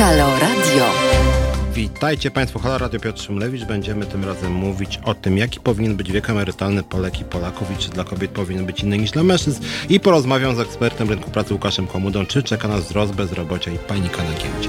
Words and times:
Halo 0.00 0.38
Radio. 0.38 0.84
Witajcie 1.74 2.30
Państwo, 2.30 2.58
Halo 2.58 2.78
Radio 2.78 3.00
Piotr 3.00 3.22
Szymlewicz. 3.22 3.64
Będziemy 3.64 4.06
tym 4.06 4.24
razem 4.24 4.52
mówić 4.52 5.00
o 5.04 5.14
tym, 5.14 5.38
jaki 5.38 5.60
powinien 5.60 5.96
być 5.96 6.12
wiek 6.12 6.30
emerytalny 6.30 6.82
Polek 6.82 7.20
i 7.20 7.24
Polaków 7.24 7.70
i 7.70 7.76
czy 7.76 7.90
dla 7.90 8.04
kobiet 8.04 8.30
powinien 8.30 8.66
być 8.66 8.80
inny 8.80 8.98
niż 8.98 9.10
dla 9.10 9.22
mężczyzn. 9.22 9.62
I 9.88 10.00
porozmawiam 10.00 10.56
z 10.56 10.60
ekspertem 10.60 11.08
rynku 11.10 11.30
pracy 11.30 11.54
Łukaszem 11.54 11.86
Komudą, 11.86 12.26
czy 12.26 12.42
czeka 12.42 12.68
nas 12.68 12.84
wzrost 12.84 13.12
bezrobocia 13.12 13.70
i 13.70 13.78
panika 13.78 14.24
na 14.24 14.30
giełdzie. 14.30 14.68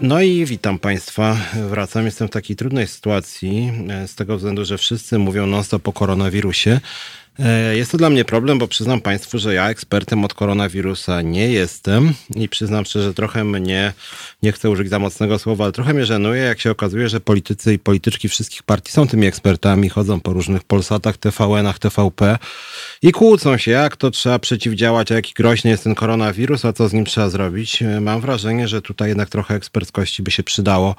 No 0.00 0.20
i 0.20 0.44
witam 0.44 0.78
Państwa. 0.78 1.36
Wracam. 1.68 2.04
Jestem 2.04 2.28
w 2.28 2.30
takiej 2.30 2.56
trudnej 2.56 2.86
sytuacji 2.86 3.72
e, 3.90 4.08
z 4.08 4.14
tego 4.14 4.36
względu, 4.36 4.64
że 4.64 4.78
wszyscy 4.78 5.18
mówią 5.18 5.46
non-stop 5.46 5.88
o 5.88 5.92
koronawirusie. 5.92 6.80
E, 7.38 7.76
jest 7.76 7.92
to 7.92 7.98
dla 7.98 8.10
mnie 8.10 8.24
problem, 8.24 8.58
bo 8.58 8.68
przyznam 8.68 9.00
Państwu, 9.00 9.38
że 9.38 9.54
ja 9.54 9.70
ekspertem 9.70 10.24
od 10.24 10.34
koronawirusa 10.34 11.22
nie 11.22 11.48
jestem 11.48 12.12
i 12.34 12.48
przyznam 12.48 12.84
szczerze, 12.84 13.04
że 13.04 13.14
trochę 13.14 13.44
mnie, 13.44 13.92
nie 14.42 14.52
chcę 14.52 14.70
użyć 14.70 14.88
za 14.88 14.98
mocnego 14.98 15.38
słowa, 15.38 15.64
ale 15.64 15.72
trochę 15.72 15.94
mnie 15.94 16.06
żenuje, 16.06 16.42
jak 16.42 16.60
się 16.60 16.70
okazuje, 16.70 17.08
że 17.08 17.20
politycy 17.20 17.74
i 17.74 17.78
polityczki 17.78 18.28
wszystkich 18.28 18.62
partii 18.62 18.92
są 18.92 19.08
tymi 19.08 19.26
ekspertami, 19.26 19.88
chodzą 19.88 20.20
po 20.20 20.32
różnych 20.32 20.64
Polsatach, 20.64 21.16
TVN-ach, 21.16 21.78
TVP 21.78 22.38
i 23.02 23.12
kłócą 23.12 23.56
się, 23.56 23.70
jak 23.70 23.96
to 23.96 24.10
trzeba 24.10 24.38
przeciwdziałać, 24.38 25.12
a 25.12 25.14
jaki 25.14 25.34
groźny 25.34 25.70
jest 25.70 25.84
ten 25.84 25.94
koronawirus, 25.94 26.64
a 26.64 26.72
co 26.72 26.88
z 26.88 26.92
nim 26.92 27.04
trzeba 27.04 27.28
zrobić. 27.28 27.82
E, 27.82 28.00
mam 28.00 28.20
wrażenie, 28.20 28.68
że 28.68 28.82
tutaj 28.82 29.08
jednak 29.08 29.28
trochę 29.28 29.54
eksperckości 29.54 30.22
by 30.22 30.30
się 30.30 30.42
przydało. 30.42 30.96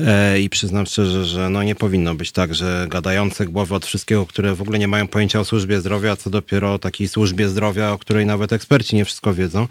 E, 0.00 0.40
I 0.40 0.50
przyznam 0.50 0.86
szczerze, 0.86 1.24
że 1.24 1.50
no 1.50 1.62
nie 1.62 1.74
powinno 1.74 2.14
być 2.14 2.32
tak, 2.32 2.54
że 2.54 2.86
gadające 2.88 3.46
głowy 3.46 3.74
od 3.74 3.86
wszystkiego, 3.86 4.26
które 4.26 4.54
w 4.54 4.62
ogóle 4.62 4.78
nie 4.78 4.88
mają 4.88 5.08
pojęcia 5.08 5.40
o 5.40 5.44
służbie 5.44 5.80
zdrowia, 5.80 6.16
co 6.16 6.30
dopiero 6.30 6.74
o 6.74 6.78
takiej 6.78 7.08
służbie 7.08 7.48
zdrowia, 7.48 7.92
o 7.92 7.98
której 7.98 8.26
nawet 8.26 8.52
eksperci 8.52 8.96
nie 8.96 9.04
wszystko 9.04 9.34
wiedzą. 9.34 9.66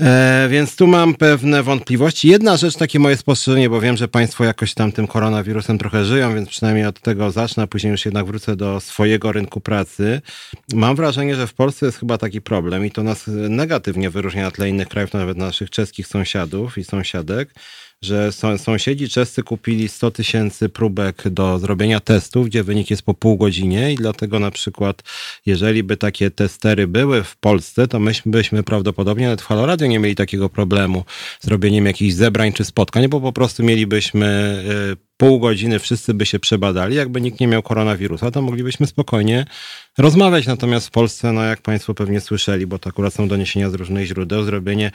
E, 0.00 0.46
więc 0.50 0.76
tu 0.76 0.86
mam 0.86 1.14
pewne 1.14 1.62
wątpliwości. 1.62 2.28
Jedna 2.28 2.56
rzecz, 2.56 2.76
takie 2.76 2.98
moje 2.98 3.16
spostrzeżenie, 3.16 3.70
bo 3.70 3.80
wiem, 3.80 3.96
że 3.96 4.08
Państwo 4.08 4.44
jakoś 4.44 4.74
tam 4.74 4.92
tym 4.92 5.06
koronawirusem 5.06 5.78
trochę 5.78 6.04
żyją, 6.04 6.34
więc 6.34 6.48
przynajmniej 6.48 6.86
od 6.86 7.00
tego 7.00 7.30
zacznę, 7.30 7.62
a 7.62 7.66
później 7.66 7.90
już 7.90 8.04
jednak 8.04 8.26
wrócę 8.26 8.56
do 8.56 8.80
swojego 8.80 9.32
rynku 9.32 9.60
pracy. 9.60 10.20
Mam 10.74 10.96
wrażenie, 10.96 11.36
że 11.36 11.46
w 11.46 11.54
Polsce 11.54 11.86
jest 11.86 11.98
chyba 11.98 12.18
taki 12.18 12.40
problem 12.40 12.86
i 12.86 12.90
to 12.90 13.02
nas 13.02 13.24
negatywnie 13.26 14.10
wyróżnia 14.10 14.42
na 14.42 14.50
tle 14.50 14.68
innych 14.68 14.88
krajów, 14.88 15.12
nawet 15.12 15.36
naszych 15.36 15.70
czeskich 15.70 16.06
sąsiadów 16.06 16.78
i 16.78 16.84
sąsiadek 16.84 17.54
że 18.02 18.32
sąsiedzi 18.56 19.08
czescy 19.08 19.42
kupili 19.42 19.88
100 19.88 20.10
tysięcy 20.10 20.68
próbek 20.68 21.28
do 21.28 21.58
zrobienia 21.58 22.00
testów, 22.00 22.46
gdzie 22.46 22.62
wynik 22.62 22.90
jest 22.90 23.02
po 23.02 23.14
pół 23.14 23.36
godzinie 23.36 23.92
i 23.92 23.96
dlatego 23.96 24.38
na 24.38 24.50
przykład, 24.50 25.02
jeżeli 25.46 25.82
by 25.82 25.96
takie 25.96 26.30
testery 26.30 26.86
były 26.86 27.22
w 27.22 27.36
Polsce, 27.36 27.88
to 27.88 28.00
myśmy 28.00 28.32
byśmy 28.32 28.62
prawdopodobnie 28.62 29.24
nawet 29.24 29.42
w 29.42 29.46
Haloradio 29.46 29.86
nie 29.86 29.98
mieli 29.98 30.14
takiego 30.14 30.48
problemu 30.48 31.04
z 31.40 31.48
robieniem 31.48 31.86
jakichś 31.86 32.14
zebrań 32.14 32.52
czy 32.52 32.64
spotkań, 32.64 33.08
bo 33.08 33.20
po 33.20 33.32
prostu 33.32 33.62
mielibyśmy 33.62 34.26
y, 34.92 35.12
pół 35.16 35.40
godziny 35.40 35.78
wszyscy 35.78 36.14
by 36.14 36.26
się 36.26 36.38
przebadali, 36.38 36.96
jakby 36.96 37.20
nikt 37.20 37.40
nie 37.40 37.46
miał 37.46 37.62
koronawirusa, 37.62 38.30
to 38.30 38.42
moglibyśmy 38.42 38.86
spokojnie 38.86 39.46
rozmawiać. 39.98 40.46
Natomiast 40.46 40.86
w 40.86 40.90
Polsce, 40.90 41.32
no 41.32 41.44
jak 41.44 41.60
Państwo 41.60 41.94
pewnie 41.94 42.20
słyszeli, 42.20 42.66
bo 42.66 42.78
to 42.78 42.88
akurat 42.88 43.14
są 43.14 43.28
doniesienia 43.28 43.70
z 43.70 43.74
różnych 43.74 44.06
źródeł, 44.06 44.44
zrobienie 44.44 44.90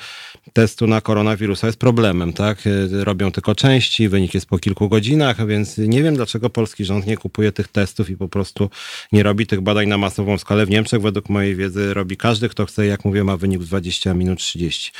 testu 0.53 0.87
na 0.87 1.01
koronawirusa 1.01 1.67
jest 1.67 1.79
problemem, 1.79 2.33
tak? 2.33 2.57
Robią 2.91 3.31
tylko 3.31 3.55
części, 3.55 4.09
wynik 4.09 4.33
jest 4.33 4.45
po 4.45 4.59
kilku 4.59 4.89
godzinach, 4.89 5.47
więc 5.47 5.77
nie 5.77 6.03
wiem, 6.03 6.15
dlaczego 6.15 6.49
polski 6.49 6.85
rząd 6.85 7.07
nie 7.07 7.17
kupuje 7.17 7.51
tych 7.51 7.67
testów 7.67 8.09
i 8.09 8.17
po 8.17 8.29
prostu 8.29 8.69
nie 9.11 9.23
robi 9.23 9.47
tych 9.47 9.61
badań 9.61 9.87
na 9.87 9.97
masową 9.97 10.37
skalę. 10.37 10.65
W 10.65 10.69
Niemczech, 10.69 11.01
według 11.01 11.29
mojej 11.29 11.55
wiedzy, 11.55 11.93
robi 11.93 12.17
każdy, 12.17 12.49
kto 12.49 12.65
chce, 12.65 12.85
jak 12.85 13.05
mówię, 13.05 13.23
ma 13.23 13.37
wynik 13.37 13.59
w 13.59 13.65
20 13.65 14.13
minut 14.13 14.39
30. 14.39 14.91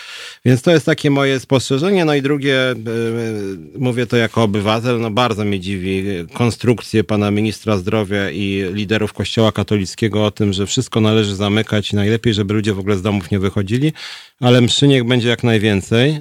Więc 0.45 0.61
to 0.61 0.71
jest 0.71 0.85
takie 0.85 1.11
moje 1.11 1.39
spostrzeżenie. 1.39 2.05
No 2.05 2.15
i 2.15 2.21
drugie, 2.21 2.75
yy, 2.85 3.79
mówię 3.79 4.05
to 4.05 4.17
jako 4.17 4.43
obywatel, 4.43 4.99
no 4.99 5.11
bardzo 5.11 5.45
mnie 5.45 5.59
dziwi 5.59 6.03
konstrukcje 6.33 7.03
pana 7.03 7.31
ministra 7.31 7.77
zdrowia 7.77 8.31
i 8.31 8.65
liderów 8.73 9.13
kościoła 9.13 9.51
katolickiego 9.51 9.86
o 10.13 10.31
tym, 10.31 10.53
że 10.53 10.65
wszystko 10.65 11.01
należy 11.01 11.35
zamykać 11.35 11.93
i 11.93 11.95
najlepiej, 11.95 12.33
żeby 12.33 12.53
ludzie 12.53 12.73
w 12.73 12.79
ogóle 12.79 12.97
z 12.97 13.01
domów 13.01 13.31
nie 13.31 13.39
wychodzili 13.39 13.93
ale 14.39 14.61
mszy 14.61 14.87
niech 14.87 15.03
będzie 15.03 15.29
jak 15.29 15.43
najwięcej, 15.43 16.11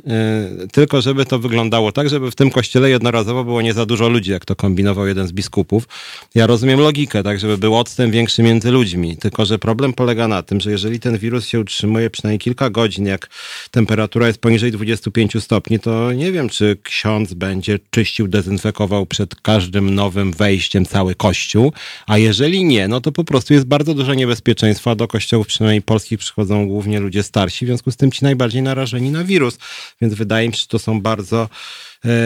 y, 0.64 0.68
tylko 0.72 1.00
żeby 1.02 1.26
to 1.26 1.38
wyglądało 1.38 1.92
tak, 1.92 2.08
żeby 2.08 2.30
w 2.30 2.34
tym 2.34 2.50
kościele 2.50 2.90
jednorazowo 2.90 3.44
było 3.44 3.62
nie 3.62 3.74
za 3.74 3.86
dużo 3.86 4.08
ludzi, 4.08 4.30
jak 4.30 4.44
to 4.44 4.56
kombinował 4.56 5.06
jeden 5.06 5.28
z 5.28 5.32
biskupów. 5.32 5.88
Ja 6.34 6.46
rozumiem 6.46 6.80
logikę, 6.80 7.22
tak, 7.22 7.40
żeby 7.40 7.58
był 7.58 7.76
odstęp 7.76 8.12
większy 8.12 8.42
między 8.42 8.70
ludźmi, 8.70 9.16
tylko 9.16 9.44
że 9.44 9.58
problem 9.58 9.92
polega 9.92 10.28
na 10.28 10.42
tym, 10.42 10.60
że 10.60 10.70
jeżeli 10.70 11.00
ten 11.00 11.18
wirus 11.18 11.46
się 11.46 11.60
utrzymuje 11.60 12.10
przynajmniej 12.10 12.38
kilka 12.38 12.70
godzin, 12.70 13.06
jak 13.06 13.30
temperatura 13.70 14.26
jest 14.26 14.38
poniżej 14.38 14.72
25 14.72 15.42
stopni, 15.42 15.78
to 15.78 16.12
nie 16.12 16.32
wiem, 16.32 16.48
czy 16.48 16.76
ksiądz 16.82 17.34
będzie 17.34 17.78
czyścił, 17.90 18.28
dezynfekował 18.28 19.06
przed 19.06 19.34
każdym 19.34 19.94
nowym 19.94 20.32
wejściem 20.32 20.86
cały 20.86 21.14
kościół, 21.14 21.72
a 22.06 22.18
jeżeli 22.18 22.64
nie, 22.64 22.88
no 22.88 23.00
to 23.00 23.12
po 23.12 23.24
prostu 23.24 23.54
jest 23.56 23.66
bardzo 23.66 23.94
duże 23.94 24.16
niebezpieczeństwo, 24.16 24.90
a 24.90 24.94
do 24.94 25.08
kościołów 25.08 25.46
przynajmniej 25.46 25.82
polskich 25.82 26.18
przychodzą 26.18 26.66
głównie 26.68 27.00
ludzie 27.00 27.22
starsi, 27.22 27.64
w 27.64 27.68
związku 27.68 27.90
z 27.90 27.96
tym 27.96 28.12
ci 28.12 28.24
najbardziej 28.24 28.62
narażeni 28.62 29.10
na 29.10 29.24
wirus. 29.24 29.58
Więc 30.00 30.14
wydaje 30.14 30.48
mi 30.48 30.54
się, 30.54 30.60
że 30.60 30.66
to 30.66 30.78
są 30.78 31.00
bardzo 31.00 31.48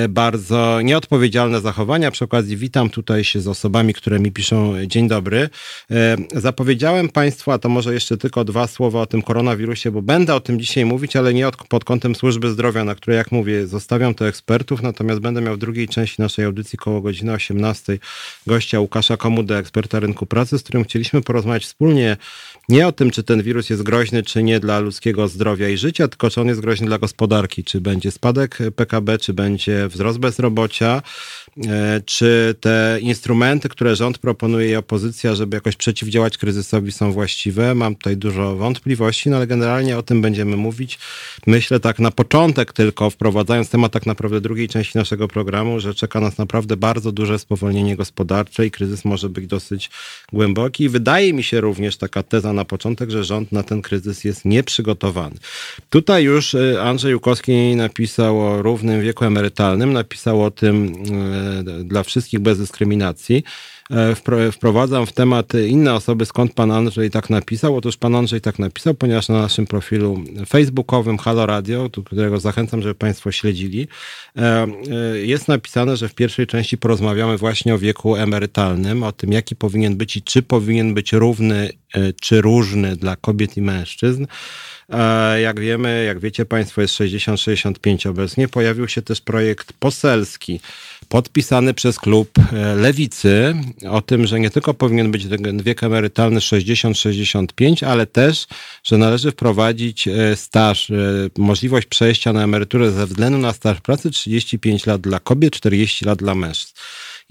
bardzo 0.08 0.80
nieodpowiedzialne 0.80 1.60
zachowania. 1.60 2.10
Przy 2.10 2.24
okazji 2.24 2.56
witam 2.56 2.91
tutaj 2.91 3.24
się 3.24 3.41
z 3.41 3.48
osobami, 3.48 3.94
które 3.94 4.18
mi 4.20 4.32
piszą 4.32 4.86
dzień 4.86 5.08
dobry. 5.08 5.48
E, 5.91 6.16
zapowiedziałem 6.34 7.08
Państwu, 7.08 7.50
a 7.50 7.58
to 7.58 7.68
może 7.68 7.94
jeszcze 7.94 8.16
tylko 8.16 8.44
dwa 8.44 8.66
słowa 8.66 9.00
o 9.00 9.06
tym 9.06 9.22
koronawirusie, 9.22 9.91
bo 9.91 10.02
będę 10.02 10.34
o 10.34 10.41
tym 10.41 10.60
dzisiaj 10.60 10.84
mówić, 10.84 11.16
ale 11.16 11.34
nie 11.34 11.48
od, 11.48 11.56
pod 11.56 11.84
kątem 11.84 12.14
służby 12.14 12.50
zdrowia, 12.50 12.84
na 12.84 12.94
której, 12.94 13.16
jak 13.16 13.32
mówię, 13.32 13.66
zostawiam 13.66 14.14
to 14.14 14.28
ekspertów, 14.28 14.82
natomiast 14.82 15.20
będę 15.20 15.41
miał 15.41 15.54
w 15.54 15.58
drugiej 15.58 15.88
części 15.88 16.22
naszej 16.22 16.44
audycji 16.44 16.78
koło 16.78 17.00
godziny 17.00 17.32
18 17.32 17.98
gościa 18.47 18.80
Łukasza 18.80 19.16
Komudę, 19.16 19.58
eksperta 19.58 20.00
rynku 20.00 20.26
pracy, 20.26 20.58
z 20.58 20.62
którym 20.62 20.84
chcieliśmy 20.84 21.22
porozmawiać 21.22 21.64
wspólnie 21.64 22.16
nie 22.70 22.86
o 22.86 22.92
tym, 22.92 23.10
czy 23.10 23.22
ten 23.22 23.42
wirus 23.42 23.70
jest 23.70 23.82
groźny, 23.82 24.22
czy 24.22 24.42
nie 24.42 24.60
dla 24.60 24.78
ludzkiego 24.78 25.28
zdrowia 25.28 25.68
i 25.68 25.76
życia, 25.76 26.08
tylko 26.08 26.30
czy 26.30 26.41
on 26.41 26.48
jest 26.48 26.60
groźny 26.60 26.86
dla 26.86 26.98
gospodarki, 26.98 27.64
czy 27.64 27.80
będzie 27.80 28.10
spadek 28.10 28.58
PKB, 28.76 29.18
czy 29.18 29.34
będzie 29.34 29.69
wzrost 29.88 30.19
bezrobocia, 30.19 31.03
czy 32.05 32.55
te 32.61 32.99
instrumenty, 33.00 33.69
które 33.69 33.97
rząd 33.97 34.19
proponuje 34.19 34.71
i 34.71 34.77
opozycja, 34.77 35.34
żeby 35.34 35.56
jakoś 35.56 35.77
przeciwdziałać 35.77 36.38
kryzysowi 36.38 36.93
są 36.93 37.12
właściwe. 37.12 37.75
Mam 37.75 37.94
tutaj 37.94 38.16
dużo 38.16 38.56
wątpliwości, 38.56 39.31
no 39.31 39.37
ale 39.37 39.47
generalnie 39.47 39.99
o 39.99 40.03
tym 40.03 40.22
będziemy 40.22 40.56
mówić. 40.56 40.99
Myślę 41.47 41.81
tak 41.81 41.99
na 41.99 42.10
początek 42.10 42.72
tylko, 42.72 43.10
wprowadzając 43.10 43.71
temat 43.71 43.93
tak 43.93 44.06
naprawdę 44.06 44.41
drugiej 44.41 44.69
części 44.69 44.99
naszego 44.99 45.28
programu, 45.28 45.81
że 45.81 45.94
czeka 45.94 46.21
nas 46.21 46.39
naprawdę 46.39 46.77
bardzo 46.77 47.12
duże 47.12 47.39
spowolnienie 47.39 47.97
gospodarcze 47.97 48.66
i 48.66 48.71
kryzys 48.71 49.05
może 49.05 49.28
być 49.28 49.47
dosyć 49.47 49.91
głęboki. 50.33 50.89
Wydaje 50.89 51.33
mi 51.33 51.43
się 51.43 51.60
również 51.60 51.97
taka 51.97 52.22
teza 52.22 52.53
na 52.53 52.65
początek, 52.65 53.10
że 53.10 53.25
rząd 53.25 53.53
na 53.53 53.62
ten 53.62 53.83
kryzys 53.83 54.25
jest 54.25 54.44
nieprzygotowany. 54.44 55.37
Tutaj 55.91 56.25
już 56.25 56.55
e, 56.55 56.83
Andrzej 56.83 57.12
Jukowski 57.12 57.77
napisał 57.77 58.41
o 58.41 58.62
równym 58.62 59.03
wieku 59.03 59.25
emerytalnym 59.25 59.93
napisał 59.93 60.44
o 60.44 60.50
tym 60.50 60.93
e, 61.12 61.40
dla 61.84 62.03
wszystkich 62.03 62.41
bez 62.41 62.59
dyskryminacji. 62.59 63.45
E, 63.91 64.53
wprowadzam 64.53 65.06
w 65.06 65.12
temat 65.12 65.53
inne 65.69 65.95
osoby, 65.95 66.27
skąd 66.27 66.55
pan 66.55 66.71
Andrzej 66.71 67.11
tak 67.11 67.31
napisał. 67.31 67.77
Otóż 67.77 67.97
pan 67.97 68.15
Andrzej 68.15 68.41
tak 68.41 68.59
napisał, 68.59 68.95
ponieważ 68.95 69.28
na 69.28 69.41
naszym 69.41 69.67
profilu 69.67 70.25
facebookowym 70.49 71.19
Halo 71.19 71.47
Radio, 71.47 71.89
do 71.89 72.03
którego 72.03 72.41
zachęcam, 72.41 72.83
żeby 72.83 72.95
państwo 72.95 73.33
śledzili, 73.33 73.89
e, 74.37 74.67
jest 75.23 75.49
napisane, 75.49 75.97
że 75.97 76.09
w 76.09 76.15
pierwszej 76.15 76.47
części 76.47 76.78
porozmawiamy 76.78 77.37
właśnie 77.37 77.75
o 77.75 77.78
wieku 77.78 78.17
emerytalnym, 78.17 79.03
o 79.03 79.12
tym, 79.12 79.33
jaki 79.33 79.57
powinien 79.57 79.97
być 79.97 80.17
i 80.17 80.22
czy 80.22 80.43
powinien 80.43 80.95
być 80.95 81.12
równy, 81.12 81.71
czy 82.21 82.41
różny 82.41 82.97
dla 82.97 83.17
kobiet 83.17 83.57
i 83.57 83.63
mężczyzn. 83.63 84.27
Jak 85.43 85.60
wiemy, 85.60 86.04
jak 86.04 86.21
wiecie 86.21 86.45
Państwo, 86.45 86.81
jest 86.81 86.95
60-65 86.95 88.09
obecnie. 88.09 88.48
Pojawił 88.48 88.89
się 88.89 89.03
też 89.03 89.21
projekt 89.21 89.72
poselski 89.72 90.60
podpisany 91.10 91.74
przez 91.74 91.98
klub 91.98 92.30
e, 92.39 92.74
Lewicy 92.74 93.54
o 93.91 94.03
tym, 94.03 94.27
że 94.27 94.41
nie 94.41 94.51
tylko 94.51 94.74
powinien 94.74 95.10
być 95.10 95.27
wiek 95.62 95.83
emerytalny 95.83 96.41
60-65, 96.41 97.86
ale 97.86 98.07
też, 98.07 98.47
że 98.84 98.98
należy 98.98 99.30
wprowadzić 99.30 100.09
e, 100.09 100.36
staż, 100.36 100.91
e, 100.91 100.95
możliwość 101.39 101.86
przejścia 101.86 102.33
na 102.33 102.45
emeryturę 102.45 102.91
ze 102.91 103.07
względu 103.07 103.39
na 103.39 103.53
staż 103.53 103.80
pracy 103.80 104.10
35 104.10 104.86
lat 104.86 105.01
dla 105.01 105.21
kobiet, 105.21 105.53
40 105.53 106.04
lat 106.04 106.18
dla 106.18 106.34
mężczyzn. 106.34 106.74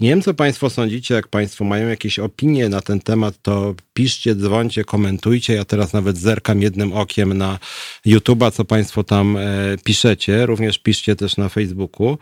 Nie 0.00 0.10
wiem, 0.10 0.22
co 0.22 0.34
Państwo 0.34 0.70
sądzicie, 0.70 1.14
jak 1.14 1.28
Państwo 1.28 1.64
mają 1.64 1.88
jakieś 1.88 2.18
opinie 2.18 2.68
na 2.68 2.80
ten 2.80 3.00
temat, 3.00 3.42
to 3.42 3.74
piszcie, 3.94 4.34
dzwońcie, 4.34 4.84
komentujcie. 4.84 5.54
Ja 5.54 5.64
teraz 5.64 5.92
nawet 5.92 6.16
zerkam 6.16 6.62
jednym 6.62 6.92
okiem 6.92 7.38
na 7.38 7.58
YouTube'a, 8.06 8.52
co 8.52 8.64
Państwo 8.64 9.04
tam 9.04 9.36
e, 9.36 9.42
piszecie. 9.84 10.46
Również 10.46 10.78
piszcie 10.78 11.16
też 11.16 11.36
na 11.36 11.48
Facebooku. 11.48 12.18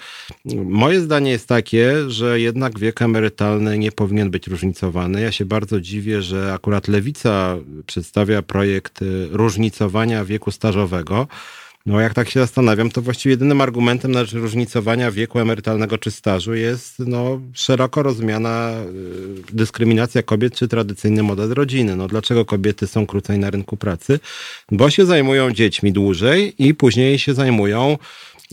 Moje 0.65 1.01
zdanie 1.01 1.31
jest 1.31 1.49
takie, 1.49 2.11
że 2.11 2.41
jednak 2.41 2.79
wiek 2.79 3.03
emerytalny 3.03 3.79
nie 3.79 3.93
powinien 3.93 4.31
być 4.31 4.47
różnicowany. 4.47 5.21
Ja 5.21 5.33
się 5.33 5.45
bardzo 5.45 5.81
dziwię, 5.81 6.23
że 6.23 6.53
akurat 6.53 6.89
Lewica 6.89 7.57
przedstawia 7.87 8.43
projekt 8.43 9.03
e, 9.03 9.05
różnicowania 9.31 10.25
wieku 10.25 10.51
stażowego. 10.51 11.29
No 11.87 12.01
jak 12.01 12.15
tak 12.15 12.31
się 12.31 12.41
zastanawiam, 12.41 12.91
to 12.91 13.03
właściwie 13.03 13.33
jedynym 13.33 13.61
argumentem 13.61 14.13
na 14.13 14.25
rzecz 14.25 14.33
różnicowania 14.33 15.11
wieku 15.11 15.39
emerytalnego 15.39 15.99
czy 15.99 16.11
stażu 16.11 16.55
jest 16.55 16.99
no, 16.99 17.41
szeroko 17.53 18.03
rozumiana 18.03 18.73
y, 19.51 19.53
dyskryminacja 19.53 20.23
kobiet 20.23 20.55
czy 20.55 20.69
tradycyjny 20.69 21.23
model 21.23 21.51
rodziny. 21.51 21.97
No 21.97 22.09
dlaczego 22.09 22.45
kobiety 22.45 22.87
są 22.87 23.07
krócej 23.07 23.39
na 23.39 23.51
rynku 23.51 23.77
pracy? 23.77 24.21
Bo 24.73 24.91
się 24.91 25.07
zajmują 25.07 25.53
dziećmi 25.53 25.93
dłużej 25.93 26.55
i 26.59 26.75
później 26.75 27.19
się 27.19 27.35
zajmują 27.35 27.99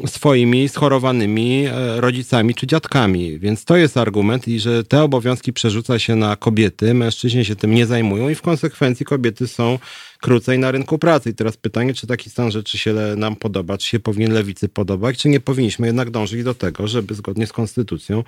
swoimi 0.06 0.70
schorowanymi 0.70 1.66
e, 1.66 2.02
rodzicami 2.02 2.56
czy 2.56 2.68
dziadkami. 2.68 3.40
Więc 3.40 3.66
to 3.66 3.78
jest 3.78 3.98
argument 3.98 4.48
i 4.48 4.60
że 4.60 4.84
te 4.84 5.04
obowiązki 5.04 5.54
przerzuca 5.54 6.00
się 6.00 6.16
na 6.16 6.36
kobiety, 6.36 6.94
mężczyźni 6.94 7.46
się 7.46 7.56
tym 7.56 7.72
nie 7.72 7.86
zajmują 7.86 8.30
i 8.30 8.36
w 8.36 8.42
konsekwencji 8.42 9.06
kobiety 9.06 9.48
są 9.48 9.80
krócej 10.22 10.60
na 10.60 10.72
rynku 10.72 10.98
pracy. 10.98 11.30
I 11.30 11.34
teraz 11.34 11.58
pytanie, 11.58 11.94
czy 11.94 12.08
taki 12.08 12.30
stan 12.30 12.52
rzeczy 12.52 12.78
się 12.78 12.94
nam 13.18 13.36
podoba, 13.36 13.78
czy 13.78 13.88
się 13.88 14.00
powinien 14.00 14.34
lewicy 14.34 14.70
podobać, 14.70 15.18
czy 15.18 15.30
nie 15.30 15.40
powinniśmy 15.40 15.88
jednak 15.88 16.10
dążyć 16.10 16.44
do 16.44 16.54
tego, 16.54 16.88
żeby 16.88 17.16
zgodnie 17.16 17.48
z 17.48 17.54
konstytucją 17.54 18.24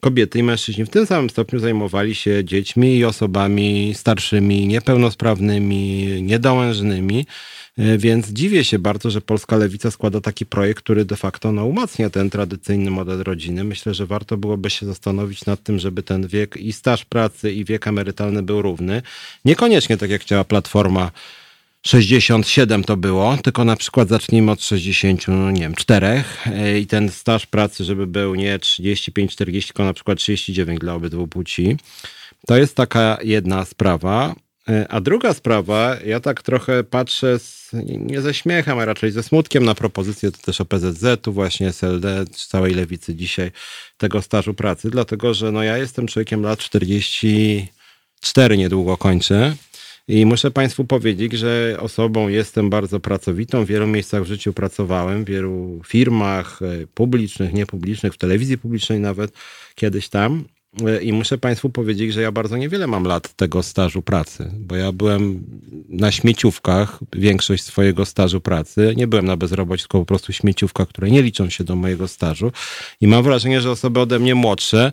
kobiety 0.00 0.38
i 0.38 0.42
mężczyźni 0.42 0.84
w 0.84 0.90
tym 0.90 1.06
samym 1.06 1.30
stopniu 1.30 1.58
zajmowali 1.58 2.14
się 2.14 2.44
dziećmi 2.44 2.96
i 2.96 3.04
osobami 3.04 3.92
starszymi, 3.94 4.66
niepełnosprawnymi, 4.66 6.06
niedołężnymi. 6.22 7.26
E, 7.78 7.98
więc 7.98 8.28
dziwię 8.28 8.64
się 8.64 8.78
bardzo, 8.78 9.10
że 9.10 9.20
polska 9.20 9.56
lewica 9.56 9.90
składa 9.90 10.20
taki 10.20 10.46
projekt, 10.46 10.82
który 10.82 11.04
de 11.04 11.16
facto 11.16 11.52
no, 11.52 11.64
umacnia 11.64 12.10
ten 12.10 12.30
tradycyjny 12.30 12.90
model 12.90 13.22
rodziny. 13.22 13.64
Myślę, 13.64 13.94
że 13.94 14.06
warto 14.06 14.36
byłoby 14.36 14.70
się 14.70 14.86
zastanowić 14.86 15.46
nad 15.46 15.62
tym, 15.62 15.78
żeby 15.78 16.02
ten 16.02 16.26
wiek 16.26 16.56
i 16.56 16.72
staż 16.72 17.04
pracy 17.04 17.52
i 17.52 17.64
wiek 17.64 17.86
emerytalny 17.86 18.42
był 18.42 18.62
równy. 18.62 19.02
Niekoniecznie 19.44 19.96
tak 19.96 20.10
jak 20.10 20.22
chciała 20.22 20.44
Platforma 20.44 21.10
67 21.86 22.84
to 22.84 22.96
było, 22.96 23.36
tylko 23.36 23.64
na 23.64 23.76
przykład 23.76 24.08
zacznijmy 24.08 24.50
od 24.52 24.62
60, 24.62 25.28
no 25.28 25.50
nie 25.50 25.60
wiem, 25.60 25.74
4 25.74 26.24
e, 26.46 26.78
i 26.78 26.86
ten 26.86 27.08
staż 27.08 27.46
pracy, 27.46 27.84
żeby 27.84 28.06
był 28.06 28.34
nie 28.34 28.58
35-40, 28.58 29.66
tylko 29.66 29.84
na 29.84 29.92
przykład 29.92 30.18
39 30.18 30.80
dla 30.80 30.94
obydwu 30.94 31.28
płci. 31.28 31.76
To 32.46 32.56
jest 32.56 32.76
taka 32.76 33.18
jedna 33.22 33.64
sprawa. 33.64 34.34
E, 34.68 34.88
a 34.88 35.00
druga 35.00 35.34
sprawa, 35.34 35.96
ja 36.04 36.20
tak 36.20 36.42
trochę 36.42 36.84
patrzę 36.84 37.38
z, 37.38 37.70
nie 37.82 38.20
ze 38.20 38.34
śmiechem, 38.34 38.78
a 38.78 38.84
raczej 38.84 39.10
ze 39.10 39.22
smutkiem 39.22 39.64
na 39.64 39.74
propozycję 39.74 40.32
to 40.32 40.38
też 40.38 40.60
OPZZ-u, 40.60 41.32
właśnie 41.32 41.68
SLD, 41.68 42.24
całej 42.48 42.74
lewicy 42.74 43.14
dzisiaj 43.14 43.50
tego 43.96 44.22
stażu 44.22 44.54
pracy, 44.54 44.90
dlatego 44.90 45.34
że 45.34 45.52
no 45.52 45.62
ja 45.62 45.78
jestem 45.78 46.06
człowiekiem 46.06 46.42
lat 46.42 46.58
44, 46.58 48.56
niedługo 48.58 48.96
kończę. 48.96 49.56
I 50.08 50.26
muszę 50.26 50.50
Państwu 50.50 50.84
powiedzieć, 50.84 51.32
że 51.32 51.76
osobą 51.80 52.28
jestem 52.28 52.70
bardzo 52.70 53.00
pracowitą. 53.00 53.64
W 53.64 53.68
wielu 53.68 53.86
miejscach 53.86 54.22
w 54.22 54.26
życiu 54.26 54.52
pracowałem, 54.52 55.24
w 55.24 55.28
wielu 55.28 55.80
firmach 55.86 56.60
e, 56.62 56.86
publicznych, 56.94 57.52
niepublicznych, 57.52 58.14
w 58.14 58.18
telewizji 58.18 58.58
publicznej 58.58 59.00
nawet 59.00 59.32
kiedyś 59.74 60.08
tam. 60.08 60.44
E, 60.86 61.02
I 61.02 61.12
muszę 61.12 61.38
Państwu 61.38 61.70
powiedzieć, 61.70 62.12
że 62.12 62.22
ja 62.22 62.32
bardzo 62.32 62.56
niewiele 62.56 62.86
mam 62.86 63.04
lat 63.04 63.34
tego 63.34 63.62
stażu 63.62 64.02
pracy, 64.02 64.50
bo 64.58 64.76
ja 64.76 64.92
byłem 64.92 65.44
na 65.88 66.12
śmieciówkach 66.12 66.98
większość 67.16 67.64
swojego 67.64 68.04
stażu 68.04 68.40
pracy. 68.40 68.94
Nie 68.96 69.06
byłem 69.06 69.26
na 69.26 69.36
bezrobociu, 69.36 69.82
tylko 69.82 69.98
po 69.98 70.06
prostu 70.06 70.32
śmieciówkach, 70.32 70.88
które 70.88 71.10
nie 71.10 71.22
liczą 71.22 71.50
się 71.50 71.64
do 71.64 71.76
mojego 71.76 72.08
stażu. 72.08 72.52
I 73.00 73.06
mam 73.06 73.22
wrażenie, 73.22 73.60
że 73.60 73.70
osoby 73.70 74.00
ode 74.00 74.18
mnie 74.18 74.34
młodsze 74.34 74.92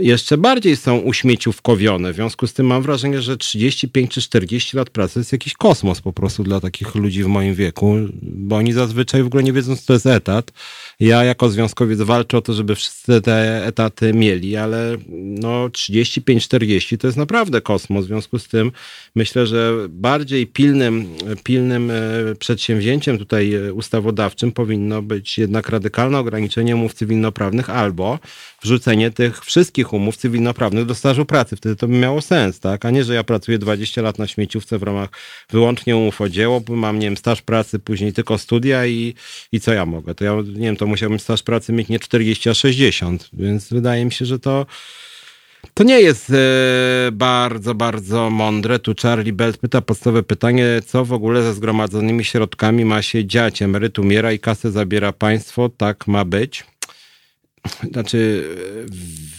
jeszcze 0.00 0.38
bardziej 0.38 0.76
są 0.76 0.98
uśmieciówkowione. 0.98 2.12
W 2.12 2.16
związku 2.16 2.46
z 2.46 2.52
tym 2.52 2.66
mam 2.66 2.82
wrażenie, 2.82 3.22
że 3.22 3.36
35 3.36 4.10
czy 4.10 4.22
40 4.22 4.76
lat 4.76 4.90
pracy 4.90 5.20
jest 5.20 5.32
jakiś 5.32 5.54
kosmos 5.54 6.00
po 6.00 6.12
prostu 6.12 6.44
dla 6.44 6.60
takich 6.60 6.94
ludzi 6.94 7.24
w 7.24 7.26
moim 7.26 7.54
wieku, 7.54 7.94
bo 8.22 8.56
oni 8.56 8.72
zazwyczaj 8.72 9.22
w 9.22 9.26
ogóle 9.26 9.42
nie 9.42 9.52
wiedzą, 9.52 9.76
co 9.76 9.86
to 9.86 9.92
jest 9.92 10.06
etat. 10.06 10.52
Ja 11.00 11.24
jako 11.24 11.50
związkowiec 11.50 12.00
walczę 12.00 12.38
o 12.38 12.42
to, 12.42 12.52
żeby 12.52 12.74
wszyscy 12.74 13.20
te 13.20 13.66
etaty 13.66 14.14
mieli, 14.14 14.56
ale 14.56 14.96
no 15.12 15.68
35-40 15.68 16.98
to 16.98 17.06
jest 17.06 17.18
naprawdę 17.18 17.60
kosmos. 17.60 18.04
W 18.04 18.08
związku 18.08 18.38
z 18.38 18.48
tym 18.48 18.72
myślę, 19.14 19.46
że 19.46 19.74
bardziej 19.88 20.46
pilnym, 20.46 21.06
pilnym 21.44 21.90
e, 21.90 21.94
przedsięwzięciem 22.38 23.18
tutaj 23.18 23.54
e, 23.54 23.72
ustawodawczym 23.72 24.52
powinno 24.52 25.02
być 25.02 25.38
jednak 25.38 25.68
radykalne 25.68 26.18
ograniczenie 26.18 26.76
umów 26.76 26.94
cywilnoprawnych 26.94 27.70
albo 27.70 28.18
wrzucenie 28.62 29.10
tych 29.10 29.44
wszystkich 29.44 29.87
umów 29.96 30.16
cywilnoprawnych 30.16 30.86
do 30.86 30.94
stażu 30.94 31.24
pracy. 31.24 31.56
Wtedy 31.56 31.76
to 31.76 31.88
by 31.88 31.94
miało 31.94 32.20
sens, 32.20 32.60
tak? 32.60 32.84
A 32.84 32.90
nie, 32.90 33.04
że 33.04 33.14
ja 33.14 33.24
pracuję 33.24 33.58
20 33.58 34.02
lat 34.02 34.18
na 34.18 34.26
śmieciówce 34.26 34.78
w 34.78 34.82
ramach 34.82 35.08
wyłącznie 35.50 35.96
umów 35.96 36.20
o 36.20 36.28
dzieło, 36.28 36.60
bo 36.60 36.76
mam, 36.76 36.98
nie 36.98 37.06
wiem, 37.06 37.16
staż 37.16 37.42
pracy, 37.42 37.78
później 37.78 38.12
tylko 38.12 38.38
studia 38.38 38.86
i, 38.86 39.14
i 39.52 39.60
co 39.60 39.72
ja 39.72 39.86
mogę? 39.86 40.14
To 40.14 40.24
ja, 40.24 40.34
nie 40.34 40.66
wiem, 40.66 40.76
to 40.76 40.86
musiałbym 40.86 41.20
staż 41.20 41.42
pracy 41.42 41.72
mieć 41.72 41.88
nie 41.88 41.98
40, 41.98 42.50
a 42.50 42.54
60, 42.54 43.28
więc 43.32 43.68
wydaje 43.68 44.04
mi 44.04 44.12
się, 44.12 44.24
że 44.24 44.38
to 44.38 44.66
to 45.74 45.84
nie 45.84 46.00
jest 46.00 46.30
e, 46.30 46.34
bardzo, 47.12 47.74
bardzo 47.74 48.30
mądre. 48.30 48.78
Tu 48.78 48.94
Charlie 49.02 49.32
Belt 49.32 49.58
pyta 49.58 49.80
podstawowe 49.80 50.22
pytanie, 50.22 50.66
co 50.86 51.04
w 51.04 51.12
ogóle 51.12 51.42
ze 51.42 51.54
zgromadzonymi 51.54 52.24
środkami 52.24 52.84
ma 52.84 53.02
się 53.02 53.26
dziać? 53.26 53.62
Emeryt 53.62 53.98
umiera 53.98 54.32
i 54.32 54.38
kasę 54.38 54.70
zabiera 54.70 55.12
państwo, 55.12 55.68
tak 55.68 56.06
ma 56.06 56.24
być? 56.24 56.64
Znaczy, 57.92 58.44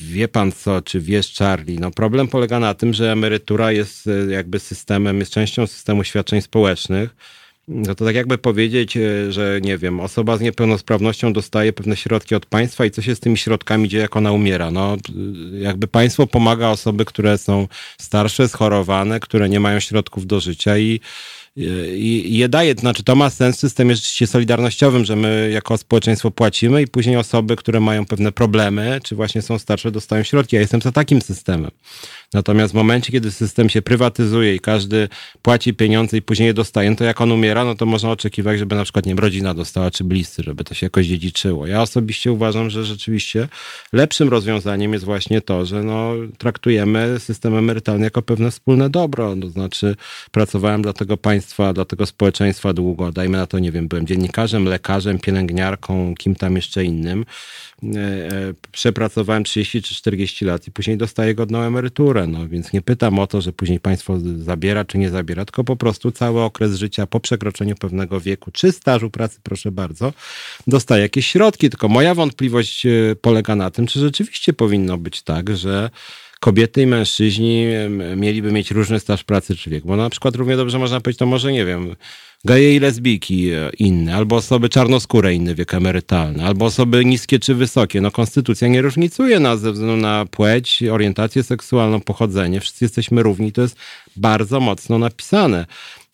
wie 0.02 0.28
pan 0.28 0.52
co, 0.52 0.82
czy 0.82 1.00
wiesz, 1.00 1.36
Charlie? 1.36 1.80
No 1.80 1.92
problem 1.92 2.28
polega 2.28 2.60
na 2.60 2.74
tym, 2.74 2.94
że 2.94 3.12
emerytura 3.12 3.72
jest 3.72 4.08
e, 4.08 4.32
jakby 4.32 4.60
systemem, 4.60 5.20
jest 5.20 5.32
częścią 5.32 5.68
systemu 5.68 6.04
świadczeń 6.04 6.42
społecznych. 6.42 7.16
No 7.68 7.96
to 7.96 8.06
tak 8.06 8.16
jakby 8.16 8.38
powiedzieć, 8.38 8.98
e, 8.98 9.32
że 9.32 9.60
nie 9.62 9.78
wiem, 9.78 10.00
osoba 10.00 10.38
z 10.38 10.42
niepełnosprawnością 10.42 11.34
dostaje 11.34 11.74
pewne 11.74 11.98
środki 11.98 12.36
od 12.36 12.46
państwa 12.46 12.86
i 12.86 12.92
co 12.92 13.02
się 13.02 13.16
z 13.16 13.20
tymi 13.20 13.38
środkami 13.38 13.90
dzieje, 13.90 14.02
jak 14.02 14.16
ona 14.16 14.32
umiera. 14.32 14.72
No, 14.72 14.98
jakby 15.60 15.88
państwo 15.88 16.28
pomaga 16.28 16.70
osoby, 16.70 17.06
które 17.06 17.38
są 17.38 17.68
starsze, 18.00 18.48
schorowane, 18.48 19.20
które 19.20 19.50
nie 19.50 19.60
mają 19.60 19.80
środków 19.80 20.28
do 20.28 20.40
życia 20.40 20.78
i 20.78 21.00
je 21.56 22.50
daje, 22.50 22.76
to 22.76 22.82
znaczy 22.82 23.04
to 23.04 23.16
ma 23.16 23.30
sens, 23.30 23.60
system 23.60 23.90
jest 23.90 24.02
rzeczywiście 24.02 24.28
solidarnościowym, 24.28 25.06
że 25.06 25.16
my 25.16 25.50
jako 25.54 25.78
społeczeństwo 25.78 26.32
płacimy 26.32 26.82
i 26.82 26.88
później 26.88 27.18
osoby, 27.18 27.56
które 27.56 27.80
mają 27.80 28.06
pewne 28.06 28.32
problemy, 28.32 29.00
czy 29.04 29.16
właśnie 29.16 29.42
są 29.42 29.60
starsze, 29.60 29.92
dostają 29.92 30.24
środki. 30.24 30.56
Ja 30.56 30.62
jestem 30.62 30.82
za 30.82 30.92
takim 30.92 31.22
systemem. 31.22 31.72
Natomiast 32.34 32.74
w 32.74 32.76
momencie, 32.76 33.12
kiedy 33.12 33.32
system 33.32 33.70
się 33.70 33.82
prywatyzuje 33.82 34.56
i 34.56 34.60
każdy 34.60 35.10
płaci 35.42 35.74
pieniądze 35.74 36.18
i 36.18 36.22
później 36.22 36.48
je 36.48 36.54
dostaje, 36.54 36.90
no 36.90 36.96
to 36.96 37.04
jak 37.04 37.22
on 37.22 37.32
umiera, 37.32 37.66
no 37.66 37.76
to 37.76 37.86
można 37.86 38.12
oczekiwać, 38.12 38.60
żeby 38.60 38.76
na 38.76 38.84
przykład, 38.84 39.06
nie 39.06 39.10
wiem, 39.10 39.20
rodzina 39.20 39.54
dostała, 39.54 39.92
czy 39.92 40.04
bliscy, 40.04 40.44
żeby 40.44 40.64
to 40.64 40.74
się 40.74 40.86
jakoś 40.86 41.08
dziedziczyło. 41.08 41.68
Ja 41.68 41.82
osobiście 41.82 42.32
uważam, 42.32 42.70
że 42.70 42.86
rzeczywiście 42.86 43.48
lepszym 43.94 44.30
rozwiązaniem 44.30 44.94
jest 44.94 45.06
właśnie 45.06 45.42
to, 45.42 45.66
że 45.66 45.84
no, 45.84 46.14
traktujemy 46.38 47.20
system 47.20 47.56
emerytalny 47.56 48.04
jako 48.04 48.22
pewne 48.22 48.52
wspólne 48.52 48.90
dobro. 48.90 49.36
To 49.42 49.50
znaczy, 49.50 49.96
pracowałem 50.32 50.82
dla 50.82 50.94
tego 50.94 51.18
państwa, 51.18 51.39
dla 51.74 51.86
tego 51.86 52.06
społeczeństwa 52.06 52.74
długo. 52.74 53.12
Dajmy 53.12 53.38
na 53.38 53.48
to, 53.48 53.60
nie 53.60 53.72
wiem, 53.72 53.88
byłem 53.88 54.08
dziennikarzem, 54.08 54.66
lekarzem, 54.66 55.20
pielęgniarką, 55.20 56.16
kim 56.18 56.36
tam 56.36 56.56
jeszcze 56.56 56.84
innym. 56.84 57.26
E, 57.84 57.98
e, 57.98 58.54
przepracowałem 58.72 59.44
30 59.44 59.82
czy 59.82 59.96
40 59.96 60.46
lat 60.46 60.68
i 60.68 60.72
później 60.72 60.98
dostaję 60.98 61.36
godną 61.36 61.62
emeryturę. 61.62 62.28
No 62.28 62.48
więc 62.48 62.74
nie 62.74 62.82
pytam 62.82 63.20
o 63.20 63.28
to, 63.28 63.42
że 63.42 63.54
później 63.54 63.80
państwo 63.80 64.20
zabiera 64.38 64.86
czy 64.86 64.98
nie 64.98 65.10
zabiera, 65.10 65.46
tylko 65.46 65.64
po 65.64 65.76
prostu 65.76 66.12
cały 66.12 66.42
okres 66.42 66.76
życia 66.76 67.08
po 67.08 67.20
przekroczeniu 67.20 67.76
pewnego 67.76 68.20
wieku 68.20 68.52
czy 68.52 68.72
stażu 68.72 69.10
pracy, 69.10 69.40
proszę 69.44 69.72
bardzo, 69.72 70.14
dostaje 70.68 71.02
jakieś 71.02 71.28
środki. 71.28 71.70
Tylko 71.70 71.88
moja 71.88 72.16
wątpliwość 72.16 72.86
e, 72.86 72.90
polega 73.22 73.56
na 73.56 73.72
tym, 73.72 73.88
czy 73.88 74.00
rzeczywiście 74.00 74.54
powinno 74.54 74.98
być 74.98 75.22
tak, 75.22 75.58
że 75.58 75.90
kobiety 76.40 76.82
i 76.82 76.88
mężczyźni 76.88 77.66
mieliby 78.16 78.52
mieć 78.52 78.72
różny 78.72 79.00
staż 79.00 79.24
pracy 79.24 79.56
czy 79.56 79.70
wiek. 79.70 79.86
Bo 79.86 79.96
na 79.96 80.10
przykład 80.10 80.36
równie 80.36 80.58
dobrze 80.58 80.80
można 80.80 81.02
powiedzieć, 81.02 81.20
to 81.20 81.26
może 81.26 81.52
nie 81.52 81.66
wiem, 81.66 81.96
geje 82.46 82.76
i 82.76 82.80
lesbijki 82.80 83.50
e, 83.50 83.70
inne, 83.80 84.16
albo 84.16 84.36
osoby 84.36 84.70
czarnoskóre 84.70 85.34
inny 85.34 85.56
wiek 85.56 85.74
emerytalny, 85.74 86.46
albo 86.46 86.66
osoby 86.66 87.06
niskie 87.06 87.40
czy 87.40 87.56
wysokie. 87.56 88.02
No 88.02 88.12
konstytucja 88.12 88.68
nie 88.68 88.82
różnicuje 88.82 89.40
nas 89.40 89.62
ze 89.62 89.72
względu 89.72 89.98
na 89.98 90.26
płeć, 90.26 90.84
orientację 90.92 91.44
seksualną, 91.44 92.02
pochodzenie. 92.02 92.60
Wszyscy 92.60 92.86
jesteśmy 92.86 93.24
równi. 93.24 93.52
To 93.52 93.62
jest 93.62 93.76
bardzo 94.16 94.60
mocno 94.60 95.00
napisane. 95.00 95.66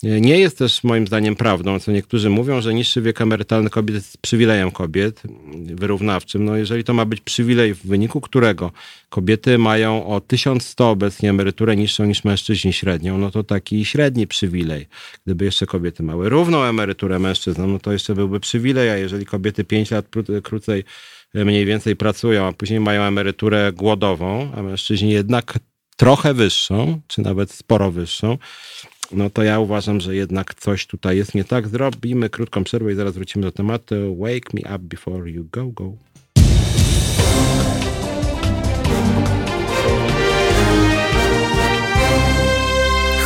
Nie 0.04 0.40
jest 0.40 0.58
też 0.58 0.84
moim 0.84 1.08
zdaniem 1.08 1.36
prawdą, 1.36 1.80
co 1.80 1.92
niektórzy 1.92 2.30
mówią, 2.30 2.62
że 2.62 2.74
niższy 2.74 3.02
wiek 3.02 3.22
emerytalny 3.22 3.70
kobiet 3.70 3.96
jest 3.96 4.18
przywilejem 4.18 4.72
kobiet, 4.72 5.22
wyrównawczym. 5.56 6.46
No 6.46 6.56
jeżeli 6.58 6.84
to 6.84 6.94
ma 6.94 7.06
być 7.06 7.22
przywilej, 7.22 7.74
w 7.74 7.88
wyniku 7.88 8.22
którego 8.22 8.72
kobiety 9.10 9.58
mają 9.58 10.08
o 10.08 10.22
1100 10.22 10.90
obecnie 10.90 11.30
emeryturę 11.30 11.76
niższą 11.76 12.06
niż 12.06 12.24
mężczyźni 12.24 12.74
średnią, 12.74 13.18
no 13.18 13.32
to 13.32 13.44
taki 13.44 13.86
średni 13.86 14.28
przywilej. 14.28 14.88
Gdyby 15.26 15.46
jeszcze 15.46 15.66
kobiety 15.66 16.04
miały 16.04 16.30
równą 16.30 16.64
emeryturę 16.64 17.20
mężczyznom, 17.20 17.72
no 17.72 17.80
to 17.80 17.92
jeszcze 17.92 18.16
byłby 18.16 18.40
przywilej, 18.40 18.90
a 18.90 18.98
jeżeli 18.98 19.26
kobiety 19.26 19.64
5 19.64 19.92
lat 19.92 20.06
krócej 20.44 20.84
mniej 21.34 21.66
więcej 21.66 21.96
pracują, 21.96 22.46
a 22.46 22.54
później 22.54 22.80
mają 22.80 23.02
emeryturę 23.02 23.72
głodową, 23.74 24.52
a 24.56 24.64
mężczyźni 24.64 25.12
jednak 25.12 25.60
trochę 25.98 26.34
wyższą, 26.34 27.02
czy 27.08 27.22
nawet 27.22 27.52
sporo 27.52 27.92
wyższą, 27.92 28.38
no 29.12 29.30
to 29.30 29.44
ja 29.44 29.60
uważam, 29.60 30.02
że 30.02 30.16
jednak 30.16 30.56
coś 30.56 30.88
tutaj 30.88 31.18
jest 31.18 31.36
nie 31.36 31.44
tak. 31.44 31.68
Zrobimy 31.68 32.30
krótką 32.30 32.64
przerwę 32.64 32.92
i 32.92 32.96
zaraz 32.96 33.14
wrócimy 33.14 33.46
do 33.46 33.52
tematu. 33.52 33.96
Wake 34.20 34.54
me 34.54 34.76
up 34.76 34.80
before 34.80 35.30
you 35.30 35.46
go, 35.52 35.66
go. 35.66 35.94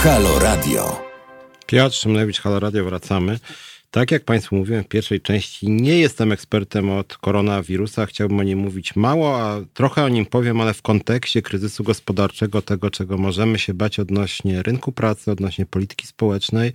Halo 0.03 0.39
Radio. 0.39 1.01
Piotr 1.65 1.95
Szymlewicz, 1.95 2.39
Halo 2.39 2.59
Radio, 2.59 2.85
wracamy. 2.85 3.39
Tak 3.91 4.11
jak 4.11 4.23
Państwu 4.23 4.55
mówiłem 4.55 4.83
w 4.83 4.87
pierwszej 4.87 5.21
części, 5.21 5.69
nie 5.69 5.99
jestem 5.99 6.31
ekspertem 6.31 6.89
od 6.89 7.17
koronawirusa. 7.17 8.05
Chciałbym 8.05 8.39
o 8.39 8.43
nim 8.43 8.59
mówić 8.59 8.95
mało, 8.95 9.41
a 9.41 9.61
trochę 9.73 10.03
o 10.03 10.09
nim 10.09 10.25
powiem, 10.25 10.61
ale 10.61 10.73
w 10.73 10.81
kontekście 10.81 11.41
kryzysu 11.41 11.83
gospodarczego, 11.83 12.61
tego 12.61 12.91
czego 12.91 13.17
możemy 13.17 13.59
się 13.59 13.73
bać 13.73 13.99
odnośnie 13.99 14.63
rynku 14.63 14.91
pracy, 14.91 15.31
odnośnie 15.31 15.65
polityki 15.65 16.07
społecznej, 16.07 16.73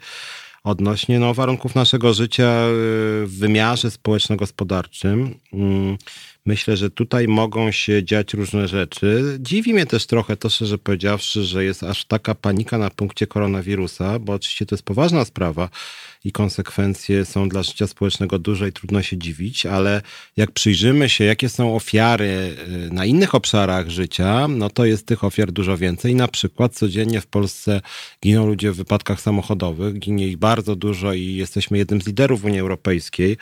odnośnie 0.64 1.18
no, 1.18 1.34
warunków 1.34 1.74
naszego 1.74 2.14
życia 2.14 2.66
y, 2.66 3.26
w 3.26 3.38
wymiarze 3.38 3.90
społeczno-gospodarczym. 3.90 5.34
Mm, 5.52 5.96
myślę, 6.46 6.76
że 6.76 6.90
tutaj 6.90 7.28
mogą 7.28 7.70
się 7.70 8.04
dziać 8.04 8.34
różne 8.34 8.68
rzeczy. 8.68 9.38
Dziwi 9.40 9.74
mnie 9.74 9.86
też 9.86 10.06
trochę 10.06 10.36
to, 10.36 10.48
szczerze 10.48 10.78
powiedziawszy, 10.78 11.44
że 11.44 11.64
jest 11.64 11.82
aż 11.82 12.04
taka 12.04 12.34
panika 12.34 12.78
na 12.78 12.90
punkcie 12.90 13.26
koronawirusa, 13.26 14.18
bo 14.18 14.32
oczywiście 14.32 14.66
to 14.66 14.74
jest 14.74 14.84
poważna 14.84 15.24
sprawa 15.24 15.68
i 16.24 16.32
konsekwencje 16.32 17.24
są 17.24 17.48
dla 17.48 17.62
życia 17.62 17.86
społecznego 17.86 18.38
duże 18.38 18.68
i 18.68 18.72
trudno 18.72 19.02
się 19.02 19.18
dziwić, 19.18 19.66
ale 19.66 20.02
jak 20.36 20.50
przyjrzymy 20.50 21.08
się, 21.08 21.24
jakie 21.24 21.48
są 21.48 21.76
ofiary 21.76 22.56
y, 22.88 22.90
na 22.92 23.04
innych 23.04 23.34
obszarach 23.34 23.88
życia, 23.88 24.48
no 24.48 24.70
to 24.70 24.84
jest 24.84 25.06
tych 25.06 25.24
ofiar 25.24 25.52
dużo 25.52 25.76
więcej. 25.76 26.14
Na 26.14 26.28
przykład 26.28 26.74
codziennie 26.74 27.20
w 27.20 27.26
Polsce 27.26 27.80
giną 28.22 28.46
ludzie 28.46 28.72
w 28.72 28.76
wypadkach 28.76 29.20
samochodowych, 29.20 29.98
ginie 29.98 30.28
ich 30.28 30.36
bardzo 30.36 30.76
dużo 30.76 31.12
i 31.12 31.34
jesteśmy 31.34 31.78
jednym 31.78 32.02
z 32.02 32.06
liderów 32.06 32.44
Unii 32.44 32.60
Europejskiej. 32.60 33.36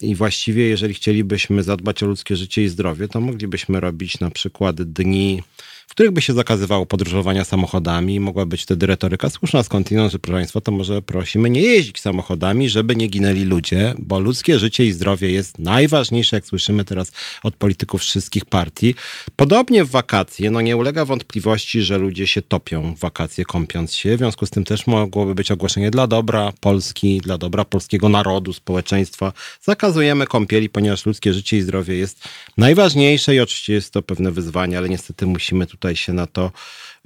I 0.00 0.14
właściwie, 0.14 0.68
jeżeli 0.68 0.94
chcielibyśmy 0.94 1.62
zadbać 1.62 2.02
o 2.02 2.06
ludzkie 2.06 2.36
życie 2.36 2.62
i 2.62 2.68
zdrowie, 2.68 3.08
to 3.08 3.20
moglibyśmy 3.20 3.80
robić 3.80 4.20
na 4.20 4.30
przykład 4.30 4.82
dni 4.82 5.42
w 5.86 5.90
których 5.90 6.12
by 6.12 6.22
się 6.22 6.32
zakazywało 6.32 6.86
podróżowania 6.86 7.44
samochodami. 7.44 8.20
Mogła 8.20 8.46
być 8.46 8.62
wtedy 8.62 8.86
retoryka 8.86 9.30
słuszna 9.30 9.62
skądinąd, 9.62 10.12
że 10.12 10.18
proszę 10.18 10.38
Państwa, 10.38 10.60
to 10.60 10.72
może 10.72 11.02
prosimy 11.02 11.50
nie 11.50 11.60
jeździć 11.60 12.00
samochodami, 12.00 12.68
żeby 12.68 12.96
nie 12.96 13.08
ginęli 13.08 13.44
ludzie, 13.44 13.94
bo 13.98 14.20
ludzkie 14.20 14.58
życie 14.58 14.86
i 14.86 14.92
zdrowie 14.92 15.30
jest 15.30 15.58
najważniejsze, 15.58 16.36
jak 16.36 16.46
słyszymy 16.46 16.84
teraz 16.84 17.12
od 17.42 17.56
polityków 17.56 18.00
wszystkich 18.00 18.44
partii. 18.44 18.94
Podobnie 19.36 19.84
w 19.84 19.90
wakacje, 19.90 20.50
no 20.50 20.60
nie 20.60 20.76
ulega 20.76 21.04
wątpliwości, 21.04 21.82
że 21.82 21.98
ludzie 21.98 22.26
się 22.26 22.42
topią 22.42 22.94
w 22.94 22.98
wakacje, 22.98 23.44
kąpiąc 23.44 23.94
się. 23.94 24.16
W 24.16 24.18
związku 24.18 24.46
z 24.46 24.50
tym 24.50 24.64
też 24.64 24.86
mogłoby 24.86 25.34
być 25.34 25.50
ogłoszenie 25.50 25.90
dla 25.90 26.06
dobra 26.06 26.52
Polski, 26.60 27.20
dla 27.20 27.38
dobra 27.38 27.64
polskiego 27.64 28.08
narodu, 28.08 28.52
społeczeństwa. 28.52 29.32
Zakazujemy 29.62 30.26
kąpieli, 30.26 30.68
ponieważ 30.68 31.06
ludzkie 31.06 31.32
życie 31.32 31.56
i 31.56 31.62
zdrowie 31.62 31.96
jest 31.96 32.28
najważniejsze 32.56 33.34
i 33.34 33.40
oczywiście 33.40 33.72
jest 33.72 33.92
to 33.92 34.02
pewne 34.02 34.32
wyzwanie, 34.32 34.78
ale 34.78 34.88
niestety 34.88 35.26
musimy 35.26 35.66
tutaj 35.74 35.96
się 35.96 36.12
na 36.12 36.26
to 36.26 36.50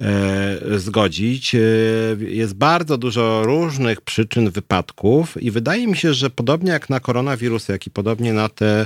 e, 0.01 0.79
zgodzić. 0.79 1.55
E, 1.55 1.59
jest 2.19 2.53
bardzo 2.53 2.97
dużo 2.97 3.43
różnych 3.43 4.01
przyczyn 4.01 4.49
wypadków 4.49 5.41
i 5.41 5.51
wydaje 5.51 5.87
mi 5.87 5.97
się, 5.97 6.13
że 6.13 6.29
podobnie 6.29 6.71
jak 6.71 6.89
na 6.89 6.99
koronawirus, 6.99 7.69
jak 7.69 7.87
i 7.87 7.89
podobnie 7.89 8.33
na 8.33 8.49
te 8.49 8.85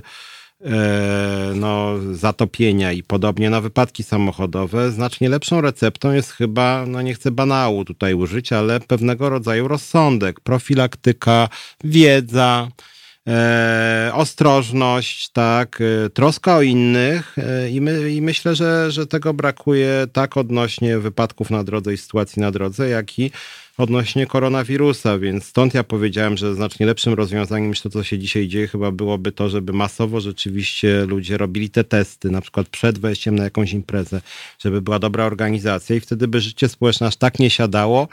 e, 0.66 1.54
no, 1.56 2.00
zatopienia 2.12 2.92
i 2.92 3.04
podobnie 3.04 3.50
na 3.50 3.62
wypadki 3.62 4.04
samochodowe, 4.04 4.92
znacznie 4.92 5.30
lepszą 5.30 5.62
receptą 5.62 6.12
jest 6.12 6.32
chyba, 6.32 6.86
no 6.88 7.02
nie 7.02 7.14
chcę 7.14 7.32
banału 7.32 7.86
tutaj 7.86 8.14
użyć, 8.14 8.54
ale 8.54 8.80
pewnego 8.80 9.30
rodzaju 9.30 9.68
rozsądek, 9.68 10.40
profilaktyka, 10.40 11.50
wiedza, 11.84 12.68
e, 13.28 14.12
ostrożność, 14.14 15.30
tak, 15.30 15.80
e, 15.82 16.10
troska 16.10 16.56
o 16.56 16.62
innych 16.62 17.36
e, 17.38 17.70
i, 17.70 17.82
my, 17.82 18.12
i 18.12 18.22
myślę, 18.22 18.56
że, 18.56 18.92
że 18.92 19.08
tego 19.08 19.34
brakuje 19.34 20.08
tak 20.14 20.38
odnośnie 20.38 21.00
wypadków 21.00 21.50
na 21.50 21.64
drodze 21.64 21.94
i 21.94 21.98
sytuacji 21.98 22.42
na 22.42 22.52
drodze, 22.52 22.90
jak 22.90 23.20
i 23.20 23.32
odnośnie 23.78 24.28
koronawirusa, 24.28 25.20
więc 25.20 25.46
stąd 25.46 25.74
ja 25.74 25.84
powiedziałem, 25.84 26.38
że 26.38 26.56
znacznie 26.56 26.86
lepszym 26.86 27.14
rozwiązaniem 27.14 27.70
niż 27.70 27.82
to, 27.82 27.90
co 27.90 28.04
się 28.04 28.20
dzisiaj 28.20 28.48
dzieje, 28.48 28.68
chyba 28.68 28.92
byłoby 28.92 29.32
to, 29.32 29.50
żeby 29.50 29.74
masowo 29.74 30.22
rzeczywiście 30.22 31.06
ludzie 31.06 31.38
robili 31.38 31.70
te 31.70 31.84
testy, 31.84 32.32
na 32.32 32.42
przykład 32.42 32.70
przed 32.70 33.00
wejściem 33.00 33.36
na 33.36 33.44
jakąś 33.44 33.74
imprezę, 33.74 34.22
żeby 34.60 34.82
była 34.82 35.00
dobra 35.00 35.26
organizacja 35.26 35.96
i 35.96 36.00
wtedy 36.00 36.28
by 36.28 36.42
życie 36.42 36.70
społeczne 36.70 37.08
aż 37.08 37.16
tak 37.16 37.40
nie 37.40 37.50
siadało, 37.50 38.08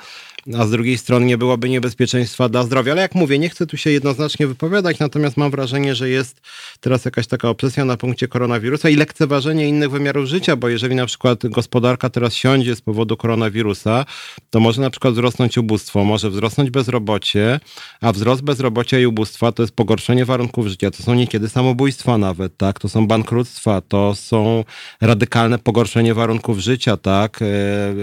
a 0.58 0.66
z 0.66 0.70
drugiej 0.70 0.98
strony 0.98 1.26
nie 1.26 1.38
byłoby 1.38 1.68
niebezpieczeństwa 1.68 2.48
dla 2.48 2.62
zdrowia. 2.62 2.92
Ale 2.92 3.02
jak 3.02 3.14
mówię, 3.14 3.38
nie 3.38 3.48
chcę 3.48 3.66
tu 3.66 3.76
się 3.76 3.90
jednoznacznie 3.90 4.46
wypowiadać, 4.46 4.98
natomiast 4.98 5.36
mam 5.36 5.50
wrażenie, 5.50 5.94
że 5.94 6.08
jest 6.08 6.40
teraz 6.80 7.04
jakaś 7.04 7.26
taka 7.26 7.48
obsesja 7.48 7.84
na 7.84 7.96
punkcie 7.96 8.28
koronawirusa 8.28 8.88
i 8.88 8.96
lekceważenie 8.96 9.68
innych 9.68 9.90
wymiarów 9.90 10.26
życia, 10.26 10.56
bo 10.56 10.68
jeżeli 10.68 10.94
na 10.94 11.06
przykład 11.06 11.46
gospodarka 11.46 12.10
teraz 12.10 12.34
siądzie 12.34 12.76
z 12.76 12.80
powodu 12.80 13.16
koronawirusa, 13.16 14.04
to 14.50 14.60
może 14.60 14.82
na 14.82 14.90
przykład 14.90 15.14
wzrosnąć 15.14 15.49
ubóstwo, 15.58 16.04
może 16.04 16.30
wzrosnąć 16.30 16.70
bezrobocie, 16.70 17.60
a 18.00 18.12
wzrost 18.12 18.42
bezrobocia 18.42 18.98
i 18.98 19.06
ubóstwa 19.06 19.52
to 19.52 19.62
jest 19.62 19.74
pogorszenie 19.74 20.24
warunków 20.24 20.66
życia, 20.66 20.90
to 20.90 21.02
są 21.02 21.14
niekiedy 21.14 21.48
samobójstwa 21.48 22.18
nawet, 22.18 22.56
tak, 22.56 22.78
to 22.78 22.88
są 22.88 23.06
bankructwa, 23.06 23.80
to 23.80 24.14
są 24.14 24.64
radykalne 25.00 25.58
pogorszenie 25.58 26.14
warunków 26.14 26.58
życia, 26.58 26.96
tak, 26.96 27.42
e, 27.42 27.46
e, 27.46 27.94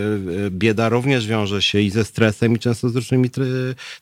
bieda 0.50 0.90
również 0.90 1.28
wiąże 1.28 1.62
się 1.62 1.82
i 1.82 1.90
ze 1.90 2.06
stresem, 2.06 2.56
i 2.56 2.60
często 2.60 2.90
z 2.90 2.96
różnymi 2.96 3.30
tra 3.30 3.46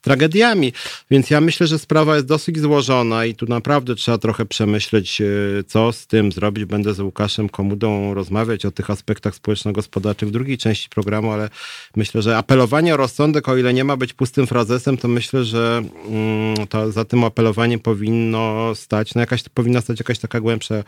tragediami. 0.01 0.73
Więc 1.11 1.29
ja 1.29 1.41
myślę, 1.41 1.67
że 1.67 1.79
sprawa 1.79 2.15
jest 2.15 2.27
dosyć 2.27 2.59
złożona 2.59 3.25
i 3.25 3.35
tu 3.35 3.45
naprawdę 3.45 3.95
trzeba 3.95 4.17
trochę 4.17 4.45
przemyśleć, 4.45 5.21
e, 5.21 5.25
co 5.67 5.91
z 5.91 6.07
tym 6.07 6.31
zrobić. 6.31 6.65
Będę 6.65 6.93
z 6.93 6.99
Łukaszem 6.99 7.49
Komudą 7.49 8.13
rozmawiać 8.13 8.65
o 8.65 8.71
tych 8.71 8.89
aspektach 8.89 9.35
społeczno-gospodarczych 9.35 10.29
w 10.29 10.31
drugiej 10.31 10.57
części 10.57 10.89
programu, 10.89 11.31
ale 11.31 11.49
myślę, 11.95 12.21
że 12.21 12.37
apelowanie 12.37 12.93
o 12.93 12.97
rozsądek, 12.97 13.34
o 13.43 13.57
ile 13.57 13.73
nie 13.73 13.83
ma 13.83 13.97
być 13.97 14.13
pustym 14.13 14.47
frazesem, 14.47 14.97
to 14.97 15.07
myślę, 15.07 15.43
że 15.43 15.81
mm, 16.09 16.67
to 16.67 16.91
za 16.91 17.05
tym 17.05 17.23
apelowaniem 17.23 17.79
powinno 17.79 18.75
stać, 18.75 19.15
no 19.15 19.21
jakaś, 19.21 19.43
powinna 19.53 19.81
stać 19.81 19.99
jakaś 19.99 20.19
taka 20.19 20.39
głębsza 20.39 20.75
e, 20.75 20.83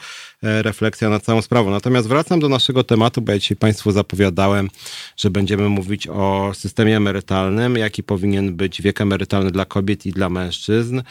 refleksja 0.61 1.09
nad 1.09 1.23
całą 1.23 1.41
sprawą. 1.41 1.71
Natomiast 1.71 2.07
wracam 2.07 2.39
do 2.39 2.49
naszego 2.49 2.83
tematu, 2.83 3.21
bo 3.21 3.31
ja 3.31 3.39
dzisiaj 3.39 3.57
Państwu 3.57 3.91
zapowiadałem, 3.91 4.69
że 5.17 5.29
będziemy 5.29 5.69
mówić 5.69 6.07
o 6.07 6.51
systemie 6.53 6.97
emerytalnym, 6.97 7.77
jaki 7.77 8.03
powinien 8.03 8.55
być 8.55 8.81
wiek 8.81 9.01
emerytalny 9.01 9.51
dla 9.51 9.65
kobiet 9.65 10.05
i 10.05 10.11
dla 10.11 10.29
mężczyzn. 10.29 11.01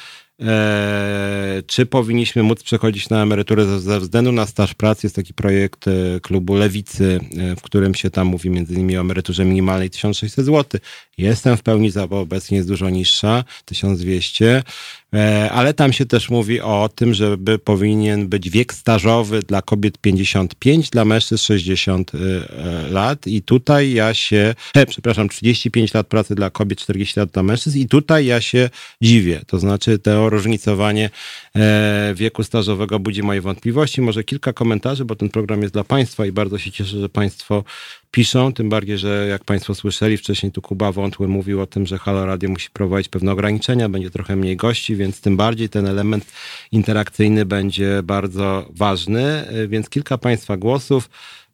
E, 0.43 1.63
czy 1.67 1.87
powinniśmy 1.87 2.43
móc 2.43 2.63
przechodzić 2.63 3.09
na 3.09 3.23
emeryturę 3.23 3.81
ze 3.81 4.01
względu 4.01 4.33
na 4.33 4.47
staż 4.47 4.75
pracy? 4.75 5.07
Jest 5.07 5.17
taki 5.17 5.35
projekt 5.35 5.89
e, 5.89 6.21
klubu 6.21 6.55
Lewicy, 6.55 7.21
e, 7.39 7.57
w 7.57 7.63
którym 7.63 7.95
się 7.95 8.11
tam 8.11 8.27
mówi 8.27 8.51
między 8.51 8.75
innymi 8.75 8.97
o 8.97 9.01
emeryturze 9.01 9.45
minimalnej 9.45 9.91
1600 9.91 10.45
zł. 10.45 10.81
Jestem 11.19 11.57
w 11.57 11.63
pełni 11.63 11.91
za, 11.91 12.07
bo 12.07 12.21
obecnie 12.21 12.57
jest 12.57 12.69
dużo 12.69 12.91
niższa, 12.91 13.45
1200. 13.65 14.63
E, 15.17 15.51
ale 15.51 15.75
tam 15.75 15.93
się 15.93 16.07
też 16.07 16.31
mówi 16.31 16.61
o 16.61 16.89
tym, 16.95 17.15
żeby 17.15 17.59
powinien 17.59 18.29
być 18.29 18.51
wiek 18.51 18.75
stażowy 18.75 19.43
dla 19.43 19.63
kobiet 19.63 19.99
55, 19.99 20.91
dla 20.91 21.05
mężczyzn 21.05 21.43
60 21.43 22.13
e, 22.15 22.19
e, 22.19 22.91
lat 22.91 23.27
i 23.27 23.43
tutaj 23.43 23.93
ja 23.93 24.15
się, 24.15 24.55
przepraszam, 24.89 25.29
35 25.29 25.95
lat 25.95 26.07
pracy 26.07 26.35
dla 26.35 26.51
kobiet, 26.51 26.79
40 26.79 27.21
lat 27.21 27.31
dla 27.31 27.43
mężczyzn 27.43 27.79
i 27.79 27.87
tutaj 27.87 28.27
ja 28.27 28.41
się 28.41 28.71
dziwię. 29.03 29.41
To 29.47 29.59
znaczy 29.59 29.99
to 29.99 30.31
różnicowanie 30.31 31.11
wieku 32.15 32.43
stażowego 32.43 32.99
budzi 32.99 33.23
moje 33.23 33.41
wątpliwości. 33.41 34.03
Może 34.03 34.25
kilka 34.25 34.53
komentarzy, 34.53 35.05
bo 35.05 35.17
ten 35.17 35.29
program 35.29 35.63
jest 35.63 35.75
dla 35.75 35.85
Państwa 35.85 36.27
i 36.27 36.33
bardzo 36.33 36.59
się 36.59 36.71
cieszę, 36.71 37.01
że 37.01 37.09
Państwo 37.09 37.65
piszą, 38.17 38.53
tym 38.53 38.69
bardziej, 38.69 38.99
że 38.99 39.27
jak 39.31 39.45
Państwo 39.45 39.75
słyszeli, 39.75 40.17
wcześniej 40.17 40.53
tu 40.53 40.63
Kuba 40.63 40.93
Wątły 40.93 41.29
mówił 41.29 41.61
o 41.61 41.67
tym, 41.67 41.87
że 41.87 41.99
Halo 41.99 42.27
Radio 42.27 42.49
musi 42.49 42.71
prowadzić 42.71 43.09
pewne 43.09 43.33
ograniczenia, 43.33 43.89
będzie 43.89 44.11
trochę 44.11 44.37
mniej 44.37 44.57
gości, 44.57 44.97
więc 44.97 45.06
tym 45.13 45.37
bardziej 45.37 45.69
ten 45.69 45.87
element 45.87 46.33
interakcyjny 46.73 47.45
będzie 47.45 48.01
bardzo 48.05 48.69
ważny, 48.71 49.45
więc 49.69 49.89
kilka 49.89 50.19
Państwa 50.19 50.57
głosów. 50.57 51.09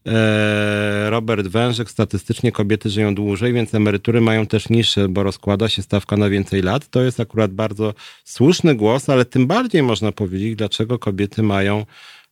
E, 0.07 1.11
Robert 1.11 1.47
Wężyk, 1.47 1.91
statystycznie 1.91 2.53
kobiety 2.53 2.91
żyją 2.91 3.15
dłużej, 3.15 3.53
więc 3.53 3.75
emerytury 3.75 4.21
mają 4.21 4.47
też 4.47 4.69
niższe, 4.69 5.09
bo 5.09 5.23
rozkłada 5.23 5.69
się 5.69 5.83
stawka 5.83 6.17
na 6.17 6.29
więcej 6.29 6.63
lat. 6.63 6.89
To 6.89 7.03
jest 7.03 7.21
akurat 7.21 7.53
bardzo 7.53 7.95
słuszny 8.25 8.75
głos, 8.75 9.09
ale 9.09 9.25
tym 9.25 9.47
bardziej 9.47 9.83
można 9.83 10.13
powiedzieć, 10.13 10.57
dlaczego 10.57 10.99
kobiety 10.99 11.43
mają 11.43 11.87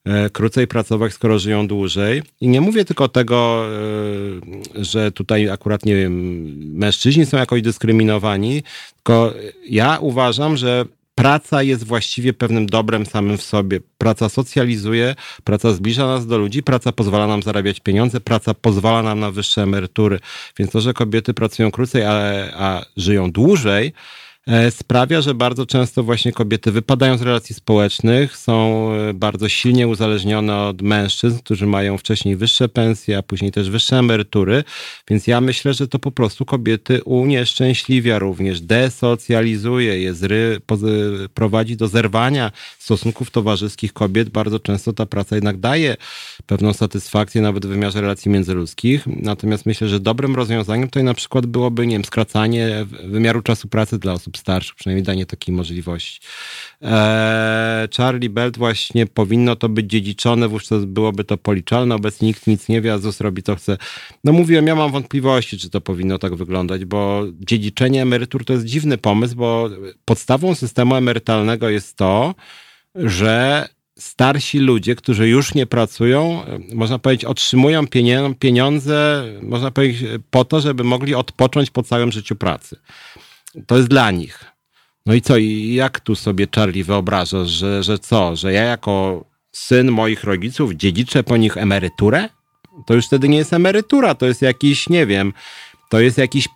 e, 0.04 0.30
krócej 0.30 0.66
pracować, 0.66 1.12
skoro 1.12 1.38
żyją 1.38 1.66
dłużej. 1.66 2.22
I 2.40 2.48
nie 2.48 2.60
mówię 2.60 2.84
tylko 2.84 3.08
tego, 3.08 3.66
e, 4.76 4.84
że 4.84 5.12
tutaj 5.12 5.48
akurat, 5.50 5.84
nie 5.84 5.96
wiem, 5.96 6.44
mężczyźni 6.78 7.26
są 7.26 7.36
jakoś 7.36 7.62
dyskryminowani, 7.62 8.62
tylko 8.96 9.34
ja 9.68 9.98
uważam, 10.00 10.56
że 10.56 10.84
praca 11.20 11.62
jest 11.62 11.84
właściwie 11.84 12.32
pewnym 12.32 12.66
dobrem 12.66 13.06
samym 13.06 13.38
w 13.38 13.42
sobie. 13.42 13.80
Praca 13.98 14.28
socjalizuje, 14.28 15.14
praca 15.44 15.72
zbliża 15.72 16.06
nas 16.06 16.26
do 16.26 16.38
ludzi, 16.38 16.62
praca 16.62 16.92
pozwala 16.92 17.26
nam 17.26 17.42
zarabiać 17.42 17.80
pieniądze, 17.80 18.20
praca 18.20 18.54
pozwala 18.54 19.02
nam 19.02 19.20
na 19.20 19.30
wyższe 19.30 19.62
emerytury. 19.62 20.18
Więc 20.58 20.70
to, 20.70 20.80
że 20.80 20.94
kobiety 20.94 21.34
pracują 21.34 21.70
krócej, 21.70 22.02
a, 22.04 22.12
a 22.54 22.84
żyją 22.96 23.32
dłużej, 23.32 23.92
sprawia, 24.70 25.20
że 25.20 25.34
bardzo 25.34 25.66
często 25.66 26.02
właśnie 26.02 26.32
kobiety 26.32 26.72
wypadają 26.72 27.18
z 27.18 27.22
relacji 27.22 27.54
społecznych, 27.54 28.36
są 28.36 28.88
e, 28.92 29.14
bardzo 29.14 29.48
silnie 29.48 29.88
uzależnione 29.88 30.56
od 30.56 30.82
mężczyzn, 30.82 31.38
którzy 31.38 31.66
mają 31.66 31.98
wcześniej 31.98 32.36
wyższe 32.36 32.68
pensje, 32.68 33.18
a 33.18 33.22
później 33.22 33.52
też 33.52 33.70
wyższe 33.70 33.98
emerytury. 33.98 34.64
Więc 35.08 35.26
ja 35.26 35.40
myślę, 35.40 35.74
że 35.74 35.88
to 35.88 35.98
po 35.98 36.10
prostu 36.10 36.44
kobiety 36.44 37.04
unieszczęśliwia 37.04 38.18
również, 38.18 38.60
desocjalizuje 38.60 40.02
je, 40.02 40.14
zry, 40.14 40.60
prowadzi 41.34 41.76
do 41.76 41.88
zerwania 41.88 42.52
stosunków 42.78 43.30
towarzyskich 43.30 43.92
kobiet. 43.92 44.28
Bardzo 44.28 44.60
często 44.60 44.92
ta 44.92 45.06
praca 45.06 45.34
jednak 45.34 45.60
daje 45.60 45.96
pewną 46.46 46.72
satysfakcję 46.72 47.42
nawet 47.42 47.66
w 47.66 47.68
wymiarze 47.68 48.00
relacji 48.00 48.30
międzyludzkich. 48.30 49.06
Natomiast 49.06 49.66
myślę, 49.66 49.88
że 49.88 50.00
dobrym 50.00 50.36
rozwiązaniem 50.36 50.88
tutaj 50.88 51.04
na 51.04 51.14
przykład 51.14 51.46
byłoby, 51.46 51.86
nie 51.86 51.94
wiem, 51.94 52.04
skracanie 52.04 52.86
wymiaru 53.04 53.42
czasu 53.42 53.68
pracy 53.68 53.98
dla 53.98 54.12
osób 54.12 54.29
starszych, 54.38 54.74
przynajmniej 54.74 55.04
danie 55.04 55.26
takiej 55.26 55.54
możliwości. 55.54 56.20
Eee, 56.80 57.88
Charlie 57.96 58.30
Belt 58.30 58.58
właśnie 58.58 59.06
powinno 59.06 59.56
to 59.56 59.68
być 59.68 59.86
dziedziczone, 59.86 60.48
wówczas 60.48 60.84
byłoby 60.84 61.24
to 61.24 61.36
policzalne, 61.36 61.94
obecnie 61.94 62.28
nikt 62.28 62.46
nic 62.46 62.68
nie 62.68 62.80
wie, 62.80 62.92
a 62.92 62.98
ZUS 62.98 63.20
robi 63.20 63.42
co 63.42 63.56
chce. 63.56 63.76
No 64.24 64.32
mówiłem, 64.32 64.66
ja 64.66 64.74
mam 64.74 64.92
wątpliwości, 64.92 65.58
czy 65.58 65.70
to 65.70 65.80
powinno 65.80 66.18
tak 66.18 66.34
wyglądać, 66.34 66.84
bo 66.84 67.24
dziedziczenie 67.40 68.02
emerytur 68.02 68.44
to 68.44 68.52
jest 68.52 68.64
dziwny 68.64 68.98
pomysł, 68.98 69.36
bo 69.36 69.70
podstawą 70.04 70.54
systemu 70.54 70.94
emerytalnego 70.94 71.68
jest 71.68 71.96
to, 71.96 72.34
że 72.94 73.68
starsi 73.98 74.58
ludzie, 74.58 74.94
którzy 74.94 75.28
już 75.28 75.54
nie 75.54 75.66
pracują, 75.66 76.42
można 76.74 76.98
powiedzieć, 76.98 77.24
otrzymują 77.24 77.84
pieniądze, 78.38 79.24
można 79.42 79.70
powiedzieć, 79.70 80.08
po 80.30 80.44
to, 80.44 80.60
żeby 80.60 80.84
mogli 80.84 81.14
odpocząć 81.14 81.70
po 81.70 81.82
całym 81.82 82.12
życiu 82.12 82.36
pracy. 82.36 82.76
To 83.66 83.76
jest 83.76 83.88
dla 83.88 84.10
nich. 84.10 84.44
No 85.06 85.14
i 85.14 85.22
co, 85.22 85.36
i 85.36 85.74
jak 85.74 86.00
tu 86.00 86.14
sobie 86.14 86.46
Charlie 86.54 86.84
wyobrażasz, 86.84 87.48
że, 87.48 87.82
że 87.82 87.98
co, 87.98 88.36
że 88.36 88.52
ja 88.52 88.62
jako 88.62 89.24
syn 89.52 89.90
moich 89.90 90.24
rodziców 90.24 90.72
dziedziczę 90.72 91.22
po 91.22 91.36
nich 91.36 91.56
emeryturę? 91.56 92.28
To 92.86 92.94
już 92.94 93.06
wtedy 93.06 93.28
nie 93.28 93.38
jest 93.38 93.52
emerytura, 93.52 94.14
to 94.14 94.26
jest 94.26 94.42
jakiś, 94.42 94.88
nie 94.88 95.06
wiem, 95.06 95.32
to 95.90 96.00
jest 96.00 96.18
jakiś 96.18 96.48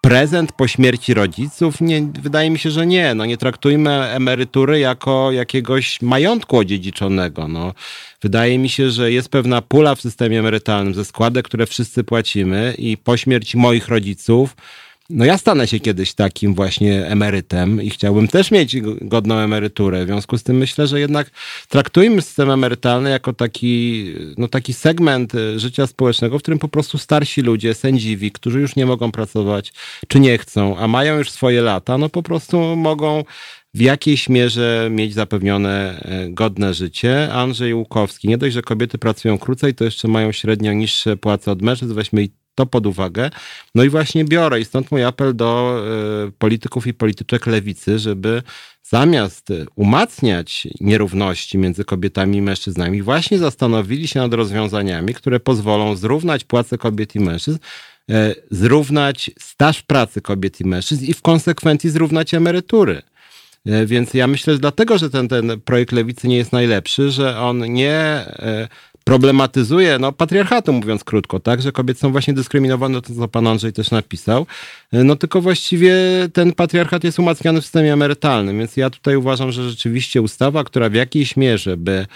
prezent 0.00 0.52
po 0.52 0.68
śmierci 0.68 1.14
rodziców? 1.14 1.80
Nie, 1.80 2.02
wydaje 2.02 2.50
mi 2.50 2.58
się, 2.58 2.70
że 2.70 2.86
nie. 2.86 3.14
No 3.14 3.26
nie 3.26 3.36
traktujmy 3.36 3.90
emerytury 3.90 4.78
jako 4.78 5.32
jakiegoś 5.32 6.02
majątku 6.02 6.58
odziedziczonego. 6.58 7.48
No, 7.48 7.74
wydaje 8.22 8.58
mi 8.58 8.68
się, 8.68 8.90
że 8.90 9.12
jest 9.12 9.28
pewna 9.28 9.62
pula 9.62 9.94
w 9.94 10.00
systemie 10.00 10.38
emerytalnym 10.38 10.94
ze 10.94 11.04
składek, 11.04 11.44
które 11.44 11.66
wszyscy 11.66 12.04
płacimy 12.04 12.74
i 12.78 12.96
po 12.96 13.16
śmierci 13.16 13.56
moich 13.56 13.88
rodziców 13.88 14.56
no 15.10 15.24
ja 15.24 15.38
stanę 15.38 15.66
się 15.66 15.80
kiedyś 15.80 16.14
takim 16.14 16.54
właśnie 16.54 17.06
emerytem 17.06 17.82
i 17.82 17.90
chciałbym 17.90 18.28
też 18.28 18.50
mieć 18.50 18.76
godną 19.00 19.34
emeryturę. 19.34 20.04
W 20.04 20.08
związku 20.08 20.38
z 20.38 20.42
tym 20.42 20.56
myślę, 20.56 20.86
że 20.86 21.00
jednak 21.00 21.30
traktujmy 21.68 22.22
system 22.22 22.50
emerytalny 22.50 23.10
jako 23.10 23.32
taki, 23.32 24.04
no 24.38 24.48
taki 24.48 24.74
segment 24.74 25.34
y, 25.34 25.58
życia 25.58 25.86
społecznego, 25.86 26.38
w 26.38 26.42
którym 26.42 26.58
po 26.58 26.68
prostu 26.68 26.98
starsi 26.98 27.42
ludzie, 27.42 27.74
sędziwi, 27.74 28.32
którzy 28.32 28.60
już 28.60 28.76
nie 28.76 28.86
mogą 28.86 29.12
pracować, 29.12 29.72
czy 30.08 30.20
nie 30.20 30.38
chcą, 30.38 30.78
a 30.78 30.88
mają 30.88 31.18
już 31.18 31.30
swoje 31.30 31.62
lata, 31.62 31.98
no 31.98 32.08
po 32.08 32.22
prostu 32.22 32.76
mogą 32.76 33.24
w 33.74 33.80
jakiejś 33.80 34.28
mierze 34.28 34.88
mieć 34.90 35.14
zapewnione 35.14 36.00
e, 36.00 36.28
godne 36.28 36.74
życie. 36.74 37.32
Andrzej 37.32 37.74
Łukowski, 37.74 38.28
nie 38.28 38.38
dość, 38.38 38.54
że 38.54 38.62
kobiety 38.62 38.98
pracują 38.98 39.38
krócej, 39.38 39.74
to 39.74 39.84
jeszcze 39.84 40.08
mają 40.08 40.32
średnio 40.32 40.72
niższe 40.72 41.16
płace 41.16 41.50
od 41.50 41.62
mężczyzn. 41.62 41.94
Weźmy 41.94 42.28
to 42.54 42.66
pod 42.66 42.86
uwagę. 42.86 43.30
No 43.74 43.84
i 43.84 43.88
właśnie 43.88 44.24
biorę 44.24 44.60
i 44.60 44.64
stąd 44.64 44.90
mój 44.90 45.04
apel 45.04 45.36
do 45.36 45.82
y, 46.28 46.32
polityków 46.32 46.86
i 46.86 46.94
polityczek 46.94 47.46
lewicy, 47.46 47.98
żeby 47.98 48.42
zamiast 48.82 49.48
umacniać 49.76 50.68
nierówności 50.80 51.58
między 51.58 51.84
kobietami 51.84 52.36
i 52.38 52.42
mężczyznami, 52.42 53.02
właśnie 53.02 53.38
zastanowili 53.38 54.08
się 54.08 54.20
nad 54.20 54.34
rozwiązaniami, 54.34 55.14
które 55.14 55.40
pozwolą 55.40 55.96
zrównać 55.96 56.44
płace 56.44 56.78
kobiet 56.78 57.14
i 57.14 57.20
mężczyzn, 57.20 57.58
y, 58.10 58.14
zrównać 58.50 59.30
staż 59.38 59.82
pracy 59.82 60.20
kobiet 60.20 60.60
i 60.60 60.64
mężczyzn 60.64 61.04
i 61.04 61.14
w 61.14 61.22
konsekwencji 61.22 61.90
zrównać 61.90 62.34
emerytury. 62.34 63.02
E, 63.66 63.86
więc 63.86 64.14
ja 64.14 64.26
myślę, 64.26 64.52
że 64.52 64.58
dlatego, 64.58 64.98
że 64.98 65.10
ten, 65.10 65.28
ten 65.28 65.60
projekt 65.64 65.92
lewicy 65.92 66.28
nie 66.28 66.36
jest 66.36 66.52
najlepszy, 66.52 67.10
że 67.10 67.40
on 67.40 67.72
nie 67.72 68.26
problematyzuje, 69.04 69.98
no 69.98 70.12
patriarchatu 70.12 70.72
mówiąc 70.72 71.04
krótko, 71.04 71.40
tak, 71.40 71.62
że 71.62 71.72
kobiety 71.72 72.00
są 72.00 72.12
właśnie 72.12 72.34
dyskryminowane, 72.34 73.02
to 73.02 73.14
co 73.14 73.28
pan 73.28 73.46
Andrzej 73.46 73.72
też 73.72 73.90
napisał, 73.90 74.46
no 74.92 75.16
tylko 75.16 75.40
właściwie 75.40 75.94
ten 76.32 76.52
patriarchat 76.52 77.04
jest 77.04 77.18
umacniany 77.18 77.60
w 77.60 77.64
systemie 77.64 77.92
emerytalnym, 77.92 78.58
więc 78.58 78.76
ja 78.76 78.90
tutaj 78.90 79.16
uważam, 79.16 79.52
że 79.52 79.70
rzeczywiście 79.70 80.22
ustawa, 80.22 80.64
która 80.64 80.88
w 80.88 80.94
jakiejś 80.94 81.36
mierze 81.36 81.76
by 81.76 82.06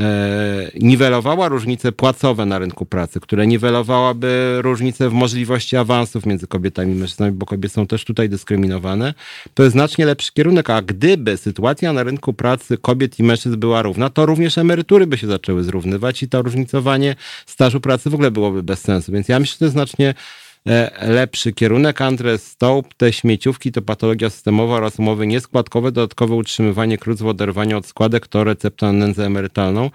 e, 0.00 0.70
niwelowała 0.80 1.48
różnice 1.48 1.92
płacowe 1.92 2.46
na 2.46 2.58
rynku 2.58 2.86
pracy, 2.86 3.20
która 3.20 3.44
niwelowałaby 3.44 4.58
różnice 4.62 5.08
w 5.08 5.12
możliwości 5.12 5.76
awansów 5.76 6.26
między 6.26 6.46
kobietami 6.46 6.92
i 6.92 6.94
mężczyznami, 6.94 7.32
bo 7.32 7.46
kobiety 7.46 7.74
są 7.74 7.86
też 7.86 8.04
tutaj 8.04 8.28
dyskryminowane, 8.28 9.14
to 9.54 9.62
jest 9.62 9.72
znacznie 9.72 10.06
lepszy 10.06 10.32
kierunek, 10.32 10.70
a 10.70 10.82
gdyby 10.82 11.36
sytuacja 11.36 11.92
na 11.92 12.02
rynku 12.02 12.32
pracy 12.32 12.78
kobiet 12.78 13.18
i 13.18 13.22
mężczyzn 13.22 13.56
była 13.56 13.82
równa, 13.82 14.10
to 14.10 14.26
również 14.26 14.58
emerytury 14.58 15.06
by 15.06 15.18
się 15.18 15.26
zaczęły 15.26 15.64
zrównywać 15.64 16.21
i 16.22 16.28
to 16.28 16.42
różnicowanie 16.42 17.16
stażu 17.46 17.80
pracy 17.80 18.10
w 18.10 18.14
ogóle 18.14 18.30
byłoby 18.30 18.62
bez 18.62 18.80
sensu, 18.80 19.12
więc 19.12 19.28
ja 19.28 19.40
myślę, 19.40 19.52
że 19.52 19.58
to 19.58 19.64
jest 19.64 19.72
znacznie 19.72 20.14
E, 20.68 21.08
lepszy 21.08 21.52
kierunek. 21.52 22.00
Andres 22.00 22.46
Stołp, 22.46 22.94
te 22.94 23.12
śmieciówki 23.12 23.72
to 23.72 23.82
patologia 23.82 24.30
systemowa 24.30 24.74
oraz 24.74 24.98
umowy 24.98 25.26
nieskładkowe, 25.26 25.92
dodatkowe 25.92 26.34
utrzymywanie 26.34 26.98
krótz 26.98 27.18
w 27.18 27.26
oderwaniu 27.26 27.78
od 27.78 27.86
składek 27.86 28.28
to 28.28 28.44
recepta 28.44 28.86
na 28.86 28.92
nędzę 28.92 29.26
emerytalną. 29.26 29.90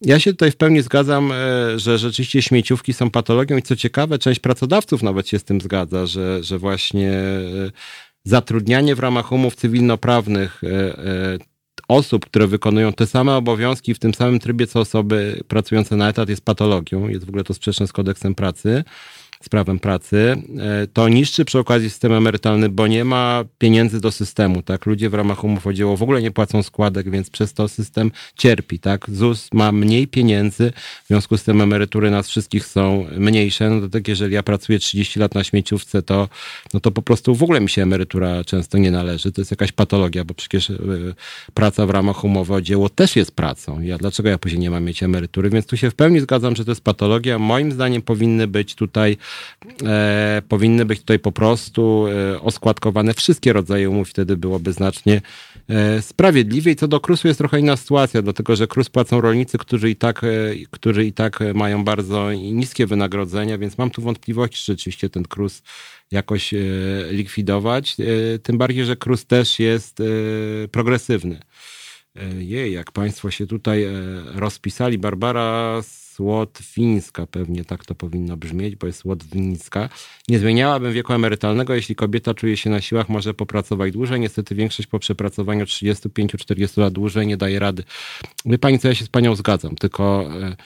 Ja 0.00 0.20
się 0.20 0.30
tutaj 0.30 0.50
w 0.50 0.56
pełni 0.56 0.82
zgadzam, 0.82 1.32
e, 1.32 1.78
że 1.78 1.98
rzeczywiście 1.98 2.42
śmieciówki 2.42 2.92
są 2.92 3.10
patologią 3.10 3.56
i 3.56 3.62
co 3.62 3.76
ciekawe, 3.76 4.18
część 4.18 4.40
pracodawców 4.40 5.02
nawet 5.02 5.28
się 5.28 5.38
z 5.38 5.44
tym 5.44 5.60
zgadza, 5.60 6.06
że, 6.06 6.42
że 6.42 6.58
właśnie 6.58 7.12
e, 7.12 7.42
zatrudnianie 8.24 8.94
w 8.94 9.00
ramach 9.00 9.32
umów 9.32 9.56
cywilnoprawnych 9.56 10.62
osób, 11.88 12.26
które 12.26 12.46
wykonują 12.46 12.92
te 12.92 13.06
same 13.06 13.34
obowiązki 13.34 13.94
w 13.94 13.98
tym 13.98 14.14
samym 14.14 14.38
trybie 14.38 14.66
co 14.66 14.80
osoby 14.80 15.40
pracujące 15.48 15.96
na 15.96 16.08
etat 16.08 16.28
jest 16.28 16.44
patologią, 16.44 17.08
jest 17.08 17.26
w 17.26 17.28
ogóle 17.28 17.44
to 17.44 17.54
sprzeczne 17.54 17.86
z 17.86 17.92
kodeksem 17.92 18.34
pracy 18.34 18.84
z 19.42 19.48
prawem 19.48 19.78
pracy, 19.78 20.42
e, 20.58 20.86
to 20.86 21.08
niszczy 21.08 21.44
przy 21.44 21.58
okazji 21.58 21.90
system 21.90 22.12
emerytalny, 22.12 22.68
bo 22.68 22.86
nie 22.86 23.04
ma 23.04 23.44
pieniędzy 23.58 24.00
do 24.00 24.12
systemu, 24.12 24.62
tak? 24.62 24.86
Ludzie 24.86 25.10
w 25.10 25.14
ramach 25.14 25.44
umów 25.44 25.66
o 25.66 25.72
dzieło 25.72 25.96
w 25.96 26.02
ogóle 26.02 26.22
nie 26.22 26.30
płacą 26.30 26.62
składek, 26.62 27.10
więc 27.10 27.30
przez 27.30 27.52
to 27.52 27.68
system 27.68 28.10
cierpi, 28.36 28.78
tak? 28.78 29.10
ZUS 29.10 29.48
ma 29.52 29.72
mniej 29.72 30.06
pieniędzy, 30.06 30.72
w 31.04 31.06
związku 31.08 31.38
z 31.38 31.44
tym 31.44 31.60
emerytury 31.60 32.10
nas 32.10 32.28
wszystkich 32.28 32.66
są 32.66 33.06
mniejsze, 33.16 33.70
no 33.70 33.80
to 33.80 33.88
tak 33.88 34.08
jeżeli 34.08 34.34
ja 34.34 34.42
pracuję 34.42 34.78
30 34.78 35.20
lat 35.20 35.34
na 35.34 35.44
śmieciówce, 35.44 36.02
to, 36.02 36.28
no 36.74 36.80
to 36.80 36.90
po 36.90 37.02
prostu 37.02 37.34
w 37.34 37.42
ogóle 37.42 37.60
mi 37.60 37.68
się 37.68 37.82
emerytura 37.82 38.44
często 38.44 38.78
nie 38.78 38.90
należy, 38.90 39.32
to 39.32 39.40
jest 39.40 39.50
jakaś 39.50 39.72
patologia, 39.72 40.24
bo 40.24 40.34
przecież 40.34 40.70
e, 40.70 40.76
praca 41.54 41.86
w 41.86 41.90
ramach 41.90 42.24
umowy 42.24 42.54
o 42.54 42.60
dzieło 42.60 42.88
też 42.88 43.16
jest 43.16 43.32
pracą. 43.32 43.80
Ja, 43.80 43.98
dlaczego 43.98 44.28
ja 44.28 44.38
później 44.38 44.60
nie 44.60 44.70
mam 44.70 44.84
mieć 44.84 45.02
emerytury? 45.02 45.50
Więc 45.50 45.66
tu 45.66 45.76
się 45.76 45.90
w 45.90 45.94
pełni 45.94 46.20
zgadzam, 46.20 46.56
że 46.56 46.64
to 46.64 46.70
jest 46.70 46.84
patologia. 46.84 47.38
Moim 47.38 47.72
zdaniem 47.72 48.02
powinny 48.02 48.46
być 48.46 48.74
tutaj 48.74 49.16
e, 49.84 50.42
powinny 50.48 50.84
być 50.84 51.00
tutaj 51.00 51.18
po 51.18 51.32
prostu 51.32 52.06
e, 52.06 52.40
oskładkowane 52.40 53.14
wszystkie 53.14 53.52
rodzaje 53.52 53.90
umów, 53.90 54.08
wtedy 54.08 54.36
byłoby 54.36 54.72
znacznie 54.72 55.20
e, 55.68 56.02
sprawiedliwiej. 56.02 56.76
Co 56.76 56.88
do 56.88 57.00
KRUS-u 57.00 57.28
jest 57.28 57.38
trochę 57.38 57.60
inna 57.60 57.76
sytuacja, 57.76 58.22
dlatego 58.22 58.56
że 58.56 58.66
KRUS 58.66 58.88
płacą 58.88 59.20
rolnicy, 59.20 59.58
którzy 59.58 59.90
i 59.90 59.96
tak, 59.96 60.24
e, 60.24 60.26
którzy 60.70 61.04
i 61.04 61.12
tak 61.12 61.38
mają 61.54 61.84
bardzo 61.84 62.32
niskie 62.32 62.86
wynagrodzenia, 62.86 63.58
więc 63.58 63.78
mam 63.78 63.90
tu 63.90 64.02
wątpliwości, 64.02 64.64
czy 64.64 64.72
rzeczywiście 64.72 65.10
ten 65.10 65.22
KRUS 65.22 65.62
jakoś 66.10 66.54
e, 66.54 66.58
likwidować. 67.10 67.96
E, 68.00 68.38
tym 68.38 68.58
bardziej, 68.58 68.84
że 68.84 68.96
KRUS 68.96 69.26
też 69.26 69.58
jest 69.58 70.02
progresywny. 70.70 71.40
Jej, 72.38 72.72
jak 72.72 72.92
Państwo 72.92 73.30
się 73.30 73.46
tutaj 73.46 73.86
rozpisali. 74.34 74.98
Barbara 74.98 75.82
Słotwińska, 76.16 77.26
pewnie 77.26 77.64
tak 77.64 77.84
to 77.84 77.94
powinno 77.94 78.36
brzmieć, 78.36 78.76
bo 78.76 78.86
jest 78.86 78.98
Słotwińska. 78.98 79.88
Nie 80.28 80.38
zmieniałabym 80.38 80.92
wieku 80.92 81.12
emerytalnego, 81.12 81.74
jeśli 81.74 81.94
kobieta 81.94 82.34
czuje 82.34 82.56
się 82.56 82.70
na 82.70 82.80
siłach, 82.80 83.08
może 83.08 83.34
popracować 83.34 83.92
dłużej. 83.92 84.20
Niestety 84.20 84.54
większość 84.54 84.88
po 84.88 84.98
przepracowaniu 84.98 85.64
35-40 85.64 86.80
lat 86.80 86.92
dłużej 86.92 87.26
nie 87.26 87.36
daje 87.36 87.58
rady. 87.58 87.84
Wie 88.46 88.58
pani 88.58 88.78
co, 88.78 88.88
ja 88.88 88.94
się 88.94 89.04
z 89.04 89.08
panią 89.08 89.34
zgadzam, 89.34 89.76
tylko 89.76 90.30
e, 90.42 90.56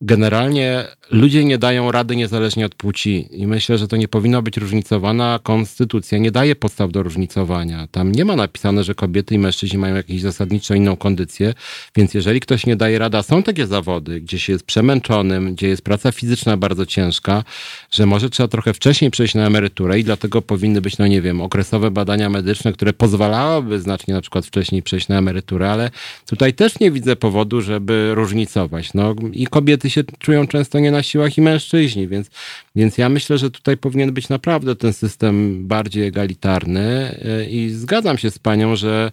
generalnie 0.00 0.84
ludzie 1.10 1.44
nie 1.44 1.58
dają 1.58 1.92
rady 1.92 2.16
niezależnie 2.16 2.66
od 2.66 2.74
płci 2.74 3.28
i 3.30 3.46
myślę, 3.46 3.78
że 3.78 3.88
to 3.88 3.96
nie 3.96 4.08
powinno 4.08 4.42
być 4.42 4.56
różnicowana. 4.56 5.40
Konstytucja 5.42 6.18
nie 6.18 6.30
daje 6.30 6.56
podstaw 6.56 6.92
do 6.92 7.02
różnicowania. 7.02 7.86
Tam 7.90 8.12
nie 8.12 8.24
ma 8.24 8.36
napisane, 8.36 8.84
że 8.84 8.94
kobiety 8.94 9.34
i 9.34 9.38
mężczyźni 9.38 9.78
mają 9.78 9.94
jakąś 9.94 10.20
zasadniczo 10.20 10.74
inną 10.74 10.96
kondycję, 10.96 11.54
więc 11.96 12.14
jeżeli 12.14 12.40
ktoś 12.40 12.66
nie 12.66 12.76
daje 12.76 12.98
rada, 12.98 13.22
są 13.22 13.42
takie 13.42 13.66
zawody, 13.66 14.20
gdzie 14.20 14.38
się 14.38 14.52
jest 14.52 14.66
przemęczonym, 14.66 15.54
gdzie 15.54 15.68
jest 15.68 15.82
praca 15.82 16.12
fizyczna 16.12 16.56
bardzo 16.56 16.86
ciężka, 16.86 17.44
że 17.90 18.06
może 18.06 18.30
trzeba 18.30 18.48
trochę 18.48 18.74
wcześniej 18.74 19.10
przejść 19.10 19.34
na 19.34 19.46
emeryturę 19.46 19.98
i 19.98 20.04
dlatego 20.04 20.42
powinny 20.42 20.80
być, 20.80 20.98
no 20.98 21.06
nie 21.06 21.22
wiem, 21.22 21.40
okresowe 21.40 21.90
badania 21.90 22.30
medyczne, 22.30 22.72
które 22.72 22.92
pozwalałyby 22.92 23.80
znacznie 23.80 24.14
na 24.14 24.20
przykład 24.20 24.46
wcześniej 24.46 24.82
przejść 24.82 25.08
na 25.08 25.18
emeryturę, 25.18 25.70
ale 25.70 25.90
tutaj 26.26 26.54
też 26.54 26.80
nie 26.80 26.90
widzę 26.90 27.16
powodu, 27.16 27.60
żeby 27.60 28.10
różnicować. 28.14 28.94
No 28.94 29.14
i 29.32 29.46
kobiety 29.46 29.85
kobiety 29.86 29.90
się 29.90 30.18
czują 30.18 30.46
często 30.46 30.78
nie 30.78 30.90
na 30.90 31.02
siłach 31.02 31.38
i 31.38 31.42
mężczyźni, 31.42 32.08
więc, 32.08 32.30
więc 32.76 32.98
ja 32.98 33.08
myślę, 33.08 33.38
że 33.38 33.50
tutaj 33.50 33.76
powinien 33.76 34.12
być 34.12 34.28
naprawdę 34.28 34.76
ten 34.76 34.92
system 34.92 35.66
bardziej 35.66 36.06
egalitarny 36.06 37.18
e, 37.24 37.44
i 37.44 37.70
zgadzam 37.70 38.18
się 38.18 38.30
z 38.30 38.38
panią, 38.38 38.76
że 38.76 39.12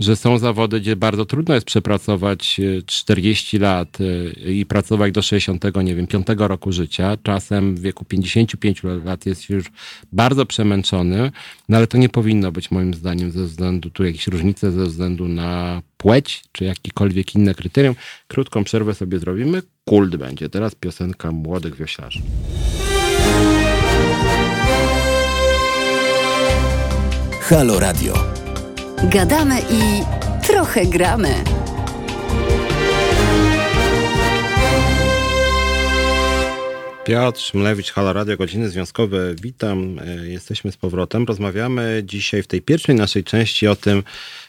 że 0.00 0.16
są 0.16 0.38
zawody, 0.38 0.80
gdzie 0.80 0.96
bardzo 0.96 1.24
trudno 1.24 1.54
jest 1.54 1.66
przepracować 1.66 2.60
40 2.86 3.56
e, 3.56 3.60
lat 3.60 3.98
e, 4.00 4.50
i 4.52 4.66
pracować 4.66 5.12
do 5.12 5.22
60, 5.22 5.64
nie 5.84 5.94
wiem, 5.94 6.06
5 6.06 6.26
roku 6.38 6.72
życia. 6.72 7.16
Czasem 7.22 7.76
w 7.76 7.80
wieku 7.80 8.04
55 8.04 8.82
lat 9.04 9.26
jest 9.26 9.50
już 9.50 9.64
bardzo 10.12 10.46
przemęczony, 10.46 11.30
no 11.68 11.76
ale 11.76 11.86
to 11.86 11.98
nie 11.98 12.08
powinno 12.08 12.52
być 12.52 12.70
moim 12.70 12.94
zdaniem 12.94 13.30
ze 13.30 13.44
względu, 13.44 13.90
tu 13.90 14.04
jakieś 14.04 14.26
różnice 14.26 14.72
ze 14.72 14.84
względu 14.84 15.28
na 15.28 15.82
płeć, 15.96 16.44
czy 16.52 16.64
jakiekolwiek 16.64 17.34
inne 17.34 17.54
kryterium. 17.54 17.94
Krótką 18.28 18.64
przerwę 18.64 18.94
sobie 18.94 19.18
zrobimy. 19.18 19.62
Kult 19.84 20.16
będzie. 20.16 20.48
Teraz 20.48 20.74
piosenka 20.74 21.32
Młodych 21.32 21.76
Wioślarzy. 21.76 22.20
Halo 27.40 27.80
Radio. 27.80 28.33
Gadamy 29.10 29.60
i 29.70 30.02
trochę 30.46 30.86
gramy. 30.86 31.34
Piotr 37.04 37.40
Szmlewicz, 37.40 37.92
Halo 37.92 38.12
Radio, 38.12 38.36
godziny 38.36 38.68
związkowe. 38.68 39.34
Witam, 39.42 39.98
e, 39.98 40.28
jesteśmy 40.28 40.72
z 40.72 40.76
powrotem. 40.76 41.24
Rozmawiamy 41.24 42.02
dzisiaj 42.04 42.42
w 42.42 42.46
tej 42.46 42.62
pierwszej 42.62 42.94
naszej 42.94 43.24
części 43.24 43.66
o 43.66 43.76
tym, 43.76 44.02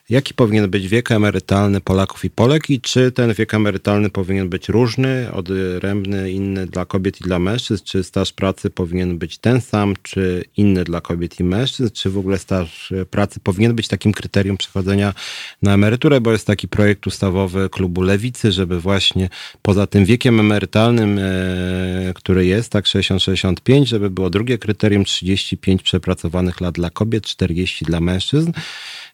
Jaki 0.09 0.33
powinien 0.33 0.69
być 0.69 0.87
wiek 0.87 1.11
emerytalny 1.11 1.81
Polaków 1.81 2.25
i 2.25 2.29
Polek 2.29 2.69
i 2.69 2.81
czy 2.81 3.11
ten 3.11 3.33
wiek 3.33 3.53
emerytalny 3.53 4.09
powinien 4.09 4.49
być 4.49 4.69
różny, 4.69 5.31
odrębny, 5.33 6.31
inny 6.31 6.65
dla 6.65 6.85
kobiet 6.85 7.21
i 7.21 7.23
dla 7.23 7.39
mężczyzn? 7.39 7.83
Czy 7.83 8.03
staż 8.03 8.33
pracy 8.33 8.69
powinien 8.69 9.17
być 9.17 9.37
ten 9.37 9.61
sam, 9.61 9.93
czy 10.03 10.43
inny 10.57 10.83
dla 10.83 11.01
kobiet 11.01 11.39
i 11.39 11.43
mężczyzn? 11.43 11.93
Czy 11.93 12.09
w 12.09 12.17
ogóle 12.17 12.37
staż 12.37 12.93
pracy 13.11 13.39
powinien 13.39 13.75
być 13.75 13.87
takim 13.87 14.11
kryterium 14.11 14.57
przechodzenia 14.57 15.13
na 15.61 15.73
emeryturę? 15.73 16.21
Bo 16.21 16.31
jest 16.31 16.47
taki 16.47 16.67
projekt 16.67 17.07
ustawowy 17.07 17.69
klubu 17.69 18.01
Lewicy, 18.01 18.51
żeby 18.51 18.79
właśnie 18.79 19.29
poza 19.61 19.87
tym 19.87 20.05
wiekiem 20.05 20.39
emerytalnym, 20.39 21.19
e, 21.19 22.13
który 22.15 22.45
jest, 22.45 22.71
tak 22.71 22.85
60-65, 22.85 23.85
żeby 23.85 24.09
było 24.09 24.29
drugie 24.29 24.57
kryterium 24.57 25.05
35 25.05 25.83
przepracowanych 25.83 26.61
lat 26.61 26.75
dla 26.75 26.89
kobiet, 26.89 27.25
40 27.25 27.85
dla 27.85 27.99
mężczyzn. 27.99 28.51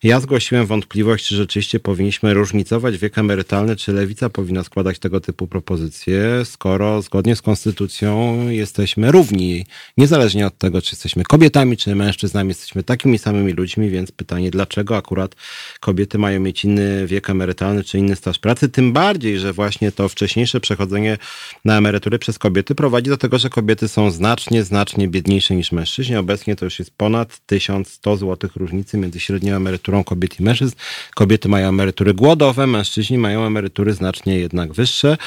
Ja 0.04 0.20
zgłosiłem 0.20 0.66
wątpliwość, 0.66 1.26
czy 1.26 1.36
rzeczywiście 1.36 1.80
powinniśmy 1.80 2.34
różnicować 2.34 2.98
wiek 2.98 3.18
emerytalny, 3.18 3.76
czy 3.76 3.94
lewica 3.94 4.30
powinna 4.30 4.64
składać 4.64 5.00
tego 5.00 5.20
typu 5.20 5.48
propozycje, 5.48 6.46
skoro 6.46 7.02
zgodnie 7.02 7.36
z 7.36 7.42
konstytucją 7.42 8.40
jesteśmy 8.50 9.12
równi. 9.12 9.66
Niezależnie 9.98 10.48
od 10.48 10.58
tego, 10.58 10.82
czy 10.82 10.96
jesteśmy 10.96 11.24
kobietami, 11.24 11.78
czy 11.78 11.96
mężczyznami, 11.96 12.48
jesteśmy 12.48 12.84
takimi 12.84 13.18
samymi 13.18 13.54
ludźmi, 13.54 13.90
więc 13.90 14.12
pytanie, 14.12 14.52
dlaczego 14.52 14.98
akurat 14.98 15.36
kobiety 15.80 16.18
mają 16.18 16.40
mieć 16.40 16.66
inny 16.66 17.08
wiek 17.08 17.30
emerytalny, 17.30 17.84
czy 17.84 17.98
inny 17.98 18.16
staż 18.16 18.40
pracy? 18.40 18.70
Tym 18.70 18.94
bardziej, 18.94 19.40
że 19.40 19.54
właśnie 19.54 19.92
to 19.92 20.10
wcześniejsze 20.10 20.60
przechodzenie 20.60 21.18
na 21.66 21.78
emerytury 21.78 22.20
przez 22.20 22.40
kobiety 22.40 22.76
prowadzi 22.76 23.10
do 23.10 23.18
tego, 23.18 23.40
że 23.40 23.50
kobiety 23.50 23.88
są 23.88 24.12
znacznie, 24.12 24.64
znacznie 24.64 25.08
biedniejsze 25.08 25.56
niż 25.56 25.72
mężczyźni. 25.72 26.16
Obecnie 26.16 26.56
to 26.56 26.66
już 26.66 26.80
jest 26.80 26.92
ponad 26.98 27.40
1100 27.46 28.18
zł 28.18 28.50
różnicy 28.56 28.98
między 28.98 29.20
średnią 29.20 29.56
emeryturą 29.56 29.91
emeryturą 29.92 30.04
kobiet 30.04 30.40
i 30.40 30.44
mężczyzn. 30.44 30.76
Kobiety 31.16 31.50
mają 31.50 31.70
emerytury 31.70 32.14
głodowe, 32.14 32.68
mężczyźni 32.68 33.18
mają 33.18 33.46
emerytury 33.46 33.94
znacznie 33.94 34.40
jednak 34.40 34.74
wyższe. 34.74 35.18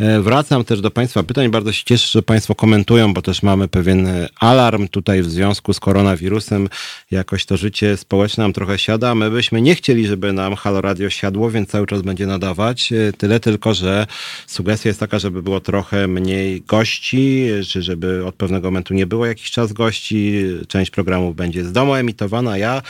E, 0.00 0.20
wracam 0.20 0.64
też 0.64 0.80
do 0.80 0.90
Państwa 0.90 1.22
pytań. 1.22 1.50
Bardzo 1.50 1.72
się 1.72 1.84
cieszę, 1.84 2.08
że 2.12 2.22
Państwo 2.22 2.54
komentują, 2.54 3.14
bo 3.14 3.22
też 3.22 3.42
mamy 3.42 3.68
pewien 3.68 4.06
e, 4.06 4.28
alarm 4.40 4.88
tutaj 4.88 5.22
w 5.22 5.30
związku 5.30 5.72
z 5.72 5.80
koronawirusem. 5.80 6.68
Jakoś 7.10 7.46
to 7.46 7.56
życie 7.56 7.96
społeczne 7.96 8.44
nam 8.44 8.52
trochę 8.52 8.78
siada. 8.78 9.14
My 9.14 9.30
byśmy 9.30 9.60
nie 9.60 9.74
chcieli, 9.74 10.06
żeby 10.06 10.32
nam 10.32 10.54
Halo 10.54 10.80
Radio 10.80 11.10
siadło, 11.10 11.50
więc 11.50 11.68
cały 11.68 11.86
czas 11.86 12.02
będzie 12.02 12.26
nadawać. 12.26 12.92
E, 12.92 13.12
tyle 13.12 13.40
tylko, 13.40 13.74
że 13.74 14.06
sugestia 14.46 14.88
jest 14.88 15.00
taka, 15.00 15.18
żeby 15.18 15.42
było 15.42 15.60
trochę 15.60 16.08
mniej 16.08 16.62
gości, 16.62 17.46
czy 17.68 17.82
żeby 17.82 18.26
od 18.26 18.34
pewnego 18.34 18.68
momentu 18.68 18.94
nie 18.94 19.06
było 19.06 19.26
jakiś 19.26 19.50
czas 19.50 19.72
gości. 19.72 20.44
Część 20.68 20.90
programów 20.90 21.36
będzie 21.36 21.64
z 21.64 21.72
domu 21.72 21.94
emitowana. 21.94 22.58
Ja 22.58 22.82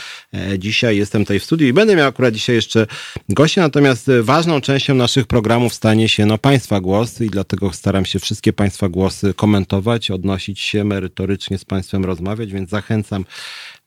dzisiaj 0.57 0.97
jestem 0.97 1.24
tutaj 1.25 1.39
w 1.39 1.43
studiu 1.43 1.67
i 1.67 1.73
będę 1.73 1.95
miał 1.95 2.07
akurat 2.07 2.33
dzisiaj 2.33 2.55
jeszcze 2.55 2.87
gości, 3.29 3.59
natomiast 3.59 4.11
ważną 4.21 4.61
częścią 4.61 4.95
naszych 4.95 5.27
programów 5.27 5.73
stanie 5.73 6.09
się 6.09 6.25
no, 6.25 6.37
Państwa 6.37 6.81
głos 6.81 7.21
i 7.21 7.29
dlatego 7.29 7.73
staram 7.73 8.05
się 8.05 8.19
wszystkie 8.19 8.53
Państwa 8.53 8.89
głosy 8.89 9.33
komentować, 9.33 10.11
odnosić 10.11 10.59
się 10.59 10.83
merytorycznie 10.83 11.57
z 11.57 11.65
Państwem 11.65 12.05
rozmawiać, 12.05 12.53
więc 12.53 12.69
zachęcam 12.69 13.25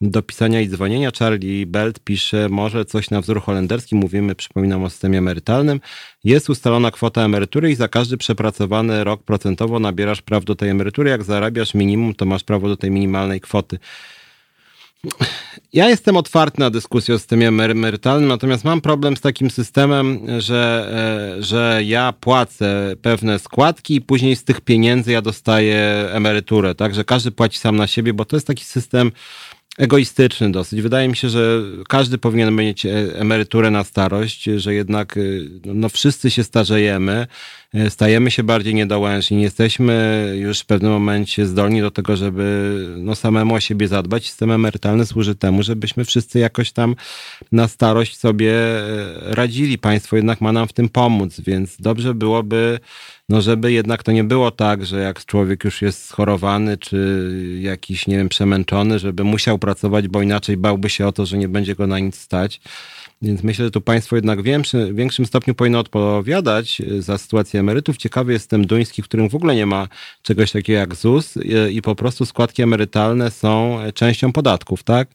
do 0.01 0.23
pisania 0.23 0.61
i 0.61 0.69
dzwonienia. 0.69 1.11
Charlie 1.19 1.67
Belt 1.67 2.01
pisze, 2.01 2.49
może 2.49 2.85
coś 2.85 3.11
na 3.11 3.21
wzór 3.21 3.43
holenderski, 3.43 3.95
mówimy, 3.95 4.35
przypominam 4.35 4.85
o 4.85 4.91
systemie 4.91 5.19
emerytalnym. 5.19 5.81
Jest 6.25 6.51
ustalona 6.51 6.91
kwota 6.91 7.23
emerytury 7.23 7.71
i 7.71 7.75
za 7.75 7.89
każdy 7.89 8.17
przepracowany 8.17 9.05
rok 9.05 9.23
procentowo 9.23 9.79
nabierasz 9.79 10.23
praw 10.23 10.45
do 10.45 10.55
tej 10.55 10.69
emerytury. 10.69 11.11
Jak 11.11 11.23
zarabiasz 11.23 11.75
minimum, 11.75 12.15
to 12.15 12.25
masz 12.25 12.45
prawo 12.45 12.69
do 12.69 12.77
tej 12.77 12.91
minimalnej 12.91 13.41
kwoty. 13.41 13.79
Ja 15.73 15.89
jestem 15.89 16.17
otwarty 16.17 16.61
na 16.61 16.71
dyskusję 16.71 17.15
o 17.15 17.19
systemie 17.19 17.49
emerytalnym, 17.49 18.29
natomiast 18.29 18.65
mam 18.65 18.81
problem 18.81 19.17
z 19.17 19.21
takim 19.21 19.51
systemem, 19.51 20.21
że, 20.39 20.91
e, 21.39 21.43
że 21.43 21.81
ja 21.85 22.13
płacę 22.13 22.95
pewne 23.03 23.39
składki 23.39 23.95
i 23.95 24.01
później 24.01 24.37
z 24.37 24.45
tych 24.45 24.61
pieniędzy 24.61 25.13
ja 25.13 25.23
dostaję 25.23 26.09
emeryturę, 26.13 26.75
tak? 26.75 26.95
Że 26.95 27.05
każdy 27.05 27.31
płaci 27.31 27.59
sam 27.59 27.77
na 27.77 27.87
siebie, 27.87 28.15
bo 28.15 28.25
to 28.25 28.37
jest 28.37 28.47
taki 28.47 28.65
system 28.65 29.13
egoistyczny 29.79 30.53
dosyć. 30.53 30.83
Wydaje 30.83 31.09
mi 31.09 31.17
się, 31.17 31.29
że 31.29 31.63
każdy 31.89 32.19
powinien 32.19 32.57
mieć 32.57 32.87
e, 32.87 32.91
emeryturę 33.15 33.71
na 33.71 33.85
starość, 33.85 34.45
że 34.45 34.75
jednak 34.75 35.17
e, 35.17 35.21
no, 35.65 35.75
no 35.75 35.89
wszyscy 35.89 36.31
się 36.31 36.45
starzejemy, 36.45 37.27
e, 37.75 37.91
stajemy 37.91 38.31
się 38.31 38.43
bardziej 38.43 38.75
niedołężni, 38.75 39.37
nie 39.37 39.43
jesteśmy 39.43 40.27
już 40.39 40.61
w 40.61 40.67
pewnym 40.67 40.93
momencie 40.93 41.47
zdolni 41.47 41.81
do 41.81 41.91
tego, 41.91 42.17
żeby 42.17 42.77
no, 42.97 43.15
samemu 43.15 43.55
o 43.55 43.61
siebie 43.61 43.89
zadbać. 43.89 44.29
System 44.29 44.51
emerytalny 44.51 45.07
służy 45.07 45.35
temu, 45.35 45.63
żebyśmy 45.63 46.05
wszyscy 46.05 46.39
jakoś 46.39 46.73
tam 46.73 46.95
na 47.53 47.69
starość 47.69 48.17
sobie 48.17 48.55
radzili. 49.21 49.79
Państwo 49.79 50.17
jednak 50.17 50.41
ma 50.41 50.53
nam 50.53 50.69
w 50.69 50.73
tym 50.73 50.89
pomóc, 50.89 51.41
więc 51.41 51.77
dobrze 51.81 52.15
byłoby 52.15 52.81
no 53.29 53.41
żeby 53.41 53.73
jednak 53.73 54.03
to 54.03 54.13
nie 54.13 54.25
było 54.25 54.51
tak, 54.51 54.87
że 54.87 55.01
jak 55.01 55.25
człowiek 55.25 55.65
już 55.65 55.83
jest 55.83 56.05
schorowany, 56.05 56.77
czy 56.77 57.31
jakiś, 57.61 58.07
nie 58.07 58.17
wiem, 58.17 58.29
przemęczony, 58.29 58.99
żeby 58.99 59.25
musiał 59.25 59.59
pracować, 59.59 60.09
bo 60.09 60.23
inaczej 60.23 60.57
bałby 60.57 60.91
się 60.91 61.07
o 61.07 61.13
to, 61.13 61.27
że 61.27 61.39
nie 61.39 61.49
będzie 61.49 61.75
go 61.75 61.87
na 61.87 61.99
nic 61.99 62.19
stać. 62.19 62.61
Więc 63.23 63.43
myślę, 63.43 63.65
że 63.65 63.71
tu 63.71 63.81
państwo 63.81 64.17
jednak 64.17 64.41
w 64.41 64.45
większym, 64.45 64.97
większym 64.97 65.27
stopniu 65.27 65.55
powinno 65.55 65.79
odpowiadać 65.79 66.83
za 66.99 67.19
sytuację 67.19 67.61
emerytów. 67.61 67.97
Ciekawy 67.97 68.33
jest 68.33 68.43
system 68.43 68.67
duński, 68.67 69.03
w 69.03 69.05
którym 69.05 69.29
w 69.29 69.35
ogóle 69.35 69.55
nie 69.55 69.67
ma 69.67 69.89
czegoś 70.23 70.53
takiego 70.53 70.79
jak 70.79 70.95
ZUS 70.95 71.37
i, 71.37 71.77
i 71.77 71.83
po 71.83 71.95
prostu 71.95 72.27
składki 72.27 72.63
emerytalne 72.63 73.31
są 73.31 73.79
częścią 73.95 74.33
podatków, 74.33 74.83
tak? 74.83 75.09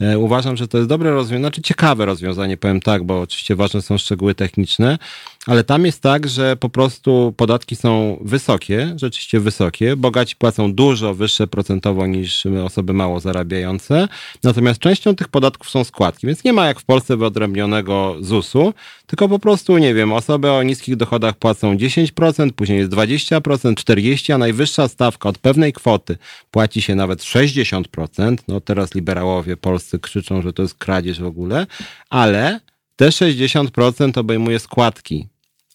E, 0.00 0.18
uważam, 0.18 0.56
że 0.56 0.68
to 0.68 0.78
jest 0.78 0.88
dobre 0.88 1.10
rozwiązanie, 1.10 1.42
znaczy 1.42 1.62
ciekawe 1.62 2.06
rozwiązanie, 2.06 2.56
powiem 2.56 2.80
tak, 2.80 3.04
bo 3.04 3.20
oczywiście 3.20 3.56
ważne 3.56 3.82
są 3.82 3.98
szczegóły 3.98 4.34
techniczne, 4.34 4.98
ale 5.46 5.64
tam 5.64 5.86
jest 5.86 6.00
tak, 6.00 6.28
że 6.28 6.56
po 6.56 6.68
prostu 6.68 7.34
podatki 7.36 7.76
są 7.76 8.18
wysokie, 8.20 8.94
rzeczywiście 8.96 9.40
wysokie. 9.40 9.96
Bogaci 9.96 10.36
płacą 10.36 10.74
dużo 10.74 11.14
wyższe 11.14 11.46
procentowo 11.46 12.06
niż 12.06 12.46
osoby 12.46 12.92
mało 12.92 13.20
zarabiające. 13.20 14.08
Natomiast 14.42 14.80
częścią 14.80 15.16
tych 15.16 15.28
podatków 15.28 15.70
są 15.70 15.84
składki, 15.84 16.26
więc 16.26 16.44
nie 16.44 16.52
ma 16.52 16.66
jak 16.66 16.80
w 16.80 16.84
Polsce 16.84 17.16
wyodrębnionego 17.16 18.16
ZUS-u, 18.20 18.74
tylko 19.06 19.28
po 19.28 19.38
prostu, 19.38 19.78
nie 19.78 19.94
wiem, 19.94 20.12
osoby 20.12 20.50
o 20.50 20.62
niskich 20.62 20.96
dochodach 20.96 21.36
płacą 21.36 21.74
10%, 21.74 22.52
później 22.52 22.78
jest 22.78 22.90
20%, 22.90 23.74
40%, 23.74 24.32
a 24.32 24.38
najwyższa 24.38 24.88
stawka 24.88 25.28
od 25.28 25.38
pewnej 25.38 25.72
kwoty 25.72 26.16
płaci 26.50 26.82
się 26.82 26.94
nawet 26.94 27.20
60%. 27.20 28.36
No 28.48 28.60
teraz 28.60 28.94
liberałowie 28.94 29.56
polscy 29.56 29.98
krzyczą, 29.98 30.42
że 30.42 30.52
to 30.52 30.62
jest 30.62 30.74
kradzież 30.74 31.20
w 31.20 31.26
ogóle, 31.26 31.66
ale 32.10 32.60
te 32.96 33.08
60% 33.08 34.18
obejmuje 34.18 34.58
składki. 34.58 35.31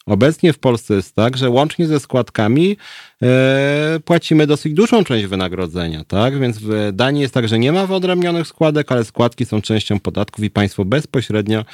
Obecnie 0.08 0.54
w 0.54 0.60
Polsce 0.60 0.94
jest 0.94 1.16
tak, 1.16 1.38
że 1.38 1.50
łącznie 1.50 1.88
ze 1.88 2.00
składkami 2.00 2.78
e, 3.22 4.00
płacimy 4.06 4.48
dosyć 4.48 4.74
dużą 4.74 5.04
część 5.04 5.26
wynagrodzenia, 5.26 6.04
tak? 6.04 6.40
Więc 6.40 6.58
w 6.58 6.92
Danii 6.94 7.22
jest 7.22 7.34
tak, 7.34 7.48
że 7.48 7.60
nie 7.60 7.72
ma 7.72 7.88
wyodrębnionych 7.88 8.48
składek, 8.48 8.92
ale 8.92 9.04
składki 9.04 9.46
są 9.46 9.62
częścią 9.62 10.00
podatków 10.00 10.44
i 10.44 10.50
państwo 10.50 10.86
bezpośrednio 10.86 11.66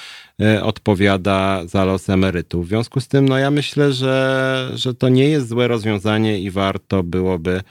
e, 0.41 0.63
odpowiada 0.63 1.61
za 1.65 1.85
los 1.85 2.09
emerytów. 2.09 2.65
W 2.65 2.69
związku 2.69 2.99
z 2.99 3.07
tym, 3.07 3.29
no 3.29 3.37
ja 3.37 3.51
myślę, 3.51 3.93
że, 3.93 4.69
że 4.73 4.93
to 4.93 5.09
nie 5.09 5.29
jest 5.29 5.49
złe 5.49 5.67
rozwiązanie 5.67 6.39
i 6.39 6.51
warto 6.51 7.03
byłoby 7.03 7.61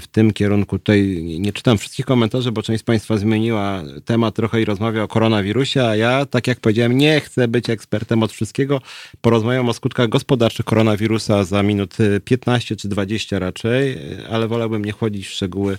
w 0.00 0.04
tym 0.12 0.32
kierunku. 0.32 0.78
Tutaj 0.78 1.22
nie 1.22 1.52
czytam 1.52 1.78
wszystkich 1.78 2.06
komentarzy, 2.06 2.52
bo 2.52 2.62
część 2.62 2.80
z 2.80 2.84
Państwa 2.84 3.16
zmieniła 3.16 3.82
temat 4.04 4.34
trochę 4.34 4.62
i 4.62 4.64
rozmawia 4.64 5.02
o 5.02 5.08
koronawirusie, 5.08 5.82
a 5.84 5.96
ja, 5.96 6.26
tak 6.26 6.46
jak 6.46 6.60
powiedziałem, 6.60 6.98
nie 6.98 7.20
chcę 7.20 7.48
być 7.48 7.70
ekspertem 7.70 8.22
od 8.22 8.32
wszystkiego. 8.32 8.80
Porozmawiam 9.20 9.68
o 9.68 9.72
skutkach 9.72 10.08
gospodarczych 10.08 10.66
koronawirusa 10.66 11.44
za 11.44 11.62
minut 11.62 11.96
15 12.24 12.76
czy 12.76 12.88
20 12.88 13.38
raczej, 13.38 13.98
ale 14.30 14.48
wolałbym 14.48 14.84
nie 14.84 14.92
wchodzić 14.92 15.26
w 15.26 15.30
szczegóły 15.30 15.78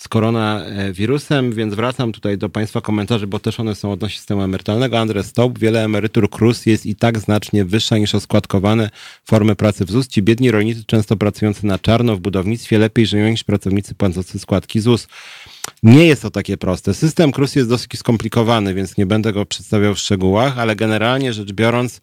z 0.00 0.08
koronawirusem, 0.08 1.52
więc 1.52 1.74
wracam 1.74 2.12
tutaj 2.12 2.38
do 2.38 2.48
Państwa 2.48 2.80
komentarzy, 2.80 3.26
bo 3.26 3.38
też 3.38 3.60
one 3.60 3.74
są 3.74 3.92
odnośnie 3.92 4.18
systemu 4.18 4.42
emerytalnego. 4.42 4.98
Andres 4.98 5.26
Stop, 5.26 5.58
wiele 5.58 5.84
emerytur 5.84 6.30
KRUS 6.30 6.66
jest 6.66 6.86
i 6.86 6.96
tak 6.96 7.18
znacznie 7.18 7.64
wyższa 7.64 7.98
niż 7.98 8.14
oskładkowane 8.14 8.90
formy 9.24 9.56
pracy 9.56 9.84
w 9.84 9.90
ZUS. 9.90 10.08
Ci 10.08 10.22
biedni 10.22 10.50
rolnicy, 10.50 10.84
często 10.84 11.16
pracujący 11.16 11.66
na 11.66 11.78
czarno 11.78 12.16
w 12.16 12.20
budownictwie, 12.20 12.78
lepiej 12.78 13.06
żyją 13.06 13.28
niż 13.28 13.44
pracownicy 13.44 13.94
płacący 13.94 14.38
składki 14.38 14.80
ZUS. 14.80 15.08
Nie 15.82 16.06
jest 16.06 16.22
to 16.22 16.30
takie 16.30 16.56
proste. 16.56 16.94
System 16.94 17.32
KRUS 17.32 17.56
jest 17.56 17.68
dosyć 17.68 17.98
skomplikowany, 17.98 18.74
więc 18.74 18.96
nie 18.96 19.06
będę 19.06 19.32
go 19.32 19.46
przedstawiał 19.46 19.94
w 19.94 19.98
szczegółach, 19.98 20.58
ale 20.58 20.76
generalnie 20.76 21.32
rzecz 21.32 21.52
biorąc, 21.52 22.00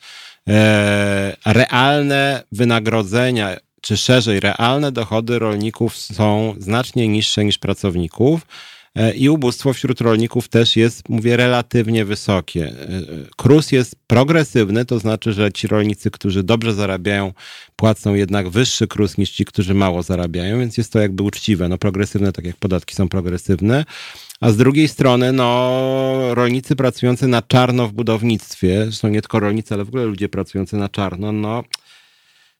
e, 0.47 1.37
realne 1.45 2.43
wynagrodzenia 2.51 3.57
czy 3.87 3.97
szerzej 3.97 4.39
realne 4.39 4.91
dochody 4.91 5.39
rolników 5.39 5.97
są 5.97 6.55
znacznie 6.59 7.07
niższe 7.07 7.45
niż 7.45 7.57
pracowników. 7.57 8.41
E, 8.95 9.13
I 9.13 9.29
ubóstwo 9.29 9.73
wśród 9.73 10.01
rolników 10.01 10.47
też 10.47 10.75
jest, 10.75 11.09
mówię, 11.09 11.37
relatywnie 11.37 12.05
wysokie. 12.05 12.65
E, 12.67 12.73
KRUS 13.37 13.71
jest 13.71 13.95
progresywny, 14.07 14.85
to 14.85 14.99
znaczy, 14.99 15.33
że 15.33 15.51
ci 15.51 15.67
rolnicy, 15.67 16.11
którzy 16.11 16.43
dobrze 16.43 16.73
zarabiają, 16.73 17.33
płacą 17.75 18.13
jednak 18.13 18.49
wyższy 18.49 18.87
KRUS 18.87 19.17
niż 19.17 19.31
ci, 19.31 19.45
którzy 19.45 19.73
mało 19.73 20.03
zarabiają, 20.03 20.59
więc 20.59 20.77
jest 20.77 20.93
to 20.93 20.99
jakby 20.99 21.23
uczciwe. 21.23 21.69
No 21.69 21.77
progresywne, 21.77 22.31
tak 22.31 22.45
jak 22.45 22.55
podatki 22.55 22.95
są 22.95 23.09
progresywne. 23.09 23.85
A 24.41 24.51
z 24.51 24.57
drugiej 24.57 24.87
strony, 24.87 25.33
no, 25.33 26.35
rolnicy 26.35 26.75
pracujący 26.75 27.27
na 27.27 27.41
czarno 27.41 27.87
w 27.87 27.93
budownictwie, 27.93 28.83
zresztą 28.83 29.07
nie 29.07 29.21
tylko 29.21 29.39
rolnicy, 29.39 29.73
ale 29.73 29.85
w 29.85 29.87
ogóle 29.87 30.05
ludzie 30.05 30.29
pracujący 30.29 30.77
na 30.77 30.89
czarno, 30.89 31.31
no, 31.31 31.63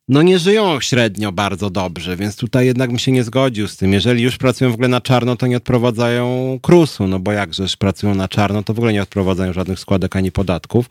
no 0.08 0.22
nie 0.22 0.40
żyją 0.40 0.80
średnio 0.82 1.32
bardzo 1.32 1.70
dobrze, 1.70 2.16
więc 2.16 2.36
tutaj 2.36 2.66
jednak 2.66 2.90
bym 2.90 3.00
się 3.00 3.12
nie 3.12 3.24
zgodził 3.24 3.68
z 3.68 3.78
tym. 3.78 3.94
Jeżeli 3.94 4.24
już 4.24 4.38
pracują 4.38 4.72
w 4.72 4.74
ogóle 4.74 4.88
na 4.88 5.02
czarno, 5.02 5.36
to 5.36 5.48
nie 5.48 5.58
odprowadzają 5.58 6.60
krusu, 6.62 7.08
no 7.08 7.20
bo 7.20 7.32
jakżeż 7.32 7.78
pracują 7.78 8.16
na 8.16 8.28
czarno, 8.28 8.64
to 8.64 8.74
w 8.74 8.78
ogóle 8.78 8.94
nie 8.94 9.02
odprowadzają 9.02 9.54
żadnych 9.54 9.80
składek 9.80 10.16
ani 10.16 10.32
podatków. 10.32 10.86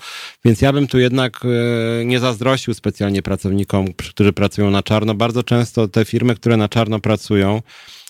Więc 0.44 0.60
ja 0.60 0.72
bym 0.72 0.86
tu 0.86 0.98
jednak 0.98 1.40
e, 1.44 2.04
nie 2.04 2.20
zazdrościł 2.20 2.74
specjalnie 2.74 3.22
pracownikom, 3.22 3.92
którzy 3.92 4.32
pracują 4.32 4.70
na 4.70 4.82
czarno. 4.82 5.14
Bardzo 5.14 5.42
często 5.42 5.88
te 5.88 6.04
firmy, 6.04 6.34
które 6.34 6.56
na 6.56 6.68
czarno 6.68 7.00
pracują, 7.00 7.62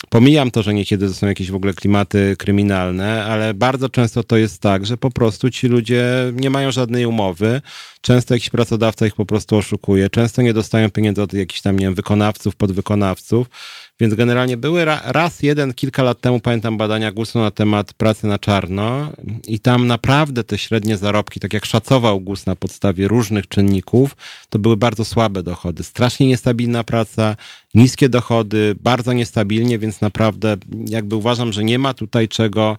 Pomijam 0.09 0.51
to, 0.51 0.63
że 0.63 0.73
niekiedy 0.73 1.07
to 1.07 1.13
są 1.13 1.27
jakieś 1.27 1.51
w 1.51 1.55
ogóle 1.55 1.73
klimaty 1.73 2.35
kryminalne, 2.39 3.25
ale 3.25 3.53
bardzo 3.53 3.89
często 3.89 4.23
to 4.23 4.37
jest 4.37 4.61
tak, 4.61 4.85
że 4.85 4.97
po 4.97 5.11
prostu 5.11 5.49
ci 5.49 5.67
ludzie 5.67 6.05
nie 6.33 6.49
mają 6.49 6.71
żadnej 6.71 7.05
umowy. 7.05 7.61
Często 8.01 8.33
jakiś 8.33 8.49
pracodawca 8.49 9.07
ich 9.07 9.15
po 9.15 9.25
prostu 9.25 9.55
oszukuje. 9.55 10.09
Często 10.09 10.41
nie 10.41 10.53
dostają 10.53 10.91
pieniędzy 10.91 11.21
od 11.21 11.33
jakichś 11.33 11.61
tam, 11.61 11.79
nie 11.79 11.85
wiem, 11.85 11.95
wykonawców, 11.95 12.55
podwykonawców. 12.55 13.47
Więc 13.99 14.13
generalnie 14.13 14.57
były 14.57 14.85
raz 15.05 15.43
jeden, 15.43 15.73
kilka 15.73 16.03
lat 16.03 16.21
temu, 16.21 16.39
pamiętam 16.39 16.77
badania 16.77 17.11
GUS-u 17.11 17.39
na 17.39 17.51
temat 17.51 17.93
pracy 17.93 18.27
na 18.27 18.39
czarno 18.39 19.11
i 19.47 19.59
tam 19.59 19.87
naprawdę 19.87 20.43
te 20.43 20.57
średnie 20.57 20.97
zarobki, 20.97 21.39
tak 21.39 21.53
jak 21.53 21.65
szacował 21.65 22.21
GUS 22.21 22.45
na 22.45 22.55
podstawie 22.55 23.07
różnych 23.07 23.47
czynników, 23.47 24.15
to 24.49 24.59
były 24.59 24.77
bardzo 24.77 25.05
słabe 25.05 25.43
dochody. 25.43 25.83
Strasznie 25.83 26.27
niestabilna 26.27 26.83
praca, 26.83 27.35
niskie 27.73 28.09
dochody, 28.09 28.75
bardzo 28.81 29.13
niestabilnie, 29.13 29.79
więc 29.79 30.01
naprawdę 30.01 30.57
jakby 30.85 31.15
uważam, 31.15 31.53
że 31.53 31.63
nie 31.63 31.79
ma 31.79 31.93
tutaj 31.93 32.27
czego 32.27 32.77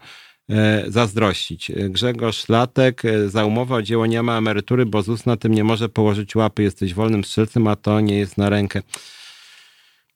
e, 0.50 0.84
zazdrościć. 0.88 1.72
Grzegorz 1.88 2.48
Latek, 2.48 3.04
e, 3.04 3.28
za 3.28 3.44
umowę 3.44 3.74
o 3.74 3.82
dzieło 3.82 4.06
nie 4.06 4.22
ma 4.22 4.38
emerytury, 4.38 4.86
bo 4.86 5.02
ZUS 5.02 5.26
na 5.26 5.36
tym 5.36 5.54
nie 5.54 5.64
może 5.64 5.88
położyć 5.88 6.36
łapy, 6.36 6.62
jesteś 6.62 6.94
wolnym 6.94 7.24
strzelcem, 7.24 7.66
a 7.66 7.76
to 7.76 8.00
nie 8.00 8.18
jest 8.18 8.38
na 8.38 8.50
rękę. 8.50 8.82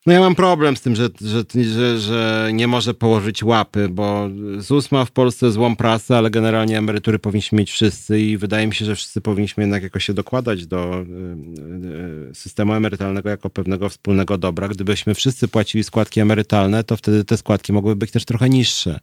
No 0.05 0.13
ja 0.13 0.19
mam 0.19 0.35
problem 0.35 0.77
z 0.77 0.81
tym, 0.81 0.95
że, 0.95 1.09
że, 1.21 1.63
że, 1.63 1.99
że, 1.99 2.49
nie 2.53 2.67
może 2.67 2.93
położyć 2.93 3.43
łapy, 3.43 3.89
bo 3.89 4.29
ZUS 4.57 4.91
ma 4.91 5.05
w 5.05 5.11
Polsce 5.11 5.51
złą 5.51 5.75
prasę, 5.75 6.17
ale 6.17 6.29
generalnie 6.29 6.77
emerytury 6.77 7.19
powinniśmy 7.19 7.57
mieć 7.57 7.71
wszyscy 7.71 8.19
i 8.19 8.37
wydaje 8.37 8.67
mi 8.67 8.75
się, 8.75 8.85
że 8.85 8.95
wszyscy 8.95 9.21
powinniśmy 9.21 9.63
jednak 9.63 9.83
jakoś 9.83 10.05
się 10.05 10.13
dokładać 10.13 10.67
do 10.67 11.01
y, 11.01 12.29
y, 12.31 12.35
systemu 12.35 12.73
emerytalnego 12.73 13.29
jako 13.29 13.49
pewnego 13.49 13.89
wspólnego 13.89 14.37
dobra. 14.37 14.67
Gdybyśmy 14.67 15.13
wszyscy 15.15 15.47
płacili 15.47 15.83
składki 15.83 16.19
emerytalne, 16.19 16.83
to 16.83 16.97
wtedy 16.97 17.23
te 17.23 17.37
składki 17.37 17.73
mogłyby 17.73 17.99
być 17.99 18.11
też 18.11 18.25
trochę 18.25 18.49
niższe. 18.49 18.99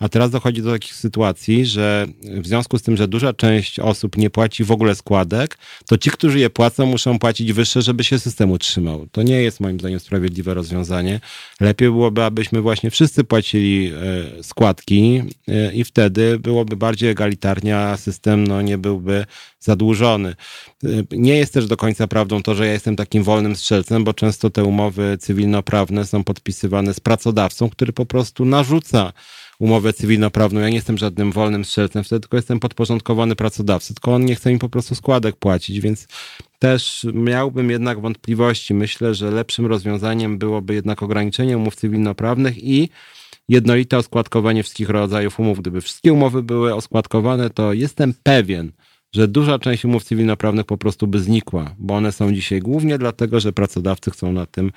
A 0.00 0.08
teraz 0.08 0.30
dochodzi 0.30 0.62
do 0.62 0.72
takich 0.72 0.94
sytuacji, 0.94 1.66
że 1.66 2.06
w 2.22 2.46
związku 2.46 2.78
z 2.78 2.82
tym, 2.82 2.96
że 2.96 3.08
duża 3.08 3.32
część 3.32 3.80
osób 3.80 4.16
nie 4.16 4.30
płaci 4.30 4.64
w 4.64 4.70
ogóle 4.70 4.94
składek, 4.94 5.58
to 5.86 5.98
ci, 5.98 6.10
którzy 6.10 6.38
je 6.38 6.50
płacą, 6.50 6.86
muszą 6.86 7.18
płacić 7.18 7.52
wyższe, 7.52 7.82
żeby 7.82 8.04
się 8.04 8.18
system 8.18 8.50
utrzymał. 8.50 9.06
To 9.12 9.22
nie 9.22 9.42
jest 9.42 9.60
moim 9.60 9.80
zdaniem 9.80 10.00
sprawiedliwe 10.00 10.43
rozwiązanie. 10.52 11.20
Lepiej 11.60 11.88
byłoby, 11.88 12.24
abyśmy 12.24 12.60
właśnie 12.60 12.90
wszyscy 12.90 13.24
płacili 13.24 13.92
e, 14.38 14.42
składki 14.42 15.22
e, 15.48 15.72
i 15.74 15.84
wtedy 15.84 16.38
byłoby 16.38 16.76
bardziej 16.76 17.10
egalitarnie, 17.10 17.76
a 17.76 17.96
system 17.96 18.46
no, 18.46 18.62
nie 18.62 18.78
byłby 18.78 19.26
zadłużony. 19.60 20.34
E, 20.84 20.88
nie 21.10 21.36
jest 21.36 21.54
też 21.54 21.66
do 21.66 21.76
końca 21.76 22.06
prawdą 22.06 22.42
to, 22.42 22.54
że 22.54 22.66
ja 22.66 22.72
jestem 22.72 22.96
takim 22.96 23.22
wolnym 23.22 23.56
strzelcem, 23.56 24.04
bo 24.04 24.14
często 24.14 24.50
te 24.50 24.64
umowy 24.64 25.18
cywilnoprawne 25.20 26.06
są 26.06 26.24
podpisywane 26.24 26.94
z 26.94 27.00
pracodawcą, 27.00 27.70
który 27.70 27.92
po 27.92 28.06
prostu 28.06 28.44
narzuca 28.44 29.12
umowę 29.58 29.92
cywilnoprawną. 29.92 30.60
Ja 30.60 30.68
nie 30.68 30.74
jestem 30.74 30.98
żadnym 30.98 31.32
wolnym 31.32 31.64
strzelcem, 31.64 32.04
wtedy 32.04 32.20
tylko 32.20 32.36
jestem 32.36 32.60
podporządkowany 32.60 33.36
pracodawcy, 33.36 33.94
tylko 33.94 34.14
on 34.14 34.24
nie 34.24 34.34
chce 34.34 34.52
mi 34.52 34.58
po 34.58 34.68
prostu 34.68 34.94
składek 34.94 35.36
płacić, 35.36 35.80
więc 35.80 36.08
też 36.58 37.06
miałbym 37.14 37.70
jednak 37.70 38.00
wątpliwości. 38.00 38.74
Myślę, 38.74 39.14
że 39.14 39.30
lepszym 39.30 39.66
rozwiązaniem 39.66 40.38
byłoby 40.38 40.74
jednak 40.74 41.02
ograniczenie 41.02 41.58
umów 41.58 41.76
cywilnoprawnych 41.76 42.64
i 42.64 42.88
jednolite 43.48 43.98
oskładkowanie 43.98 44.62
wszystkich 44.62 44.88
rodzajów 44.88 45.40
umów. 45.40 45.60
Gdyby 45.60 45.80
wszystkie 45.80 46.12
umowy 46.12 46.42
były 46.42 46.74
oskładkowane, 46.74 47.50
to 47.50 47.72
jestem 47.72 48.14
pewien, 48.22 48.72
że 49.14 49.28
duża 49.28 49.58
część 49.58 49.84
umów 49.84 50.04
cywilnoprawnych 50.04 50.66
po 50.66 50.78
prostu 50.78 51.06
by 51.06 51.20
znikła, 51.20 51.74
bo 51.78 51.94
one 51.94 52.12
są 52.12 52.32
dzisiaj 52.32 52.60
głównie 52.60 52.98
dlatego, 52.98 53.40
że 53.40 53.52
pracodawcy 53.52 54.10
chcą 54.10 54.32
na 54.32 54.46
tym 54.46 54.72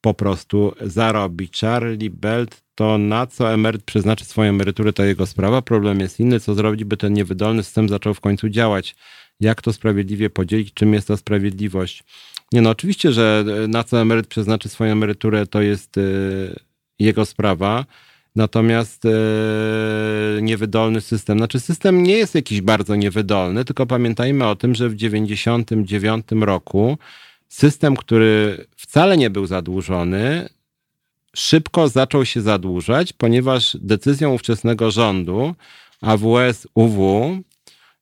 po 0.00 0.14
prostu 0.14 0.72
zarobić. 0.80 1.60
Charlie 1.60 2.10
Belt 2.10 2.67
to 2.78 2.98
na 2.98 3.26
co 3.26 3.52
emeryt 3.52 3.82
przeznaczy 3.82 4.24
swoją 4.24 4.50
emeryturę, 4.50 4.92
to 4.92 5.04
jego 5.04 5.26
sprawa. 5.26 5.62
Problem 5.62 6.00
jest 6.00 6.20
inny, 6.20 6.40
co 6.40 6.54
zrobić, 6.54 6.84
by 6.84 6.96
ten 6.96 7.12
niewydolny 7.12 7.62
system 7.62 7.88
zaczął 7.88 8.14
w 8.14 8.20
końcu 8.20 8.48
działać. 8.48 8.96
Jak 9.40 9.62
to 9.62 9.72
sprawiedliwie 9.72 10.30
podzielić, 10.30 10.74
czym 10.74 10.94
jest 10.94 11.08
ta 11.08 11.16
sprawiedliwość? 11.16 12.04
Nie 12.52 12.62
no, 12.62 12.70
oczywiście, 12.70 13.12
że 13.12 13.44
na 13.68 13.84
co 13.84 14.00
emeryt 14.00 14.26
przeznaczy 14.26 14.68
swoją 14.68 14.92
emeryturę, 14.92 15.46
to 15.46 15.62
jest 15.62 15.96
yy, 15.96 16.56
jego 16.98 17.26
sprawa. 17.26 17.84
Natomiast 18.36 19.04
yy, 19.04 20.42
niewydolny 20.42 21.00
system, 21.00 21.38
znaczy 21.38 21.60
system 21.60 22.02
nie 22.02 22.14
jest 22.14 22.34
jakiś 22.34 22.60
bardzo 22.60 22.96
niewydolny, 22.96 23.64
tylko 23.64 23.86
pamiętajmy 23.86 24.46
o 24.46 24.56
tym, 24.56 24.74
że 24.74 24.88
w 24.88 24.96
1999 24.96 26.26
roku 26.46 26.98
system, 27.48 27.96
który 27.96 28.66
wcale 28.76 29.16
nie 29.16 29.30
był 29.30 29.46
zadłużony, 29.46 30.48
szybko 31.38 31.88
zaczął 31.88 32.24
się 32.24 32.40
zadłużać, 32.40 33.12
ponieważ 33.12 33.76
decyzją 33.80 34.34
ówczesnego 34.34 34.90
rządu 34.90 35.54
AWS, 36.00 36.66
UW, 36.74 37.38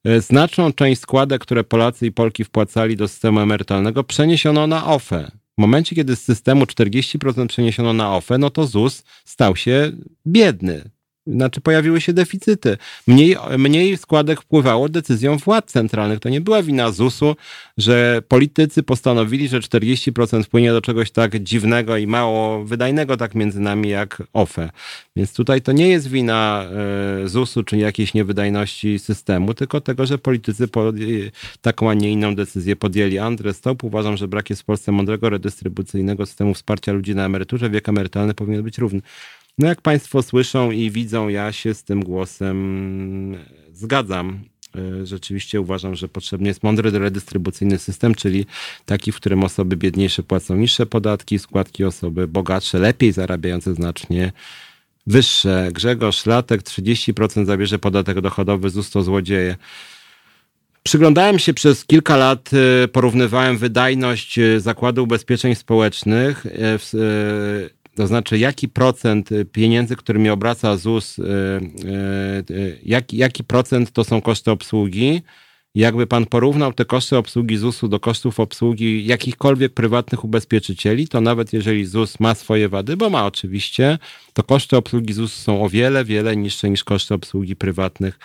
e, 0.03 0.21
znaczną 0.21 0.73
część 0.73 1.01
składek, 1.01 1.41
które 1.41 1.63
Polacy 1.63 2.05
i 2.05 2.11
Polki 2.11 2.43
wpłacali 2.43 2.95
do 2.95 3.07
systemu 3.07 3.39
emerytalnego, 3.39 4.03
przeniesiono 4.03 4.67
na 4.67 4.85
OFE. 4.85 5.31
W 5.57 5.61
momencie, 5.61 5.95
kiedy 5.95 6.15
z 6.15 6.23
systemu 6.23 6.65
40% 6.65 7.47
przeniesiono 7.47 7.93
na 7.93 8.15
OFE, 8.15 8.37
no 8.37 8.49
to 8.49 8.67
ZUS 8.67 9.03
stał 9.25 9.55
się 9.55 9.91
biedny. 10.27 10.89
Znaczy 11.27 11.61
pojawiły 11.61 12.01
się 12.01 12.13
deficyty. 12.13 12.77
Mniej, 13.07 13.37
mniej 13.57 13.97
składek 13.97 14.41
wpływało 14.41 14.89
decyzją 14.89 15.37
władz 15.37 15.71
centralnych. 15.71 16.19
To 16.19 16.29
nie 16.29 16.41
była 16.41 16.63
wina 16.63 16.91
ZUS-u, 16.91 17.35
że 17.77 18.21
politycy 18.27 18.83
postanowili, 18.83 19.47
że 19.47 19.59
40% 19.59 20.43
wpłynie 20.43 20.71
do 20.71 20.81
czegoś 20.81 21.11
tak 21.11 21.39
dziwnego 21.39 21.97
i 21.97 22.07
mało 22.07 22.65
wydajnego 22.65 23.17
tak 23.17 23.35
między 23.35 23.59
nami 23.59 23.89
jak 23.89 24.23
OFE. 24.33 24.69
Więc 25.15 25.33
tutaj 25.33 25.61
to 25.61 25.71
nie 25.71 25.89
jest 25.89 26.07
wina 26.07 26.65
e, 27.23 27.27
ZUS-u 27.27 27.63
czy 27.63 27.77
jakiejś 27.77 28.13
niewydajności 28.13 28.99
systemu, 28.99 29.53
tylko 29.53 29.81
tego, 29.81 30.05
że 30.05 30.17
politycy 30.17 30.67
taką, 31.61 31.89
a 31.89 31.93
nie 31.93 32.11
inną 32.11 32.35
decyzję 32.35 32.75
podjęli. 32.75 33.17
Andrzej 33.17 33.53
Stop 33.53 33.83
uważam, 33.83 34.17
że 34.17 34.27
brak 34.27 34.49
jest 34.49 34.61
w 34.61 34.65
Polsce 34.65 34.91
mądrego, 34.91 35.29
redystrybucyjnego 35.29 36.25
systemu 36.25 36.53
wsparcia 36.53 36.91
ludzi 36.91 37.15
na 37.15 37.25
emeryturze. 37.25 37.69
Wiek 37.69 37.89
emerytalny 37.89 38.33
powinien 38.33 38.63
być 38.63 38.77
równy. 38.77 39.01
No 39.57 39.67
jak 39.67 39.81
Państwo 39.81 40.23
słyszą 40.23 40.71
i 40.71 40.91
widzą, 40.91 41.27
ja 41.27 41.51
się 41.51 41.73
z 41.73 41.83
tym 41.83 42.03
głosem 42.03 43.37
zgadzam. 43.71 44.39
E, 44.75 45.05
rzeczywiście 45.05 45.61
uważam, 45.61 45.95
że 45.95 46.07
potrzebny 46.07 46.47
jest 46.47 46.63
mądry 46.63 46.91
redystrybucyjny 46.91 47.77
system, 47.77 48.15
czyli 48.15 48.45
taki, 48.85 49.11
w 49.11 49.15
którym 49.15 49.43
osoby 49.43 49.77
biedniejsze 49.77 50.23
płacą 50.23 50.55
niższe 50.55 50.85
podatki, 50.85 51.39
składki 51.39 51.83
osoby 51.83 52.27
bogatsze, 52.27 52.79
lepiej 52.79 53.11
zarabiające 53.11 53.73
znacznie 53.73 54.31
wyższe. 55.07 55.69
Grzegorz 55.71 56.25
Latek 56.25 56.63
30% 56.63 57.45
zabierze 57.45 57.79
podatek 57.79 58.21
dochodowy, 58.21 58.69
ZUS 58.69 58.89
to 58.89 59.03
złodzieje. 59.03 59.55
Przyglądałem 60.83 61.39
się 61.39 61.53
przez 61.53 61.85
kilka 61.85 62.17
lat, 62.17 62.49
e, 62.53 62.87
porównywałem 62.87 63.57
wydajność 63.57 64.39
e, 64.39 64.59
Zakładu 64.59 65.03
Ubezpieczeń 65.03 65.55
Społecznych 65.55 66.45
to 67.97 68.07
znaczy, 68.07 68.37
jaki 68.37 68.67
procent 68.67 69.31
y, 69.31 69.45
pieniędzy, 69.45 69.95
którymi 69.95 70.29
obraca 70.29 70.77
ZUS, 70.77 71.19
y, 71.19 71.23
y, 72.49 72.79
jaki, 72.85 73.17
jaki 73.17 73.43
procent 73.43 73.91
to 73.91 74.03
są 74.03 74.21
koszty 74.21 74.51
obsługi? 74.51 75.21
Jakby 75.75 76.07
pan 76.07 76.25
porównał 76.25 76.73
te 76.73 76.85
koszty 76.85 77.17
obsługi 77.17 77.57
ZUS-u 77.57 77.87
do 77.87 77.99
kosztów 77.99 78.39
obsługi 78.39 79.05
jakichkolwiek 79.05 79.73
prywatnych 79.73 80.23
ubezpieczycieli, 80.23 81.07
to 81.07 81.21
nawet 81.21 81.53
jeżeli 81.53 81.85
ZUS 81.85 82.19
ma 82.19 82.35
swoje 82.35 82.69
wady, 82.69 82.97
bo 82.97 83.09
ma 83.09 83.25
oczywiście, 83.25 83.97
to 84.33 84.43
koszty 84.43 84.77
obsługi 84.77 85.13
ZUS 85.13 85.33
są 85.33 85.63
o 85.63 85.69
wiele, 85.69 86.05
wiele 86.05 86.35
niższe 86.35 86.69
niż 86.69 86.83
koszty 86.83 87.13
obsługi 87.13 87.55
prywatnych 87.55 88.19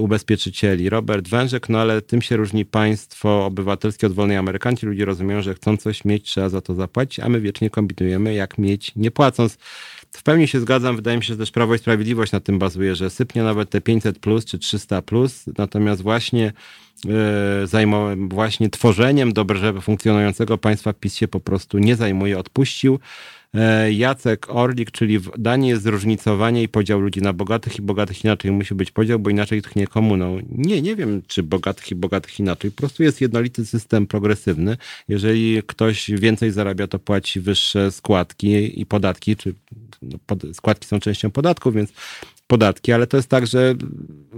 ubezpieczycieli. 0.00 0.90
Robert 0.90 1.28
Wężek, 1.28 1.68
no 1.68 1.78
ale 1.78 2.02
tym 2.02 2.22
się 2.22 2.36
różni 2.36 2.64
państwo 2.64 3.46
obywatelskie 3.46 4.06
od 4.06 4.12
wolnej 4.12 4.36
Amerykanci. 4.36 4.86
Ludzie 4.86 5.04
rozumieją, 5.04 5.42
że 5.42 5.54
chcą 5.54 5.76
coś 5.76 6.04
mieć, 6.04 6.24
trzeba 6.24 6.48
za 6.48 6.60
to 6.60 6.74
zapłacić, 6.74 7.20
a 7.20 7.28
my 7.28 7.40
wiecznie 7.40 7.70
kombinujemy, 7.70 8.34
jak 8.34 8.58
mieć, 8.58 8.92
nie 8.96 9.10
płacąc. 9.10 9.58
W 10.12 10.22
pełni 10.22 10.48
się 10.48 10.60
zgadzam. 10.60 10.96
Wydaje 10.96 11.16
mi 11.16 11.24
się, 11.24 11.34
że 11.34 11.38
też 11.38 11.50
Prawo 11.50 11.74
i 11.74 11.78
Sprawiedliwość 11.78 12.32
na 12.32 12.40
tym 12.40 12.58
bazuje, 12.58 12.94
że 12.94 13.10
sypnie 13.10 13.42
nawet 13.42 13.70
te 13.70 13.80
500 13.80 14.18
plus 14.18 14.44
czy 14.44 14.58
300 14.58 15.02
plus, 15.02 15.44
natomiast 15.58 16.02
właśnie 16.02 16.52
e, 17.08 17.66
zajmował 17.66 18.16
właśnie 18.28 18.70
tworzeniem 18.70 19.32
dobrze 19.32 19.80
funkcjonującego 19.80 20.58
państwa 20.58 20.92
PiS 20.92 21.14
się 21.14 21.28
po 21.28 21.40
prostu 21.40 21.78
nie 21.78 21.96
zajmuje, 21.96 22.38
odpuścił. 22.38 22.98
E, 23.54 23.92
Jacek 23.92 24.50
Orlik, 24.50 24.90
czyli 24.90 25.18
w 25.18 25.30
Danii 25.38 25.70
jest 25.70 25.82
zróżnicowanie 25.82 26.62
i 26.62 26.68
podział 26.68 27.00
ludzi 27.00 27.22
na 27.22 27.32
bogatych 27.32 27.78
i 27.78 27.82
bogatych 27.82 28.24
inaczej 28.24 28.52
musi 28.52 28.74
być 28.74 28.90
podział, 28.90 29.18
bo 29.18 29.30
inaczej 29.30 29.62
tchnie 29.62 29.86
komuną. 29.86 30.38
Nie, 30.50 30.82
nie 30.82 30.96
wiem, 30.96 31.22
czy 31.26 31.42
bogatych 31.42 31.90
i 31.90 31.94
bogatych 31.94 32.40
inaczej. 32.40 32.70
Po 32.70 32.76
prostu 32.76 33.02
jest 33.02 33.20
jednolity 33.20 33.66
system 33.66 34.06
progresywny. 34.06 34.76
Jeżeli 35.08 35.62
ktoś 35.66 36.10
więcej 36.10 36.50
zarabia, 36.50 36.86
to 36.86 36.98
płaci 36.98 37.40
wyższe 37.40 37.92
składki 37.92 38.80
i 38.80 38.86
podatki, 38.86 39.36
czy 39.36 39.54
no, 40.02 40.18
pod, 40.26 40.42
składki 40.52 40.86
są 40.86 41.00
częścią 41.00 41.30
podatków, 41.30 41.74
więc 41.74 41.92
podatki, 42.50 42.92
ale 42.92 43.06
to 43.06 43.16
jest 43.16 43.28
tak, 43.28 43.46
że 43.46 43.74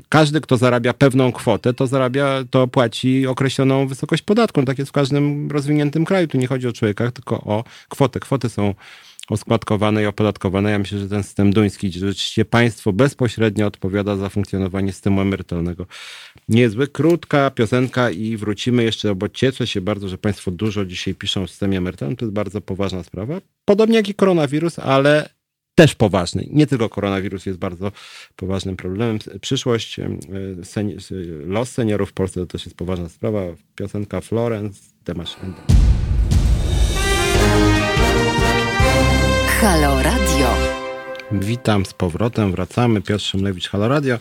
każdy, 0.08 0.40
kto 0.40 0.56
zarabia 0.56 0.92
pewną 0.92 1.32
kwotę, 1.32 1.74
to 1.74 1.86
zarabia, 1.86 2.44
to 2.50 2.66
płaci 2.66 3.26
określoną 3.26 3.86
wysokość 3.86 4.22
podatku. 4.22 4.60
No 4.60 4.66
tak 4.66 4.78
jest 4.78 4.88
w 4.88 4.92
każdym 4.92 5.50
rozwiniętym 5.50 6.04
kraju. 6.04 6.28
Tu 6.28 6.38
nie 6.38 6.46
chodzi 6.46 6.68
o 6.68 6.72
człowieka, 6.72 7.10
tylko 7.10 7.40
o 7.40 7.64
kwotę. 7.88 8.20
Kwoty 8.20 8.48
są 8.48 8.74
oskładkowane 9.28 10.02
i 10.02 10.06
opodatkowane. 10.06 10.70
Ja 10.70 10.78
myślę, 10.78 10.98
że 10.98 11.08
ten 11.08 11.22
system 11.22 11.52
duński, 11.52 11.88
gdzie 11.88 12.00
rzeczywiście 12.00 12.44
państwo 12.44 12.92
bezpośrednio 12.92 13.66
odpowiada 13.66 14.16
za 14.16 14.28
funkcjonowanie 14.28 14.92
systemu 14.92 15.20
emerytalnego. 15.20 15.86
Niezły, 16.48 16.88
krótka 16.88 17.50
piosenka 17.50 18.10
i 18.10 18.36
wrócimy 18.36 18.82
jeszcze, 18.84 19.14
bo 19.14 19.28
cieszę 19.28 19.66
się 19.66 19.80
bardzo, 19.80 20.08
że 20.08 20.18
państwo 20.18 20.50
dużo 20.50 20.84
dzisiaj 20.84 21.14
piszą 21.14 21.42
o 21.42 21.46
systemie 21.46 21.78
emerytalnym. 21.78 22.16
To 22.16 22.24
jest 22.24 22.34
bardzo 22.34 22.60
poważna 22.60 23.02
sprawa. 23.02 23.40
Podobnie 23.64 23.96
jak 23.96 24.08
i 24.08 24.14
koronawirus, 24.14 24.78
ale 24.78 25.28
też 25.74 25.94
poważny. 25.94 26.46
Nie 26.50 26.66
tylko 26.66 26.88
koronawirus 26.88 27.46
jest 27.46 27.58
bardzo 27.58 27.92
poważnym 28.36 28.76
problemem. 28.76 29.18
Przyszłość, 29.40 30.00
sen, 30.62 30.96
los 31.44 31.70
seniorów 31.70 32.10
w 32.10 32.12
Polsce 32.12 32.40
to 32.40 32.46
też 32.46 32.64
jest 32.64 32.76
poważna 32.76 33.08
sprawa. 33.08 33.40
Piosenka 33.74 34.20
Florence, 34.20 34.80
Demasz 35.04 35.36
Halo 39.60 40.02
Radio. 40.02 40.71
Witam 41.40 41.86
z 41.86 41.92
powrotem, 41.92 42.52
wracamy. 42.52 43.02
Piotr 43.02 43.24
Szymlewicz, 43.24 43.68
Halo 43.68 43.88
Radio. 43.88 44.18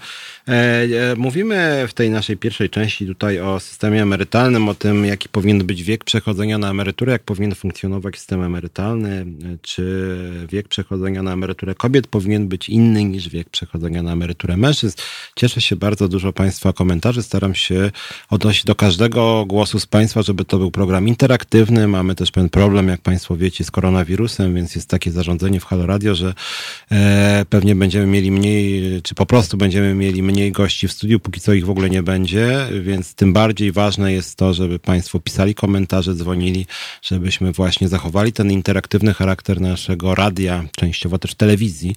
E, 0.48 0.52
e, 0.52 1.16
mówimy 1.16 1.86
w 1.88 1.94
tej 1.94 2.10
naszej 2.10 2.38
pierwszej 2.38 2.70
części 2.70 3.08
tutaj 3.08 3.40
o 3.40 3.60
systemie 3.60 4.02
emerytalnym, 4.02 4.70
o 4.70 4.74
tym, 4.74 5.06
jaki 5.06 5.30
powinien 5.30 5.66
być 5.66 5.84
wiek 5.84 6.04
przechodzenia 6.04 6.58
na 6.58 6.70
emeryturę, 6.70 7.12
jak 7.12 7.24
powinien 7.24 7.56
funkcjonować 7.56 8.18
system 8.18 8.44
emerytalny, 8.44 9.10
e, 9.12 9.58
czy 9.62 10.18
wiek 10.50 10.68
przechodzenia 10.68 11.24
na 11.24 11.34
emeryturę 11.34 11.76
kobiet 11.76 12.08
powinien 12.08 12.48
być 12.48 12.70
inny 12.70 13.04
niż 13.04 13.30
wiek 13.30 13.50
przechodzenia 13.50 14.04
na 14.04 14.14
emeryturę 14.14 14.58
mężczyzn. 14.58 14.98
Cieszę 15.36 15.62
się 15.62 15.76
bardzo, 15.76 16.08
dużo 16.08 16.34
Państwa 16.34 16.74
komentarzy. 16.74 17.24
Staram 17.24 17.56
się 17.56 17.92
odnosić 18.30 18.66
do 18.66 18.76
każdego 18.76 19.46
głosu 19.46 19.80
z 19.80 19.86
Państwa, 19.86 20.22
żeby 20.22 20.46
to 20.46 20.58
był 20.58 20.72
program 20.72 21.08
interaktywny. 21.08 21.88
Mamy 21.88 22.16
też 22.16 22.32
pewien 22.32 22.50
problem, 22.50 22.88
jak 22.88 23.02
Państwo 23.02 23.38
wiecie, 23.38 23.64
z 23.64 23.72
koronawirusem, 23.72 24.56
więc 24.56 24.76
jest 24.76 24.90
takie 24.90 25.12
zarządzenie 25.12 25.60
w 25.60 25.66
Halo 25.66 25.86
Radio, 25.86 26.16
że 26.16 26.34
pewnie 27.50 27.76
będziemy 27.76 28.06
mieli 28.06 28.32
mniej, 28.32 29.02
czy 29.02 29.16
po 29.16 29.26
prostu 29.26 29.58
będziemy 29.58 29.96
mieli 29.96 30.24
mniej 30.24 30.52
gości 30.52 30.88
w 30.88 30.92
studiu, 30.92 31.20
póki 31.20 31.42
co 31.42 31.54
ich 31.54 31.66
w 31.66 31.70
ogóle 31.70 31.90
nie 31.90 32.04
będzie, 32.04 32.68
więc 32.82 33.16
tym 33.16 33.34
bardziej 33.34 33.72
ważne 33.72 34.14
jest 34.14 34.36
to, 34.36 34.54
żeby 34.54 34.80
Państwo 34.80 35.20
pisali 35.20 35.56
komentarze, 35.56 36.16
dzwonili, 36.16 36.66
żebyśmy 37.02 37.52
właśnie 37.52 37.88
zachowali 37.88 38.34
ten 38.34 38.52
interaktywny 38.52 39.14
charakter 39.14 39.62
naszego 39.62 40.16
radia, 40.16 40.64
częściowo 40.78 41.18
też 41.20 41.36
telewizji. 41.36 41.96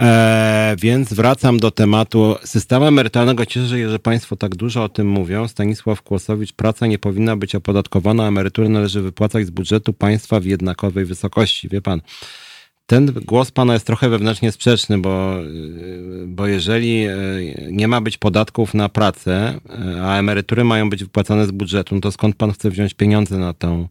E, 0.00 0.76
więc 0.78 1.12
wracam 1.12 1.58
do 1.58 1.70
tematu 1.70 2.36
systemu 2.44 2.86
emerytalnego. 2.86 3.46
Cieszę 3.46 3.78
się, 3.78 3.90
że 3.90 3.98
Państwo 3.98 4.36
tak 4.36 4.56
dużo 4.56 4.84
o 4.84 4.88
tym 4.88 5.08
mówią. 5.08 5.48
Stanisław 5.48 6.02
Kłosowicz, 6.02 6.52
praca 6.52 6.86
nie 6.86 6.98
powinna 6.98 7.36
być 7.36 7.54
opodatkowana, 7.54 8.28
emerytury 8.28 8.68
należy 8.68 9.02
wypłacać 9.02 9.46
z 9.46 9.50
budżetu 9.50 9.92
państwa 9.92 10.40
w 10.40 10.44
jednakowej 10.44 11.04
wysokości. 11.04 11.68
Wie 11.68 11.82
Pan, 11.82 12.00
ten 12.90 13.06
głos 13.06 13.50
pana 13.50 13.72
jest 13.74 13.86
trochę 13.86 14.08
wewnętrznie 14.08 14.52
sprzeczny, 14.52 14.98
bo, 14.98 15.34
bo 16.26 16.46
jeżeli 16.46 17.04
e, 17.04 17.16
nie 17.70 17.88
ma 17.88 18.00
być 18.00 18.18
podatków 18.18 18.74
na 18.74 18.88
pracę, 18.88 19.60
e, 19.96 20.04
a 20.04 20.18
emerytury 20.18 20.64
mają 20.64 20.90
być 20.90 21.04
wypłacane 21.04 21.46
z 21.46 21.50
budżetu, 21.50 21.94
no 21.94 22.00
to 22.00 22.12
skąd 22.12 22.36
pan 22.36 22.52
chce 22.52 22.70
wziąć 22.70 22.94
pieniądze 22.94 23.38
na 23.38 23.54
tą, 23.54 23.88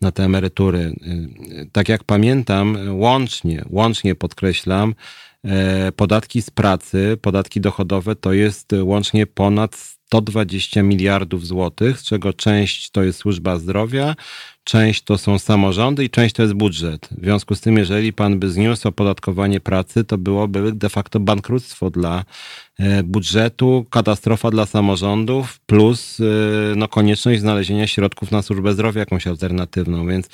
na 0.00 0.12
te 0.12 0.24
emerytury? 0.24 0.92
Tak 1.72 1.88
jak 1.88 2.04
pamiętam, 2.04 2.78
łącznie, 2.90 3.64
łącznie 3.70 4.14
podkreślam, 4.14 4.94
podatki 5.96 6.42
z 6.42 6.50
pracy, 6.50 7.18
podatki 7.22 7.60
dochodowe 7.60 8.16
to 8.16 8.32
jest 8.32 8.72
łącznie 8.82 9.26
ponad 9.26 9.98
120 10.08 10.82
miliardów 10.82 11.46
złotych, 11.46 12.00
z 12.00 12.04
czego 12.04 12.32
część 12.32 12.90
to 12.90 13.02
jest 13.02 13.18
służba 13.18 13.56
zdrowia, 13.56 14.14
część 14.68 15.02
to 15.02 15.18
są 15.18 15.38
samorządy 15.38 16.04
i 16.04 16.10
część 16.10 16.34
to 16.34 16.42
jest 16.42 16.54
budżet. 16.54 17.08
W 17.10 17.24
związku 17.24 17.54
z 17.54 17.60
tym, 17.60 17.76
jeżeli 17.76 18.12
pan 18.12 18.38
by 18.38 18.50
zniósł 18.50 18.88
opodatkowanie 18.88 19.60
pracy, 19.60 20.04
to 20.04 20.18
byłoby 20.18 20.72
de 20.72 20.88
facto 20.88 21.20
bankructwo 21.20 21.90
dla 21.90 22.24
budżetu, 23.04 23.86
katastrofa 23.90 24.50
dla 24.50 24.66
samorządów, 24.66 25.60
plus 25.66 26.20
e, 26.20 26.24
no, 26.76 26.88
konieczność 26.88 27.40
znalezienia 27.40 27.86
środków 27.86 28.30
na 28.30 28.42
służbę 28.42 28.72
zdrowia, 28.72 29.00
jakąś 29.00 29.26
alternatywną. 29.26 30.06
Więc 30.06 30.28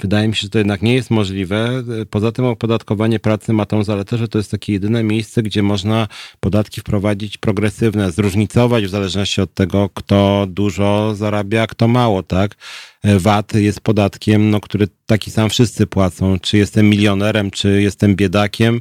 wydaje 0.00 0.28
mi 0.28 0.34
się, 0.34 0.40
że 0.40 0.48
to 0.48 0.58
jednak 0.58 0.82
nie 0.82 0.94
jest 0.94 1.10
możliwe. 1.10 1.82
Poza 2.10 2.32
tym 2.32 2.44
opodatkowanie 2.44 3.18
pracy 3.18 3.52
ma 3.52 3.66
tą 3.66 3.84
zaletę, 3.84 4.18
że 4.18 4.28
to 4.28 4.38
jest 4.38 4.50
takie 4.50 4.72
jedyne 4.72 5.02
miejsce, 5.02 5.42
gdzie 5.42 5.62
można 5.62 6.08
podatki 6.40 6.80
wprowadzić 6.80 7.38
progresywne, 7.38 8.10
zróżnicować 8.10 8.84
w 8.84 8.90
zależności 8.90 9.40
od 9.40 9.54
tego, 9.54 9.88
kto 9.94 10.46
dużo 10.48 11.14
zarabia, 11.14 11.66
kto 11.66 11.88
mało, 11.88 12.22
tak? 12.22 12.56
E, 13.02 13.18
VAT 13.18 13.54
jest 13.54 13.80
podatkiem, 13.80 14.50
no, 14.50 14.60
który 14.60 14.88
taki 15.06 15.30
sam 15.30 15.50
wszyscy 15.50 15.86
płacą. 15.86 16.38
Czy 16.38 16.58
jestem 16.58 16.90
milionerem, 16.90 17.50
czy 17.50 17.82
jestem 17.82 18.16
biedakiem, 18.16 18.80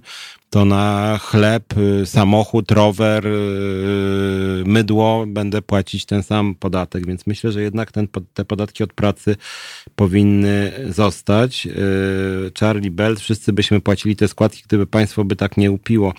to 0.50 0.66
na 0.66 1.18
chleb, 1.18 1.78
y, 1.78 2.06
samochód, 2.06 2.72
rower, 2.72 3.28
y, 3.28 4.64
mydło 4.66 5.26
będę 5.28 5.62
płacić 5.62 6.06
ten 6.06 6.24
sam 6.24 6.56
podatek, 6.56 7.08
więc 7.08 7.28
myślę, 7.28 7.52
że 7.52 7.62
jednak 7.62 7.92
ten, 7.92 8.08
te 8.34 8.46
podatki 8.46 8.84
od 8.84 8.94
pracy 8.94 9.36
powinny 9.96 10.72
zostać. 10.90 11.66
Y, 11.68 12.52
Charlie 12.60 12.92
Bell, 12.92 13.16
wszyscy 13.16 13.54
byśmy 13.54 13.82
płacili 13.82 14.16
te 14.16 14.28
składki, 14.28 14.64
gdyby 14.68 14.88
państwo 14.88 15.24
by 15.24 15.36
tak 15.36 15.58
nie 15.58 15.72
upiło. 15.72 16.14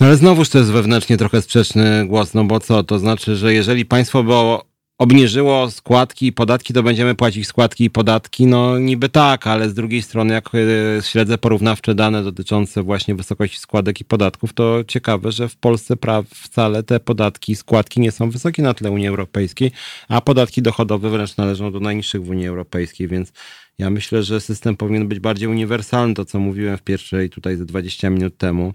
No 0.00 0.06
ale 0.06 0.16
znowuż 0.16 0.48
to 0.48 0.58
jest 0.58 0.70
wewnętrznie 0.70 1.16
trochę 1.16 1.42
sprzeczny 1.42 2.06
głos, 2.06 2.34
no 2.34 2.44
bo 2.44 2.60
co? 2.60 2.82
To 2.84 2.98
znaczy, 2.98 3.36
że 3.36 3.54
jeżeli 3.54 3.86
państwo 3.86 4.22
było 4.22 4.64
obniżyło 4.98 5.70
składki 5.70 6.26
i 6.26 6.32
podatki, 6.32 6.74
to 6.74 6.82
będziemy 6.82 7.14
płacić 7.14 7.46
składki 7.46 7.84
i 7.84 7.90
podatki. 7.90 8.46
No 8.46 8.78
niby 8.78 9.08
tak, 9.08 9.46
ale 9.46 9.70
z 9.70 9.74
drugiej 9.74 10.02
strony, 10.02 10.34
jak 10.34 10.50
e, 10.54 10.58
śledzę 11.02 11.38
porównawcze 11.38 11.94
dane 11.94 12.24
dotyczące 12.24 12.82
właśnie 12.82 13.14
wysokości 13.14 13.58
składek 13.58 14.00
i 14.00 14.04
podatków, 14.04 14.52
to 14.52 14.84
ciekawe, 14.84 15.32
że 15.32 15.48
w 15.48 15.56
Polsce 15.56 15.96
praw 15.96 16.26
wcale 16.26 16.82
te 16.82 17.00
podatki 17.00 17.52
i 17.52 17.56
składki 17.56 18.00
nie 18.00 18.12
są 18.12 18.30
wysokie 18.30 18.62
na 18.62 18.74
tle 18.74 18.90
Unii 18.90 19.08
Europejskiej, 19.08 19.72
a 20.08 20.20
podatki 20.20 20.62
dochodowe 20.62 21.10
wręcz 21.10 21.36
należą 21.36 21.72
do 21.72 21.80
najniższych 21.80 22.24
w 22.24 22.30
Unii 22.30 22.46
Europejskiej, 22.46 23.08
więc 23.08 23.32
ja 23.78 23.90
myślę, 23.90 24.22
że 24.22 24.40
system 24.40 24.76
powinien 24.76 25.08
być 25.08 25.20
bardziej 25.20 25.48
uniwersalny, 25.48 26.14
to 26.14 26.24
co 26.24 26.38
mówiłem 26.38 26.76
w 26.76 26.82
pierwszej 26.82 27.30
tutaj 27.30 27.56
ze 27.56 27.64
20 27.64 28.10
minut 28.10 28.36
temu. 28.36 28.74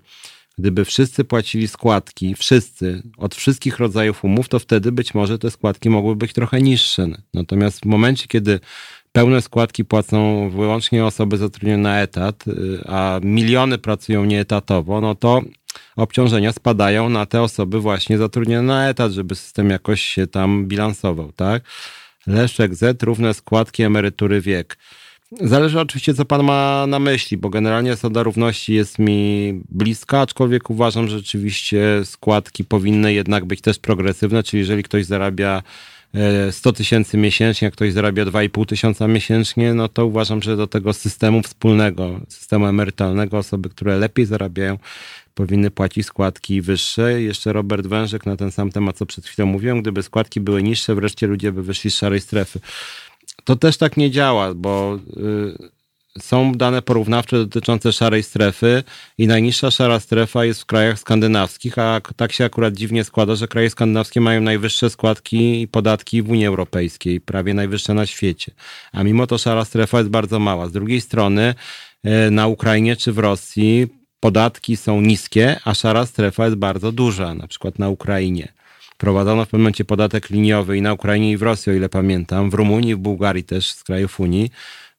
Gdyby 0.57 0.85
wszyscy 0.85 1.23
płacili 1.23 1.67
składki, 1.67 2.35
wszyscy, 2.35 3.03
od 3.17 3.35
wszystkich 3.35 3.79
rodzajów 3.79 4.23
umów, 4.23 4.49
to 4.49 4.59
wtedy 4.59 4.91
być 4.91 5.13
może 5.13 5.39
te 5.39 5.51
składki 5.51 5.89
mogły 5.89 6.15
być 6.15 6.33
trochę 6.33 6.61
niższe. 6.61 7.07
Natomiast 7.33 7.79
w 7.79 7.85
momencie, 7.85 8.27
kiedy 8.27 8.59
pełne 9.11 9.41
składki 9.41 9.85
płacą 9.85 10.49
wyłącznie 10.49 11.05
osoby 11.05 11.37
zatrudnione 11.37 11.83
na 11.83 12.01
etat, 12.01 12.47
y, 12.47 12.83
a 12.87 13.19
miliony 13.23 13.77
pracują 13.77 14.25
nieetatowo, 14.25 15.01
no 15.01 15.15
to 15.15 15.41
obciążenia 15.95 16.51
spadają 16.51 17.09
na 17.09 17.25
te 17.25 17.41
osoby 17.41 17.79
właśnie 17.79 18.17
zatrudnione 18.17 18.67
na 18.67 18.89
etat, 18.89 19.11
żeby 19.11 19.35
system 19.35 19.69
jakoś 19.69 20.01
się 20.01 20.27
tam 20.27 20.65
bilansował, 20.65 21.31
tak? 21.31 21.63
Leszek 22.27 22.75
Z, 22.75 23.03
równe 23.03 23.33
składki, 23.33 23.83
emerytury, 23.83 24.41
wiek. 24.41 24.77
Zależy 25.41 25.79
oczywiście, 25.79 26.13
co 26.13 26.25
pan 26.25 26.43
ma 26.43 26.85
na 26.87 26.99
myśli, 26.99 27.37
bo 27.37 27.49
generalnie 27.49 27.91
zasada 27.91 28.23
równości 28.23 28.73
jest 28.73 28.99
mi 28.99 29.61
bliska, 29.69 30.19
aczkolwiek 30.19 30.69
uważam, 30.69 31.07
że 31.07 31.17
rzeczywiście 31.17 32.01
składki 32.03 32.63
powinny 32.63 33.13
jednak 33.13 33.45
być 33.45 33.61
też 33.61 33.79
progresywne, 33.79 34.43
czyli 34.43 34.61
jeżeli 34.61 34.83
ktoś 34.83 35.05
zarabia 35.05 35.63
100 36.51 36.69
e, 36.69 36.73
tysięcy 36.73 37.17
miesięcznie, 37.17 37.67
a 37.67 37.71
ktoś 37.71 37.93
zarabia 37.93 38.25
2,5 38.25 38.65
tysiąca 38.65 39.07
miesięcznie, 39.07 39.73
no 39.73 39.89
to 39.89 40.05
uważam, 40.05 40.41
że 40.41 40.57
do 40.57 40.67
tego 40.67 40.93
systemu 40.93 41.41
wspólnego, 41.41 42.19
systemu 42.29 42.65
emerytalnego 42.65 43.37
osoby, 43.37 43.69
które 43.69 43.97
lepiej 43.97 44.25
zarabiają, 44.25 44.77
powinny 45.35 45.71
płacić 45.71 46.05
składki 46.05 46.61
wyższe. 46.61 47.21
Jeszcze 47.21 47.53
Robert 47.53 47.87
Wężek 47.87 48.25
na 48.25 48.37
ten 48.37 48.51
sam 48.51 48.71
temat, 48.71 48.97
co 48.97 49.05
przed 49.05 49.25
chwilą 49.25 49.45
mówiłem, 49.45 49.81
gdyby 49.81 50.03
składki 50.03 50.39
były 50.39 50.63
niższe, 50.63 50.95
wreszcie 50.95 51.27
ludzie 51.27 51.51
by 51.51 51.63
wyszli 51.63 51.91
z 51.91 51.95
szarej 51.95 52.21
strefy 52.21 52.59
to 53.43 53.55
też 53.55 53.77
tak 53.77 53.97
nie 53.97 54.11
działa, 54.11 54.53
bo 54.53 54.99
y, 55.17 55.73
są 56.19 56.51
dane 56.51 56.81
porównawcze 56.81 57.37
dotyczące 57.37 57.93
szarej 57.93 58.23
strefy 58.23 58.83
i 59.17 59.27
najniższa 59.27 59.71
szara 59.71 59.99
strefa 59.99 60.45
jest 60.45 60.61
w 60.61 60.65
krajach 60.65 60.99
skandynawskich, 60.99 61.77
a 61.77 62.01
tak 62.15 62.31
się 62.31 62.45
akurat 62.45 62.73
dziwnie 62.73 63.03
składa, 63.03 63.35
że 63.35 63.47
kraje 63.47 63.69
skandynawskie 63.69 64.21
mają 64.21 64.41
najwyższe 64.41 64.89
składki 64.89 65.61
i 65.61 65.67
podatki 65.67 66.21
w 66.21 66.29
Unii 66.29 66.45
Europejskiej, 66.45 67.21
prawie 67.21 67.53
najwyższe 67.53 67.93
na 67.93 68.05
świecie. 68.05 68.51
A 68.91 69.03
mimo 69.03 69.27
to 69.27 69.37
szara 69.37 69.65
strefa 69.65 69.97
jest 69.97 70.09
bardzo 70.09 70.39
mała. 70.39 70.67
Z 70.67 70.71
drugiej 70.71 71.01
strony 71.01 71.55
y, 72.27 72.31
na 72.31 72.47
Ukrainie 72.47 72.95
czy 72.95 73.11
w 73.11 73.19
Rosji 73.19 73.87
podatki 74.19 74.77
są 74.77 75.01
niskie, 75.01 75.59
a 75.65 75.73
szara 75.73 76.05
strefa 76.05 76.45
jest 76.45 76.57
bardzo 76.57 76.91
duża, 76.91 77.33
na 77.33 77.47
przykład 77.47 77.79
na 77.79 77.89
Ukrainie. 77.89 78.52
Wprowadzono 79.03 79.45
w 79.45 79.47
pewnym 79.47 79.61
momencie 79.61 79.85
podatek 79.85 80.29
liniowy 80.29 80.77
i 80.77 80.81
na 80.81 80.93
Ukrainie 80.93 81.31
i 81.31 81.37
w 81.37 81.41
Rosji, 81.41 81.71
o 81.71 81.75
ile 81.75 81.89
pamiętam, 81.89 82.49
w 82.49 82.53
Rumunii, 82.53 82.95
w 82.95 82.97
Bułgarii 82.97 83.43
też, 83.43 83.71
z 83.71 83.83
krajów 83.83 84.19
Unii. 84.19 84.51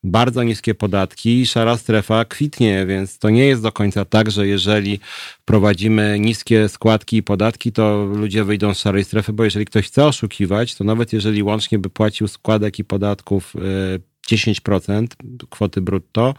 Bardzo 0.03 0.43
niskie 0.43 0.75
podatki 0.75 1.41
i 1.41 1.47
szara 1.47 1.77
strefa 1.77 2.25
kwitnie, 2.25 2.87
więc 2.87 3.19
to 3.19 3.31
nie 3.31 3.47
jest 3.47 3.63
do 3.63 3.73
końca 3.73 4.05
tak, 4.05 4.31
że 4.31 4.47
jeżeli 4.47 5.01
wprowadzimy 5.41 6.19
niskie 6.21 6.69
składki 6.69 7.17
i 7.17 7.23
podatki, 7.23 7.73
to 7.73 8.05
ludzie 8.05 8.45
wyjdą 8.45 8.75
z 8.75 8.79
szarej 8.79 9.05
strefy, 9.05 9.33
bo 9.33 9.45
jeżeli 9.45 9.65
ktoś 9.65 9.87
chce 9.87 10.07
oszukiwać, 10.07 10.75
to 10.75 10.85
nawet 10.85 11.13
jeżeli 11.13 11.43
łącznie 11.43 11.79
by 11.79 11.91
płacił 11.91 12.29
składek 12.29 12.79
i 12.79 12.85
podatków 12.85 13.55
10% 14.31 15.03
e, 15.03 15.07
kwoty 15.51 15.81
brutto, 15.81 16.35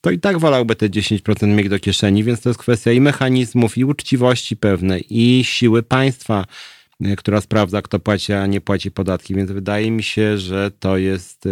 to 0.00 0.10
i 0.10 0.18
tak 0.18 0.38
wolałby 0.38 0.76
te 0.76 0.88
10% 0.88 1.46
mieć 1.46 1.68
do 1.68 1.78
kieszeni, 1.78 2.24
więc 2.24 2.40
to 2.40 2.48
jest 2.48 2.60
kwestia 2.60 2.92
i 2.92 3.00
mechanizmów, 3.00 3.78
i 3.78 3.84
uczciwości 3.84 4.56
pewnej, 4.56 5.06
i 5.10 5.44
siły 5.44 5.82
państwa, 5.82 6.44
która 7.16 7.40
sprawdza, 7.40 7.82
kto 7.82 7.98
płaci, 7.98 8.32
a 8.32 8.46
nie 8.46 8.60
płaci 8.60 8.90
podatki, 8.90 9.34
więc 9.34 9.50
wydaje 9.50 9.90
mi 9.90 10.02
się, 10.02 10.38
że 10.38 10.70
to 10.70 10.96
jest 10.96 11.46
e, 11.46 11.50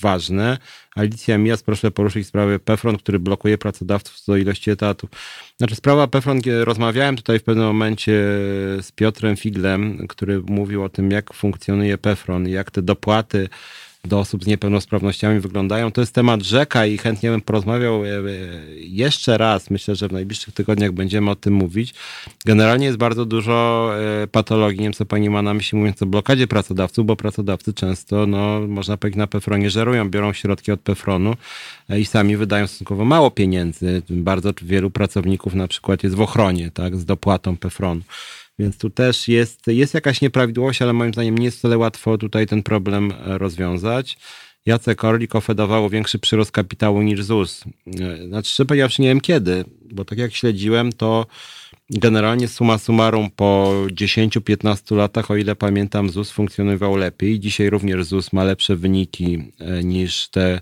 ważne. 0.00 0.58
Alicja 0.96 1.38
Mijas, 1.38 1.62
proszę 1.62 1.90
poruszyć 1.90 2.26
sprawę 2.26 2.58
PEFRON, 2.58 2.96
który 2.96 3.18
blokuje 3.18 3.58
pracodawców 3.58 4.16
do 4.26 4.36
ilości 4.36 4.70
etatów. 4.70 5.10
Znaczy 5.56 5.74
sprawa 5.74 6.06
PEFRON, 6.06 6.40
rozmawiałem 6.64 7.16
tutaj 7.16 7.38
w 7.38 7.42
pewnym 7.42 7.66
momencie 7.66 8.12
z 8.82 8.92
Piotrem 8.94 9.36
Figlem, 9.36 10.06
który 10.08 10.42
mówił 10.42 10.84
o 10.84 10.88
tym, 10.88 11.10
jak 11.10 11.34
funkcjonuje 11.34 11.98
PEFRON, 11.98 12.48
jak 12.48 12.70
te 12.70 12.82
dopłaty 12.82 13.48
do 14.04 14.18
osób 14.18 14.44
z 14.44 14.46
niepełnosprawnościami 14.46 15.40
wyglądają. 15.40 15.92
To 15.92 16.00
jest 16.00 16.14
temat 16.14 16.42
rzeka 16.42 16.86
i 16.86 16.98
chętnie 16.98 17.30
bym 17.30 17.40
porozmawiał 17.40 18.04
e, 18.04 18.08
e, 18.08 18.22
jeszcze 18.76 19.38
raz. 19.38 19.70
Myślę, 19.70 19.96
że 19.96 20.08
w 20.08 20.12
najbliższych 20.12 20.54
tygodniach 20.54 20.92
będziemy 20.92 21.30
o 21.30 21.36
tym 21.36 21.54
mówić. 21.54 21.94
Generalnie 22.44 22.86
jest 22.86 22.98
bardzo 22.98 23.24
dużo 23.24 23.90
e, 24.22 24.26
patologii, 24.26 24.80
nie 24.80 24.84
wiem 24.84 24.92
co 24.92 25.04
pani 25.04 25.30
ma 25.30 25.42
na 25.42 25.54
myśli 25.54 25.78
mówiąc 25.78 26.02
o 26.02 26.06
blokadzie 26.06 26.46
pracodawców, 26.46 27.06
bo 27.06 27.16
pracodawcy 27.16 27.74
często, 27.74 28.26
no 28.26 28.60
można 28.68 28.96
powiedzieć 28.96 29.18
na 29.18 29.26
Pefronie 29.26 29.70
żerują, 29.70 30.10
biorą 30.10 30.32
środki 30.32 30.72
od 30.72 30.80
Pefronu 30.80 31.36
i 31.98 32.04
sami 32.06 32.36
wydają 32.36 32.66
stosunkowo 32.66 33.04
mało 33.04 33.30
pieniędzy. 33.30 34.02
Bardzo 34.10 34.50
wielu 34.62 34.90
pracowników 34.90 35.54
na 35.54 35.68
przykład 35.68 36.02
jest 36.02 36.16
w 36.16 36.20
ochronie, 36.20 36.70
tak, 36.70 36.96
z 36.96 37.04
dopłatą 37.04 37.56
Pefronu. 37.56 38.00
Więc 38.58 38.78
tu 38.78 38.90
też 38.90 39.28
jest, 39.28 39.66
jest 39.66 39.94
jakaś 39.94 40.20
nieprawidłowość, 40.20 40.82
ale 40.82 40.92
moim 40.92 41.12
zdaniem 41.12 41.38
nie 41.38 41.44
jest 41.44 41.58
wcale 41.58 41.78
łatwo 41.78 42.18
tutaj 42.18 42.46
ten 42.46 42.62
problem 42.62 43.12
e, 43.12 43.38
rozwiązać. 43.38 44.18
Jacek 44.66 45.04
Orlik 45.04 45.34
ofedowało 45.34 45.90
większy 45.90 46.18
przyrost 46.18 46.52
kapitału 46.52 47.02
niż 47.02 47.22
ZUS. 47.22 47.64
E, 48.00 48.26
znaczy, 48.26 48.50
szczerze 48.50 48.66
powiedziawszy, 48.66 49.02
nie 49.02 49.08
wiem 49.08 49.20
kiedy, 49.20 49.64
bo 49.92 50.04
tak 50.04 50.18
jak 50.18 50.34
śledziłem, 50.34 50.92
to 50.92 51.26
generalnie 51.90 52.48
suma 52.48 52.78
summarum 52.78 53.30
po 53.30 53.72
10-15 53.90 54.96
latach, 54.96 55.30
o 55.30 55.36
ile 55.36 55.56
pamiętam, 55.56 56.10
ZUS 56.10 56.30
funkcjonował 56.30 56.96
lepiej. 56.96 57.40
Dzisiaj 57.40 57.70
również 57.70 58.04
ZUS 58.04 58.32
ma 58.32 58.44
lepsze 58.44 58.76
wyniki 58.76 59.52
e, 59.58 59.84
niż 59.84 60.28
te 60.28 60.60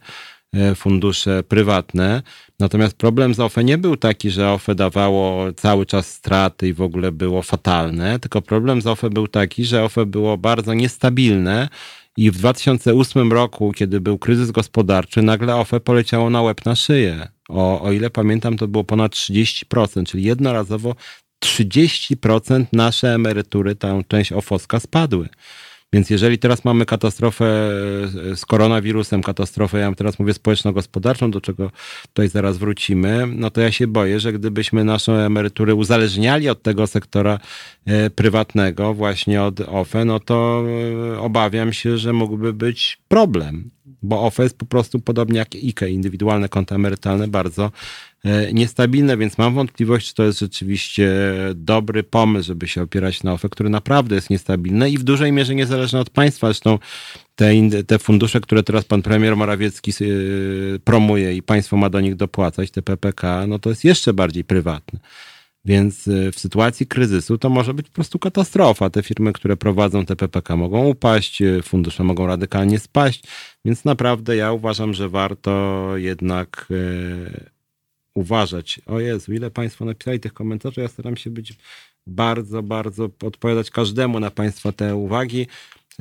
fundusze 0.76 1.42
prywatne. 1.42 2.22
Natomiast 2.62 2.96
problem 2.96 3.34
z 3.34 3.40
OFE 3.40 3.64
nie 3.64 3.78
był 3.78 3.96
taki, 3.96 4.30
że 4.30 4.50
OFE 4.50 4.74
dawało 4.74 5.52
cały 5.52 5.86
czas 5.86 6.06
straty 6.06 6.68
i 6.68 6.72
w 6.72 6.80
ogóle 6.80 7.12
było 7.12 7.42
fatalne, 7.42 8.18
tylko 8.18 8.42
problem 8.42 8.82
z 8.82 8.86
OFE 8.86 9.10
był 9.10 9.28
taki, 9.28 9.64
że 9.64 9.84
OFE 9.84 10.06
było 10.06 10.38
bardzo 10.38 10.74
niestabilne 10.74 11.68
i 12.16 12.30
w 12.30 12.38
2008 12.38 13.32
roku, 13.32 13.72
kiedy 13.72 14.00
był 14.00 14.18
kryzys 14.18 14.50
gospodarczy, 14.50 15.22
nagle 15.22 15.56
OFE 15.56 15.80
poleciało 15.80 16.30
na 16.30 16.42
łeb 16.42 16.64
na 16.64 16.74
szyję. 16.76 17.28
O, 17.48 17.82
o 17.82 17.92
ile 17.92 18.10
pamiętam, 18.10 18.56
to 18.56 18.68
było 18.68 18.84
ponad 18.84 19.12
30%, 19.12 20.04
czyli 20.04 20.24
jednorazowo 20.24 20.94
30% 21.44 22.64
nasze 22.72 23.14
emerytury, 23.14 23.74
tę 23.74 24.02
część 24.08 24.32
OFOSKA 24.32 24.80
spadły. 24.80 25.28
Więc 25.92 26.10
jeżeli 26.10 26.38
teraz 26.38 26.64
mamy 26.64 26.86
katastrofę 26.86 27.44
e, 27.44 28.36
z 28.36 28.46
koronawirusem, 28.46 29.22
katastrofę, 29.22 29.78
ja 29.78 29.94
teraz 29.94 30.18
mówię 30.18 30.34
społeczno-gospodarczą, 30.34 31.30
do 31.30 31.40
czego 31.40 31.70
tutaj 32.06 32.28
zaraz 32.28 32.58
wrócimy, 32.58 33.26
no 33.26 33.50
to 33.50 33.60
ja 33.60 33.72
się 33.72 33.86
boję, 33.86 34.20
że 34.20 34.32
gdybyśmy 34.32 34.84
nasze 34.84 35.26
emerytury 35.26 35.74
uzależniali 35.74 36.48
od 36.48 36.62
tego 36.62 36.86
sektora 36.86 37.38
e, 37.86 38.10
prywatnego, 38.10 38.94
właśnie 38.94 39.42
od 39.42 39.60
OFE, 39.60 40.04
no 40.04 40.20
to 40.20 40.64
e, 41.14 41.20
obawiam 41.20 41.72
się, 41.72 41.98
że 41.98 42.12
mógłby 42.12 42.52
być 42.52 42.98
problem 43.08 43.70
bo 44.02 44.22
OFE 44.22 44.42
jest 44.42 44.58
po 44.58 44.66
prostu 44.66 45.00
podobnie 45.00 45.38
jak 45.38 45.54
IKE, 45.54 45.88
indywidualne 45.88 46.48
konta 46.48 46.74
emerytalne, 46.74 47.28
bardzo 47.28 47.70
niestabilne, 48.52 49.16
więc 49.16 49.38
mam 49.38 49.54
wątpliwość, 49.54 50.08
czy 50.08 50.14
to 50.14 50.24
jest 50.24 50.38
rzeczywiście 50.38 51.10
dobry 51.54 52.02
pomysł, 52.02 52.46
żeby 52.46 52.68
się 52.68 52.82
opierać 52.82 53.22
na 53.22 53.32
OFE, 53.32 53.48
który 53.48 53.70
naprawdę 53.70 54.14
jest 54.14 54.30
niestabilny 54.30 54.90
i 54.90 54.98
w 54.98 55.02
dużej 55.02 55.32
mierze 55.32 55.54
niezależny 55.54 56.00
od 56.00 56.10
państwa. 56.10 56.46
Zresztą 56.46 56.78
te, 57.34 57.52
te 57.86 57.98
fundusze, 57.98 58.40
które 58.40 58.62
teraz 58.62 58.84
pan 58.84 59.02
premier 59.02 59.36
Morawiecki 59.36 59.90
e, 59.90 59.94
promuje 60.78 61.34
i 61.34 61.42
państwo 61.42 61.76
ma 61.76 61.90
do 61.90 62.00
nich 62.00 62.14
dopłacać, 62.14 62.70
te 62.70 62.82
PPK, 62.82 63.46
no 63.46 63.58
to 63.58 63.70
jest 63.70 63.84
jeszcze 63.84 64.12
bardziej 64.12 64.44
prywatne. 64.44 64.98
Więc 65.64 66.08
e, 66.08 66.32
w 66.32 66.38
sytuacji 66.38 66.86
kryzysu 66.86 67.38
to 67.38 67.50
może 67.50 67.74
być 67.74 67.88
po 67.88 67.94
prostu 67.94 68.18
katastrofa. 68.18 68.90
Te 68.90 69.02
firmy, 69.02 69.32
które 69.32 69.56
prowadzą 69.56 70.06
te 70.06 70.16
PPK 70.16 70.56
mogą 70.56 70.84
upaść, 70.84 71.42
fundusze 71.62 72.04
mogą 72.04 72.26
radykalnie 72.26 72.78
spaść, 72.78 73.24
więc 73.64 73.84
naprawdę 73.84 74.36
ja 74.36 74.52
uważam, 74.52 74.94
że 74.94 75.08
warto 75.08 75.92
jednak 75.96 76.68
uważać. 78.14 78.80
O 78.86 79.00
Jezu, 79.00 79.32
ile 79.32 79.50
Państwo 79.50 79.84
napisali 79.84 80.20
tych 80.20 80.32
komentarzy. 80.32 80.80
Ja 80.80 80.88
staram 80.88 81.16
się 81.16 81.30
być 81.30 81.54
bardzo, 82.06 82.62
bardzo 82.62 83.04
odpowiadać 83.04 83.70
każdemu 83.70 84.20
na 84.20 84.30
Państwa 84.30 84.72
te 84.72 84.96
uwagi. 84.96 85.46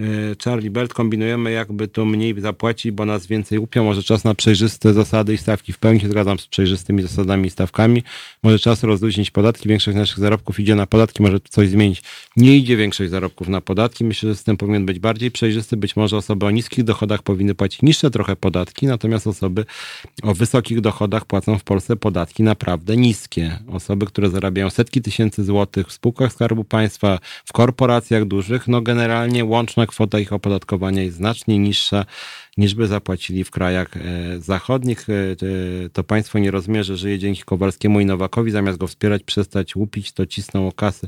E, 0.01 0.35
Charlie 0.43 0.69
Belt 0.69 0.93
kombinujemy, 0.93 1.51
jakby 1.51 1.87
to 1.87 2.05
mniej 2.05 2.41
zapłacić, 2.41 2.91
bo 2.91 3.05
nas 3.05 3.27
więcej 3.27 3.57
upią. 3.57 3.83
Może 3.83 4.03
czas 4.03 4.23
na 4.23 4.35
przejrzyste 4.35 4.93
zasady 4.93 5.33
i 5.33 5.37
stawki. 5.37 5.73
W 5.73 5.77
pełni 5.77 5.99
się 5.99 6.09
zgadzam 6.09 6.39
z 6.39 6.47
przejrzystymi 6.47 7.01
zasadami 7.01 7.47
i 7.47 7.49
stawkami. 7.49 8.03
Może 8.43 8.59
czas 8.59 8.83
rozluźnić 8.83 9.31
podatki. 9.31 9.69
Większość 9.69 9.97
naszych 9.97 10.19
zarobków 10.19 10.59
idzie 10.59 10.75
na 10.75 10.87
podatki, 10.87 11.23
może 11.23 11.39
coś 11.49 11.69
zmienić. 11.69 12.03
Nie 12.37 12.57
idzie 12.57 12.77
większość 12.77 13.11
zarobków 13.11 13.47
na 13.47 13.61
podatki. 13.61 14.03
Myślę, 14.03 14.29
że 14.29 14.35
system 14.35 14.57
powinien 14.57 14.85
być 14.85 14.99
bardziej 14.99 15.31
przejrzysty. 15.31 15.77
Być 15.77 15.95
może 15.95 16.17
osoby 16.17 16.45
o 16.45 16.51
niskich 16.51 16.83
dochodach 16.83 17.23
powinny 17.23 17.55
płacić 17.55 17.81
niższe 17.81 18.11
trochę 18.11 18.35
podatki, 18.35 18.87
natomiast 18.87 19.27
osoby 19.27 19.65
o 20.23 20.33
wysokich 20.33 20.81
dochodach 20.81 21.25
płacą 21.25 21.57
w 21.57 21.63
Polsce 21.63 21.95
podatki 21.95 22.43
naprawdę 22.43 22.97
niskie. 22.97 23.59
Osoby, 23.67 24.05
które 24.05 24.29
zarabiają 24.29 24.69
setki 24.69 25.01
tysięcy 25.01 25.43
złotych 25.43 25.87
w 25.87 25.91
spółkach 25.91 26.33
Skarbu 26.33 26.63
Państwa, 26.63 27.19
w 27.45 27.53
korporacjach 27.53 28.25
dużych, 28.25 28.67
no 28.67 28.81
generalnie 28.81 29.45
łączna 29.45 29.87
kwota 29.91 30.19
ich 30.19 30.33
opodatkowania 30.33 31.03
jest 31.03 31.17
znacznie 31.17 31.59
niższa 31.59 32.05
niż 32.57 32.75
by 32.75 32.87
zapłacili 32.87 33.43
w 33.43 33.51
krajach 33.51 33.97
e, 33.97 34.01
zachodnich. 34.39 35.07
E, 35.09 35.89
to 35.89 36.03
państwo 36.03 36.39
nie 36.39 36.51
rozumie, 36.51 36.83
że 36.83 36.97
żyje 36.97 37.19
dzięki 37.19 37.43
Kowalskiemu 37.43 37.99
i 37.99 38.05
Nowakowi, 38.05 38.51
zamiast 38.51 38.77
go 38.77 38.87
wspierać, 38.87 39.23
przestać 39.23 39.75
łupić, 39.75 40.11
to 40.11 40.25
cisną 40.25 40.67
o 40.67 40.71
kasy. 40.71 41.07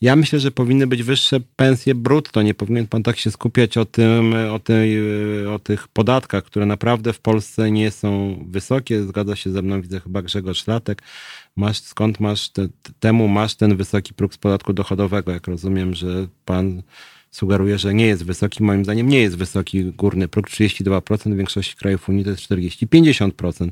Ja 0.00 0.16
myślę, 0.16 0.40
że 0.40 0.50
powinny 0.50 0.86
być 0.86 1.02
wyższe 1.02 1.40
pensje 1.56 1.94
brutto. 1.94 2.42
Nie 2.42 2.54
powinien 2.54 2.86
pan 2.86 3.02
tak 3.02 3.16
się 3.16 3.30
skupiać 3.30 3.76
o, 3.76 3.84
tym, 3.84 4.34
o, 4.52 4.58
tej, 4.58 4.98
o 5.46 5.58
tych 5.58 5.88
podatkach, 5.88 6.44
które 6.44 6.66
naprawdę 6.66 7.12
w 7.12 7.20
Polsce 7.20 7.70
nie 7.70 7.90
są 7.90 8.38
wysokie. 8.48 9.02
Zgadza 9.02 9.36
się 9.36 9.50
ze 9.50 9.62
mną, 9.62 9.82
widzę 9.82 10.00
chyba 10.00 10.22
Grzegorz 10.22 10.66
Latek. 10.66 11.02
Masz, 11.56 11.80
skąd 11.80 12.20
masz 12.20 12.48
te, 12.48 12.68
temu 13.00 13.28
masz 13.28 13.54
ten 13.54 13.76
wysoki 13.76 14.14
próg 14.14 14.34
z 14.34 14.38
podatku 14.38 14.72
dochodowego? 14.72 15.32
Jak 15.32 15.46
rozumiem, 15.46 15.94
że 15.94 16.26
pan 16.44 16.82
sugeruje, 17.30 17.78
że 17.78 17.94
nie 17.94 18.06
jest 18.06 18.24
wysoki. 18.24 18.62
Moim 18.62 18.84
zdaniem 18.84 19.08
nie 19.08 19.20
jest 19.20 19.36
wysoki 19.36 19.84
górny 19.84 20.28
próg 20.28 20.48
32%, 20.48 21.32
w 21.32 21.36
większości 21.36 21.76
krajów 21.76 22.08
Unii 22.08 22.24
to 22.24 22.30
jest 22.30 22.42
40-50%. 22.42 23.70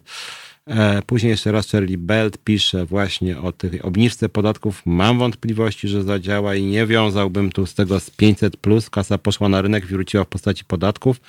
E, 0.66 1.02
później 1.02 1.30
jeszcze 1.30 1.52
raz 1.52 1.70
Charlie 1.70 1.98
Belt 1.98 2.38
pisze 2.38 2.86
właśnie 2.86 3.38
o 3.38 3.52
tych 3.52 3.84
obniżce 3.84 4.28
podatków. 4.28 4.82
Mam 4.86 5.18
wątpliwości, 5.18 5.88
że 5.88 6.02
zadziała 6.02 6.54
i 6.54 6.62
nie 6.62 6.86
wiązałbym 6.86 7.52
tu 7.52 7.66
z 7.66 7.74
tego 7.74 8.00
z 8.00 8.10
500 8.10 8.56
plus. 8.56 8.90
Kasa 8.90 9.18
poszła 9.18 9.48
na 9.48 9.62
rynek, 9.62 9.86
wróciła 9.86 10.24
w 10.24 10.28
postaci 10.28 10.64
podatków. 10.64 11.20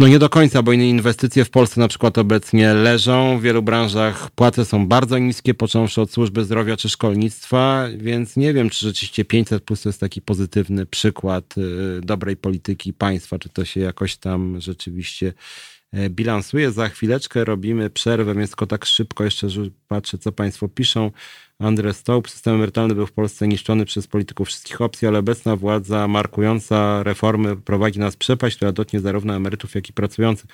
No 0.00 0.08
nie 0.08 0.18
do 0.18 0.28
końca, 0.28 0.62
bo 0.62 0.72
inwestycje 0.72 1.44
w 1.44 1.50
Polsce 1.50 1.80
na 1.80 1.88
przykład 1.88 2.18
obecnie 2.18 2.74
leżą. 2.74 3.38
W 3.38 3.42
wielu 3.42 3.62
branżach 3.62 4.30
płace 4.30 4.64
są 4.64 4.86
bardzo 4.86 5.18
niskie, 5.18 5.54
począwszy 5.54 6.00
od 6.00 6.10
służby 6.10 6.44
zdrowia 6.44 6.76
czy 6.76 6.88
szkolnictwa, 6.88 7.84
więc 7.96 8.36
nie 8.36 8.52
wiem, 8.52 8.70
czy 8.70 8.86
rzeczywiście 8.86 9.24
500 9.24 9.64
plus 9.64 9.82
to 9.82 9.88
jest 9.88 10.00
taki 10.00 10.22
pozytywny 10.22 10.86
przykład 10.86 11.54
y, 11.58 12.00
dobrej 12.00 12.36
polityki 12.36 12.92
państwa, 12.92 13.38
czy 13.38 13.48
to 13.48 13.64
się 13.64 13.80
jakoś 13.80 14.16
tam 14.16 14.60
rzeczywiście 14.60 15.32
e, 15.92 16.10
bilansuje. 16.10 16.70
Za 16.70 16.88
chwileczkę 16.88 17.44
robimy 17.44 17.90
przerwę, 17.90 18.34
więc 18.34 18.50
tylko 18.50 18.66
tak 18.66 18.84
szybko 18.84 19.24
jeszcze 19.24 19.46
patrzę, 19.88 20.18
co 20.18 20.32
Państwo 20.32 20.68
piszą. 20.68 21.10
Andrzej 21.60 21.94
Stołp. 21.94 22.30
System 22.30 22.54
emerytalny 22.54 22.94
był 22.94 23.06
w 23.06 23.12
Polsce 23.12 23.48
niszczony 23.48 23.84
przez 23.84 24.06
polityków 24.06 24.48
wszystkich 24.48 24.80
opcji, 24.80 25.08
ale 25.08 25.18
obecna 25.18 25.56
władza 25.56 26.08
markująca 26.08 27.02
reformy 27.02 27.56
prowadzi 27.56 27.98
nas 27.98 28.16
przepaść, 28.16 28.56
która 28.56 28.72
dotknie 28.72 29.00
zarówno 29.00 29.34
emerytów, 29.34 29.74
jak 29.74 29.88
i 29.88 29.92
pracujących. 29.92 30.50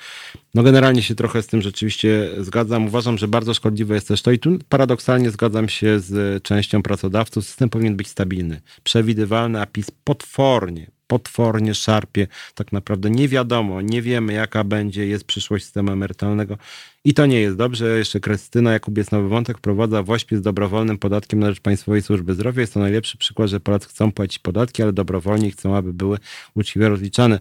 No 0.55 0.63
generalnie 0.63 1.03
się 1.03 1.15
trochę 1.15 1.43
z 1.43 1.47
tym 1.47 1.63
rzeczywiście 1.63 2.31
zgadzam. 2.39 2.87
Uważam, 2.87 3.19
że 3.19 3.29
bardzo 3.29 3.55
szkodliwe 3.55 3.95
jest 3.95 4.09
też 4.09 4.23
to 4.23 4.33
i 4.33 4.39
tu 4.39 4.59
paradoksalnie 4.69 5.31
zgadzam 5.31 5.69
się 5.69 6.01
z 6.01 6.43
częścią 6.43 6.83
pracodawców. 6.83 7.45
System 7.45 7.69
powinien 7.69 7.97
być 7.97 8.09
stabilny, 8.09 8.61
przewidywalny, 8.83 9.61
a 9.61 9.67
PiS 9.67 9.91
potwornie, 10.05 10.91
potwornie 11.07 11.75
szarpie. 11.75 12.27
Tak 12.55 12.73
naprawdę 12.73 13.11
nie 13.11 13.29
wiadomo, 13.29 13.81
nie 13.81 14.03
wiemy 14.03 14.33
jaka 14.33 14.65
będzie, 14.65 15.07
jest 15.07 15.25
przyszłość 15.25 15.65
systemu 15.65 15.93
emerytalnego 15.93 16.59
i 17.07 17.15
to 17.15 17.27
nie 17.27 17.41
jest 17.41 17.57
dobrze. 17.57 17.99
Jeszcze 17.99 18.21
Krystyna 18.21 18.73
Jakubiec 18.73 19.11
Nowy 19.11 19.29
Wątek 19.29 19.59
wprowadza 19.59 20.03
WOŚP 20.03 20.37
z 20.37 20.43
dobrowolnym 20.43 20.99
podatkiem 20.99 21.41
na 21.41 21.51
rzecz 21.51 21.61
Państwowej 21.61 22.03
Służby 22.03 22.35
Zdrowia. 22.35 22.61
Jest 22.61 22.75
to 22.75 22.81
najlepszy 22.81 23.19
przykład, 23.19 23.51
że 23.51 23.61
Polacy 23.61 23.89
chcą 23.89 24.13
płacić 24.13 24.39
podatki, 24.39 24.83
ale 24.83 24.93
dobrowolnie 24.93 25.51
chcą, 25.51 25.77
aby 25.77 25.93
były 25.93 26.19
uczciwie 26.55 26.89
rozliczane. 26.89 27.41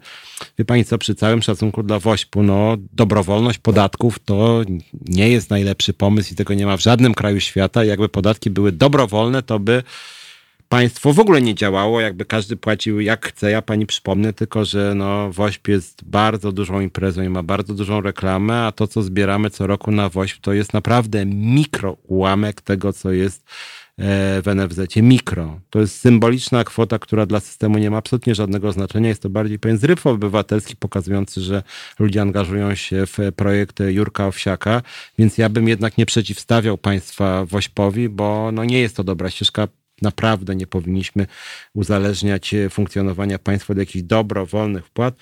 Wie 0.59 0.65
Pani 0.65 0.85
co, 0.85 0.97
przy 0.97 1.15
całym 1.15 1.41
szacunku 1.41 1.83
dla 1.83 1.99
WOŚP-u, 1.99 2.43
no 2.43 2.77
dobrowolność 2.93 3.59
podatków 3.59 4.19
to 4.19 4.61
nie 5.07 5.29
jest 5.29 5.49
najlepszy 5.49 5.93
pomysł 5.93 6.33
i 6.33 6.35
tego 6.35 6.53
nie 6.53 6.65
ma 6.65 6.77
w 6.77 6.81
żadnym 6.81 7.13
kraju 7.13 7.39
świata. 7.39 7.83
Jakby 7.83 8.09
podatki 8.09 8.49
były 8.49 8.71
dobrowolne, 8.71 9.43
to 9.43 9.59
by 9.59 9.83
państwo 10.69 11.13
w 11.13 11.19
ogóle 11.19 11.41
nie 11.41 11.55
działało, 11.55 12.01
jakby 12.01 12.25
każdy 12.25 12.55
płacił 12.57 12.99
jak 12.99 13.25
chce. 13.25 13.51
Ja 13.51 13.61
pani 13.61 13.85
przypomnę 13.85 14.33
tylko, 14.33 14.65
że 14.65 14.93
no, 14.95 15.31
WOŚP 15.31 15.67
jest 15.67 16.03
bardzo 16.03 16.51
dużą 16.51 16.79
imprezą 16.79 17.23
i 17.23 17.29
ma 17.29 17.43
bardzo 17.43 17.73
dużą 17.73 18.01
reklamę, 18.01 18.65
a 18.65 18.71
to, 18.71 18.87
co 18.87 19.01
zbieramy 19.01 19.49
co 19.49 19.67
roku 19.67 19.91
na 19.91 20.09
WOŚP, 20.09 20.41
to 20.41 20.53
jest 20.53 20.73
naprawdę 20.73 21.25
mikro 21.25 21.97
ułamek 22.03 22.61
tego, 22.61 22.93
co 22.93 23.11
jest 23.11 23.43
e, 23.97 24.41
w 24.41 24.55
NFZ. 24.55 24.95
Mikro. 24.95 25.59
To 25.69 25.79
jest 25.79 25.99
symboliczna 25.99 26.63
kwota, 26.63 26.99
która 26.99 27.25
dla 27.25 27.39
systemu 27.39 27.77
nie 27.77 27.91
ma 27.91 27.97
absolutnie 27.97 28.35
żadnego 28.35 28.71
znaczenia. 28.71 29.09
Jest 29.09 29.21
to 29.21 29.29
bardziej 29.29 29.59
pewien 29.59 29.77
zryw 29.77 30.07
obywatelski 30.07 30.75
pokazujący, 30.75 31.41
że 31.41 31.63
ludzie 31.99 32.21
angażują 32.21 32.75
się 32.75 33.05
w 33.05 33.17
projekt 33.35 33.79
Jurka 33.79 34.27
Owsiaka, 34.27 34.81
więc 35.17 35.37
ja 35.37 35.49
bym 35.49 35.67
jednak 35.67 35.97
nie 35.97 36.05
przeciwstawiał 36.05 36.77
państwa 36.77 37.45
Wośpowi, 37.45 38.09
bo 38.09 38.51
no 38.53 38.65
nie 38.65 38.79
jest 38.79 38.95
to 38.95 39.03
dobra 39.03 39.29
ścieżka 39.29 39.67
naprawdę 40.01 40.55
nie 40.55 40.67
powinniśmy 40.67 41.27
uzależniać 41.73 42.53
e, 42.53 42.69
funkcjonowania 42.69 43.39
państwa 43.39 43.73
od 43.73 43.77
jakichś 43.77 44.03
dobrowolnych 44.03 44.85
wpłat. 44.85 45.15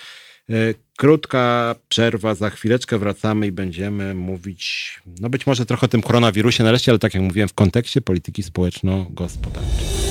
E, 0.49 0.53
krótka 0.97 1.75
przerwa, 1.89 2.35
za 2.35 2.49
chwileczkę 2.49 2.97
wracamy 2.97 3.47
i 3.47 3.51
będziemy 3.51 4.15
mówić, 4.15 4.93
no 5.19 5.29
być 5.29 5.47
może 5.47 5.65
trochę 5.65 5.85
o 5.85 5.89
tym 5.89 6.01
koronawirusie 6.01 6.63
nareszcie, 6.63 6.91
ale 6.91 6.99
tak 6.99 7.13
jak 7.13 7.23
mówiłem, 7.23 7.49
w 7.49 7.53
kontekście 7.53 8.01
polityki 8.01 8.43
społeczno-gospodarczej. 8.43 10.03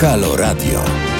Halo 0.00 0.36
Radio. 0.36 1.11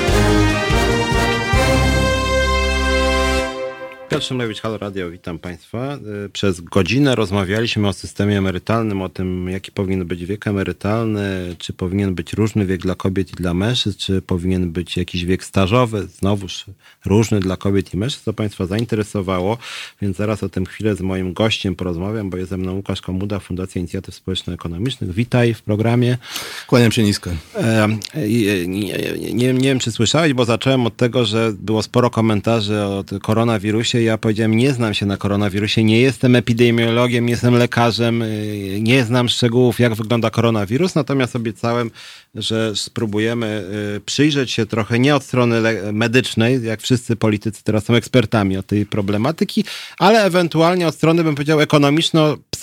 Piotr 4.13 4.27
Szymlewicz, 4.27 4.61
Halo 4.61 4.79
Radio, 4.79 5.11
witam 5.11 5.39
Państwa. 5.39 5.99
Y, 6.27 6.29
przez 6.29 6.61
godzinę 6.61 7.15
rozmawialiśmy 7.15 7.89
o 7.89 7.93
systemie 7.93 8.39
emerytalnym, 8.39 9.03
o 9.03 9.09
tym, 9.09 9.49
jaki 9.49 9.73
powinien 9.73 10.07
być 10.07 10.27
wiek 10.27 10.47
emerytalny, 10.47 11.57
czy 11.59 11.73
powinien 11.73 12.15
być 12.15 12.33
różny 12.33 12.67
wiek 12.67 12.81
dla 12.81 12.95
kobiet 12.95 13.33
i 13.33 13.35
dla 13.35 13.55
mężczyzn, 13.55 13.99
czy 13.99 14.23
powinien 14.23 14.73
być 14.73 14.97
jakiś 14.97 15.25
wiek 15.25 15.45
stażowy, 15.45 16.07
znowuż 16.19 16.65
różny 17.05 17.41
dla 17.41 17.57
kobiet 17.57 17.95
i 17.95 17.97
mężczyzn, 17.97 18.25
co 18.25 18.33
Państwa 18.33 18.67
zainteresowało, 18.67 19.59
więc 20.03 20.17
zaraz 20.17 20.43
o 20.43 20.49
tym 20.49 20.67
chwilę 20.67 20.95
z 20.95 21.01
moim 21.01 21.33
gościem 21.33 21.75
porozmawiam, 21.75 22.31
bo 22.31 22.37
jest 22.37 22.51
ze 22.51 22.57
mną 22.57 22.73
Łukasz 22.73 23.01
Komuda, 23.01 23.39
Fundacja 23.39 23.79
Inicjatyw 23.79 24.15
Społeczno-Ekonomicznych. 24.15 25.13
Witaj 25.13 25.55
w 25.55 25.63
programie. 25.63 26.19
Kłaniam 26.67 26.93
się 26.93 27.03
nisko. 27.03 27.31
E, 27.55 27.89
nie, 28.29 28.67
nie, 28.67 29.33
nie, 29.35 29.53
nie 29.53 29.69
wiem, 29.69 29.79
czy 29.79 29.93
słyszałeś, 29.93 30.33
bo 30.33 30.45
zacząłem 30.45 30.87
od 30.87 30.97
tego, 30.97 31.25
że 31.25 31.53
było 31.53 31.83
sporo 31.83 32.11
komentarzy 32.11 32.83
o 32.83 33.05
koronawirusie 33.23 34.02
ja 34.05 34.19
powiedziałem, 34.19 34.57
nie 34.57 34.73
znam 34.73 34.95
się 34.95 35.07
na 35.07 35.17
koronawirusie, 35.17 35.85
nie 35.85 36.01
jestem 36.01 36.37
epidemiologiem, 36.37 37.27
nie 37.27 37.31
jestem 37.31 37.55
lekarzem, 37.55 38.23
y, 38.23 38.79
nie 38.81 39.05
znam 39.05 39.29
szczegółów, 39.29 39.81
jak 39.81 39.95
wygląda 39.95 40.31
koronawirus, 40.31 40.95
natomiast 40.95 41.37
obiecałem, 41.37 41.91
że 42.35 42.77
spróbujemy 42.77 43.65
y, 43.97 44.01
przyjrzeć 44.01 44.51
się 44.51 44.67
trochę 44.67 44.99
nie 44.99 45.17
od 45.17 45.25
strony 45.25 45.63
medycznej, 45.93 46.63
jak 46.63 46.81
wszyscy 46.81 47.17
politycy 47.17 47.65
teraz 47.65 47.85
są 47.85 47.95
ekspertami 47.95 48.57
od 48.57 48.67
tej 48.67 48.87
problematyki, 48.87 49.65
ale 49.99 50.25
ewentualnie 50.25 50.87
od 50.89 50.95
strony, 50.95 51.25
bym 51.25 51.35
powiedział, 51.35 51.61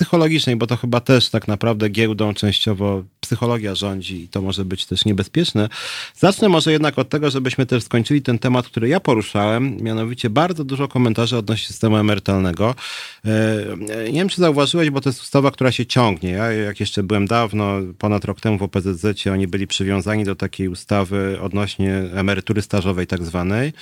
ekonomiczno-psychologicznej, 0.01 0.55
bo 0.55 0.67
to 0.67 0.77
chyba 0.77 0.99
też 0.99 1.29
tak 1.29 1.47
naprawdę 1.47 1.89
giełdą 1.89 2.33
częściowo 2.33 3.03
psychologia 3.19 3.75
rządzi 3.75 4.23
i 4.23 4.27
to 4.27 4.41
może 4.41 4.65
być 4.65 4.85
też 4.85 5.05
niebezpieczne. 5.05 5.69
Zacznę 6.15 6.49
może 6.49 6.71
jednak 6.71 6.99
od 6.99 7.09
tego, 7.09 7.29
żebyśmy 7.29 7.65
też 7.65 7.83
skończyli 7.83 8.21
ten 8.21 8.39
temat, 8.39 8.65
który 8.65 8.89
ja 8.89 8.99
poruszałem, 8.99 9.77
mianowicie 9.81 10.29
bardzo 10.29 10.63
dużo 10.63 10.87
komentarzy 10.87 11.37
odnośnie 11.37 11.67
systemu 11.67 11.97
emerytalnego. 11.97 12.75
E, 13.25 14.11
nie 14.11 14.19
wiem, 14.19 14.29
czy 14.29 14.41
zauważyłeś, 14.41 14.89
bo 14.89 15.01
to 15.01 15.09
jest 15.09 15.21
ustawa, 15.21 15.51
która 15.51 15.71
się 15.71 15.85
ciągnie. 15.85 16.29
Ja 16.29 16.51
jak 16.51 16.79
jeszcze 16.79 17.03
byłem 17.03 17.27
dawno, 17.27 17.79
ponad 17.97 18.25
rok 18.25 18.41
temu 18.41 18.57
w 18.57 18.63
OPZZ, 18.63 19.27
oni 19.33 19.47
byli 19.47 19.67
przywiązani 19.67 20.25
do 20.25 20.35
takiej 20.35 20.67
ustawy 20.67 21.37
odnośnie 21.41 21.93
emerytury 22.13 22.61
stażowej 22.61 23.07
tak 23.07 23.23
zwanej. 23.23 23.73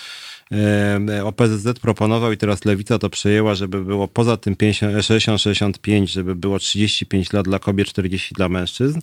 E, 0.51 1.25
OPZZ 1.25 1.79
proponował 1.79 2.31
i 2.31 2.37
teraz 2.37 2.65
Lewica 2.65 2.99
to 2.99 3.09
przejęła, 3.09 3.55
żeby 3.55 3.83
było 3.83 4.07
poza 4.07 4.37
tym 4.37 4.55
60-65, 4.55 6.07
żeby 6.07 6.35
było 6.35 6.59
35 6.59 7.33
lat 7.33 7.45
dla 7.45 7.59
kobiet, 7.59 7.87
40 7.87 8.35
dla 8.35 8.49
mężczyzn. 8.49 8.99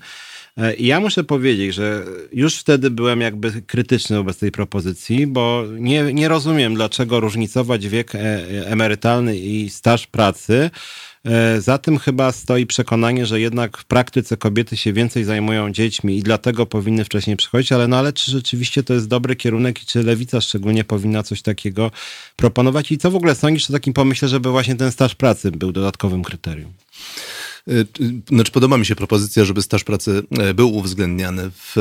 E, 0.57 0.75
ja 0.75 1.01
muszę 1.01 1.25
powiedzieć, 1.25 1.75
że 1.75 2.05
już 2.33 2.57
wtedy 2.59 2.91
byłem 2.91 3.21
jakby 3.21 3.63
krytyczny 3.63 4.17
wobec 4.17 4.39
tej 4.39 4.53
propozycji, 4.53 5.27
bo 5.27 5.65
nie, 5.79 6.13
nie 6.13 6.29
rozumiem, 6.29 6.75
dlaczego 6.75 7.21
różnicować 7.21 7.89
wiek 7.89 8.15
e, 8.15 8.19
emerytalny 8.67 9.39
i 9.39 9.71
staż 9.71 10.07
pracy. 10.07 10.71
E, 11.25 11.61
za 11.61 11.79
tym 11.79 11.99
chyba 11.99 12.33
stoi 12.33 12.67
przekonanie, 12.67 13.27
że 13.27 13.41
jednak 13.41 13.79
w 13.79 13.85
praktyce 13.85 14.37
kobiety 14.37 14.77
się 14.77 14.93
więcej 14.93 15.25
zajmują 15.25 15.73
dziećmi 15.73 16.19
i 16.19 16.23
dlatego 16.23 16.67
powinny 16.67 17.05
wcześniej 17.05 17.37
przychodzić, 17.37 17.73
ale 17.73 17.89
no 17.89 17.97
ale 17.97 18.13
czy 18.13 18.31
rzeczywiście 18.31 18.83
to 18.83 18.95
jest 18.95 19.09
dobry 19.09 19.37
kierunek 19.37 19.83
i 19.83 19.87
czy 19.87 20.03
lewica 20.03 20.41
szczególnie 20.41 20.85
powinna 20.85 21.23
coś 21.23 21.43
takiego 21.43 21.91
proponować 22.37 22.93
i 22.93 22.99
co 22.99 23.11
w 23.11 23.17
ogóle 23.17 23.35
sądzisz 23.35 23.71
o 23.71 23.73
takim 23.73 23.93
pomyśle, 23.93 24.29
żeby 24.29 24.51
właśnie 24.51 24.75
ten 24.75 24.93
staż 24.93 25.15
pracy 25.15 25.51
był 25.51 25.73
dodatkowym 25.73 26.25
kryterium? 26.25 26.73
Y, 27.69 27.87
znaczy, 28.29 28.53
podoba 28.53 28.79
mi 28.79 28.87
się 28.87 28.97
propozycja, 28.97 29.45
żeby 29.45 29.63
staż 29.63 29.85
pracy 29.85 30.23
e, 30.39 30.55
był 30.55 30.75
uwzględniany 30.77 31.51
w, 31.51 31.77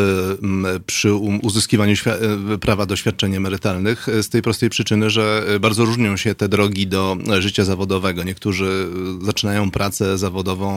przy 0.85 1.13
uzyskiwaniu 1.13 1.95
e, 2.05 2.57
prawa 2.57 2.85
do 2.85 2.95
świadczeń 2.95 3.35
emerytalnych 3.35 4.09
e, 4.09 4.23
z 4.23 4.29
tej 4.29 4.41
prostej 4.41 4.69
przyczyny, 4.69 5.09
że 5.09 5.45
bardzo 5.59 5.85
różnią 5.85 6.17
się 6.17 6.35
te 6.35 6.49
drogi 6.49 6.87
do 6.87 7.17
życia 7.39 7.65
zawodowego. 7.65 8.23
Niektórzy 8.23 8.87
zaczynają 9.21 9.71
pracę 9.71 10.17
zawodową 10.17 10.73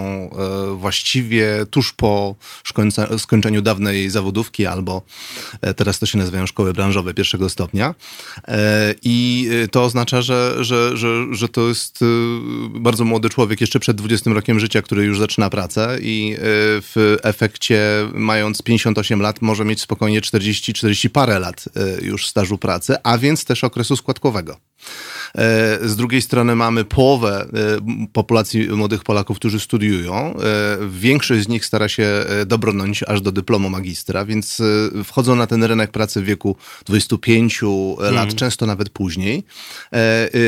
właściwie 0.77 1.67
tuż 1.71 1.93
po 1.93 2.35
skończeniu 3.19 3.63
dawnej 3.63 4.11
zawodówki 4.11 4.67
albo 4.67 5.03
teraz 5.77 5.99
to 5.99 6.07
się 6.07 6.19
nazywają 6.19 6.47
szkoły 6.47 6.73
branżowe 6.73 7.15
pierwszego 7.15 7.49
stopnia. 7.49 7.95
I 9.03 9.49
to 9.71 9.85
oznacza, 9.85 10.23
że, 10.23 10.57
że, 10.61 10.97
że, 10.97 11.27
że 11.31 11.49
to 11.49 11.69
jest 11.69 12.01
bardzo 12.71 13.05
młody 13.05 13.29
człowiek 13.29 13.61
jeszcze 13.61 13.81
przed 13.81 13.97
20 13.97 14.33
rokiem 14.33 14.61
życia, 14.61 14.83
który 14.83 14.96
który 14.97 15.07
już 15.07 15.19
zaczyna 15.19 15.51
pracę 15.51 15.99
i 16.01 16.35
y, 16.35 16.39
w 16.83 17.17
efekcie, 17.23 17.81
mając 18.15 18.63
58 18.63 19.21
lat, 19.21 19.43
może 19.43 19.65
mieć 19.65 19.81
spokojnie 19.81 20.21
40-40 20.21 21.09
parę 21.09 21.39
lat 21.39 21.65
y, 22.01 22.05
już 22.05 22.27
stażu 22.27 22.59
pracy, 22.59 22.97
a 23.03 23.19
więc 23.19 23.45
też 23.45 23.65
okresu 23.65 23.97
składkowego. 23.97 24.57
E, 25.37 25.89
z 25.89 25.97
drugiej 25.97 26.23
strony 26.23 26.57
mamy 26.57 26.85
połowę 26.85 27.47
e, 27.55 28.09
populacji 28.13 28.69
młodych 28.69 29.05
Polaków, 29.05 29.37
którzy 29.37 29.61
studiują. 29.61 30.15
E, 30.15 30.35
większość 30.91 31.45
z 31.45 31.49
nich 31.49 31.67
stara 31.67 31.89
się 31.89 32.25
dobrnąć 32.47 33.03
aż 33.03 33.21
do 33.21 33.33
dyplomu 33.33 33.71
magistra, 33.71 34.25
więc 34.25 34.63
wchodzą 35.05 35.37
na 35.37 35.47
ten 35.47 35.65
rynek 35.65 35.91
pracy 35.91 36.21
w 36.23 36.25
wieku 36.25 36.57
25 36.85 37.63
lat, 37.99 38.25
mm. 38.25 38.37
często 38.37 38.67
nawet 38.67 38.89
później. 38.89 39.45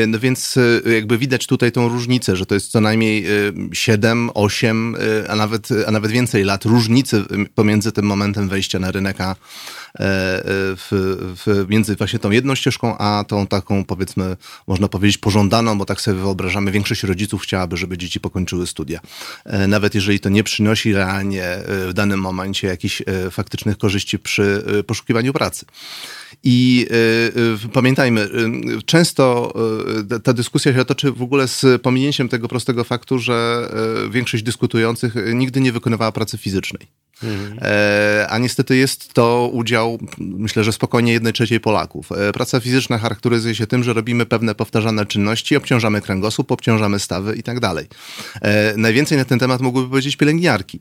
No 0.07 0.19
więc 0.19 0.55
jakby 0.93 1.17
widać 1.17 1.47
tutaj 1.47 1.71
tą 1.71 1.89
różnicę, 1.89 2.35
że 2.35 2.45
to 2.45 2.55
jest 2.55 2.71
co 2.71 2.81
najmniej 2.81 3.25
7, 3.73 4.29
8, 4.33 4.95
a 5.27 5.35
nawet, 5.35 5.69
a 5.87 5.91
nawet 5.91 6.11
więcej 6.11 6.43
lat 6.43 6.65
różnicy 6.65 7.23
pomiędzy 7.55 7.91
tym 7.91 8.05
momentem 8.05 8.49
wejścia 8.49 8.79
na 8.79 8.91
rynek, 8.91 9.21
a 9.21 9.35
w, 9.95 10.87
w, 11.45 11.65
między 11.69 11.95
właśnie 11.95 12.19
tą 12.19 12.31
jedną 12.31 12.55
ścieżką, 12.55 12.97
a 12.97 13.23
tą 13.27 13.47
taką 13.47 13.85
powiedzmy 13.85 14.37
można 14.67 14.87
powiedzieć, 14.87 15.17
pożądaną, 15.17 15.77
bo 15.77 15.85
tak 15.85 16.01
sobie 16.01 16.17
wyobrażamy, 16.17 16.71
większość 16.71 17.03
rodziców 17.03 17.41
chciałaby, 17.41 17.77
żeby 17.77 17.97
dzieci 17.97 18.19
pokończyły 18.19 18.67
studia. 18.67 18.99
E, 19.45 19.67
nawet 19.67 19.95
jeżeli 19.95 20.19
to 20.19 20.29
nie 20.29 20.43
przynosi 20.43 20.93
realnie 20.93 21.43
e, 21.43 21.87
w 21.87 21.93
danym 21.93 22.19
momencie 22.19 22.67
jakichś 22.67 23.01
e, 23.01 23.31
faktycznych 23.31 23.77
korzyści 23.77 24.19
przy 24.19 24.63
poszukiwaniu 24.87 25.33
pracy. 25.33 25.65
I 26.43 26.87
pamiętajmy, 27.73 28.29
często 28.85 29.53
ta 30.23 30.33
dyskusja 30.33 30.73
się 30.73 30.85
toczy 30.85 31.11
w 31.11 31.21
ogóle 31.21 31.47
z 31.47 31.81
pominięciem 31.81 32.29
tego 32.29 32.47
prostego 32.47 32.83
faktu, 32.83 33.19
że 33.19 33.69
większość 34.11 34.43
dyskutujących 34.43 35.15
nigdy 35.33 35.61
nie 35.61 35.71
wykonywała 35.71 36.11
pracy 36.11 36.37
fizycznej. 36.37 36.87
Mhm. 37.23 37.59
A 38.29 38.37
niestety 38.37 38.77
jest 38.77 39.13
to 39.13 39.49
udział, 39.53 39.99
myślę, 40.17 40.63
że 40.63 40.71
spokojnie 40.71 41.13
jednej 41.13 41.33
trzeciej 41.33 41.59
Polaków. 41.59 42.09
Praca 42.33 42.59
fizyczna 42.59 42.97
charakteryzuje 42.97 43.55
się 43.55 43.67
tym, 43.67 43.83
że 43.83 43.93
robimy 43.93 44.25
pewne 44.25 44.55
powtarzane 44.55 45.05
czynności, 45.05 45.55
obciążamy 45.55 46.01
kręgosłup, 46.01 46.51
obciążamy 46.51 46.99
stawy 46.99 47.35
i 47.35 47.43
tak 47.43 47.59
dalej. 47.59 47.87
E, 48.41 48.73
najwięcej 48.77 49.17
na 49.17 49.25
ten 49.25 49.39
temat 49.39 49.61
mogłyby 49.61 49.89
powiedzieć 49.89 50.15
pielęgniarki. 50.15 50.79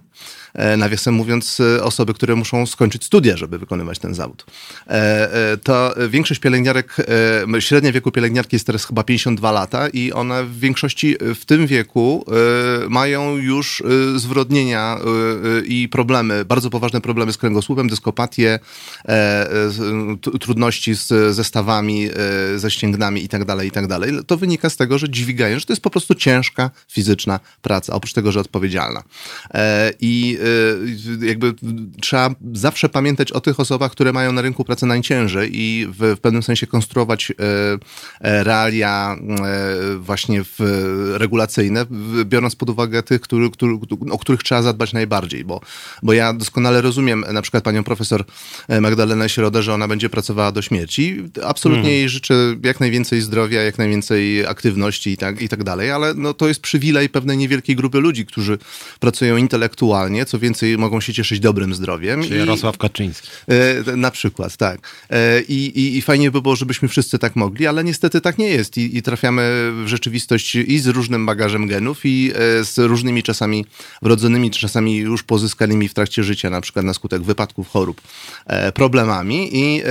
E, 0.54 0.76
nawiasem 0.76 1.14
mówiąc, 1.14 1.60
e, 1.60 1.84
osoby, 1.84 2.14
które 2.14 2.34
muszą 2.34 2.66
skończyć 2.66 3.04
studia, 3.04 3.36
żeby 3.36 3.58
wykonywać 3.58 3.98
ten 3.98 4.14
zawód. 4.14 4.46
To 5.62 5.94
większość 6.08 6.40
pielęgniarek, 6.40 6.96
średnia 7.58 7.92
wieku 7.92 8.10
pielęgniarki 8.10 8.56
jest 8.56 8.66
teraz 8.66 8.84
chyba 8.84 9.02
52 9.02 9.52
lata 9.52 9.88
i 9.88 10.12
one 10.12 10.44
w 10.44 10.60
większości 10.60 11.16
w 11.20 11.44
tym 11.44 11.66
wieku 11.66 12.24
mają 12.88 13.36
już 13.36 13.82
zwrodnienia 14.16 14.98
i 15.64 15.88
problemy, 15.88 16.27
bardzo 16.46 16.70
poważne 16.70 17.00
problemy 17.00 17.32
z 17.32 17.36
kręgosłupem, 17.36 17.88
dyskopatię, 17.88 18.58
trudności 20.40 20.94
z 20.94 21.34
zestawami, 21.34 22.08
ze 22.56 22.70
ścięgnami 22.70 23.24
i 23.24 23.28
tak 23.28 23.44
dalej, 23.44 23.68
i 23.68 23.70
tak. 23.70 23.84
To 24.26 24.36
wynika 24.36 24.70
z 24.70 24.76
tego, 24.76 24.98
że 24.98 25.10
dźwigają, 25.10 25.58
że 25.58 25.66
to 25.66 25.72
jest 25.72 25.82
po 25.82 25.90
prostu 25.90 26.14
ciężka 26.14 26.70
fizyczna 26.88 27.40
praca, 27.62 27.92
oprócz 27.92 28.12
tego, 28.12 28.32
że 28.32 28.40
odpowiedzialna. 28.40 29.02
I 30.00 30.38
Y, 31.22 31.26
jakby 31.26 31.54
trzeba 32.00 32.30
zawsze 32.52 32.88
pamiętać 32.88 33.32
o 33.32 33.40
tych 33.40 33.60
osobach, 33.60 33.92
które 33.92 34.12
mają 34.12 34.32
na 34.32 34.42
rynku 34.42 34.64
pracy 34.64 34.86
najciężej 34.86 35.50
i 35.52 35.86
w, 35.98 36.16
w 36.16 36.20
pewnym 36.20 36.42
sensie 36.42 36.66
konstruować 36.66 37.30
e, 37.30 38.44
realia 38.44 39.16
e, 39.16 39.96
właśnie 39.96 40.44
w, 40.44 40.58
regulacyjne, 41.14 41.86
biorąc 42.24 42.56
pod 42.56 42.70
uwagę 42.70 43.02
tych, 43.02 43.20
który, 43.20 43.50
który, 43.50 43.78
o 44.10 44.18
których 44.18 44.42
trzeba 44.42 44.62
zadbać 44.62 44.92
najbardziej, 44.92 45.44
bo, 45.44 45.60
bo 46.02 46.12
ja 46.18 46.32
doskonale 46.32 46.80
rozumiem 46.80 47.24
na 47.32 47.42
przykład 47.42 47.64
panią 47.64 47.84
profesor 47.84 48.24
e, 48.68 48.80
Magdalenę 48.80 49.28
Środę, 49.28 49.62
że 49.62 49.74
ona 49.74 49.88
będzie 49.88 50.08
pracowała 50.08 50.52
do 50.52 50.62
śmierci. 50.62 51.24
Absolutnie 51.44 51.82
hmm. 51.82 51.98
jej 51.98 52.08
życzę 52.08 52.34
jak 52.62 52.80
najwięcej 52.80 53.20
zdrowia, 53.20 53.62
jak 53.62 53.78
najwięcej 53.78 54.46
aktywności 54.46 55.10
i 55.10 55.16
tak, 55.16 55.42
i 55.42 55.48
tak 55.48 55.64
dalej, 55.64 55.90
ale 55.90 56.14
no, 56.14 56.34
to 56.34 56.48
jest 56.48 56.60
przywilej 56.60 57.08
pewnej 57.08 57.36
niewielkiej 57.36 57.76
grupy 57.76 58.00
ludzi, 58.00 58.26
którzy 58.26 58.58
pracują 59.00 59.36
intelektualnie, 59.36 60.26
co 60.26 60.38
więcej 60.38 60.78
mogą 60.78 61.00
się 61.00 61.12
cieszyć 61.12 61.40
dobrym 61.40 61.74
zdrowiem. 61.74 62.22
Czyli 62.22 62.38
Jarosław 62.38 62.78
Kaczyński. 62.78 63.28
E, 63.48 63.96
na 63.96 64.10
przykład, 64.10 64.56
tak. 64.56 64.80
E, 65.10 65.42
I, 65.42 65.80
i, 65.80 65.96
I 65.96 66.02
fajnie 66.02 66.30
by 66.30 66.42
było, 66.42 66.56
żebyśmy 66.56 66.88
wszyscy 66.88 67.18
tak 67.18 67.36
mogli, 67.36 67.66
ale 67.66 67.84
niestety 67.84 68.20
tak 68.20 68.38
nie 68.38 68.48
jest 68.48 68.76
I, 68.78 68.96
i 68.96 69.02
trafiamy 69.02 69.72
w 69.84 69.86
rzeczywistość 69.86 70.54
i 70.54 70.78
z 70.78 70.86
różnym 70.86 71.26
bagażem 71.26 71.66
genów 71.66 72.00
i 72.04 72.32
e, 72.34 72.64
z 72.64 72.78
różnymi 72.78 73.22
czasami 73.22 73.66
wrodzonymi, 74.02 74.50
czasami 74.50 74.96
już 74.96 75.22
pozyskanymi 75.22 75.88
w 75.88 75.94
trakcie 75.94 76.07
życia, 76.16 76.50
na 76.50 76.60
przykład 76.60 76.84
na 76.84 76.94
skutek 76.94 77.22
wypadków, 77.22 77.68
chorób, 77.68 78.00
problemami 78.74 79.50
i, 79.52 79.82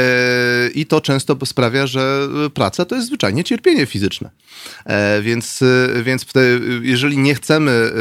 i 0.75 0.85
to 0.85 1.01
często 1.01 1.37
sprawia, 1.45 1.87
że 1.87 2.27
praca 2.53 2.85
to 2.85 2.95
jest 2.95 3.07
zwyczajnie 3.07 3.43
cierpienie 3.43 3.85
fizyczne. 3.85 4.29
Więc, 5.21 5.63
więc 6.03 6.25
jeżeli 6.81 7.17
nie 7.17 7.35
chcemy 7.35 7.91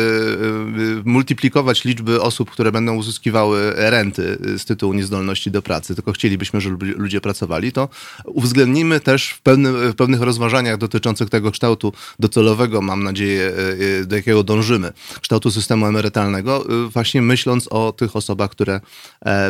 multiplikować 1.04 1.84
liczby 1.84 2.22
osób, 2.22 2.50
które 2.50 2.72
będą 2.72 2.96
uzyskiwały 2.96 3.72
renty 3.76 4.38
z 4.58 4.64
tytułu 4.64 4.92
niezdolności 4.92 5.50
do 5.50 5.62
pracy, 5.62 5.94
tylko 5.94 6.12
chcielibyśmy, 6.12 6.60
żeby 6.60 6.86
ludzie 6.86 7.20
pracowali, 7.20 7.72
to 7.72 7.88
uwzględnimy 8.24 9.00
też 9.00 9.30
w, 9.30 9.40
pewnym, 9.40 9.92
w 9.92 9.94
pewnych 9.94 10.20
rozważaniach 10.20 10.78
dotyczących 10.78 11.30
tego 11.30 11.50
kształtu 11.50 11.92
docelowego, 12.18 12.82
mam 12.82 13.04
nadzieję, 13.04 13.42
e, 13.42 14.00
e, 14.00 14.04
do 14.04 14.16
jakiego 14.16 14.42
dążymy, 14.42 14.92
kształtu 15.20 15.50
systemu 15.50 15.86
emerytalnego, 15.86 16.64
e, 16.68 16.88
właśnie 16.88 17.22
myśląc 17.22 17.68
o 17.70 17.92
tych 17.92 18.05
osobach, 18.14 18.50
które 18.50 18.80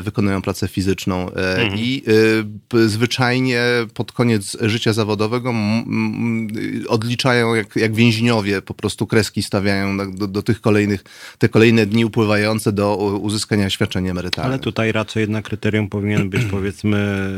wykonują 0.03 0.43
pracę 0.43 0.69
fizyczną 0.69 1.31
mhm. 1.31 1.79
i 1.79 2.03
zwyczajnie 2.87 3.63
pod 3.95 4.13
koniec 4.13 4.57
życia 4.61 4.93
zawodowego 4.93 5.53
odliczają 6.89 7.55
jak, 7.55 7.77
jak 7.77 7.95
więźniowie, 7.95 8.63
po 8.63 8.75
prostu 8.75 9.07
kreski 9.07 9.43
stawiają 9.43 9.97
do, 10.17 10.27
do 10.27 10.43
tych 10.43 10.61
kolejnych, 10.61 11.05
te 11.39 11.49
kolejne 11.49 11.87
dni 11.87 12.05
upływające 12.05 12.73
do 12.73 12.97
uzyskania 12.97 13.71
świadczenia 13.71 14.11
emerytalnego. 14.11 14.55
Ale 14.55 14.59
tutaj 14.59 14.93
raczej 14.93 15.21
jednak 15.21 15.45
kryterium 15.45 15.89
powinien 15.89 16.31
być 16.31 16.45
powiedzmy 16.57 17.29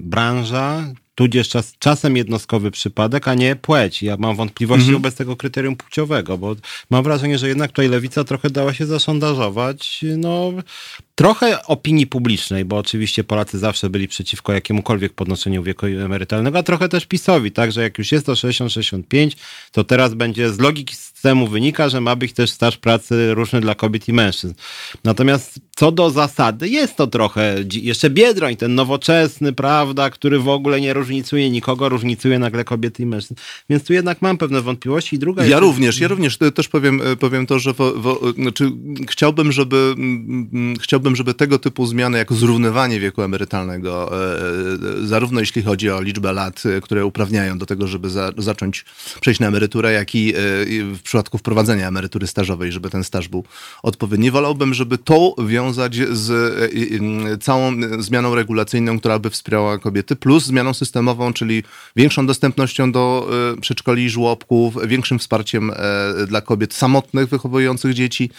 branża, 0.00 0.84
tudzież 1.16 1.48
czas, 1.48 1.74
czasem 1.78 2.16
jednostkowy 2.16 2.70
przypadek, 2.70 3.28
a 3.28 3.34
nie 3.34 3.56
płeć. 3.56 4.02
Ja 4.02 4.16
mam 4.16 4.36
wątpliwości 4.36 4.86
mhm. 4.86 5.02
wobec 5.02 5.14
tego 5.14 5.36
kryterium 5.36 5.76
płciowego, 5.76 6.38
bo 6.38 6.56
mam 6.90 7.04
wrażenie, 7.04 7.38
że 7.38 7.48
jednak 7.48 7.70
tutaj 7.70 7.88
lewica 7.88 8.24
trochę 8.24 8.50
dała 8.50 8.74
się 8.74 8.86
zasondażować, 8.86 10.04
no, 10.16 10.52
trochę 11.14 11.66
opinii 11.66 12.06
publicznej, 12.06 12.64
bo 12.64 12.76
oczywiście 12.76 13.24
Polacy 13.24 13.58
zawsze 13.58 13.90
byli 13.90 14.08
przeciwko 14.08 14.52
jakiemukolwiek 14.52 15.12
podnoszeniu 15.12 15.62
wieku 15.62 15.86
emerytalnego, 15.86 16.58
a 16.58 16.62
trochę 16.62 16.88
też 16.88 17.06
PiSowi, 17.06 17.52
tak, 17.52 17.72
że 17.72 17.82
jak 17.82 17.98
już 17.98 18.12
jest 18.12 18.26
to 18.26 18.32
60-65, 18.32 19.36
to 19.72 19.84
teraz 19.84 20.14
będzie 20.14 20.52
z 20.52 20.58
logiki 20.58 20.94
systemu 21.26 21.46
wynika, 21.46 21.88
że 21.88 22.00
ma 22.00 22.16
być 22.16 22.32
też 22.32 22.50
staż 22.50 22.76
pracy 22.76 23.34
różny 23.34 23.60
dla 23.60 23.74
kobiet 23.74 24.08
i 24.08 24.12
mężczyzn. 24.12 24.54
Natomiast 25.04 25.60
co 25.76 25.92
do 25.92 26.10
zasady, 26.10 26.68
jest 26.68 26.96
to 26.96 27.06
trochę 27.06 27.54
jeszcze 27.72 28.10
Biedroń, 28.10 28.56
ten 28.56 28.74
nowoczesny, 28.74 29.52
prawda, 29.52 30.10
który 30.10 30.38
w 30.38 30.48
ogóle 30.48 30.80
nie 30.80 30.92
różnicuje 30.92 31.50
nikogo, 31.50 31.88
różnicuje 31.88 32.38
nagle 32.38 32.64
kobiety 32.64 33.02
i 33.02 33.06
mężczyzn. 33.06 33.34
Więc 33.70 33.84
tu 33.84 33.92
jednak 33.92 34.22
mam 34.22 34.38
pewne 34.38 34.62
wątpliwości. 34.62 35.16
I 35.16 35.18
druga 35.18 35.42
ja 35.42 35.48
jest... 35.48 35.60
również, 35.60 36.00
ja 36.00 36.08
również 36.08 36.38
też 36.54 36.68
powiem, 36.68 37.00
powiem 37.20 37.46
to, 37.46 37.58
że 37.58 37.72
wo, 37.72 37.92
wo, 37.92 38.20
znaczy, 38.32 38.72
chciałbym, 39.10 39.52
żeby, 39.52 39.94
chciałbym, 40.80 41.16
żeby 41.16 41.34
tego 41.34 41.58
typu 41.58 41.86
zmiany, 41.86 42.18
jak 42.18 42.32
zrównywanie 42.32 43.00
wieku 43.00 43.22
emerytalnego, 43.22 44.12
e, 44.12 44.34
e, 45.02 45.06
zarówno 45.06 45.40
jeśli 45.40 45.62
chodzi 45.62 45.90
o 45.90 46.02
liczbę 46.02 46.32
lat, 46.32 46.62
e, 46.66 46.80
które 46.80 47.06
uprawniają 47.06 47.58
do 47.58 47.66
tego, 47.66 47.86
żeby 47.86 48.10
za, 48.10 48.32
zacząć 48.38 48.84
przejść 49.20 49.40
na 49.40 49.46
emeryturę, 49.46 49.92
jak 49.92 50.14
i 50.14 50.32
w 50.94 51.00
przypadku 51.16 51.38
wprowadzenia 51.38 51.88
emerytury 51.88 52.26
stażowej, 52.26 52.72
żeby 52.72 52.90
ten 52.90 53.04
staż 53.04 53.28
był 53.28 53.44
odpowiedni. 53.82 54.30
Wolałbym, 54.30 54.74
żeby 54.74 54.98
to 54.98 55.34
wiązać 55.46 55.96
z 55.96 57.42
całą 57.42 57.72
zmianą 57.98 58.34
regulacyjną, 58.34 58.98
która 58.98 59.18
by 59.18 59.30
wspierała 59.30 59.78
kobiety, 59.78 60.16
plus 60.16 60.44
zmianą 60.44 60.74
systemową, 60.74 61.32
czyli 61.32 61.62
większą 61.96 62.26
dostępnością 62.26 62.92
do 62.92 63.30
przedszkoli 63.60 64.04
i 64.04 64.10
żłobków, 64.10 64.74
większym 64.86 65.18
wsparciem 65.18 65.72
dla 66.28 66.40
kobiet 66.40 66.74
samotnych 66.74 67.28
wychowujących 67.28 67.94
dzieci, 67.94 68.30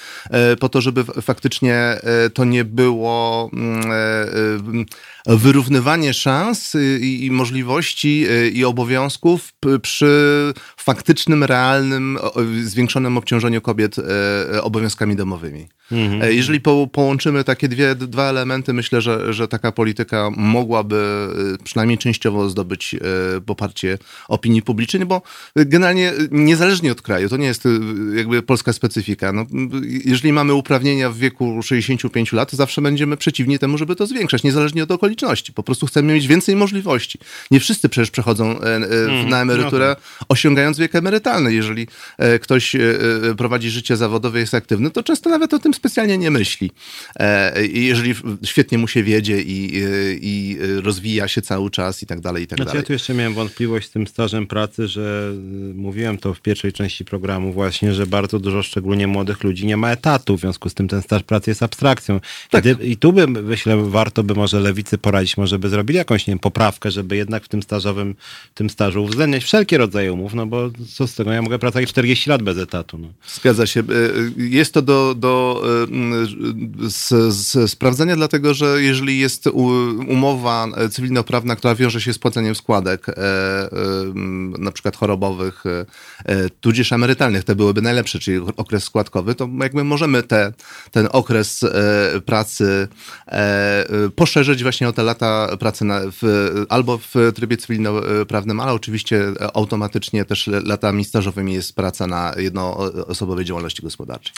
po 0.59 0.69
to, 0.69 0.81
żeby 0.81 1.03
faktycznie 1.03 1.99
to 2.33 2.45
nie 2.45 2.65
było 2.65 3.49
mm, 3.53 4.85
wyrównywanie 5.27 6.13
szans 6.13 6.75
y, 6.75 6.99
i, 7.01 7.25
i 7.25 7.31
możliwości 7.31 8.25
y, 8.29 8.49
i 8.49 8.65
obowiązków 8.65 9.53
przy 9.81 10.53
faktycznym, 10.77 11.43
realnym, 11.43 12.17
zwiększonym 12.63 13.17
obciążeniu 13.17 13.61
kobiet 13.61 13.95
e, 13.99 14.61
obowiązkami 14.63 15.15
domowymi. 15.15 15.67
Mhm. 15.91 16.21
E, 16.21 16.33
jeżeli 16.33 16.61
po, 16.61 16.87
połączymy 16.91 17.43
takie 17.43 17.67
dwie, 17.67 17.95
dwa 17.95 18.29
elementy, 18.29 18.73
myślę, 18.73 19.01
że, 19.01 19.33
że 19.33 19.47
taka 19.47 19.71
polityka 19.71 20.29
mogłaby 20.37 21.29
e, 21.55 21.63
przynajmniej 21.63 21.97
częściowo 21.97 22.49
zdobyć 22.49 22.95
poparcie 23.45 23.97
opinii 24.27 24.61
publicznej, 24.61 25.05
bo 25.05 25.21
generalnie 25.55 26.13
niezależnie 26.31 26.91
od 26.91 27.01
kraju, 27.01 27.29
to 27.29 27.37
nie 27.37 27.47
jest 27.47 27.63
jakby 28.15 28.41
polska 28.41 28.73
specyfika. 28.73 29.31
No, 29.31 29.45
jeżeli 30.05 30.33
mamy 30.33 30.53
uprawnienia 30.53 31.09
w 31.09 31.17
wieku 31.17 31.63
65 31.63 32.33
lat, 32.33 32.51
to 32.51 32.57
zawsze 32.57 32.81
będziemy 32.81 33.17
przeciwni 33.17 33.59
temu, 33.59 33.77
żeby 33.77 33.95
to 33.95 34.07
zwiększać, 34.07 34.43
niezależnie 34.43 34.83
od 34.83 34.91
okoliczności. 34.91 35.16
Po 35.53 35.63
prostu 35.63 35.85
chcemy 35.85 36.13
mieć 36.13 36.27
więcej 36.27 36.55
możliwości. 36.55 37.19
Nie 37.51 37.59
wszyscy 37.59 37.89
przecież 37.89 38.11
przechodzą 38.11 38.49
mhm. 38.49 39.29
na 39.29 39.41
emeryturę, 39.41 39.87
no 39.87 39.95
tak. 39.95 40.03
osiągając 40.29 40.77
wiek 40.79 40.95
emerytalny. 40.95 41.53
Jeżeli 41.53 41.87
ktoś 42.41 42.75
prowadzi 43.37 43.69
życie 43.69 43.97
zawodowe, 43.97 44.39
jest 44.39 44.53
aktywny, 44.53 44.91
to 44.91 45.03
często 45.03 45.29
nawet 45.29 45.53
o 45.53 45.59
tym 45.59 45.73
specjalnie 45.73 46.17
nie 46.17 46.31
myśli. 46.31 46.71
E, 47.15 47.65
jeżeli 47.65 48.15
świetnie 48.45 48.77
mu 48.77 48.87
się 48.87 49.03
wiedzie 49.03 49.41
i, 49.41 49.83
i 50.21 50.57
rozwija 50.81 51.27
się 51.27 51.41
cały 51.41 51.69
czas 51.69 52.03
i 52.03 52.05
tak 52.05 52.19
dalej, 52.19 52.43
i 52.43 52.47
tak 52.47 52.57
znaczy, 52.57 52.67
dalej. 52.69 52.81
Ja 52.81 52.87
tu 52.87 52.93
jeszcze 52.93 53.13
miałem 53.13 53.33
wątpliwość 53.33 53.87
z 53.87 53.91
tym 53.91 54.07
stażem 54.07 54.47
pracy, 54.47 54.87
że 54.87 55.31
y, 55.71 55.73
mówiłem 55.73 56.17
to 56.17 56.33
w 56.33 56.41
pierwszej 56.41 56.73
części 56.73 57.05
programu 57.05 57.53
właśnie, 57.53 57.93
że 57.93 58.07
bardzo 58.07 58.39
dużo 58.39 58.63
szczególnie 58.63 59.07
młodych 59.07 59.43
ludzi 59.43 59.65
nie 59.65 59.77
ma 59.77 59.91
etatu, 59.91 60.37
w 60.37 60.39
związku 60.39 60.69
z 60.69 60.73
tym 60.73 60.87
ten 60.87 61.01
staż 61.01 61.23
pracy 61.23 61.51
jest 61.51 61.63
abstrakcją. 61.63 62.19
Tak. 62.49 62.65
I, 62.65 62.91
I 62.91 62.97
tu 62.97 63.13
by, 63.13 63.27
myślę, 63.27 63.77
warto 63.89 64.23
by 64.23 64.33
może 64.33 64.59
lewicy 64.59 64.97
poradzić, 65.07 65.37
może 65.37 65.59
by 65.59 65.69
zrobili 65.69 65.97
jakąś, 65.97 66.27
nie 66.27 66.31
wiem, 66.31 66.39
poprawkę, 66.39 66.91
żeby 66.91 67.15
jednak 67.15 67.43
w 67.43 67.47
tym 67.47 67.63
stażowym, 67.63 68.15
tym 68.53 68.69
stażu 68.69 69.03
uwzględniać 69.03 69.43
wszelkie 69.43 69.77
rodzaje 69.77 70.13
umów, 70.13 70.33
no 70.33 70.45
bo 70.45 70.69
co 70.95 71.07
z 71.07 71.15
tego, 71.15 71.31
ja 71.31 71.41
mogę 71.41 71.59
pracować 71.59 71.89
40 71.89 72.29
lat 72.29 72.43
bez 72.43 72.57
etatu. 72.57 72.97
No. 72.97 73.07
Zgadza 73.27 73.67
się. 73.67 73.79
E, 73.79 73.83
jest 74.37 74.73
to 74.73 74.81
do, 74.81 75.15
do 75.17 75.63
z, 76.87 77.33
z 77.33 77.71
sprawdzenia, 77.71 78.15
dlatego 78.15 78.53
że 78.53 78.81
jeżeli 78.81 79.19
jest 79.19 79.47
umowa 80.07 80.67
cywilnoprawna, 80.91 81.55
która 81.55 81.75
wiąże 81.75 82.01
się 82.01 82.13
z 82.13 82.19
płaceniem 82.19 82.55
składek, 82.55 83.09
e, 83.09 83.13
na 84.59 84.71
przykład 84.71 84.95
chorobowych, 84.95 85.63
e, 86.25 86.49
tudzież 86.49 86.91
emerytalnych, 86.91 87.43
te 87.43 87.55
byłyby 87.55 87.81
najlepsze, 87.81 88.19
czyli 88.19 88.39
okres 88.57 88.83
składkowy, 88.83 89.35
to 89.35 89.49
jakby 89.61 89.83
możemy 89.83 90.23
te, 90.23 90.53
ten 90.91 91.07
okres 91.11 91.65
pracy 92.25 92.87
poszerzyć 94.15 94.63
właśnie 94.63 94.89
o 94.89 94.93
te 94.97 95.03
lata 95.03 95.57
pracy 95.59 95.85
na, 95.85 96.01
w, 96.05 96.21
albo 96.69 96.97
w 96.97 97.13
trybie 97.35 97.57
cywilnoprawnym, 97.57 98.59
ale 98.59 98.73
oczywiście 98.73 99.25
automatycznie 99.53 100.25
też 100.25 100.47
latami 100.47 101.05
stażowymi 101.05 101.53
jest 101.53 101.75
praca 101.75 102.07
na 102.07 102.33
jednoosobowej 102.37 103.45
działalności 103.45 103.83
gospodarczej. 103.83 104.33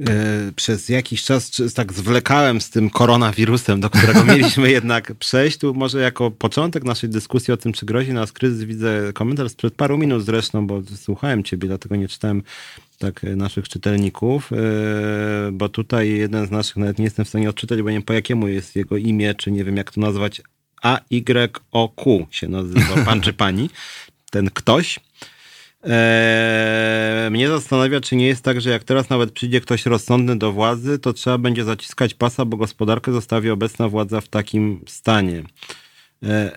E, 0.00 0.52
przez 0.56 0.88
jakiś 0.88 1.24
czas 1.24 1.62
tak 1.74 1.92
zwlekałem 1.92 2.60
z 2.60 2.70
tym 2.70 2.90
koronawirusem, 2.90 3.80
do 3.80 3.90
którego 3.90 4.24
mieliśmy 4.34 4.70
jednak 4.70 5.14
przejść. 5.14 5.58
Tu 5.58 5.74
może 5.74 6.00
jako 6.00 6.30
początek 6.30 6.84
naszej 6.84 7.10
dyskusji 7.10 7.54
o 7.54 7.56
tym, 7.56 7.72
czy 7.72 7.86
grozi 7.86 8.12
nas 8.12 8.32
kryzys, 8.32 8.64
widzę 8.64 9.12
komentarz 9.14 9.52
sprzed 9.52 9.74
paru 9.74 9.98
minut 9.98 10.24
zresztą, 10.24 10.66
bo 10.66 10.82
słuchałem 10.96 11.44
ciebie, 11.44 11.68
dlatego 11.68 11.96
nie 11.96 12.08
czytałem 12.08 12.42
tak 12.98 13.22
naszych 13.22 13.68
czytelników, 13.68 14.52
e, 14.52 14.56
bo 15.52 15.68
tutaj 15.68 16.10
jeden 16.10 16.46
z 16.46 16.50
naszych, 16.50 16.76
nawet 16.76 16.98
nie 16.98 17.04
jestem 17.04 17.24
w 17.24 17.28
stanie 17.28 17.50
odczytać, 17.50 17.82
bo 17.82 17.90
nie 17.90 17.96
wiem 17.96 18.02
po 18.02 18.12
jakiemu 18.12 18.48
jest 18.48 18.76
jego 18.76 18.96
imię, 18.96 19.34
czy 19.34 19.50
nie 19.50 19.64
wiem 19.64 19.76
jak 19.76 19.90
to 19.90 20.00
nazwać, 20.00 20.42
AYOQ 20.82 22.26
się 22.30 22.48
nazywa 22.48 23.04
pan 23.04 23.20
czy 23.20 23.32
pani, 23.32 23.70
ten 24.30 24.50
ktoś. 24.50 25.00
Eee, 25.86 27.30
mnie 27.30 27.48
zastanawia, 27.48 28.00
czy 28.00 28.16
nie 28.16 28.26
jest 28.26 28.44
tak, 28.44 28.60
że 28.60 28.70
jak 28.70 28.84
teraz 28.84 29.10
nawet 29.10 29.32
przyjdzie 29.32 29.60
ktoś 29.60 29.86
rozsądny 29.86 30.38
do 30.38 30.52
władzy, 30.52 30.98
to 30.98 31.12
trzeba 31.12 31.38
będzie 31.38 31.64
zaciskać 31.64 32.14
pasa, 32.14 32.44
bo 32.44 32.56
gospodarkę 32.56 33.12
zostawi 33.12 33.50
obecna 33.50 33.88
władza 33.88 34.20
w 34.20 34.28
takim 34.28 34.80
stanie. 34.86 35.42
Eee, 36.22 36.50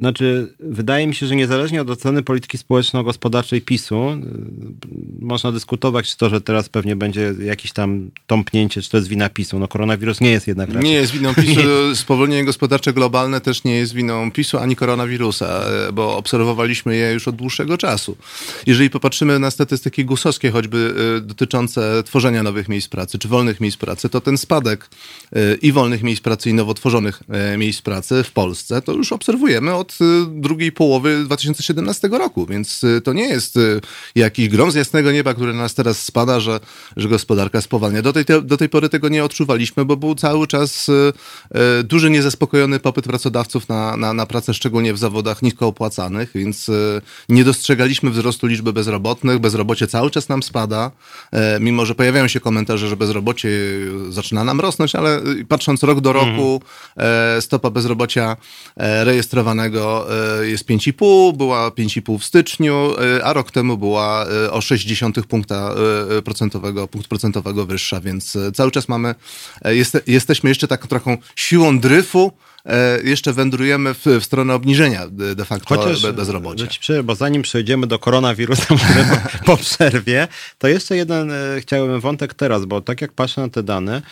znaczy, 0.00 0.54
wydaje 0.60 1.06
mi 1.06 1.14
się, 1.14 1.26
że 1.26 1.36
niezależnie 1.36 1.82
od 1.82 1.90
oceny 1.90 2.22
polityki 2.22 2.58
społeczno-gospodarczej 2.58 3.62
PiSu, 3.62 4.10
y, 4.10 4.16
można 5.20 5.52
dyskutować, 5.52 6.10
czy 6.10 6.16
to, 6.16 6.28
że 6.28 6.40
teraz 6.40 6.68
pewnie 6.68 6.96
będzie 6.96 7.34
jakieś 7.40 7.72
tam 7.72 8.10
tąpnięcie, 8.26 8.82
czy 8.82 8.90
to 8.90 8.96
jest 8.96 9.08
wina 9.08 9.28
PiSu. 9.28 9.58
No 9.58 9.68
koronawirus 9.68 10.20
nie 10.20 10.30
jest 10.30 10.46
jednak 10.46 10.68
raczej. 10.68 10.84
Nie 10.84 10.94
jest 10.94 11.12
winą 11.12 11.34
PiSu. 11.34 11.60
Spowolnienie 11.94 12.44
gospodarcze 12.44 12.92
globalne 12.92 13.40
też 13.40 13.64
nie 13.64 13.76
jest 13.76 13.94
winą 13.94 14.30
PiSu 14.30 14.58
ani 14.58 14.76
koronawirusa, 14.76 15.46
e, 15.88 15.92
bo 15.92 16.16
obserwowaliśmy 16.16 16.96
je 16.96 17.12
już 17.12 17.28
od 17.28 17.36
dłuższego 17.36 17.78
czasu. 17.78 18.16
Jeżeli 18.66 18.90
popatrzymy 18.90 19.38
na 19.38 19.50
statystyki 19.50 20.04
gusowskie, 20.04 20.50
choćby 20.50 20.94
e, 21.16 21.20
dotyczące 21.20 22.02
tworzenia 22.02 22.42
nowych 22.42 22.68
miejsc 22.68 22.88
pracy, 22.88 23.18
czy 23.18 23.28
wolnych 23.28 23.60
miejsc 23.60 23.78
pracy, 23.78 24.08
to 24.08 24.20
ten 24.20 24.38
spadek 24.38 24.88
e, 25.32 25.54
i 25.54 25.72
wolnych 25.72 26.02
miejsc 26.02 26.22
pracy, 26.22 26.50
i 26.50 26.54
nowo 26.54 26.74
tworzonych 26.74 27.22
miejsc 27.58 27.82
pracy 27.82 28.22
w 28.22 28.32
Polsce, 28.32 28.82
to 28.82 28.92
już 28.92 29.12
obserwujemy 29.12 29.74
od 29.74 29.85
od 29.86 29.98
y, 30.00 30.40
drugiej 30.40 30.72
połowy 30.72 31.24
2017 31.24 32.08
roku, 32.08 32.46
więc 32.46 32.84
y, 32.84 33.00
to 33.00 33.12
nie 33.12 33.28
jest 33.28 33.56
y, 33.56 33.80
jakiś 34.14 34.48
grom 34.48 34.70
z 34.70 34.74
jasnego 34.74 35.12
nieba, 35.12 35.34
który 35.34 35.54
nas 35.54 35.74
teraz 35.74 36.02
spada, 36.02 36.40
że, 36.40 36.60
że 36.96 37.08
gospodarka 37.08 37.60
spowalnia. 37.60 38.02
Do 38.02 38.12
tej, 38.12 38.24
do 38.42 38.56
tej 38.56 38.68
pory 38.68 38.88
tego 38.88 39.08
nie 39.08 39.24
odczuwaliśmy, 39.24 39.84
bo 39.84 39.96
był 39.96 40.14
cały 40.14 40.46
czas 40.46 40.90
duży 41.84 42.10
niezaspokojony 42.10 42.80
popyt 42.80 43.04
pracodawców 43.04 43.68
na, 43.68 43.96
na, 43.96 44.12
na 44.12 44.26
pracę, 44.26 44.54
szczególnie 44.54 44.94
w 44.94 44.98
zawodach 44.98 45.42
nisko 45.42 45.66
opłacanych, 45.66 46.30
więc 46.34 46.70
nie 47.28 47.44
dostrzegaliśmy 47.44 48.10
wzrostu 48.10 48.46
liczby 48.46 48.72
bezrobotnych. 48.72 49.38
Bezrobocie 49.38 49.86
cały 49.86 50.10
czas 50.10 50.28
nam 50.28 50.42
spada, 50.42 50.90
mimo 51.60 51.86
że 51.86 51.94
pojawiają 51.94 52.28
się 52.28 52.40
komentarze, 52.40 52.88
że 52.88 52.96
bezrobocie 52.96 53.48
zaczyna 54.08 54.44
nam 54.44 54.60
rosnąć, 54.60 54.94
ale 54.94 55.20
patrząc 55.48 55.82
rok 55.82 56.00
do 56.00 56.12
roku, 56.12 56.60
mhm. 56.96 57.42
stopa 57.42 57.70
bezrobocia 57.70 58.36
rejestrowanego 58.76 59.75
E, 59.76 60.46
jest 60.46 60.68
5,5, 60.68 61.36
była 61.36 61.70
5,5 61.70 62.18
w 62.18 62.24
styczniu, 62.24 62.94
e, 63.16 63.24
a 63.24 63.32
rok 63.32 63.50
temu 63.50 63.78
była 63.78 64.26
e, 64.26 64.52
o 64.52 64.58
0,6 64.58 65.22
punkta 65.22 65.74
procentowego, 66.24 66.88
punkt 66.88 67.08
procentowego 67.08 67.66
wyższa, 67.66 68.00
więc 68.00 68.38
cały 68.54 68.70
czas 68.70 68.88
mamy, 68.88 69.14
jest, 69.64 70.02
jesteśmy 70.06 70.50
jeszcze 70.50 70.68
taką 70.68 70.88
trochę 70.88 71.18
siłą 71.36 71.78
dryfu, 71.78 72.32
jeszcze 73.04 73.32
wędrujemy 73.32 73.94
w, 73.94 74.04
w, 74.06 74.24
stronę 74.24 74.54
obniżenia 74.54 75.06
de 75.10 75.44
facto 75.44 75.76
Chociaż, 75.76 76.12
bezrobocia. 76.12 76.66
Bo 77.04 77.14
zanim 77.14 77.42
przejdziemy 77.42 77.86
do 77.86 77.98
koronawirusa 77.98 78.74
po 79.46 79.56
przerwie, 79.56 80.28
to 80.58 80.68
jeszcze 80.68 80.96
jeden 80.96 81.32
chciałbym 81.60 82.00
wątek 82.00 82.34
teraz, 82.34 82.64
bo 82.64 82.80
tak 82.80 83.00
jak 83.00 83.12
patrzę 83.12 83.40
na 83.40 83.48
te 83.48 83.62
dane, 83.62 84.02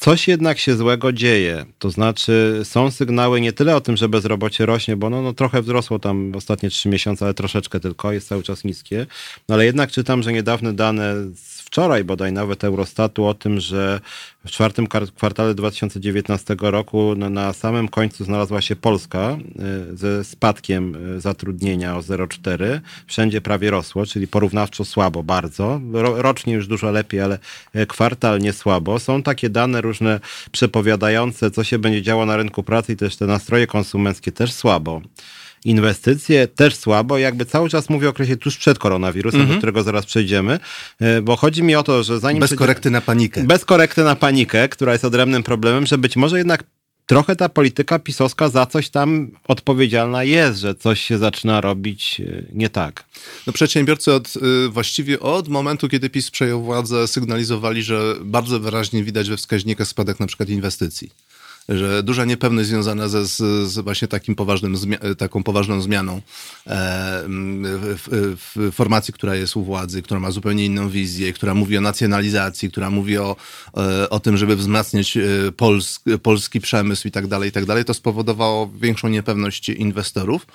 coś 0.00 0.28
jednak 0.28 0.58
się 0.58 0.76
złego 0.76 1.12
dzieje. 1.12 1.66
To 1.78 1.90
znaczy, 1.90 2.60
są 2.64 2.90
sygnały 2.90 3.40
nie 3.40 3.52
tyle 3.52 3.76
o 3.76 3.80
tym, 3.80 3.96
że 3.96 4.08
bezrobocie 4.08 4.66
rośnie, 4.66 4.96
bo 4.96 5.10
no, 5.10 5.22
no 5.22 5.32
trochę 5.32 5.62
wzrosło 5.62 5.98
tam 5.98 6.32
ostatnie 6.36 6.70
trzy 6.70 6.88
miesiące, 6.88 7.24
ale 7.24 7.34
troszeczkę 7.34 7.80
tylko, 7.80 8.12
jest 8.12 8.28
cały 8.28 8.42
czas 8.42 8.64
niskie. 8.64 9.06
No 9.48 9.54
ale 9.54 9.64
jednak 9.64 9.90
czytam, 9.90 10.22
że 10.22 10.32
niedawne 10.32 10.72
dane 10.72 11.14
z 11.34 11.59
wczoraj 11.70 12.04
bodaj 12.04 12.32
nawet 12.32 12.64
Eurostatu 12.64 13.26
o 13.26 13.34
tym, 13.34 13.60
że 13.60 14.00
w 14.46 14.50
czwartym 14.50 14.86
kwartale 15.16 15.54
2019 15.54 16.56
roku 16.60 17.14
na, 17.16 17.30
na 17.30 17.52
samym 17.52 17.88
końcu 17.88 18.24
znalazła 18.24 18.60
się 18.60 18.76
Polska 18.76 19.38
y, 19.92 19.96
ze 19.96 20.24
spadkiem 20.24 21.14
y, 21.16 21.20
zatrudnienia 21.20 21.96
o 21.96 22.00
0,4. 22.00 22.80
Wszędzie 23.06 23.40
prawie 23.40 23.70
rosło, 23.70 24.06
czyli 24.06 24.28
porównawczo 24.28 24.84
słabo 24.84 25.22
bardzo. 25.22 25.80
Ro, 25.92 26.22
rocznie 26.22 26.54
już 26.54 26.66
dużo 26.66 26.90
lepiej, 26.90 27.20
ale 27.20 27.38
y, 27.76 27.86
kwartalnie 27.86 28.52
słabo. 28.52 28.98
Są 28.98 29.22
takie 29.22 29.50
dane 29.50 29.80
różne 29.80 30.20
przepowiadające, 30.52 31.50
co 31.50 31.64
się 31.64 31.78
będzie 31.78 32.02
działo 32.02 32.26
na 32.26 32.36
rynku 32.36 32.62
pracy 32.62 32.92
i 32.92 32.96
też 32.96 33.16
te 33.16 33.26
nastroje 33.26 33.66
konsumenckie 33.66 34.32
też 34.32 34.52
słabo. 34.52 35.02
Inwestycje 35.64 36.48
też 36.48 36.76
słabo, 36.76 37.18
jakby 37.18 37.44
cały 37.44 37.68
czas 37.68 37.90
mówię 37.90 38.06
o 38.06 38.10
okresie 38.10 38.36
tuż 38.36 38.56
przed 38.56 38.78
koronawirusem, 38.78 39.40
mm 39.40 39.50
-hmm. 39.50 39.54
do 39.54 39.58
którego 39.58 39.82
zaraz 39.82 40.06
przejdziemy, 40.06 40.58
bo 41.22 41.36
chodzi 41.36 41.62
mi 41.62 41.74
o 41.74 41.82
to, 41.82 42.02
że 42.02 42.20
zanim... 42.20 42.40
Bez 42.40 42.54
korekty 42.54 42.90
na 42.90 43.00
panikę. 43.00 43.44
Bez 43.44 43.64
korekty 43.64 44.04
na 44.04 44.16
panikę, 44.16 44.68
która 44.68 44.92
jest 44.92 45.04
odrębnym 45.04 45.42
problemem, 45.42 45.86
że 45.86 45.98
być 45.98 46.16
może 46.16 46.38
jednak 46.38 46.64
trochę 47.06 47.36
ta 47.36 47.48
polityka 47.48 47.98
pisowska 47.98 48.48
za 48.48 48.66
coś 48.66 48.88
tam 48.88 49.30
odpowiedzialna 49.48 50.24
jest, 50.24 50.58
że 50.58 50.74
coś 50.74 51.00
się 51.00 51.18
zaczyna 51.18 51.60
robić 51.60 52.20
nie 52.52 52.68
tak. 52.70 53.04
No 53.46 53.52
przedsiębiorcy 53.52 54.12
od, 54.12 54.34
właściwie 54.68 55.20
od 55.20 55.48
momentu, 55.48 55.88
kiedy 55.88 56.10
PiS 56.10 56.30
przejął 56.30 56.62
władzę, 56.62 57.08
sygnalizowali, 57.08 57.82
że 57.82 58.14
bardzo 58.20 58.60
wyraźnie 58.60 59.04
widać 59.04 59.30
we 59.30 59.36
wskaźnikach 59.36 59.88
spadek 59.88 60.20
na 60.20 60.26
przykład 60.26 60.48
inwestycji 60.48 61.10
że 61.68 62.02
duża 62.02 62.24
niepewność 62.24 62.68
związana 62.68 63.08
ze, 63.08 63.26
z, 63.26 63.78
właśnie 63.78 64.08
takim 64.08 64.34
poważnym, 64.34 64.76
taką 65.18 65.42
poważną 65.42 65.80
zmianą 65.80 66.16
e, 66.16 66.20
w, 67.26 68.36
w, 68.56 68.74
formacji, 68.74 69.14
która 69.14 69.34
jest 69.34 69.56
u 69.56 69.62
władzy, 69.62 70.02
która 70.02 70.20
ma 70.20 70.30
zupełnie 70.30 70.64
inną 70.64 70.88
wizję, 70.88 71.32
która 71.32 71.54
mówi 71.54 71.78
o 71.78 71.80
nacjonalizacji, 71.80 72.70
która 72.70 72.90
mówi 72.90 73.18
o, 73.18 73.36
e, 73.76 74.10
o 74.10 74.20
tym, 74.20 74.36
żeby 74.36 74.56
wzmacniać 74.56 75.16
e, 75.16 75.22
polsk, 75.56 76.02
polski 76.22 76.60
przemysł 76.60 77.08
i 77.08 77.10
tak 77.10 77.26
dalej, 77.26 77.48
i 77.48 77.52
tak 77.52 77.64
dalej, 77.64 77.84
to 77.84 77.94
spowodowało 77.94 78.70
większą 78.80 79.08
niepewność 79.08 79.68
inwestorów. 79.68 80.46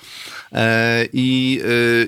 I, 1.13 1.61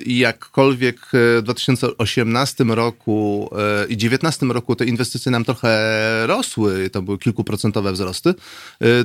i 0.06 0.18
jakkolwiek 0.18 1.00
w 1.12 1.40
2018 1.42 2.64
roku 2.64 3.50
i 3.88 3.96
2019 3.96 4.46
roku 4.46 4.76
te 4.76 4.84
inwestycje 4.84 5.32
nam 5.32 5.44
trochę 5.44 6.26
rosły, 6.26 6.90
to 6.90 7.02
były 7.02 7.18
kilkuprocentowe 7.18 7.92
wzrosty, 7.92 8.34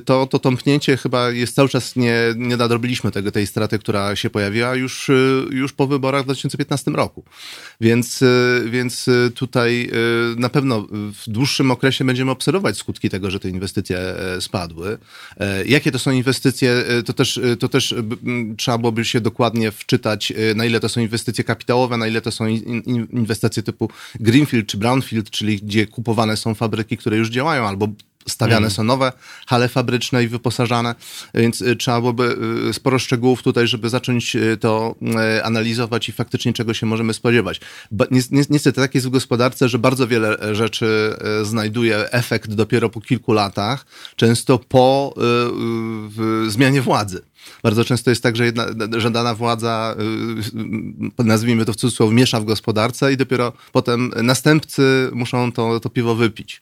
to, 0.05 0.27
to 0.27 0.39
tąpnięcie 0.39 0.97
chyba 0.97 1.29
jest 1.29 1.55
cały 1.55 1.69
czas, 1.69 1.95
nie, 1.95 2.17
nie 2.35 2.57
nadrobiliśmy 2.57 3.11
tego, 3.11 3.31
tej 3.31 3.47
straty, 3.47 3.79
która 3.79 4.15
się 4.15 4.29
pojawiła 4.29 4.75
już, 4.75 5.09
y, 5.09 5.45
już 5.51 5.73
po 5.73 5.87
wyborach 5.87 6.21
w 6.21 6.25
2015 6.25 6.91
roku. 6.91 7.23
Więc, 7.81 8.21
y, 8.21 8.63
więc 8.69 9.07
y, 9.07 9.31
tutaj 9.35 9.89
na 10.37 10.49
pewno 10.49 10.87
w 10.91 11.29
dłuższym 11.29 11.71
okresie 11.71 12.05
będziemy 12.05 12.31
obserwować 12.31 12.77
skutki 12.77 13.09
tego, 13.09 13.31
że 13.31 13.39
te 13.39 13.49
inwestycje 13.49 13.97
e, 13.97 14.41
spadły. 14.41 14.97
E, 15.37 15.65
jakie 15.65 15.91
to 15.91 15.99
są 15.99 16.11
inwestycje, 16.11 16.71
e, 16.71 17.03
to 17.03 17.13
też, 17.13 17.39
to 17.59 17.67
też 17.67 17.95
trzeba 18.57 18.77
byłoby 18.77 19.05
się 19.05 19.21
dokładnie 19.21 19.71
wczytać, 19.71 20.33
na 20.55 20.65
ile 20.65 20.79
to 20.79 20.89
są 20.89 21.01
inwestycje 21.01 21.43
kapitałowe, 21.43 21.97
na 21.97 22.07
ile 22.07 22.21
to 22.21 22.31
są 22.31 22.47
inwestycje 23.11 23.63
typu 23.63 23.89
Greenfield 24.19 24.67
czy 24.67 24.77
Brownfield, 24.77 25.29
czyli 25.29 25.57
gdzie 25.57 25.87
kupowane 25.87 26.37
są 26.37 26.55
fabryki, 26.55 26.97
które 26.97 27.17
już 27.17 27.29
działają, 27.29 27.67
albo 27.67 27.87
stawiane 28.27 28.57
mm. 28.57 28.71
są 28.71 28.83
nowe 28.83 29.11
hale 29.47 29.69
fabryczne 29.69 30.23
i 30.23 30.27
wyposażane, 30.27 30.95
więc 31.33 31.61
y, 31.61 31.75
trzeba 31.75 31.99
byłoby 31.99 32.37
y, 32.69 32.73
sporo 32.73 32.99
szczegółów 32.99 33.43
tutaj, 33.43 33.67
żeby 33.67 33.89
zacząć 33.89 34.35
y, 34.35 34.57
to 34.57 34.95
analizować 35.43 36.09
i 36.09 36.11
faktycznie 36.11 36.53
czego 36.53 36.73
się 36.73 36.85
możemy 36.85 37.13
spodziewać. 37.13 37.61
Niestety 38.49 38.81
tak 38.81 38.95
jest 38.95 39.07
w 39.07 39.09
gospodarce, 39.09 39.69
że 39.69 39.79
bardzo 39.79 40.07
wiele 40.07 40.55
rzeczy 40.55 41.15
znajduje 41.43 42.11
efekt 42.11 42.53
dopiero 42.53 42.89
po 42.89 43.01
kilku 43.01 43.33
latach, 43.33 43.85
często 44.15 44.59
po 44.59 45.13
zmianie 46.47 46.81
władzy. 46.81 47.21
Bardzo 47.63 47.85
często 47.85 48.09
jest 48.09 48.23
tak, 48.23 48.35
że, 48.35 48.45
jedna, 48.45 48.65
że 48.97 49.11
dana 49.11 49.35
władza, 49.35 49.95
nazwijmy 51.17 51.65
to 51.65 51.73
w 51.73 51.75
cudzysłowie, 51.75 52.13
miesza 52.13 52.39
w 52.39 52.45
gospodarce 52.45 53.13
i 53.13 53.17
dopiero 53.17 53.53
potem 53.71 54.11
następcy 54.23 55.09
muszą 55.13 55.51
to, 55.51 55.79
to 55.79 55.89
piwo 55.89 56.15
wypić. 56.15 56.61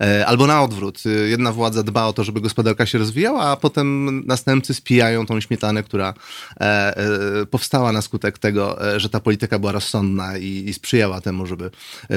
E, 0.00 0.26
albo 0.26 0.46
na 0.46 0.62
odwrót. 0.62 1.02
E, 1.06 1.08
jedna 1.08 1.52
władza 1.52 1.82
dba 1.82 2.06
o 2.06 2.12
to, 2.12 2.24
żeby 2.24 2.40
gospodarka 2.40 2.86
się 2.86 2.98
rozwijała, 2.98 3.42
a 3.42 3.56
potem 3.56 4.22
następcy 4.26 4.74
spijają 4.74 5.26
tą 5.26 5.40
śmietanę, 5.40 5.82
która 5.82 6.14
e, 6.60 7.46
powstała 7.50 7.92
na 7.92 8.02
skutek 8.02 8.38
tego, 8.38 8.78
że 8.96 9.08
ta 9.08 9.20
polityka 9.20 9.58
była 9.58 9.72
rozsądna 9.72 10.38
i, 10.38 10.46
i 10.46 10.74
sprzyjała 10.74 11.20
temu, 11.20 11.46
żeby 11.46 11.70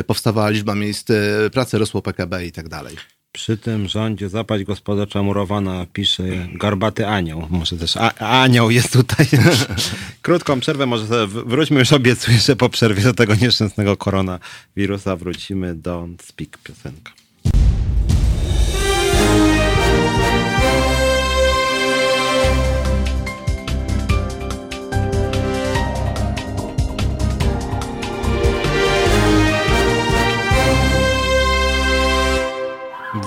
powstawała 0.07 0.49
liczba 0.49 0.75
miejsc 0.75 1.07
pracy, 1.51 1.77
rosło 1.77 2.01
PKB 2.01 2.45
i 2.45 2.51
tak 2.51 2.69
dalej. 2.69 2.95
Przy 3.35 3.57
tym 3.57 3.87
rządzie 3.87 4.29
zapaść 4.29 4.63
gospodarcza 4.63 5.23
murowana 5.23 5.85
pisze 5.93 6.23
garbaty 6.53 7.07
anioł. 7.07 7.47
Może 7.49 7.77
też 7.77 7.97
a, 7.97 8.13
anioł 8.41 8.71
jest 8.71 8.93
tutaj. 8.93 9.27
Krótką 10.21 10.59
przerwę, 10.59 10.85
może 10.85 11.07
sobie 11.07 11.27
wróćmy 11.27 11.79
już 11.79 11.93
obiecuję, 11.93 12.37
że 12.37 12.55
po 12.55 12.69
przerwie 12.69 13.03
do 13.03 13.13
tego 13.13 13.35
nieszczęsnego 13.35 13.97
koronawirusa 13.97 15.15
wrócimy 15.15 15.75
do 15.75 16.07
Speak 16.21 16.57
piosenka. 16.57 17.14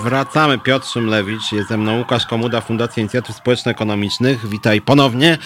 Wracamy. 0.03 0.59
Piotr 0.59 0.87
Szymlewicz, 0.87 1.51
jest 1.51 1.69
ze 1.69 1.77
mną 1.77 1.97
Łukasz 1.97 2.25
Komuda, 2.25 2.61
Fundacja 2.61 3.01
Inicjatyw 3.01 3.35
Społeczno-Ekonomicznych. 3.35 4.49
Witaj 4.49 4.81
ponownie. 4.81 5.37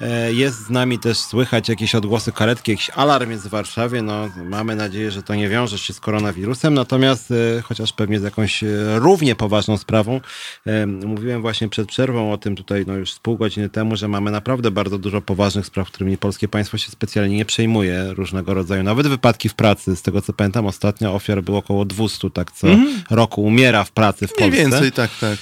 E, 0.00 0.32
jest 0.32 0.66
z 0.66 0.70
nami 0.70 0.98
też 0.98 1.18
słychać 1.18 1.68
jakieś 1.68 1.94
odgłosy 1.94 2.32
karetki, 2.32 2.70
jakiś 2.70 2.90
alarm 2.90 3.30
jest 3.30 3.46
w 3.46 3.50
Warszawie. 3.50 4.02
No, 4.02 4.28
mamy 4.44 4.76
nadzieję, 4.76 5.10
że 5.10 5.22
to 5.22 5.34
nie 5.34 5.48
wiąże 5.48 5.78
się 5.78 5.92
z 5.92 6.00
koronawirusem, 6.00 6.74
natomiast 6.74 7.30
e, 7.30 7.62
chociaż 7.62 7.92
pewnie 7.92 8.20
z 8.20 8.22
jakąś 8.22 8.64
e, 8.64 8.68
równie 8.94 9.34
poważną 9.34 9.76
sprawą. 9.76 10.20
Mówiłem 10.86 11.42
właśnie 11.42 11.68
przed 11.68 11.88
przerwą 11.88 12.32
o 12.32 12.38
tym 12.38 12.56
tutaj 12.56 12.84
no 12.86 12.94
już 12.94 13.12
z 13.12 13.18
pół 13.18 13.36
godziny 13.36 13.68
temu, 13.68 13.96
że 13.96 14.08
mamy 14.08 14.30
naprawdę 14.30 14.70
bardzo 14.70 14.98
dużo 14.98 15.20
poważnych 15.20 15.66
spraw, 15.66 15.88
którymi 15.88 16.18
polskie 16.18 16.48
państwo 16.48 16.78
się 16.78 16.90
specjalnie 16.90 17.36
nie 17.36 17.44
przejmuje 17.44 18.14
różnego 18.14 18.54
rodzaju. 18.54 18.82
Nawet 18.82 19.06
wypadki 19.06 19.48
w 19.48 19.54
pracy, 19.54 19.96
z 19.96 20.02
tego 20.02 20.22
co 20.22 20.32
pamiętam, 20.32 20.66
ostatnio 20.66 21.14
ofiar 21.14 21.42
było 21.42 21.58
około 21.58 21.84
200, 21.84 22.30
tak 22.30 22.52
co 22.52 22.68
mm. 22.68 23.02
roku 23.10 23.42
umiera 23.42 23.84
w 23.84 23.92
pracy 23.92 24.26
w 24.26 24.30
Polsce. 24.30 24.48
Mniej 24.48 24.60
więcej, 24.60 24.92
tak, 24.92 25.10
tak. 25.20 25.38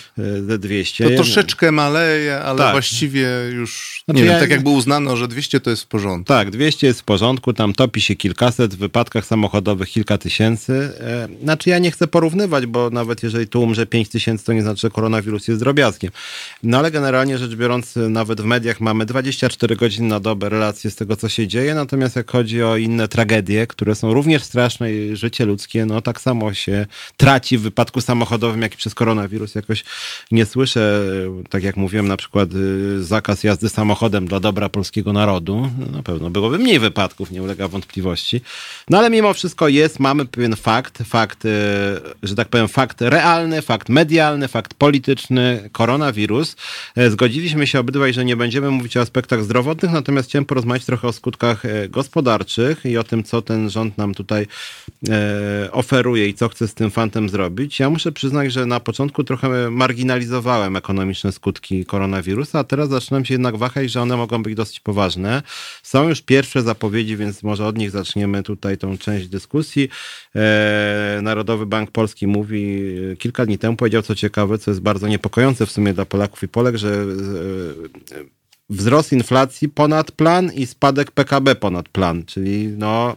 Ze 0.47 0.59
200. 0.59 1.11
To 1.11 1.17
troszeczkę 1.17 1.73
maleje, 1.73 2.41
ale 2.41 2.59
tak. 2.59 2.73
właściwie 2.73 3.29
już, 3.53 4.03
znaczy, 4.05 4.21
nie 4.21 4.25
wiem, 4.25 4.33
ja, 4.33 4.41
tak 4.41 4.48
jakby 4.51 4.71
uznano, 4.71 5.17
że 5.17 5.29
200 5.29 5.61
to 5.61 5.71
jest 5.71 5.83
w 5.83 5.87
porządku. 5.87 6.29
Tak, 6.29 6.51
200 6.51 6.87
jest 6.87 7.01
w 7.01 7.05
porządku, 7.05 7.53
tam 7.53 7.73
topi 7.73 8.01
się 8.01 8.17
kilkaset, 8.17 8.75
w 8.75 8.79
wypadkach 8.79 9.27
samochodowych 9.27 9.89
kilka 9.89 10.19
tysięcy. 10.19 10.93
E, 11.01 11.29
znaczy 11.43 11.71
ja 11.71 11.79
nie 11.79 11.91
chcę 11.91 12.07
porównywać, 12.07 12.67
bo 12.67 12.91
nawet 12.91 13.23
jeżeli 13.23 13.47
tu 13.47 13.63
umrze 13.63 13.87
5 13.87 14.09
tysięcy, 14.09 14.45
to 14.45 14.53
nie 14.53 14.63
znaczy, 14.63 14.81
że 14.81 14.91
koronawirus 14.91 15.49
jest 15.49 15.61
drobiazgiem. 15.61 16.11
No 16.63 16.79
ale 16.79 16.91
generalnie 16.91 17.39
rzecz 17.39 17.55
biorąc, 17.55 17.95
nawet 18.09 18.41
w 18.41 18.45
mediach 18.45 18.81
mamy 18.81 19.07
24 19.07 19.77
godziny 19.77 20.09
na 20.09 20.21
dobę 20.21 20.49
relacje 20.49 20.91
z 20.91 20.97
tego, 20.97 21.17
co 21.17 21.29
się 21.29 21.47
dzieje, 21.47 21.75
natomiast 21.75 22.17
jak 22.17 22.31
chodzi 22.31 22.63
o 22.63 22.77
inne 22.77 23.09
tragedie, 23.09 23.67
które 23.67 23.95
są 23.95 24.15
również 24.15 24.43
straszne 24.43 24.93
i 24.93 25.17
życie 25.17 25.45
ludzkie, 25.45 25.87
no 25.87 26.01
tak 26.01 26.21
samo 26.21 26.55
się 26.55 26.87
traci 27.17 27.59
w 27.59 27.63
wypadku 27.63 28.01
samochodowym, 28.01 28.63
jak 28.63 28.75
i 28.75 28.77
przez 28.77 28.95
koronawirus. 28.95 29.55
Jakoś 29.55 29.85
nie 30.31 30.47
słyszę, 30.47 31.05
tak 31.51 31.63
jak 31.63 31.77
mówiłem, 31.77 32.09
na 32.09 32.17
przykład 32.17 32.49
y, 32.55 33.05
zakaz 33.05 33.45
jazdy 33.45 33.69
samochodem 33.69 34.27
dla 34.27 34.38
dobra 34.41 34.69
polskiego 34.69 35.13
narodu. 35.13 35.71
No, 35.79 35.87
na 35.97 36.03
pewno 36.03 36.31
byłoby 36.31 36.59
mniej 36.59 36.79
wypadków, 36.79 37.31
nie 37.31 37.43
ulega 37.43 37.69
wątpliwości. 37.69 38.41
No 38.91 38.99
ale 38.99 39.11
mimo 39.11 39.35
wszystko 39.35 39.69
jest, 39.69 40.01
mamy 40.01 40.27
pewien 40.27 40.57
fakt, 40.57 41.03
fakt, 41.03 41.45
e, 41.45 41.49
że 42.23 42.35
tak 42.35 42.49
powiem, 42.49 42.69
fakt 42.69 43.01
realny, 43.01 43.63
fakt 43.63 43.89
medialny, 43.89 44.49
fakt 44.49 44.75
polityczny, 44.75 45.69
koronawirus. 45.73 46.57
E, 46.97 47.11
zgodziliśmy 47.11 47.67
się 47.67 47.81
obydwaj, 47.81 48.13
że 48.13 48.25
nie 48.25 48.37
będziemy 48.37 48.71
mówić 48.71 48.97
o 48.97 49.01
aspektach 49.01 49.45
zdrowotnych, 49.45 49.93
natomiast 49.93 50.29
chciałem 50.29 50.45
porozmawiać 50.45 50.85
trochę 50.85 51.09
o 51.09 51.13
skutkach 51.13 51.65
e, 51.65 51.89
gospodarczych 51.89 52.85
i 52.85 52.99
o 52.99 53.05
tym, 53.05 53.25
co 53.25 53.43
ten 53.43 53.71
rząd 53.71 53.99
nam 53.99 54.15
tutaj 54.15 54.47
oferuje 55.73 56.29
i 56.29 56.35
co 56.35 56.49
chce 56.49 56.69
z 56.69 56.75
tym 56.75 56.91
fantem 56.91 57.29
zrobić. 57.29 57.81
Ja 57.81 57.91
muszę 57.91 58.13
przyznać, 58.13 58.53
że 58.53 58.67
na 58.67 58.81
początku 58.81 59.25
trochę 59.25 59.71
marginalizowałem 59.71 60.77
ekonomiczne 60.77 61.33
skutki 61.33 61.87
koronawirusa, 61.87 62.59
a 62.59 62.65
teraz 62.65 62.89
zaczynam 62.89 63.25
się 63.25 63.35
jednak 63.35 63.57
wahać, 63.57 63.91
że 63.91 64.03
one 64.03 64.17
mogą 64.17 64.28
być 64.43 64.55
dosyć 64.55 64.81
poważne. 64.81 65.43
Są 65.83 66.09
już 66.09 66.23
pierwsze 66.23 66.63
zapowiedzi, 66.63 67.17
więc 67.17 67.43
może 67.43 67.67
od 67.67 67.79
nich 67.79 67.91
zaczniemy 67.91 68.43
tutaj 68.43 68.79
tą 68.79 68.99
część 68.99 69.29
dyskusji. 69.29 69.89
E, 70.37 71.21
Narodowy 71.23 71.67
Bank 71.67 71.91
Polski 71.91 72.27
mówi, 72.27 72.95
kilka 73.19 73.47
dni 73.47 73.59
temu 73.59 73.77
powiedział 73.77 74.03
co 74.03 74.15
ciekawe, 74.15 74.59
co 74.59 74.71
jest 74.71 74.81
bardzo 74.81 75.09
niepokojące 75.09 75.67
w 75.67 75.71
sumie 75.71 75.95
dla 75.95 76.05
Polaków 76.05 76.43
i 76.43 76.49
Polek, 76.49 76.77
że 76.77 76.89
e, 76.89 77.05
wzrost 78.71 79.13
inflacji 79.13 79.69
ponad 79.69 80.13
plan 80.13 80.53
i 80.53 80.67
spadek 80.67 81.11
PKB 81.11 81.55
ponad 81.55 81.89
plan, 81.89 82.25
czyli 82.25 82.69
no 82.69 83.17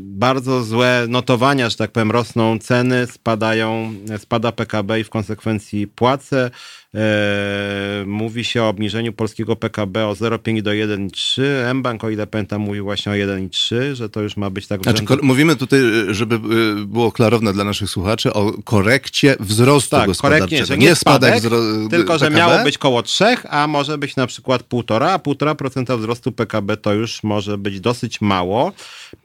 bardzo 0.00 0.64
złe 0.64 1.06
notowania, 1.08 1.70
że 1.70 1.76
tak 1.76 1.90
powiem, 1.90 2.10
rosną 2.10 2.58
ceny, 2.58 3.06
spadają, 3.06 3.94
spada 4.18 4.52
PKB 4.52 5.00
i 5.00 5.04
w 5.04 5.10
konsekwencji 5.10 5.86
płace. 5.86 6.50
E, 6.94 8.04
mówi 8.06 8.44
się 8.44 8.62
o 8.62 8.68
obniżeniu 8.68 9.12
polskiego 9.12 9.56
PKB 9.56 10.06
o 10.06 10.12
0,5 10.12 10.62
do 10.62 10.70
1,3. 10.70 11.74
mBank, 11.74 12.04
o 12.04 12.10
ile 12.10 12.26
pamiętam, 12.26 12.60
mówił 12.60 12.84
właśnie 12.84 13.12
o 13.12 13.14
1,3, 13.14 13.94
że 13.94 14.08
to 14.08 14.20
już 14.20 14.36
ma 14.36 14.50
być 14.50 14.66
tak... 14.66 14.82
Znaczy, 14.82 15.04
mówimy 15.22 15.56
tutaj, 15.56 15.80
żeby 16.10 16.34
y, 16.34 16.86
było 16.86 17.12
klarowne 17.12 17.52
dla 17.52 17.64
naszych 17.64 17.90
słuchaczy, 17.90 18.32
o 18.32 18.52
korekcie 18.64 19.36
wzrostu 19.40 19.96
tak, 19.96 20.06
gospodarczego. 20.06 20.46
Korekcie, 20.46 20.66
że 20.66 20.78
nie, 20.78 20.94
spadek, 20.94 21.40
spadek 21.40 21.90
tylko 21.90 22.18
że 22.18 22.30
miało 22.30 22.64
być 22.64 22.78
koło 22.78 23.02
3, 23.02 23.36
a 23.48 23.66
może 23.66 23.98
być 23.98 24.16
na 24.16 24.26
przykład 24.26 24.62
1,5, 24.62 25.04
a 25.04 25.18
1,5% 25.18 25.98
wzrostu 25.98 26.32
PKB 26.32 26.76
to 26.76 26.92
już 26.92 27.22
może 27.22 27.58
być 27.58 27.80
dosyć 27.80 28.20
mało. 28.20 28.72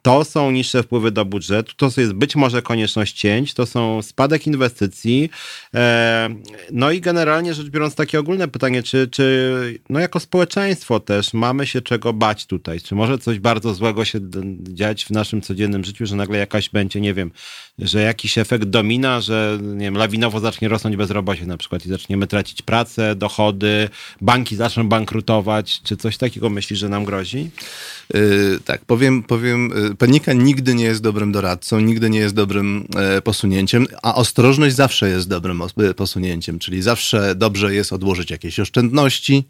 To 0.01 0.23
są 0.23 0.51
niższe 0.51 0.83
wpływy 0.83 1.11
do 1.11 1.25
budżetu, 1.25 1.73
to 1.77 2.01
jest 2.01 2.13
być 2.13 2.35
może 2.35 2.61
konieczność 2.61 3.13
cięć, 3.13 3.53
to 3.53 3.65
są 3.65 4.01
spadek 4.01 4.47
inwestycji, 4.47 5.29
e, 5.73 6.29
no 6.71 6.91
i 6.91 7.01
generalnie 7.01 7.53
rzecz 7.59 7.69
biorąc 7.69 7.95
takie 7.95 8.19
ogólne 8.19 8.47
pytanie, 8.47 8.83
czy, 8.83 9.07
czy 9.07 9.79
no 9.89 9.99
jako 9.99 10.19
społeczeństwo 10.19 10.99
też 10.99 11.33
mamy 11.33 11.67
się 11.67 11.81
czego 11.81 12.13
bać 12.13 12.45
tutaj? 12.45 12.81
Czy 12.81 12.95
może 12.95 13.17
coś 13.17 13.39
bardzo 13.39 13.73
złego 13.73 14.05
się 14.05 14.19
dziać 14.59 15.05
w 15.05 15.09
naszym 15.09 15.41
codziennym 15.41 15.83
życiu, 15.83 16.05
że 16.05 16.15
nagle 16.15 16.37
jakaś 16.37 16.69
będzie, 16.69 17.01
nie 17.01 17.13
wiem, 17.13 17.31
że 17.79 18.01
jakiś 18.01 18.37
efekt 18.37 18.63
domina, 18.63 19.21
że 19.21 19.59
nie 19.61 19.85
wiem, 19.85 19.97
lawinowo 19.97 20.39
zacznie 20.39 20.67
rosnąć 20.67 20.95
bezrobocie 20.95 21.45
na 21.45 21.57
przykład 21.57 21.85
i 21.85 21.89
zaczniemy 21.89 22.27
tracić 22.27 22.61
pracę, 22.61 23.15
dochody, 23.15 23.89
banki 24.21 24.55
zaczną 24.55 24.89
bankrutować. 24.89 25.81
Czy 25.83 25.97
coś 25.97 26.17
takiego 26.17 26.49
myślisz, 26.49 26.79
że 26.79 26.89
nam 26.89 27.05
grozi? 27.05 27.49
Yy, 28.13 28.59
tak, 28.65 28.85
powiem, 28.85 29.23
powiem, 29.23 29.71
y, 29.91 29.95
panika 29.95 30.33
nigdy 30.33 30.75
nie 30.75 30.85
jest 30.85 31.01
dobrym 31.01 31.31
doradcą, 31.31 31.79
nigdy 31.79 32.09
nie 32.09 32.19
jest 32.19 32.35
dobrym 32.35 32.87
e, 32.95 33.21
posunięciem, 33.21 33.87
a 34.03 34.15
ostrożność 34.15 34.75
zawsze 34.75 35.09
jest 35.09 35.27
dobrym 35.27 35.61
posunięciem, 35.95 36.59
czyli 36.59 36.81
zawsze 36.81 37.35
dobrze 37.35 37.73
jest 37.73 37.93
odłożyć 37.93 38.31
jakieś 38.31 38.59
oszczędności, 38.59 39.43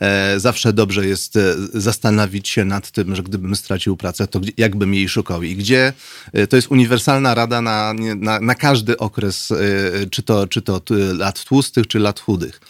e, 0.00 0.40
zawsze 0.40 0.72
dobrze 0.72 1.06
jest 1.06 1.36
e, 1.36 1.54
zastanowić 1.72 2.48
się 2.48 2.64
nad 2.64 2.90
tym, 2.90 3.16
że 3.16 3.22
gdybym 3.22 3.56
stracił 3.56 3.96
pracę, 3.96 4.26
to 4.26 4.40
jakbym 4.56 4.94
jej 4.94 5.08
szukał 5.08 5.42
i 5.42 5.56
gdzie. 5.56 5.92
To 6.48 6.56
jest 6.56 6.70
uniwersalna 6.70 7.34
rada 7.34 7.62
na, 7.62 7.94
na, 8.16 8.40
na 8.40 8.54
każdy 8.54 8.98
okres, 8.98 9.52
czy 10.10 10.22
to, 10.22 10.46
czy 10.46 10.62
to 10.62 10.80
lat 11.14 11.44
tłustych, 11.44 11.86
czy 11.86 11.98
lat 11.98 12.20
chudych. 12.20 12.60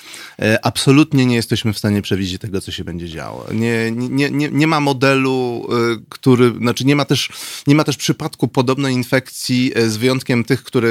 Absolutnie 0.63 1.27
nie 1.27 1.37
jesteśmy 1.37 1.73
w 1.73 1.79
stanie 1.79 2.03
przewidzieć 2.03 2.41
tego, 2.41 2.61
co 2.61 2.73
się 2.73 2.85
będzie 2.85 3.09
działo. 3.09 3.47
Nie, 3.53 3.91
nie, 3.91 4.31
nie, 4.31 4.49
nie 4.49 4.67
ma 4.67 4.81
modelu, 4.81 5.34
Y, 5.35 6.03
który, 6.09 6.53
znaczy 6.59 6.85
nie 6.85 6.97
ma 6.97 7.05
też, 7.05 7.29
nie 7.67 7.75
ma 7.75 7.85
też 7.85 7.97
przypadku 7.97 8.49
podobnej 8.49 8.95
infekcji 8.95 9.73
y, 9.79 9.91
z 9.91 9.97
wyjątkiem 9.97 10.45
tych, 10.45 10.65
które, 10.65 10.89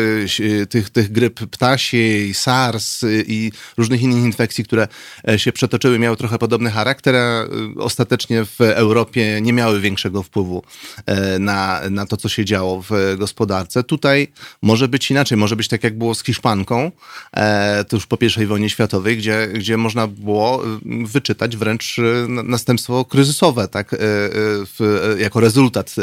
tych, 0.69 0.89
tych 0.89 1.11
gryp 1.11 1.39
ptasiej, 1.39 2.33
SARS 2.33 3.05
i 3.27 3.51
różnych 3.77 4.01
innych 4.01 4.23
infekcji, 4.23 4.63
które 4.63 4.87
e, 5.27 5.39
się 5.39 5.51
przetoczyły, 5.51 5.99
miały 5.99 6.17
trochę 6.17 6.37
podobny 6.37 6.71
charakter, 6.71 7.15
a 7.15 7.45
ostatecznie 7.77 8.45
w 8.45 8.61
Europie 8.61 9.39
nie 9.41 9.53
miały 9.53 9.79
większego 9.79 10.23
wpływu 10.23 10.63
e, 11.05 11.39
na, 11.39 11.81
na 11.89 12.05
to, 12.05 12.17
co 12.17 12.29
się 12.29 12.45
działo 12.45 12.83
w 12.89 13.15
gospodarce. 13.17 13.83
Tutaj 13.83 14.27
może 14.61 14.87
być 14.87 15.11
inaczej, 15.11 15.37
może 15.37 15.55
być 15.55 15.67
tak, 15.67 15.83
jak 15.83 15.97
było 15.97 16.15
z 16.15 16.23
Hiszpanką, 16.23 16.91
e, 17.33 17.83
to 17.83 17.95
już 17.95 18.07
po 18.07 18.17
I 18.41 18.45
wojnie 18.45 18.69
światowej, 18.69 19.17
gdzie, 19.17 19.47
gdzie 19.53 19.77
można 19.77 20.07
było 20.07 20.63
wyczytać 21.05 21.57
wręcz 21.57 21.95
następstwo 22.27 23.05
kryzysowe, 23.05 23.67
tak, 23.67 23.95
w, 24.35 25.15
jako 25.19 25.39
rezultat 25.39 25.95
e, 25.97 26.01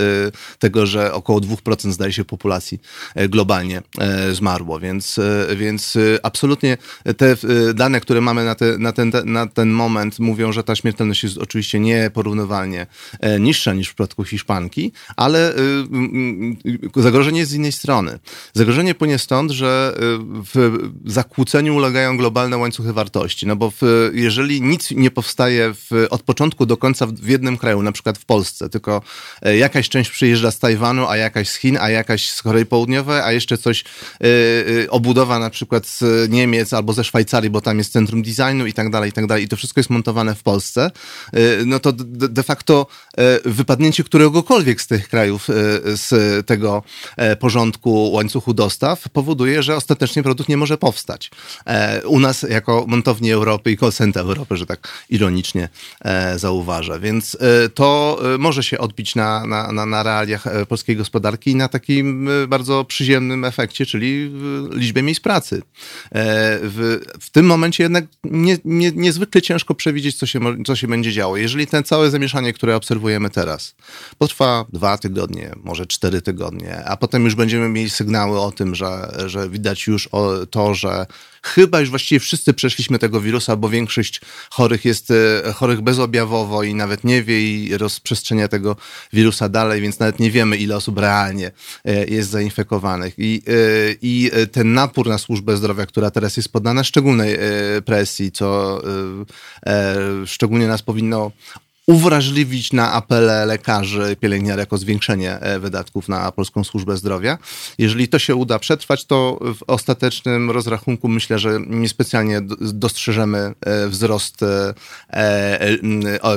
tego, 0.58 0.86
że 0.86 1.12
około 1.12 1.40
2% 1.40 1.92
zdaje 1.92 2.12
się 2.12 2.24
populacji 2.24 2.80
globalnie 3.28 3.82
zmarło. 4.32 4.80
Więc, 4.80 5.20
więc 5.56 5.98
absolutnie 6.22 6.76
te 7.16 7.36
dane, 7.74 8.00
które 8.00 8.20
mamy 8.20 8.44
na, 8.44 8.54
te, 8.54 8.78
na, 8.78 8.92
ten, 8.92 9.12
na 9.24 9.46
ten 9.46 9.70
moment 9.70 10.18
mówią, 10.18 10.52
że 10.52 10.64
ta 10.64 10.76
śmiertelność 10.76 11.22
jest 11.22 11.38
oczywiście 11.38 11.80
nieporównywalnie 11.80 12.86
niższa 13.40 13.72
niż 13.72 13.88
w 13.88 13.90
przypadku 13.90 14.24
Hiszpanki, 14.24 14.92
ale 15.16 15.54
zagrożenie 16.96 17.40
jest 17.40 17.50
z 17.50 17.54
innej 17.54 17.72
strony. 17.72 18.18
Zagrożenie 18.54 18.94
płynie 18.94 19.18
stąd, 19.18 19.50
że 19.50 19.94
w 20.54 20.78
zakłóceniu 21.04 21.76
ulegają 21.76 22.16
globalne 22.16 22.56
łańcuchy 22.56 22.92
wartości. 22.92 23.46
No 23.46 23.56
bo 23.56 23.70
w, 23.70 24.10
jeżeli 24.14 24.62
nic 24.62 24.90
nie 24.90 25.10
powstaje 25.10 25.74
w, 25.74 26.06
od 26.10 26.22
początku 26.22 26.66
do 26.66 26.76
końca 26.76 27.06
w 27.06 27.28
jednym 27.28 27.58
kraju, 27.58 27.82
na 27.82 27.92
przykład 27.92 28.18
w 28.20 28.24
Polsce, 28.24 28.68
tylko 28.68 29.02
e, 29.42 29.56
jakaś 29.56 29.88
część 29.88 30.10
przyjeżdża 30.10 30.50
z 30.50 30.58
Tajwanu, 30.58 31.06
a 31.08 31.16
jakaś 31.16 31.48
z 31.48 31.56
Chin, 31.56 31.78
a 31.80 31.90
jakaś 31.90 32.30
z 32.30 32.42
Korei 32.42 32.66
Południowej, 32.66 33.20
a 33.20 33.32
jeszcze 33.32 33.58
coś, 33.58 33.84
yy, 34.20 34.86
obudowa 34.90 35.38
na 35.38 35.50
przykład 35.50 35.86
z 35.86 36.30
Niemiec 36.30 36.72
albo 36.72 36.92
ze 36.92 37.04
Szwajcarii, 37.04 37.50
bo 37.50 37.60
tam 37.60 37.78
jest 37.78 37.92
centrum 37.92 38.22
designu 38.22 38.66
i 38.66 38.72
tak 38.72 38.90
dalej, 38.90 39.10
i 39.10 39.12
tak 39.12 39.26
dalej. 39.26 39.44
I 39.44 39.48
to 39.48 39.56
wszystko 39.56 39.80
jest 39.80 39.90
montowane 39.90 40.34
w 40.34 40.42
Polsce. 40.42 40.90
No 41.66 41.78
to 41.78 41.92
de, 41.92 42.42
facto 42.42 42.86
wypadnięcie 43.44 44.04
któregokolwiek 44.04 44.80
z 44.80 44.86
tych 44.86 45.08
krajów 45.08 45.48
z 45.84 46.46
tego 46.46 46.82
porządku 47.40 48.10
łańcuchu 48.12 48.54
dostaw 48.54 49.08
powoduje, 49.08 49.62
że 49.62 49.76
ostatecznie 49.76 50.22
produkt 50.22 50.48
nie 50.48 50.56
może 50.56 50.78
powstać. 50.78 51.30
U 52.04 52.20
nas 52.20 52.42
jako 52.42 52.84
montowni 52.88 53.32
Europy 53.32 53.70
i 53.70 53.76
call 53.76 53.92
center 53.92 54.22
Europy, 54.22 54.56
że 54.56 54.66
tak 54.66 54.88
ironicznie 55.08 55.68
zauważa. 56.36 56.98
Więc 56.98 57.36
to 57.74 57.86
e, 58.34 58.38
może 58.38 58.62
się 58.62 58.78
odbić 58.78 59.14
na, 59.14 59.46
na, 59.46 59.72
na, 59.72 59.86
na 59.86 60.02
realiach 60.02 60.46
e, 60.46 60.66
polskiej 60.66 60.96
gospodarki 60.96 61.50
i 61.50 61.54
na 61.54 61.68
takim 61.68 62.28
e, 62.28 62.46
bardzo 62.46 62.84
przyziemnym 62.84 63.44
efekcie, 63.44 63.86
czyli 63.86 64.32
liczbie 64.72 65.02
miejsc 65.02 65.20
pracy. 65.20 65.62
W, 66.62 67.00
w 67.20 67.30
tym 67.30 67.46
momencie 67.46 67.82
jednak 67.82 68.04
nie, 68.24 68.58
nie, 68.64 68.92
niezwykle 68.92 69.42
ciężko 69.42 69.74
przewidzieć, 69.74 70.16
co 70.16 70.26
się, 70.26 70.40
co 70.66 70.76
się 70.76 70.88
będzie 70.88 71.12
działo. 71.12 71.36
Jeżeli 71.36 71.66
ten 71.66 71.84
całe 71.84 72.10
zamieszanie, 72.10 72.52
które 72.52 72.76
obserwujemy 72.76 73.30
teraz, 73.30 73.74
potrwa 74.18 74.64
dwa 74.72 74.98
tygodnie, 74.98 75.52
może 75.56 75.86
cztery 75.86 76.22
tygodnie, 76.22 76.84
a 76.84 76.96
potem 76.96 77.24
już 77.24 77.34
będziemy 77.34 77.68
mieli 77.68 77.90
sygnały 77.90 78.40
o 78.40 78.52
tym, 78.52 78.74
że, 78.74 79.14
że 79.26 79.48
widać 79.48 79.86
już 79.86 80.08
to, 80.50 80.74
że 80.74 81.06
Chyba 81.42 81.80
już 81.80 81.90
właściwie 81.90 82.20
wszyscy 82.20 82.54
przeszliśmy 82.54 82.98
tego 82.98 83.20
wirusa, 83.20 83.56
bo 83.56 83.68
większość 83.68 84.20
chorych 84.50 84.84
jest 84.84 85.10
e, 85.10 85.52
chorych 85.52 85.80
bezobjawowo 85.80 86.62
i 86.62 86.74
nawet 86.74 87.04
nie 87.04 87.22
wie 87.22 87.40
i 87.42 87.78
rozprzestrzenia 87.78 88.48
tego 88.48 88.76
wirusa 89.12 89.48
dalej, 89.48 89.80
więc 89.80 89.98
nawet 89.98 90.18
nie 90.18 90.30
wiemy, 90.30 90.56
ile 90.56 90.76
osób 90.76 90.98
realnie 90.98 91.50
e, 91.84 92.04
jest 92.04 92.30
zainfekowanych. 92.30 93.14
I, 93.18 93.42
e, 93.46 93.52
i 94.02 94.30
ten 94.52 94.72
napór 94.72 95.08
na 95.08 95.18
służbę 95.18 95.56
zdrowia, 95.56 95.86
która 95.86 96.10
teraz 96.10 96.36
jest 96.36 96.52
poddana 96.52 96.84
szczególnej 96.84 97.38
presji, 97.84 98.32
co 98.32 98.80
szczególnie 100.26 100.66
nas 100.66 100.82
powinno 100.82 101.32
uwrażliwić 101.86 102.72
na 102.72 102.92
apele 102.92 103.46
lekarzy, 103.46 104.16
pielęgniarek 104.20 104.72
o 104.72 104.78
zwiększenie 104.78 105.40
e, 105.40 105.58
wydatków 105.58 106.08
na 106.08 106.32
polską 106.32 106.64
służbę 106.64 106.96
zdrowia. 106.96 107.38
Jeżeli 107.78 108.08
to 108.08 108.18
się 108.18 108.34
uda 108.34 108.58
przetrwać, 108.58 109.04
to 109.04 109.38
w 109.40 109.62
ostatecznym 109.66 110.50
rozrachunku 110.50 111.08
myślę, 111.08 111.38
że 111.38 111.60
niespecjalnie 111.66 112.40
dostrzeżemy 112.60 113.54
e, 113.60 113.88
wzrost 113.88 114.40
e, 114.42 114.74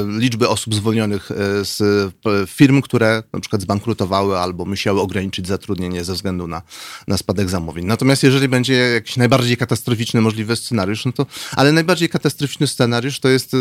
liczby 0.07 0.49
osób 0.49 0.75
zwolnionych 0.75 1.29
z 1.61 2.11
firm, 2.49 2.81
które 2.81 3.23
na 3.33 3.39
przykład 3.39 3.61
zbankrutowały 3.61 4.39
albo 4.39 4.65
musiały 4.65 5.01
ograniczyć 5.01 5.47
zatrudnienie 5.47 6.03
ze 6.03 6.13
względu 6.13 6.47
na, 6.47 6.61
na 7.07 7.17
spadek 7.17 7.49
zamówień. 7.49 7.85
Natomiast 7.85 8.23
jeżeli 8.23 8.47
będzie 8.47 8.73
jakiś 8.73 9.17
najbardziej 9.17 9.57
katastroficzny 9.57 10.21
możliwy 10.21 10.55
scenariusz, 10.55 11.05
no 11.05 11.11
to, 11.11 11.25
ale 11.55 11.71
najbardziej 11.71 12.09
katastroficzny 12.09 12.67
scenariusz 12.67 13.19
to 13.19 13.29
jest, 13.29 13.51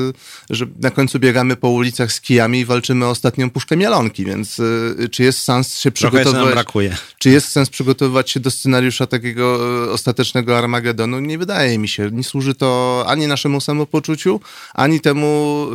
że 0.51 0.67
na 0.81 0.91
końcu 0.91 1.19
biegamy 1.19 1.57
po 1.57 1.72
ulicach 1.75 2.13
z 2.13 2.21
kijami 2.21 2.61
i 2.61 2.65
walczymy 2.65 3.07
o 3.07 3.11
ostatnią 3.11 3.51
puszkę 3.51 3.77
mielonki, 3.77 4.25
więc 4.25 4.59
y, 4.59 5.09
czy 5.11 5.23
jest 5.23 5.39
sens 5.39 5.79
się 5.79 5.91
przygotowywać... 5.91 6.53
brakuje. 6.53 6.97
Czy 7.19 7.31
jest 7.31 7.49
sens 7.49 7.71
przygotowywać 7.71 8.31
się 8.31 8.41
do 8.41 8.51
scenariusza 8.51 9.07
takiego 9.07 9.59
y, 9.85 9.91
ostatecznego 9.91 10.59
Armagedonu? 10.59 11.21
Nie 11.21 11.39
wydaje 11.39 11.79
mi 11.79 11.89
się. 11.89 12.11
Nie 12.13 12.25
służy 12.25 12.55
to 12.55 13.05
ani 13.07 13.27
naszemu 13.27 13.61
samopoczuciu, 13.61 14.41
ani 14.75 15.01
temu, 15.01 15.67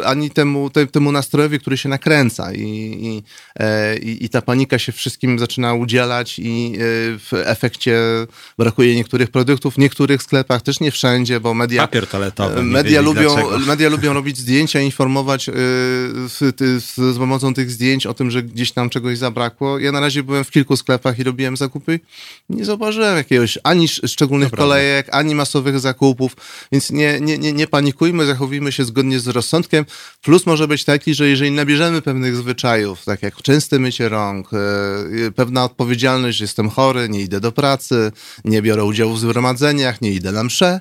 y, 0.00 0.06
ani 0.06 0.30
temu, 0.30 0.70
te, 0.70 0.86
temu 0.86 1.12
nastrojowi, 1.12 1.60
który 1.60 1.76
się 1.76 1.88
nakręca 1.88 2.52
i, 2.52 2.62
i, 3.02 3.22
e, 3.60 3.96
i, 3.96 4.28
ta 4.28 4.42
panika 4.42 4.78
się 4.78 4.92
wszystkim 4.92 5.38
zaczyna 5.38 5.74
udzielać 5.74 6.38
i 6.38 6.72
w 7.18 7.42
efekcie 7.44 7.98
brakuje 8.58 8.94
niektórych 8.94 9.30
produktów, 9.30 9.74
w 9.74 9.78
niektórych 9.78 10.22
sklepach, 10.22 10.62
też 10.62 10.80
nie 10.80 10.90
wszędzie, 10.90 11.40
bo 11.40 11.54
media... 11.54 11.82
Papier 11.82 12.06
toaletowy. 12.06 12.62
Media 12.62 13.00
lubią, 13.00 13.58
media 13.66 13.88
lubią 13.88 14.12
robić 14.12 14.38
zdjęcia, 14.38 14.80
informować 14.80 15.35
w, 15.44 16.52
z 16.88 17.18
pomocą 17.18 17.54
tych 17.54 17.70
zdjęć 17.70 18.06
o 18.06 18.14
tym, 18.14 18.30
że 18.30 18.42
gdzieś 18.42 18.72
tam 18.72 18.90
czegoś 18.90 19.18
zabrakło. 19.18 19.78
Ja 19.78 19.92
na 19.92 20.00
razie 20.00 20.22
byłem 20.22 20.44
w 20.44 20.50
kilku 20.50 20.76
sklepach 20.76 21.18
i 21.18 21.24
robiłem 21.24 21.56
zakupy. 21.56 22.00
Nie 22.48 22.64
zauważyłem 22.64 23.16
jakiegoś 23.16 23.58
ani 23.64 23.88
szczególnych 23.88 24.50
Dobra. 24.50 24.64
kolejek, 24.64 25.08
ani 25.12 25.34
masowych 25.34 25.80
zakupów, 25.80 26.36
więc 26.72 26.90
nie, 26.90 27.20
nie, 27.20 27.38
nie, 27.38 27.52
nie 27.52 27.66
panikujmy, 27.66 28.26
zachowujmy 28.26 28.72
się 28.72 28.84
zgodnie 28.84 29.20
z 29.20 29.26
rozsądkiem. 29.26 29.84
Plus 30.22 30.46
może 30.46 30.68
być 30.68 30.84
taki, 30.84 31.14
że 31.14 31.28
jeżeli 31.28 31.50
nabierzemy 31.50 32.02
pewnych 32.02 32.36
zwyczajów, 32.36 33.04
tak 33.04 33.22
jak 33.22 33.42
częste 33.42 33.78
mycie 33.78 34.08
rąk, 34.08 34.50
e, 34.52 35.30
pewna 35.30 35.64
odpowiedzialność, 35.64 36.38
że 36.38 36.44
jestem 36.44 36.70
chory, 36.70 37.08
nie 37.08 37.20
idę 37.20 37.40
do 37.40 37.52
pracy, 37.52 38.12
nie 38.44 38.62
biorę 38.62 38.84
udziału 38.84 39.14
w 39.14 39.20
zgromadzeniach, 39.20 40.00
nie 40.00 40.12
idę 40.12 40.32
na 40.32 40.44
msze, 40.44 40.80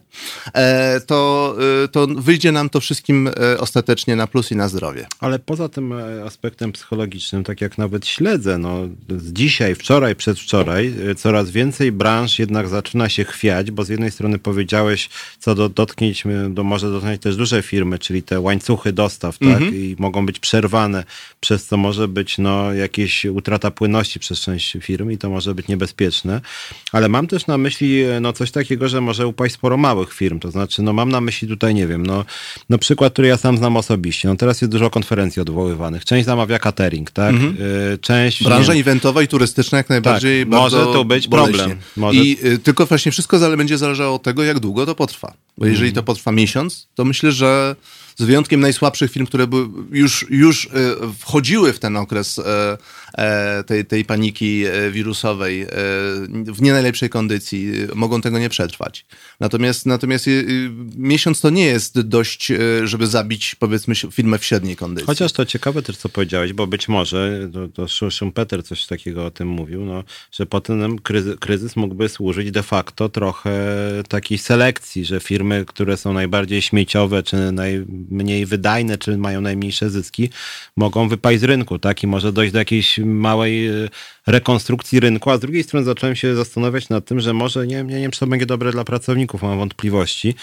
e, 0.53 1.01
to, 1.01 1.55
e, 1.83 1.87
to 1.87 2.07
wyjdzie 2.07 2.51
nam 2.51 2.69
to 2.69 2.79
wszystkim 2.79 3.29
ostatecznie 3.59 4.15
na 4.15 4.27
plus 4.27 4.44
i 4.51 4.55
na 4.55 4.69
zdrowie. 4.69 5.07
Ale 5.19 5.39
poza 5.39 5.69
tym 5.69 5.93
aspektem 6.25 6.71
psychologicznym, 6.71 7.43
tak 7.43 7.61
jak 7.61 7.77
nawet 7.77 8.07
śledzę, 8.07 8.57
no, 8.57 8.79
dzisiaj, 9.09 9.75
wczoraj, 9.75 10.15
przedwczoraj, 10.15 10.93
coraz 11.17 11.51
więcej 11.51 11.91
branż 11.91 12.39
jednak 12.39 12.67
zaczyna 12.67 13.09
się 13.09 13.23
chwiać, 13.23 13.71
bo 13.71 13.83
z 13.83 13.89
jednej 13.89 14.11
strony 14.11 14.39
powiedziałeś, 14.39 15.09
co 15.39 15.55
do, 15.55 15.69
dotknięć, 15.69 16.23
do, 16.49 16.63
może 16.63 16.91
dotknąć 16.91 17.21
też 17.21 17.35
duże 17.35 17.61
firmy, 17.61 17.99
czyli 17.99 18.23
te 18.23 18.39
łańcuchy 18.39 18.93
dostaw, 18.93 19.37
tak, 19.37 19.47
mhm. 19.47 19.75
i 19.75 19.95
mogą 19.99 20.25
być 20.25 20.39
przerwane, 20.39 21.03
przez 21.39 21.65
co 21.65 21.77
może 21.77 22.07
być 22.07 22.37
no, 22.37 22.73
jakieś 22.73 23.25
utrata 23.25 23.71
płynności 23.71 24.19
przez 24.19 24.39
część 24.39 24.77
firm 24.81 25.11
i 25.11 25.17
to 25.17 25.29
może 25.29 25.55
być 25.55 25.67
niebezpieczne. 25.67 26.41
Ale 26.91 27.09
mam 27.09 27.27
też 27.27 27.47
na 27.47 27.57
myśli 27.57 28.03
no, 28.21 28.33
coś 28.33 28.51
takiego, 28.51 28.89
że 28.89 29.01
może 29.01 29.27
upaść 29.27 29.53
sporo 29.53 29.77
małych 29.77 30.13
firm. 30.13 30.39
To 30.39 30.51
znaczy, 30.51 30.81
no, 30.81 30.93
mam 30.93 31.09
na 31.09 31.21
myśli 31.21 31.47
tutaj, 31.47 31.75
nie 31.75 31.87
wiem, 31.87 32.05
no, 32.05 32.25
no 32.69 32.77
przykład, 32.77 33.13
który 33.13 33.27
ja 33.27 33.37
sam 33.37 33.57
znam 33.57 33.77
osobiście. 33.77 34.27
No, 34.35 34.39
teraz 34.39 34.61
jest 34.61 34.71
dużo 34.71 34.89
konferencji 34.89 35.41
odwoływanych. 35.41 36.05
Część 36.05 36.25
zamawia 36.25 36.59
catering, 36.59 37.11
tak? 37.11 37.33
Mhm. 37.33 37.57
Y, 37.93 37.97
część... 37.97 38.43
Branża 38.43 38.73
nie... 38.73 38.79
eventowa 38.79 39.21
i 39.21 39.27
turystyczna 39.27 39.77
jak 39.77 39.89
najbardziej 39.89 40.43
tak, 40.43 40.49
Może 40.49 40.77
to 40.77 41.05
być 41.05 41.27
boleśnie. 41.27 41.57
problem. 41.57 41.77
Może... 41.97 42.19
I 42.19 42.45
y, 42.45 42.57
tylko 42.57 42.85
właśnie 42.85 43.11
wszystko 43.11 43.57
będzie 43.57 43.77
zależało 43.77 44.15
od 44.15 44.23
tego, 44.23 44.43
jak 44.43 44.59
długo 44.59 44.85
to 44.85 44.95
potrwa. 44.95 45.33
Bo 45.57 45.65
jeżeli 45.65 45.89
mhm. 45.89 45.95
to 45.95 46.03
potrwa 46.03 46.31
miesiąc, 46.31 46.87
to 46.95 47.05
myślę, 47.05 47.31
że 47.31 47.75
z 48.15 48.23
wyjątkiem 48.23 48.59
najsłabszych 48.59 49.11
film, 49.11 49.25
które 49.25 49.47
były, 49.47 49.67
już, 49.91 50.25
już 50.29 50.65
e, 50.65 50.69
wchodziły 51.19 51.73
w 51.73 51.79
ten 51.79 51.97
okres 51.97 52.39
e, 52.39 52.77
e, 53.13 53.63
tej, 53.63 53.85
tej 53.85 54.05
paniki 54.05 54.63
wirusowej 54.91 55.65
w 56.29 56.61
nie 56.61 56.73
najlepszej 56.73 57.09
kondycji, 57.09 57.71
mogą 57.95 58.21
tego 58.21 58.39
nie 58.39 58.49
przetrwać. 58.49 59.05
Natomiast, 59.39 59.85
natomiast 59.85 60.25
miesiąc 60.97 61.41
to 61.41 61.49
nie 61.49 61.65
jest 61.65 62.01
dość, 62.01 62.51
żeby 62.83 63.07
zabić 63.07 63.55
powiedzmy 63.55 63.95
filmę 64.11 64.37
w 64.37 64.45
średniej 64.45 64.75
kondycji. 64.75 65.07
Chociaż 65.07 65.31
to 65.31 65.45
ciekawe 65.45 65.81
też, 65.81 65.97
co 65.97 66.09
powiedziałeś, 66.09 66.53
bo 66.53 66.67
być 66.67 66.87
może, 66.87 67.49
to, 67.53 67.87
to 67.87 68.11
Schumpeter 68.11 68.63
coś 68.63 68.85
takiego 68.85 69.25
o 69.25 69.31
tym 69.31 69.47
mówił, 69.47 69.85
no, 69.85 70.03
że 70.31 70.45
potem 70.45 70.99
kryzys, 70.99 71.35
kryzys 71.39 71.75
mógłby 71.75 72.09
służyć 72.09 72.51
de 72.51 72.63
facto 72.63 73.09
trochę 73.09 73.51
takiej 74.07 74.37
selekcji, 74.37 75.05
że 75.05 75.19
firmy, 75.19 75.65
które 75.67 75.97
są 75.97 76.13
najbardziej 76.13 76.61
śmieciowe, 76.61 77.23
czy 77.23 77.51
naj, 77.51 77.85
mniej 78.09 78.45
wydajne, 78.45 78.97
czy 78.97 79.17
mają 79.17 79.41
najmniejsze 79.41 79.89
zyski, 79.89 80.29
mogą 80.77 81.09
wypaść 81.09 81.39
z 81.39 81.43
rynku, 81.43 81.79
tak? 81.79 82.03
I 82.03 82.07
może 82.07 82.33
dojść 82.33 82.53
do 82.53 82.59
jakiejś 82.59 82.97
małej 82.97 83.67
e, 83.67 83.89
rekonstrukcji 84.27 84.99
rynku, 84.99 85.29
a 85.29 85.37
z 85.37 85.39
drugiej 85.39 85.63
strony 85.63 85.85
zacząłem 85.85 86.15
się 86.15 86.35
zastanawiać 86.35 86.89
nad 86.89 87.05
tym, 87.05 87.19
że 87.19 87.33
może, 87.33 87.67
nie, 87.67 87.83
nie 87.83 87.99
wiem, 87.99 88.11
czy 88.11 88.19
to 88.19 88.27
będzie 88.27 88.45
dobre 88.45 88.71
dla 88.71 88.83
pracowników, 88.83 89.41
mam 89.41 89.57
wątpliwości, 89.57 90.35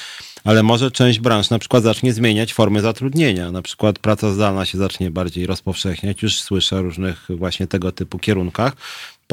ale 0.44 0.62
może 0.62 0.90
część 0.90 1.20
branż 1.20 1.50
na 1.50 1.58
przykład 1.58 1.82
zacznie 1.82 2.12
zmieniać 2.12 2.54
formy 2.54 2.80
zatrudnienia. 2.80 3.52
Na 3.52 3.62
przykład 3.62 3.98
praca 3.98 4.30
zdalna 4.30 4.64
się 4.64 4.78
zacznie 4.78 5.10
bardziej 5.10 5.46
rozpowszechniać. 5.46 6.22
Już 6.22 6.40
słyszę 6.40 6.76
o 6.76 6.82
różnych 6.82 7.26
właśnie 7.30 7.66
tego 7.66 7.92
typu 7.92 8.18
kierunkach. 8.18 8.76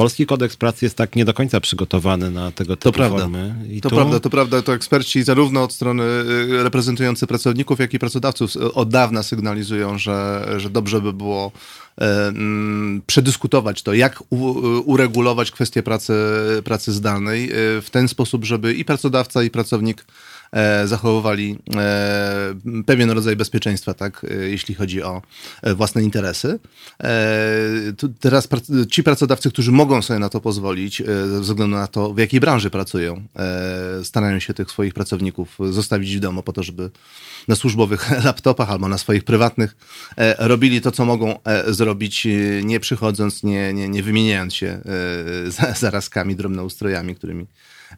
Polski 0.00 0.26
kodeks 0.26 0.56
pracy 0.56 0.86
jest 0.86 0.96
tak 0.96 1.16
nie 1.16 1.24
do 1.24 1.34
końca 1.34 1.60
przygotowany 1.60 2.30
na 2.30 2.52
tego 2.52 2.76
typu 2.76 2.84
to 2.84 2.92
prawda. 2.92 3.18
formy. 3.18 3.54
I 3.70 3.80
to 3.80 3.90
tu... 3.90 3.96
prawda, 3.96 4.20
to 4.20 4.30
prawda. 4.30 4.62
To 4.62 4.74
eksperci 4.74 5.22
zarówno 5.22 5.62
od 5.62 5.72
strony 5.72 6.02
y, 6.02 6.62
reprezentujący 6.62 7.26
pracowników, 7.26 7.78
jak 7.78 7.94
i 7.94 7.98
pracodawców 7.98 8.56
od 8.56 8.88
dawna 8.88 9.22
sygnalizują, 9.22 9.98
że, 9.98 10.46
że 10.56 10.70
dobrze 10.70 11.00
by 11.00 11.12
było 11.12 11.52
e, 11.98 12.28
mm, 12.28 13.02
przedyskutować 13.06 13.82
to, 13.82 13.94
jak 13.94 14.22
uregulować 14.84 15.50
kwestię 15.50 15.82
pracy, 15.82 16.12
pracy 16.64 16.92
zdalnej 16.92 17.50
w 17.82 17.86
ten 17.90 18.08
sposób, 18.08 18.44
żeby 18.44 18.74
i 18.74 18.84
pracodawca, 18.84 19.42
i 19.42 19.50
pracownik 19.50 20.04
zachowywali 20.84 21.58
e, 21.76 22.54
pewien 22.86 23.10
rodzaj 23.10 23.36
bezpieczeństwa, 23.36 23.94
tak, 23.94 24.26
e, 24.30 24.34
jeśli 24.34 24.74
chodzi 24.74 25.02
o 25.02 25.22
własne 25.76 26.02
interesy. 26.02 26.58
Teraz 28.20 28.48
ci 28.90 29.02
pracodawcy, 29.02 29.50
którzy 29.50 29.72
mogą 29.72 30.02
sobie 30.02 30.18
na 30.18 30.28
to 30.28 30.40
pozwolić, 30.40 31.02
ze 31.06 31.40
względu 31.40 31.76
na 31.76 31.86
to, 31.86 32.14
w 32.14 32.18
jakiej 32.18 32.40
branży 32.40 32.70
pracują, 32.70 33.22
starają 34.02 34.38
się 34.38 34.54
tych 34.54 34.70
swoich 34.70 34.94
pracowników 34.94 35.58
zostawić 35.70 36.16
w 36.16 36.20
domu 36.20 36.42
po 36.42 36.52
to, 36.52 36.62
żeby 36.62 36.90
na 37.48 37.56
służbowych 37.56 38.10
laptopach 38.24 38.70
albo 38.70 38.88
na 38.88 38.98
swoich 38.98 39.24
prywatnych 39.24 39.76
robili 40.38 40.80
to, 40.80 40.90
co 40.90 41.04
mogą 41.04 41.38
zrobić, 41.68 42.26
nie 42.62 42.80
przychodząc, 42.80 43.42
nie, 43.42 43.72
nie, 43.72 43.88
nie 43.88 44.02
wymieniając 44.02 44.54
się 44.54 44.80
zarazkami, 45.80 46.36
drobnoustrojami, 46.36 47.14
którymi 47.14 47.46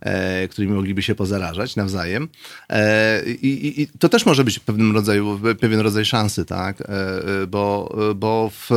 e, 0.01 0.49
którymi 0.49 0.73
mogliby 0.73 1.03
się 1.03 1.15
pozarażać 1.15 1.77
nawzajem. 1.77 2.29
E, 2.71 3.25
i, 3.25 3.83
I, 3.83 3.89
to 3.99 4.09
też 4.09 4.27
może 4.27 4.45
być 4.45 4.59
pewnym 4.59 4.93
rodzaju, 4.93 5.41
pewien 5.61 5.81
rodzaj 5.81 6.05
szansy, 6.05 6.45
tak? 6.45 6.81
E, 6.81 6.87
bo, 7.47 7.97
bo 8.17 8.51
w, 8.51 8.71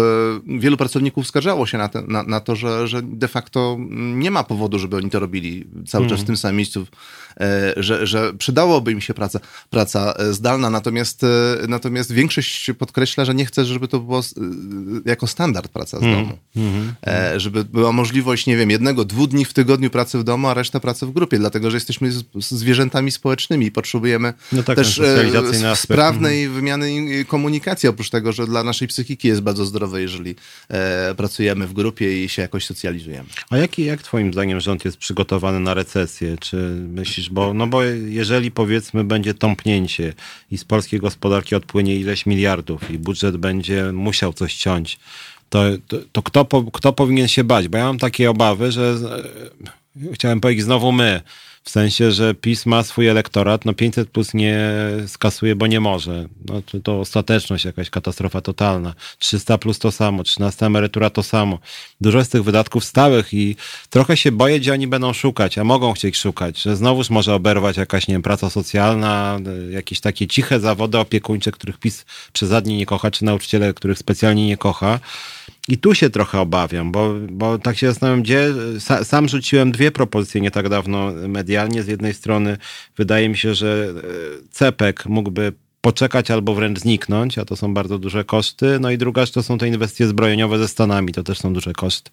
wielu 0.60 0.78
pracowników 0.78 1.28
skarżało 1.28 1.66
się 1.66 1.78
na, 1.78 1.90
te, 1.90 2.02
na, 2.02 2.24
na, 2.24 2.40
to, 2.40 2.56
że, 2.56 2.88
że 2.88 3.02
de 3.02 3.28
facto 3.28 3.78
nie 4.00 4.32
ma 4.32 4.44
powodu, 4.44 4.80
żeby 4.80 4.98
oni 4.98 5.10
to 5.10 5.20
robili 5.20 5.68
cały 5.88 6.06
czas 6.06 6.18
w 6.18 6.22
mhm. 6.22 6.26
tym 6.28 6.38
samym 6.38 6.56
miejscu, 6.56 6.88
że, 7.78 8.08
że 8.08 8.34
przydałoby 8.34 8.92
im 8.92 9.02
się 9.02 9.14
praca, 9.14 9.40
praca 9.70 10.14
zdalna, 10.32 10.70
natomiast, 10.70 11.26
natomiast 11.68 12.12
większość 12.12 12.72
podkreśla, 12.80 13.26
że 13.26 13.36
nie 13.36 13.46
chce, 13.46 13.66
żeby 13.66 13.88
to 13.88 14.00
było 14.00 14.22
jako 15.06 15.28
standard 15.28 15.68
praca 15.68 16.00
z 16.00 16.04
mhm. 16.04 16.24
domu. 16.24 16.38
Mm 16.56 16.74
-hmm. 16.74 16.94
żeby 17.40 17.64
była 17.64 17.92
możliwość, 17.92 18.46
nie 18.48 18.58
wiem, 18.58 18.70
jednego, 18.70 19.06
dwóch 19.06 19.30
dni 19.30 19.46
w 19.46 19.54
tygodniu 19.54 19.90
pracy 19.90 20.18
w 20.18 20.24
domu, 20.24 20.48
a 20.48 20.54
reszta 20.54 20.80
pracy 20.80 21.05
w 21.06 21.12
grupie, 21.12 21.38
dlatego 21.38 21.72
że 21.72 21.78
jesteśmy 21.78 22.12
zwierzętami 22.36 23.12
społecznymi 23.12 23.66
i 23.66 23.72
potrzebujemy 23.72 24.34
no 24.52 24.64
tak, 24.64 24.76
też 24.76 25.00
e, 25.00 25.76
sprawnej 25.76 26.44
mhm. 26.44 26.56
wymiany 26.56 27.26
komunikacji, 27.26 27.90
oprócz 27.90 28.10
tego, 28.10 28.32
że 28.32 28.48
dla 28.48 28.64
naszej 28.64 28.88
psychiki 28.88 29.28
jest 29.28 29.42
bardzo 29.42 29.66
zdrowe, 29.66 30.02
jeżeli 30.02 30.36
e, 30.70 31.16
pracujemy 31.16 31.68
w 31.68 31.74
grupie 31.74 32.24
i 32.24 32.30
się 32.30 32.42
jakoś 32.42 32.66
socjalizujemy. 32.66 33.30
A 33.50 33.58
jaki, 33.58 33.86
jak 33.86 34.02
twoim 34.02 34.34
zdaniem 34.34 34.60
rząd 34.60 34.86
jest 34.86 34.98
przygotowany 34.98 35.60
na 35.60 35.74
recesję? 35.74 36.36
Czy 36.40 36.58
myślisz, 36.88 37.30
bo, 37.30 37.54
no 37.54 37.68
bo 37.68 37.84
jeżeli 38.08 38.52
powiedzmy 38.52 39.04
będzie 39.04 39.34
tąpnięcie 39.34 40.14
i 40.52 40.58
z 40.58 40.66
polskiej 40.66 41.00
gospodarki 41.00 41.56
odpłynie 41.56 41.96
ileś 41.96 42.26
miliardów 42.26 42.92
i 42.92 43.00
budżet 43.00 43.38
będzie 43.38 43.92
musiał 43.92 44.34
coś 44.34 44.56
ciąć, 44.56 45.00
to, 45.50 45.64
to, 45.88 45.98
to 46.12 46.22
kto, 46.22 46.46
kto 46.74 46.94
powinien 46.94 47.28
się 47.28 47.44
bać? 47.44 47.68
Bo 47.68 47.78
ja 47.78 47.86
mam 47.86 47.98
takie 47.98 48.30
obawy, 48.30 48.72
że 48.72 48.98
chciałem 50.14 50.42
powiedzieć 50.42 50.66
znowu 50.66 50.92
my, 50.92 51.22
w 51.66 51.70
sensie, 51.70 52.12
że 52.12 52.34
PiS 52.34 52.66
ma 52.66 52.84
swój 52.84 53.08
elektorat, 53.08 53.66
no 53.66 53.74
500 53.74 54.10
plus 54.10 54.34
nie 54.34 54.60
skasuje, 55.08 55.56
bo 55.56 55.68
nie 55.68 55.80
może. 55.80 56.28
No 56.46 56.62
to, 56.62 56.80
to 56.80 57.00
ostateczność, 57.00 57.66
jakaś 57.66 57.90
katastrofa 57.90 58.42
totalna. 58.42 58.94
300 59.20 59.58
plus 59.58 59.80
to 59.80 59.92
samo, 59.92 60.24
13 60.24 60.66
emerytura 60.66 61.10
to 61.10 61.24
samo. 61.24 61.60
Dużo 62.02 62.18
jest 62.18 62.32
tych 62.32 62.44
wydatków 62.44 62.86
stałych 62.86 63.34
i 63.34 63.56
trochę 63.90 64.18
się 64.18 64.32
boję, 64.32 64.60
gdzie 64.60 64.74
oni 64.74 64.88
będą 64.88 65.14
szukać, 65.14 65.58
a 65.58 65.64
mogą 65.64 65.94
chcieć 65.94 66.18
szukać, 66.18 66.62
że 66.62 66.76
znowuż 66.76 67.10
może 67.10 67.34
oberwać 67.34 67.78
jakaś, 67.78 68.08
nie 68.08 68.14
wiem, 68.14 68.22
praca 68.22 68.50
socjalna, 68.50 69.40
jakieś 69.70 70.00
takie 70.00 70.28
ciche 70.28 70.60
zawody 70.60 70.98
opiekuńcze, 70.98 71.52
których 71.52 71.78
PiS 71.78 72.06
przesadnie 72.34 72.78
nie 72.78 72.86
kocha, 72.86 73.12
czy 73.12 73.26
nauczyciele, 73.26 73.74
których 73.74 74.00
specjalnie 74.00 74.48
nie 74.48 74.58
kocha. 74.58 75.00
I 75.68 75.78
tu 75.78 75.96
się 75.96 76.10
trochę 76.10 76.40
obawiam, 76.40 76.92
bo, 76.92 77.14
bo 77.30 77.60
tak 77.60 77.78
się 77.78 77.88
zastanawiam, 77.88 78.24
gdzie. 78.24 78.54
Sam 79.04 79.28
rzuciłem 79.28 79.72
dwie 79.72 79.92
propozycje 79.92 80.42
nie 80.42 80.52
tak 80.52 80.70
dawno 80.70 81.12
medialnie. 81.28 81.84
Z 81.84 81.88
jednej 81.88 82.14
strony 82.14 82.58
wydaje 82.98 83.30
mi 83.30 83.38
się, 83.38 83.56
że 83.56 83.94
e, 83.98 84.48
CEPEK 84.52 85.06
mógłby 85.06 85.54
poczekać 85.86 86.32
albo 86.32 86.56
wręcz 86.56 86.80
zniknąć, 86.80 87.38
a 87.38 87.46
to 87.46 87.56
są 87.56 87.74
bardzo 87.74 88.00
duże 88.00 88.24
koszty. 88.24 88.78
No 88.82 88.92
i 88.92 88.98
druga 88.98 89.26
to 89.26 89.44
są 89.44 89.58
te 89.58 89.68
inwestycje 89.68 90.08
zbrojeniowe 90.08 90.58
ze 90.58 90.68
Stanami, 90.68 91.14
to 91.14 91.24
też 91.24 91.40
są 91.40 91.54
duże 91.54 91.74
koszty. 91.74 92.12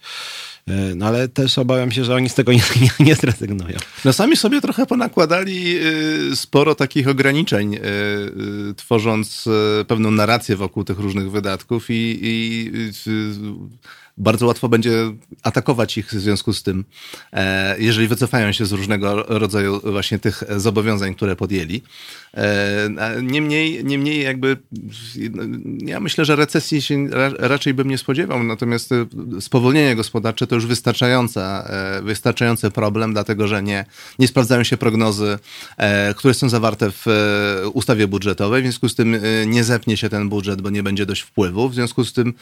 No 0.97 1.07
ale 1.07 1.29
też 1.29 1.59
obawiam 1.59 1.91
się, 1.91 2.05
że 2.05 2.15
oni 2.15 2.29
z 2.29 2.35
tego 2.35 2.53
nie, 2.53 2.63
nie, 2.83 3.07
nie 3.07 3.15
zrezygnują. 3.15 3.77
No 4.05 4.13
sami 4.13 4.37
sobie 4.37 4.61
trochę 4.61 4.87
ponakładali 4.87 5.77
sporo 6.35 6.75
takich 6.75 7.09
ograniczeń, 7.09 7.79
tworząc 8.77 9.49
pewną 9.89 10.11
narrację 10.11 10.57
wokół 10.57 10.85
tych 10.85 10.99
różnych 10.99 11.31
wydatków 11.31 11.87
i, 11.91 12.19
i 12.23 12.71
bardzo 14.17 14.47
łatwo 14.47 14.69
będzie 14.69 14.93
atakować 15.43 15.99
ich 15.99 16.07
w 16.07 16.21
związku 16.21 16.53
z 16.53 16.63
tym, 16.63 16.85
e, 17.33 17.77
jeżeli 17.79 18.09
wycofają 18.09 18.53
się 18.53 18.67
z 18.67 18.73
różnego 18.73 19.23
rodzaju 19.23 19.81
właśnie 19.85 20.19
tych 20.19 20.43
zobowiązań, 20.57 21.15
które 21.15 21.37
podjęli. 21.37 21.83
E, 22.35 22.89
niemniej, 23.23 23.85
niemniej 23.85 24.23
jakby 24.23 24.57
ja 25.79 26.01
myślę, 26.01 26.25
że 26.25 26.37
recesji 26.37 26.83
się 26.83 27.09
raczej 27.39 27.75
bym 27.75 27.89
nie 27.89 27.99
spodziewał, 27.99 28.43
natomiast 28.43 28.91
spowolnienie 29.41 29.97
gospodarcze 29.97 30.47
to 30.47 30.55
już 30.55 30.67
wystarczająca, 30.67 31.69
e, 31.69 32.03
wystarczający 32.03 32.71
problem, 32.71 33.13
dlatego 33.13 33.49
że 33.49 33.63
nie, 33.63 33.85
nie 34.19 34.29
sprawdzają 34.29 34.65
się 34.65 34.77
prognozy, 34.77 35.39
które 36.17 36.35
są 36.35 36.49
zawarte 36.49 36.91
w 36.91 37.07
ustawie 37.73 38.09
budżetowej, 38.09 38.63
w 38.63 38.65
związku 38.65 38.89
z 38.89 38.95
tym 38.95 39.17
nie 39.47 39.65
zepnie 39.65 39.97
się 39.97 40.09
ten 40.09 40.29
budżet, 40.29 40.63
bo 40.63 40.71
nie 40.71 40.83
będzie 40.83 41.07
dość 41.07 41.23
wpływów, 41.23 41.73
w 41.73 41.75
związku 41.75 42.05
z 42.05 42.13
tym 42.13 42.35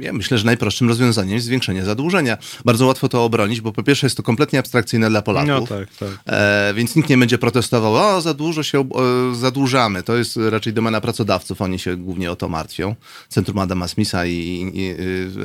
ja 0.00 0.12
myślę, 0.12 0.38
że 0.38 0.44
najprostszym 0.80 0.88
rozwiązaniem 0.88 1.34
jest 1.34 1.46
zwiększenie 1.46 1.84
zadłużenia. 1.84 2.38
Bardzo 2.64 2.86
łatwo 2.86 3.08
to 3.08 3.24
obronić, 3.24 3.60
bo 3.60 3.72
po 3.72 3.82
pierwsze 3.82 4.06
jest 4.06 4.16
to 4.16 4.22
kompletnie 4.22 4.58
abstrakcyjne 4.58 5.10
dla 5.10 5.22
Polaków, 5.22 5.70
no 5.70 5.76
tak, 5.78 5.88
tak. 5.96 6.08
E, 6.26 6.74
więc 6.74 6.96
nikt 6.96 7.08
nie 7.08 7.18
będzie 7.18 7.38
protestował, 7.38 7.96
o 7.96 8.20
za 8.20 8.34
dużo 8.34 8.62
się 8.62 8.80
e, 8.80 9.34
zadłużamy. 9.34 10.02
To 10.02 10.16
jest 10.16 10.36
raczej 10.36 10.72
domena 10.72 11.00
pracodawców, 11.00 11.62
oni 11.62 11.78
się 11.78 11.96
głównie 11.96 12.30
o 12.30 12.36
to 12.36 12.48
martwią. 12.48 12.94
Centrum 13.28 13.58
Adama 13.58 13.88
Smitha 13.88 14.26
i, 14.26 14.32
i, 14.32 14.70
i 14.74 14.94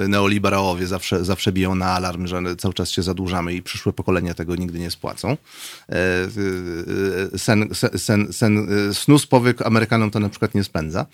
neoliberałowie 0.09 0.87
zawsze, 0.87 1.25
zawsze 1.25 1.51
biją 1.51 1.75
na 1.75 1.85
alarm, 1.85 2.27
że 2.27 2.55
cały 2.57 2.73
czas 2.73 2.91
się 2.91 3.03
zadłużamy 3.03 3.53
i 3.53 3.61
przyszłe 3.61 3.93
pokolenia 3.93 4.33
tego 4.33 4.55
nigdy 4.55 4.79
nie 4.79 4.91
spłacą. 4.91 5.31
E, 5.31 5.37
e 7.33 7.37
sen, 7.37 7.69
sen, 7.73 7.89
sen, 7.99 8.33
sen 8.33 8.67
e, 8.89 8.93
snus 8.93 9.27
powiek 9.27 9.61
Amerykanom 9.61 10.11
to 10.11 10.19
na 10.19 10.29
przykład 10.29 10.55
nie 10.55 10.63
spędza. 10.63 11.05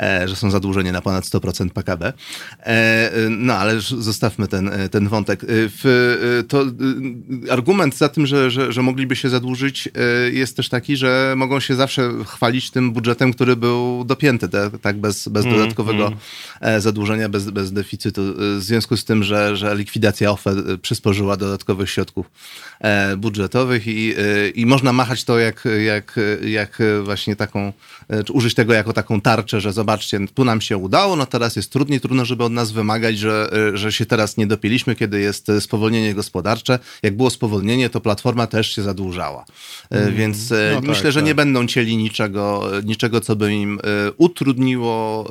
E, 0.00 0.28
że 0.28 0.36
są 0.36 0.50
zadłużeni 0.50 0.92
na 0.92 1.00
ponad 1.00 1.24
100% 1.24 1.70
PKB. 1.70 2.12
E, 2.60 3.10
no 3.30 3.54
ale 3.54 3.80
zostawmy 3.80 4.48
ten, 4.48 4.68
e, 4.68 4.88
ten 4.88 5.08
wątek. 5.08 5.40
W, 5.48 6.44
to 6.48 6.64
argument 7.50 7.96
za 7.96 8.08
tym, 8.08 8.26
że, 8.26 8.50
że, 8.50 8.72
że 8.72 8.82
mogliby 8.82 9.16
się 9.16 9.28
zadłużyć 9.28 9.88
jest 10.32 10.56
też 10.56 10.68
taki, 10.68 10.96
że 10.96 11.34
mogą 11.36 11.60
się 11.60 11.74
zawsze 11.74 12.10
chwalić 12.24 12.70
tym 12.70 12.92
budżetem, 12.92 13.32
który 13.32 13.56
był 13.56 14.04
dopięty, 14.04 14.48
tak, 14.82 14.96
bez, 14.96 15.28
bez 15.28 15.44
mm, 15.46 15.58
dodatkowego 15.58 16.12
mm. 16.60 16.80
zadłużenia, 16.80 17.28
bez, 17.28 17.50
bez 17.50 17.72
deficytu. 17.72 18.22
W 18.36 18.62
związku 18.62 18.96
z 18.96 19.04
tym, 19.04 19.22
że, 19.24 19.56
że 19.56 19.76
likwidacja 19.76 20.30
OFE 20.30 20.54
przysporzyła 20.82 21.36
dodatkowych 21.36 21.90
środków 21.90 22.30
budżetowych 23.16 23.86
i, 23.86 24.14
i 24.54 24.66
można 24.66 24.92
machać 24.92 25.24
to 25.24 25.38
jak, 25.38 25.64
jak, 25.84 26.20
jak 26.46 26.82
właśnie 27.04 27.36
taką, 27.36 27.72
czy 28.26 28.32
użyć 28.32 28.54
tego 28.54 28.72
jako 28.72 28.92
taką 28.92 29.20
tarczę, 29.20 29.60
że 29.60 29.72
zobaczcie, 29.86 30.20
tu 30.34 30.44
nam 30.44 30.60
się 30.60 30.76
udało, 30.76 31.16
no 31.16 31.26
teraz 31.26 31.56
jest 31.56 31.72
trudniej, 31.72 32.00
trudno, 32.00 32.24
żeby 32.24 32.44
od 32.44 32.52
nas 32.52 32.72
wymagać, 32.72 33.18
że, 33.18 33.50
e, 33.72 33.76
że 33.76 33.92
się 33.92 34.06
teraz 34.06 34.36
nie 34.36 34.46
dopiliśmy, 34.46 34.96
kiedy 34.96 35.20
jest 35.20 35.48
e, 35.48 35.60
spowolnienie 35.60 36.14
gospodarcze. 36.14 36.78
Jak 37.02 37.16
było 37.16 37.30
spowolnienie, 37.30 37.90
to 37.90 38.00
platforma 38.00 38.46
też 38.46 38.74
się 38.74 38.82
zadłużała. 38.82 39.44
Mm. 39.90 40.14
Więc 40.14 40.50
no 40.50 40.80
myślę, 40.80 41.02
tak, 41.02 41.12
że 41.12 41.20
tak. 41.20 41.26
nie 41.26 41.34
będą 41.34 41.66
cieli 41.66 41.96
niczego, 41.96 42.70
niczego, 42.84 43.20
co 43.20 43.36
by 43.36 43.54
im 43.54 43.80
utrudniło 44.16 45.30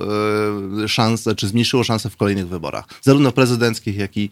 szansę, 0.88 1.36
czy 1.36 1.48
zmniejszyło 1.48 1.84
szanse 1.84 2.10
w 2.10 2.18
kolejnych 2.18 2.48
wyborach. 2.48 2.86
Zarówno 3.02 3.32
prezydenckich, 3.32 3.98
jak 3.98 4.18
i 4.18 4.30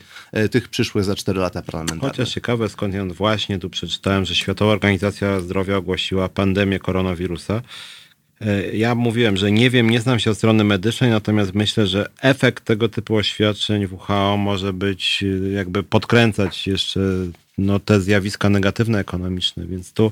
tych 0.52 0.70
przyszłych 0.70 1.04
za 1.04 1.16
4 1.16 1.40
lata 1.40 1.62
parlamentarnych. 1.62 2.12
Chociaż 2.12 2.34
ciekawe, 2.34 2.70
skąd 2.70 3.14
właśnie 3.14 3.60
tu 3.60 3.70
przeczytałem, 3.70 4.26
że 4.26 4.36
Światowa 4.36 4.72
Organizacja 4.72 5.40
Zdrowia 5.40 5.78
ogłosiła 5.78 6.30
pandemię 6.30 6.80
koronawirusa. 6.80 7.62
E, 8.41 8.76
ja 8.76 8.95
mówiłem, 8.95 9.38
że 9.38 9.51
nie 9.51 9.69
wiem, 9.69 9.89
nie 9.89 10.01
znam 10.01 10.19
się 10.19 10.31
od 10.31 10.38
strony 10.38 10.64
medycznej, 10.64 11.10
natomiast 11.10 11.53
myślę, 11.53 11.88
że 11.88 12.10
efekt 12.22 12.64
tego 12.65 12.89
typu 12.89 13.15
oświadczeń 13.15 13.88
WHO 13.88 14.38
może 14.38 14.73
być 14.73 15.23
e, 15.23 15.51
jakby 15.51 15.84
podkręcać 15.84 16.68
jeszcze 16.68 16.99
no, 17.57 17.80
te 17.80 18.01
zjawiska 18.01 18.49
negatywne 18.49 18.99
ekonomiczne, 18.99 19.65
więc 19.65 19.93
tu 19.93 20.11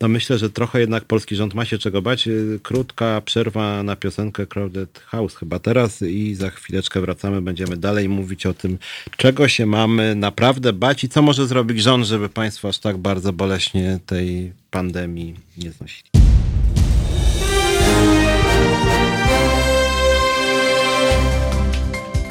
no 0.00 0.08
myślę, 0.08 0.38
że 0.38 0.50
trochę 0.50 0.80
jednak 0.80 1.04
polski 1.04 1.36
rząd 1.36 1.54
ma 1.54 1.64
się 1.64 1.78
czego 1.78 2.02
bać. 2.02 2.28
E, 2.28 2.32
krótka 2.62 3.22
przerwa 3.24 3.82
na 3.82 3.96
piosenkę 3.96 4.46
Crowded 4.46 4.98
House 4.98 5.36
chyba 5.36 5.58
teraz 5.58 6.02
i 6.02 6.34
za 6.34 6.50
chwileczkę 6.50 7.00
wracamy, 7.00 7.42
będziemy 7.42 7.76
dalej 7.76 8.08
mówić 8.08 8.46
o 8.46 8.54
tym, 8.54 8.78
czego 9.16 9.48
się 9.48 9.66
mamy 9.66 10.14
naprawdę 10.14 10.72
bać 10.72 11.04
i 11.04 11.08
co 11.08 11.22
może 11.22 11.46
zrobić 11.46 11.82
rząd, 11.82 12.06
żeby 12.06 12.28
państwo 12.28 12.68
aż 12.68 12.78
tak 12.78 12.96
bardzo 12.96 13.32
boleśnie 13.32 13.98
tej 14.06 14.52
pandemii 14.70 15.34
nie 15.58 15.72
znosili. 15.72 16.25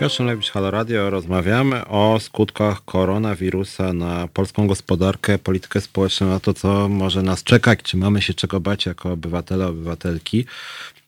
Piotr 0.00 0.24
Lewicz, 0.24 0.50
Halo 0.50 0.70
Radio. 0.70 1.10
Rozmawiamy 1.10 1.86
o 1.86 2.20
skutkach 2.20 2.84
koronawirusa 2.84 3.92
na 3.92 4.28
polską 4.28 4.66
gospodarkę, 4.66 5.38
politykę 5.38 5.80
społeczną, 5.80 6.28
na 6.28 6.40
to, 6.40 6.54
co 6.54 6.88
może 6.88 7.22
nas 7.22 7.44
czekać, 7.44 7.82
czy 7.82 7.96
mamy 7.96 8.22
się 8.22 8.34
czego 8.34 8.60
bać 8.60 8.86
jako 8.86 9.12
obywatele, 9.12 9.66
obywatelki. 9.66 10.46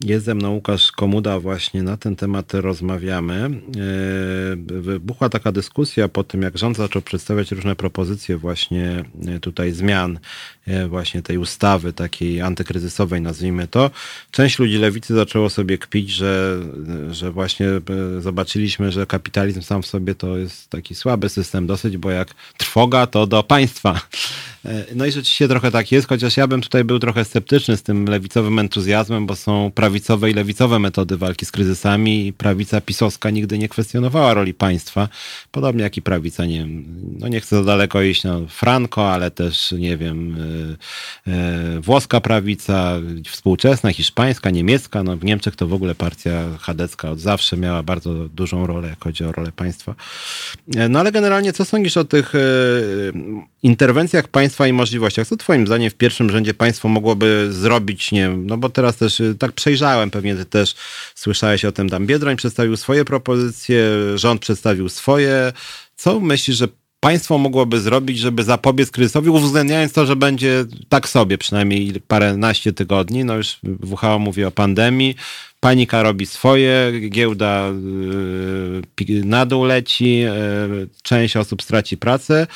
Jest 0.05 0.24
ze 0.24 0.35
mną 0.35 0.51
Łukasz 0.51 0.93
Komuda, 0.93 1.40
właśnie 1.40 1.82
na 1.82 1.97
ten 1.97 2.16
temat 2.16 2.55
rozmawiamy. 2.55 3.35
E, 3.35 4.81
wybuchła 4.81 5.28
taka 5.28 5.52
dyskusja 5.52 6.09
po 6.09 6.24
tym, 6.24 6.43
jak 6.43 6.59
rząd 6.59 6.77
zaczął 6.77 7.02
przedstawiać 7.02 7.52
różne 7.52 7.77
propozycje 7.77 8.36
właśnie 8.36 9.05
e, 9.28 9.40
tutaj 9.40 9.73
zmian 9.73 10.19
e, 10.66 10.89
właśnie 10.89 11.23
tej 11.23 11.39
ustawy 11.39 11.93
takiej 11.93 12.40
antykryzysowej, 12.40 13.20
nazwijmy 13.20 13.69
to. 13.69 13.90
Część 14.31 14.59
ludzi 14.59 14.78
lewicy 14.78 15.14
zaczęło 15.14 15.51
sobie 15.51 15.78
kpić, 15.78 16.10
że, 16.10 16.60
że 17.10 17.31
właśnie 17.31 17.66
zobaczyliśmy, 18.19 18.81
że 18.90 19.06
kapitalizm 19.06 19.62
sam 19.62 19.82
w 19.82 19.86
sobie 19.86 20.14
to 20.14 20.36
jest 20.36 20.70
taki 20.70 20.94
słaby 20.94 21.28
system 21.28 21.66
dosyć, 21.66 21.96
bo 21.96 22.10
jak 22.10 22.34
trwoga, 22.56 23.06
to 23.06 23.26
do 23.26 23.42
państwa. 23.42 24.00
No 24.94 25.06
i 25.06 25.12
rzeczywiście 25.12 25.48
trochę 25.48 25.70
tak 25.70 25.92
jest, 25.92 26.09
chociaż 26.09 26.36
ja 26.36 26.46
bym 26.46 26.60
tutaj 26.60 26.84
był 26.84 26.98
trochę 26.98 27.24
sceptyczny 27.24 27.76
z 27.76 27.82
tym 27.82 28.04
lewicowym 28.04 28.59
entuzjazmem, 28.59 29.26
bo 29.26 29.36
są 29.36 29.70
prawicowe 29.74 30.30
i 30.30 30.34
lewicowe 30.34 30.78
metody 30.78 31.16
walki 31.16 31.46
z 31.46 31.52
kryzysami 31.52 32.26
i 32.26 32.32
prawica 32.32 32.80
pisowska 32.80 33.30
nigdy 33.30 33.59
nie 33.59 33.68
kwestionowała 33.68 34.34
roli 34.34 34.54
państwa, 34.54 35.09
podobnie 35.50 35.82
jak 35.82 35.96
i 35.96 36.02
prawica, 36.02 36.46
nie 36.46 36.66
no 37.18 37.28
nie 37.28 37.40
chcę 37.40 37.56
za 37.56 37.64
daleko 37.64 38.02
iść, 38.02 38.24
no 38.24 38.40
Franco, 38.48 39.12
ale 39.12 39.30
też, 39.30 39.72
nie 39.72 39.96
wiem, 39.96 40.36
yy, 41.26 41.32
yy, 41.74 41.80
włoska 41.80 42.20
prawica, 42.20 42.94
współczesna, 43.30 43.92
hiszpańska, 43.92 44.50
niemiecka, 44.50 45.02
no 45.02 45.16
w 45.16 45.24
Niemczech 45.24 45.56
to 45.56 45.66
w 45.66 45.72
ogóle 45.72 45.94
partia 45.94 46.44
chadecka 46.60 47.10
od 47.10 47.20
zawsze 47.20 47.56
miała 47.56 47.82
bardzo 47.82 48.28
dużą 48.28 48.66
rolę, 48.73 48.89
jak 48.89 49.05
chodzi 49.05 49.24
o 49.24 49.32
rolę 49.32 49.53
państwa. 49.53 49.94
No 50.89 51.01
ale 51.01 51.12
generalnie 51.12 51.53
co 51.53 51.65
sądzisz 51.65 51.97
o 51.97 52.05
tych 52.05 52.35
yy, 52.35 53.12
interwencjach 53.62 54.28
państwa 54.28 54.66
i 54.66 54.73
możliwościach? 54.73 55.28
Co 55.28 55.36
twoim 55.36 55.66
zdaniem 55.66 55.90
w 55.90 55.94
pierwszym 55.94 56.31
rzędzie 56.31 56.55
państwo 56.55 56.89
mogłoby 56.89 57.49
zrobić, 57.53 58.12
nie 58.12 58.20
wiem, 58.20 58.47
no 58.47 58.57
bo 58.57 58.69
teraz 58.69 58.97
też 58.97 59.23
tak 59.39 59.53
przejrzałem, 59.53 60.11
pewnie 60.11 60.36
ty 60.36 60.44
też 60.44 60.74
słyszałeś 61.15 61.65
o 61.65 61.73
tym, 61.73 61.90
tam 61.90 62.07
Biedroń 62.07 62.36
przedstawił 62.36 62.77
swoje 62.77 63.05
propozycje, 63.05 63.85
rząd 64.15 64.40
przedstawił 64.40 64.89
swoje. 64.89 65.53
Co 65.97 66.20
myślisz, 66.20 66.57
że 66.57 66.69
państwo 67.01 67.39
mogłoby 67.39 67.81
zrobić, 67.81 68.19
żeby 68.19 68.44
zapobiec 68.44 68.90
kryzysowi, 68.90 69.31
uwzględniając 69.31 69.93
to, 69.93 70.07
że 70.07 70.16
będzie 70.16 70.65
tak 70.89 71.09
sobie 71.09 71.39
przynajmniej 71.39 72.01
paręnaście 72.09 72.73
tygodni, 72.73 73.24
no 73.24 73.36
już 73.36 73.59
WHO 73.82 74.19
mówi 74.19 74.44
o 74.44 74.51
pandemii, 74.51 75.16
panika 75.62 76.02
robi 76.02 76.26
swoje, 76.26 76.93
giełda 77.10 77.70
y, 79.01 79.24
na 79.24 79.47
dół 79.47 79.64
leci, 79.64 80.24
y, 80.24 80.89
część 81.02 81.36
osób 81.36 81.62
straci 81.62 81.97
pracę, 81.97 82.47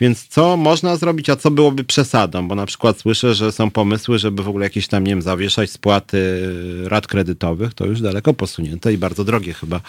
więc 0.00 0.26
co 0.28 0.56
można 0.56 0.96
zrobić, 0.96 1.30
a 1.30 1.36
co 1.36 1.50
byłoby 1.50 1.84
przesadą? 1.84 2.48
Bo 2.48 2.54
na 2.54 2.66
przykład 2.66 3.00
słyszę, 3.00 3.34
że 3.34 3.52
są 3.52 3.70
pomysły, 3.70 4.18
żeby 4.18 4.42
w 4.42 4.48
ogóle 4.48 4.66
jakieś 4.66 4.88
tam, 4.88 5.04
nie 5.04 5.12
wiem, 5.12 5.22
zawieszać 5.22 5.70
spłaty 5.70 6.16
y, 6.16 6.88
rat 6.88 7.06
kredytowych, 7.06 7.74
to 7.74 7.86
już 7.86 8.00
daleko 8.00 8.34
posunięte 8.34 8.92
i 8.92 8.98
bardzo 8.98 9.24
drogie 9.24 9.54
chyba, 9.54 9.80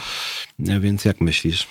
więc 0.59 1.05
jak 1.05 1.21
myślisz? 1.21 1.67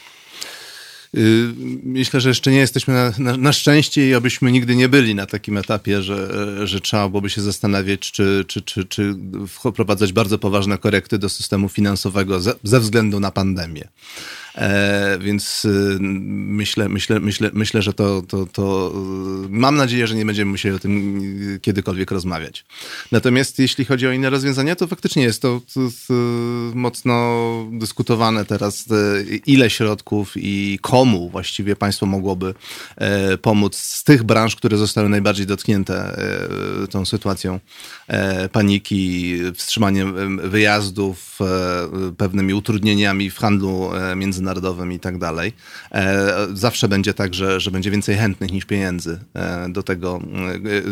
Y, 1.16 1.52
myślę, 1.82 2.20
że 2.20 2.28
jeszcze 2.28 2.50
nie 2.50 2.58
jesteśmy 2.58 2.94
na, 2.94 3.12
na, 3.18 3.36
na, 3.36 3.52
szczęście 3.52 4.08
i 4.08 4.14
abyśmy 4.14 4.52
nigdy 4.52 4.76
nie 4.76 4.88
byli 4.88 5.14
na 5.14 5.26
takim 5.26 5.56
etapie, 5.56 6.02
że, 6.02 6.66
że 6.66 6.80
trzeba 6.80 7.08
byłoby 7.08 7.30
się 7.30 7.40
zastanawiać, 7.40 8.12
czy, 8.12 8.44
czy, 8.48 8.62
czy, 8.62 8.84
czy 8.84 9.14
wprowadzać 9.48 10.12
bardzo 10.12 10.38
poważne 10.38 10.78
korekty 10.78 11.18
do 11.18 11.28
systemu 11.28 11.68
finansowego 11.68 12.40
ze, 12.40 12.54
ze 12.62 12.80
względu 12.80 13.20
na 13.20 13.30
pandemię. 13.30 13.88
E, 14.56 15.18
więc 15.20 15.64
y, 15.64 15.98
myślę, 16.00 16.88
myślę, 16.88 17.20
myślę, 17.20 17.50
myślę, 17.52 17.82
że 17.82 17.92
to, 17.92 18.22
to, 18.22 18.46
to 18.46 18.92
y, 19.44 19.48
mam 19.48 19.76
nadzieję, 19.76 20.06
że 20.06 20.14
nie 20.14 20.24
będziemy 20.24 20.50
musieli 20.50 20.76
o 20.76 20.78
tym 20.78 21.22
kiedykolwiek 21.62 22.10
rozmawiać. 22.10 22.64
Natomiast 23.12 23.58
jeśli 23.58 23.84
chodzi 23.84 24.06
o 24.06 24.12
inne 24.12 24.30
rozwiązania, 24.30 24.76
to 24.76 24.86
faktycznie 24.86 25.22
jest 25.22 25.42
to, 25.42 25.60
to, 25.74 25.80
to 26.06 26.14
mocno 26.74 27.46
dyskutowane 27.72 28.44
teraz, 28.44 28.84
ile 29.46 29.70
środków 29.70 30.32
i 30.36 30.78
komu 30.82 31.30
właściwie 31.30 31.76
państwo 31.76 32.06
mogłoby 32.06 32.54
e, 32.96 33.38
pomóc 33.38 33.76
z 33.76 34.04
tych 34.04 34.24
branż, 34.24 34.56
które 34.56 34.76
zostały 34.78 35.08
najbardziej 35.08 35.46
dotknięte 35.46 36.18
e, 36.84 36.86
tą 36.86 37.04
sytuacją 37.04 37.60
e, 38.06 38.48
paniki, 38.48 39.34
wstrzymaniem 39.54 40.40
wyjazdów, 40.50 41.38
pewnymi 42.16 42.54
utrudnieniami 42.54 43.30
w 43.30 43.38
handlu 43.38 43.90
międzynarodowym 44.16 44.45
i 44.94 45.00
tak 45.00 45.18
dalej. 45.18 45.52
Zawsze 46.54 46.88
będzie 46.88 47.14
tak, 47.14 47.34
że, 47.34 47.60
że 47.60 47.70
będzie 47.70 47.90
więcej 47.90 48.16
chętnych 48.16 48.52
niż 48.52 48.64
pieniędzy 48.64 49.18
do 49.68 49.82
tego, 49.82 50.20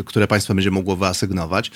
które 0.04 0.26
państwo 0.26 0.54
będzie 0.54 0.70
mogło 0.70 0.96
wyasygnować. 0.96 1.70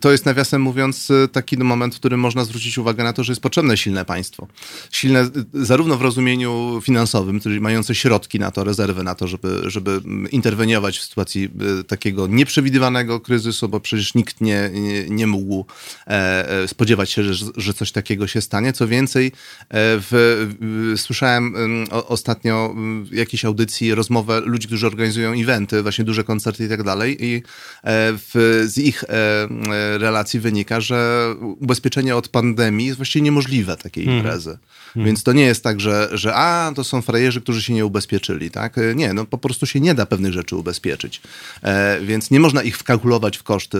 To 0.00 0.12
jest 0.12 0.26
nawiasem 0.26 0.62
mówiąc 0.62 1.08
taki 1.32 1.56
moment, 1.58 1.94
w 1.94 1.98
którym 1.98 2.20
można 2.20 2.44
zwrócić 2.44 2.78
uwagę 2.78 3.04
na 3.04 3.12
to, 3.12 3.24
że 3.24 3.32
jest 3.32 3.42
potrzebne 3.42 3.76
silne 3.76 4.04
państwo. 4.04 4.46
Silne 4.90 5.28
zarówno 5.54 5.96
w 5.96 6.02
rozumieniu 6.02 6.80
finansowym, 6.84 7.40
czyli 7.40 7.60
mające 7.60 7.94
środki 7.94 8.38
na 8.38 8.50
to, 8.50 8.64
rezerwy 8.64 9.02
na 9.02 9.14
to, 9.14 9.26
żeby, 9.26 9.62
żeby 9.64 10.00
interweniować 10.30 10.98
w 10.98 11.02
sytuacji 11.02 11.50
e, 11.80 11.84
takiego 11.84 12.26
nieprzewidywanego 12.26 13.20
kryzysu, 13.20 13.68
bo 13.68 13.80
przecież 13.80 14.14
nikt 14.14 14.40
nie, 14.40 14.70
nie, 14.72 15.08
nie 15.08 15.26
mógł 15.26 15.66
e, 16.06 16.50
e, 16.50 16.68
spodziewać 16.68 17.10
się, 17.10 17.34
że, 17.34 17.46
że 17.56 17.74
coś 17.74 17.92
takiego 17.92 18.26
się 18.26 18.40
stanie. 18.40 18.72
Co 18.72 18.88
więcej, 18.88 19.32
w, 19.70 20.46
słyszałem 20.96 21.54
ostatnio 21.90 22.74
w 23.04 23.14
jakiejś 23.14 23.44
audycji 23.44 23.94
rozmowę 23.94 24.40
ludzi, 24.40 24.66
którzy 24.66 24.86
organizują 24.86 25.32
eventy, 25.32 25.82
właśnie 25.82 26.04
duże 26.04 26.24
koncerty 26.24 26.64
i 26.64 26.68
tak 26.68 26.82
dalej 26.82 27.16
i 27.24 27.42
w, 27.84 28.64
z 28.66 28.78
ich 28.78 29.04
relacji 29.98 30.40
wynika, 30.40 30.80
że 30.80 31.30
ubezpieczenie 31.60 32.16
od 32.16 32.28
pandemii 32.28 32.86
jest 32.86 32.96
właściwie 32.96 33.22
niemożliwe 33.22 33.76
takiej 33.76 34.04
hmm. 34.04 34.18
imprezy. 34.18 34.58
Hmm. 34.94 35.06
Więc 35.06 35.22
to 35.22 35.32
nie 35.32 35.44
jest 35.44 35.64
tak, 35.64 35.80
że, 35.80 36.08
że 36.12 36.34
a, 36.34 36.72
to 36.76 36.84
są 36.84 37.02
frajerzy, 37.02 37.40
którzy 37.40 37.62
się 37.62 37.74
nie 37.74 37.86
ubezpieczyli, 37.86 38.50
tak? 38.50 38.76
Nie, 38.94 39.12
no 39.12 39.24
po 39.24 39.38
prostu 39.38 39.66
się 39.66 39.80
nie 39.80 39.94
da 39.94 40.06
pewnych 40.06 40.32
rzeczy 40.32 40.56
ubezpieczyć. 40.56 41.20
E, 41.62 42.00
więc 42.00 42.30
nie 42.30 42.40
można 42.40 42.62
ich 42.62 42.78
wkalkulować 42.78 43.36
w 43.36 43.42
koszty, 43.42 43.78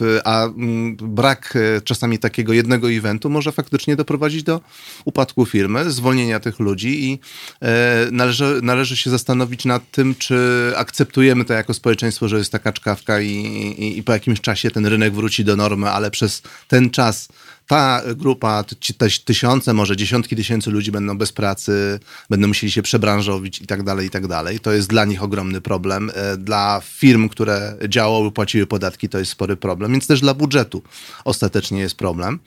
e, 0.00 0.26
a 0.26 0.44
mm, 0.44 0.96
brak 0.96 1.54
e, 1.56 1.80
czasami 1.80 2.18
takiego 2.18 2.52
jednego 2.52 2.92
eventu 2.92 3.30
może 3.30 3.52
faktycznie 3.52 3.96
doprowadzić 3.96 4.42
do 4.42 4.60
upadku 5.04 5.46
firmy, 5.46 5.90
zwolnienia 5.90 6.17
tych 6.42 6.58
ludzi 6.58 7.04
i 7.04 7.18
e, 7.62 8.08
należy, 8.12 8.60
należy 8.62 8.96
się 8.96 9.10
zastanowić 9.10 9.64
nad 9.64 9.90
tym, 9.90 10.14
czy 10.14 10.72
akceptujemy 10.76 11.44
to 11.44 11.52
jako 11.52 11.74
społeczeństwo, 11.74 12.28
że 12.28 12.38
jest 12.38 12.52
taka 12.52 12.72
czkawka 12.72 13.20
i, 13.20 13.30
i, 13.30 13.98
i 13.98 14.02
po 14.02 14.12
jakimś 14.12 14.40
czasie 14.40 14.70
ten 14.70 14.86
rynek 14.86 15.14
wróci 15.14 15.44
do 15.44 15.56
normy, 15.56 15.90
ale 15.90 16.10
przez 16.10 16.42
ten 16.68 16.90
czas 16.90 17.28
ta 17.68 18.02
grupa, 18.16 18.64
te 18.64 19.08
tysiące, 19.24 19.74
może 19.74 19.96
dziesiątki 19.96 20.36
tysięcy 20.36 20.70
ludzi 20.70 20.92
będą 20.92 21.18
bez 21.18 21.32
pracy, 21.32 22.00
będą 22.30 22.48
musieli 22.48 22.72
się 22.72 22.82
przebranżowić 22.82 23.60
i 23.60 23.66
tak 23.66 23.82
dalej, 23.82 24.06
i 24.06 24.10
tak 24.10 24.26
dalej. 24.26 24.60
To 24.60 24.72
jest 24.72 24.88
dla 24.88 25.04
nich 25.04 25.22
ogromny 25.22 25.60
problem. 25.60 26.10
E, 26.14 26.36
dla 26.36 26.80
firm, 26.84 27.28
które 27.28 27.76
działały, 27.88 28.32
płaciły 28.32 28.66
podatki, 28.66 29.08
to 29.08 29.18
jest 29.18 29.30
spory 29.30 29.56
problem, 29.56 29.92
więc 29.92 30.06
też 30.06 30.20
dla 30.20 30.34
budżetu 30.34 30.82
ostatecznie 31.24 31.80
jest 31.80 31.94
problem. 31.94 32.38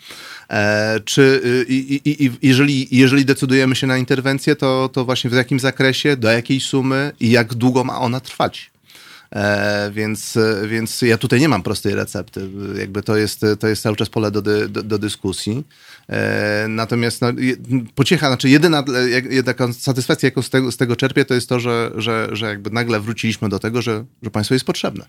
E, 0.50 1.00
czy 1.06 1.42
i, 1.70 2.02
i, 2.06 2.26
i, 2.26 2.32
jeżeli, 2.42 2.88
jeżeli 2.98 3.26
decydujemy 3.26 3.76
się 3.76 3.88
na 3.88 3.98
interwencję, 3.98 4.56
to, 4.56 4.90
to 4.94 5.06
właśnie 5.06 5.30
w 5.30 5.34
jakim 5.34 5.60
zakresie, 5.60 6.18
do 6.18 6.32
jakiej 6.32 6.60
sumy 6.60 7.12
i 7.20 7.32
jak 7.32 7.54
długo 7.54 7.84
ma 7.84 8.00
ona 8.00 8.20
trwać? 8.20 8.71
E, 9.36 9.92
więc, 9.94 10.38
więc 10.68 11.02
ja 11.02 11.18
tutaj 11.18 11.40
nie 11.40 11.50
mam 11.50 11.64
prostej 11.64 11.96
recepty. 11.96 12.50
Jakby 12.80 13.04
to 13.04 13.18
jest, 13.18 13.46
to 13.60 13.68
jest 13.68 13.84
cały 13.84 13.96
czas 13.96 14.10
pole 14.10 14.32
do, 14.32 14.42
do, 14.42 14.68
do 14.84 14.98
dyskusji. 14.98 15.64
E, 16.10 16.66
natomiast 16.70 17.22
no, 17.22 17.28
pociecha, 17.96 18.28
znaczy 18.28 18.50
jedyna, 18.50 18.84
taka 19.46 19.74
satysfakcja, 19.74 20.28
jaką 20.28 20.42
z 20.42 20.50
tego, 20.50 20.72
z 20.72 20.78
tego 20.78 20.96
czerpię, 20.96 21.26
to 21.26 21.34
jest 21.34 21.50
to, 21.50 21.60
że, 21.60 21.92
że, 21.96 22.30
że 22.32 22.46
jakby 22.46 22.70
nagle 22.70 23.00
wróciliśmy 23.00 23.50
do 23.50 23.60
tego, 23.60 23.82
że, 23.82 24.06
że 24.24 24.32
państwo 24.32 24.56
jest 24.56 24.66
potrzebne. 24.66 25.06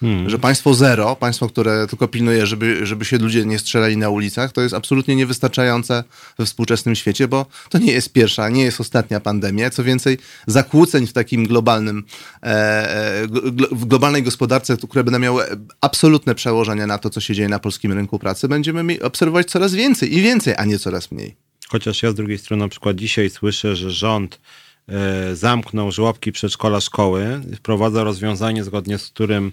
Hmm. 0.00 0.30
Że 0.30 0.38
państwo 0.38 0.74
zero, 0.74 1.16
państwo, 1.16 1.48
które 1.48 1.86
tylko 1.86 2.08
pilnuje, 2.08 2.46
żeby, 2.46 2.86
żeby 2.86 3.04
się 3.04 3.18
ludzie 3.18 3.44
nie 3.44 3.58
strzelali 3.58 3.96
na 3.96 4.08
ulicach, 4.08 4.52
to 4.52 4.60
jest 4.60 4.74
absolutnie 4.74 5.16
niewystarczające 5.16 6.04
we 6.38 6.46
współczesnym 6.46 6.94
świecie, 6.94 7.28
bo 7.28 7.46
to 7.68 7.78
nie 7.78 7.92
jest 7.92 8.12
pierwsza, 8.12 8.48
nie 8.48 8.62
jest 8.62 8.80
ostatnia 8.80 9.20
pandemia. 9.20 9.70
Co 9.70 9.84
więcej, 9.84 10.18
zakłóceń 10.46 11.06
w 11.06 11.12
takim 11.12 11.46
globalnym, 11.46 12.04
e, 12.42 12.46
e 12.46 13.26
w 13.70 13.84
globalnej 13.84 14.22
gospodarce, 14.22 14.76
które 14.76 15.04
będą 15.04 15.18
miały 15.18 15.44
absolutne 15.80 16.34
przełożenie 16.34 16.86
na 16.86 16.98
to, 16.98 17.10
co 17.10 17.20
się 17.20 17.34
dzieje 17.34 17.48
na 17.48 17.58
polskim 17.58 17.92
rynku 17.92 18.18
pracy, 18.18 18.48
będziemy 18.48 19.02
obserwować 19.02 19.46
coraz 19.46 19.74
więcej 19.74 20.14
i 20.14 20.22
więcej, 20.22 20.54
a 20.56 20.64
nie 20.64 20.78
coraz 20.78 21.12
mniej. 21.12 21.36
Chociaż 21.68 22.02
ja 22.02 22.10
z 22.10 22.14
drugiej 22.14 22.38
strony 22.38 22.62
na 22.62 22.68
przykład 22.68 22.96
dzisiaj 22.96 23.30
słyszę, 23.30 23.76
że 23.76 23.90
rząd 23.90 24.40
e, 24.88 25.36
zamknął 25.36 25.92
żłobki, 25.92 26.32
przedszkola, 26.32 26.80
szkoły, 26.80 27.40
wprowadza 27.56 28.04
rozwiązanie, 28.04 28.64
zgodnie 28.64 28.98
z 28.98 29.06
którym 29.06 29.52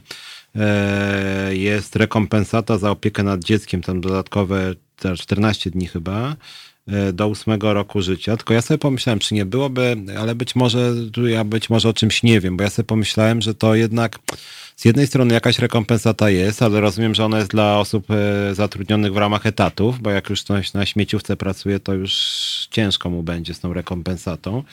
jest 1.50 1.96
rekompensata 1.96 2.78
za 2.78 2.92
opiekę 2.92 3.24
nad 3.24 3.44
dzieckiem, 3.44 3.82
tam 3.82 4.02
dodatkowe 4.02 4.76
14 5.18 5.72
dni 5.72 5.88
chyba, 5.88 6.36
e, 6.88 7.14
do 7.14 7.28
ósmego 7.28 7.74
roku 7.74 8.02
życia. 8.02 8.38
Tylko 8.38 8.54
ja 8.54 8.62
sobie 8.62 8.78
pomyślałem, 8.78 9.20
czy 9.20 9.36
nie 9.36 9.46
byłoby, 9.46 9.98
ale 10.20 10.36
być 10.36 10.56
może, 10.56 10.94
ja 11.28 11.44
być 11.44 11.70
może 11.70 11.90
o 11.90 11.94
czymś 11.94 12.24
nie 12.24 12.40
wiem, 12.40 12.58
bo 12.58 12.64
ja 12.64 12.70
sobie 12.70 12.86
pomyślałem, 12.86 13.42
że 13.42 13.56
to 13.56 13.76
jednak 13.76 14.20
z 14.76 14.86
jednej 14.86 15.08
strony 15.08 15.34
jakaś 15.34 15.60
rekompensata 15.60 16.30
jest, 16.30 16.62
ale 16.62 16.82
rozumiem, 16.82 17.16
że 17.16 17.26
ona 17.26 17.38
jest 17.38 17.52
dla 17.52 17.80
osób 17.80 18.06
e, 18.12 18.56
zatrudnionych 18.56 19.14
w 19.14 19.18
ramach 19.18 19.46
etatów, 19.46 20.02
bo 20.02 20.10
jak 20.10 20.30
już 20.30 20.44
ktoś 20.44 20.74
na 20.74 20.86
śmieciówce 20.86 21.38
pracuje, 21.38 21.80
to 21.80 21.94
już 21.94 22.14
ciężko 22.72 23.10
mu 23.10 23.24
będzie 23.24 23.54
z 23.54 23.60
tą 23.60 23.74
rekompensatą. 23.74 24.64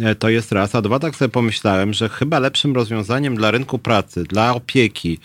E, 0.00 0.14
to 0.14 0.28
jest 0.28 0.52
raz. 0.52 0.74
A 0.74 0.82
dwa, 0.82 0.98
tak 0.98 1.16
sobie 1.16 1.28
pomyślałem, 1.28 1.92
że 1.92 2.08
chyba 2.08 2.38
lepszym 2.38 2.74
rozwiązaniem 2.74 3.36
dla 3.36 3.50
rynku 3.50 3.78
pracy, 3.78 4.24
dla 4.24 4.54
opieki, 4.54 5.18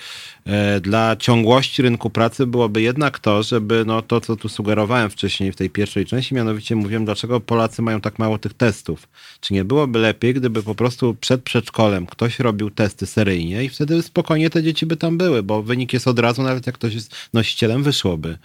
e, 0.46 0.80
dla 0.82 1.16
ciągłości 1.16 1.82
rynku 1.82 2.10
pracy 2.10 2.48
byłoby 2.48 2.82
jednak 2.82 3.20
to, 3.20 3.44
żeby 3.44 3.84
no, 3.88 4.02
to, 4.02 4.22
co 4.22 4.36
tu 4.36 4.50
sugerowałem 4.50 5.10
wcześniej 5.10 5.52
w 5.52 5.56
tej 5.56 5.70
pierwszej 5.70 6.06
części, 6.06 6.36
mianowicie 6.36 6.76
mówiłem, 6.76 7.06
dlaczego 7.06 7.40
Polacy 7.40 7.82
mają 7.82 8.02
tak 8.02 8.20
mało 8.20 8.38
tych 8.38 8.54
testów. 8.54 9.08
Czy 9.41 9.54
nie 9.54 9.66
byłoby 9.66 10.00
lepiej, 10.00 10.34
gdyby 10.34 10.64
po 10.64 10.76
prostu 10.76 11.16
przed 11.22 11.44
przedszkolem 11.44 12.06
ktoś 12.06 12.40
robił 12.40 12.70
testy 12.70 13.06
seryjnie 13.06 13.64
i 13.64 13.70
wtedy 13.70 13.96
spokojnie 14.10 14.49
te 14.49 14.64
dzieci 14.64 14.86
by 14.86 14.98
tam 14.98 15.18
były, 15.18 15.44
bo 15.44 15.64
wynik 15.64 15.94
jest 15.94 16.07
od 16.07 16.19
razu, 16.19 16.44
nawet 16.44 16.68
jak 16.68 16.76
ktoś 16.76 16.94
jest 16.94 17.15
nosicielem, 17.34 17.84
wyszłoby. 17.84 18.38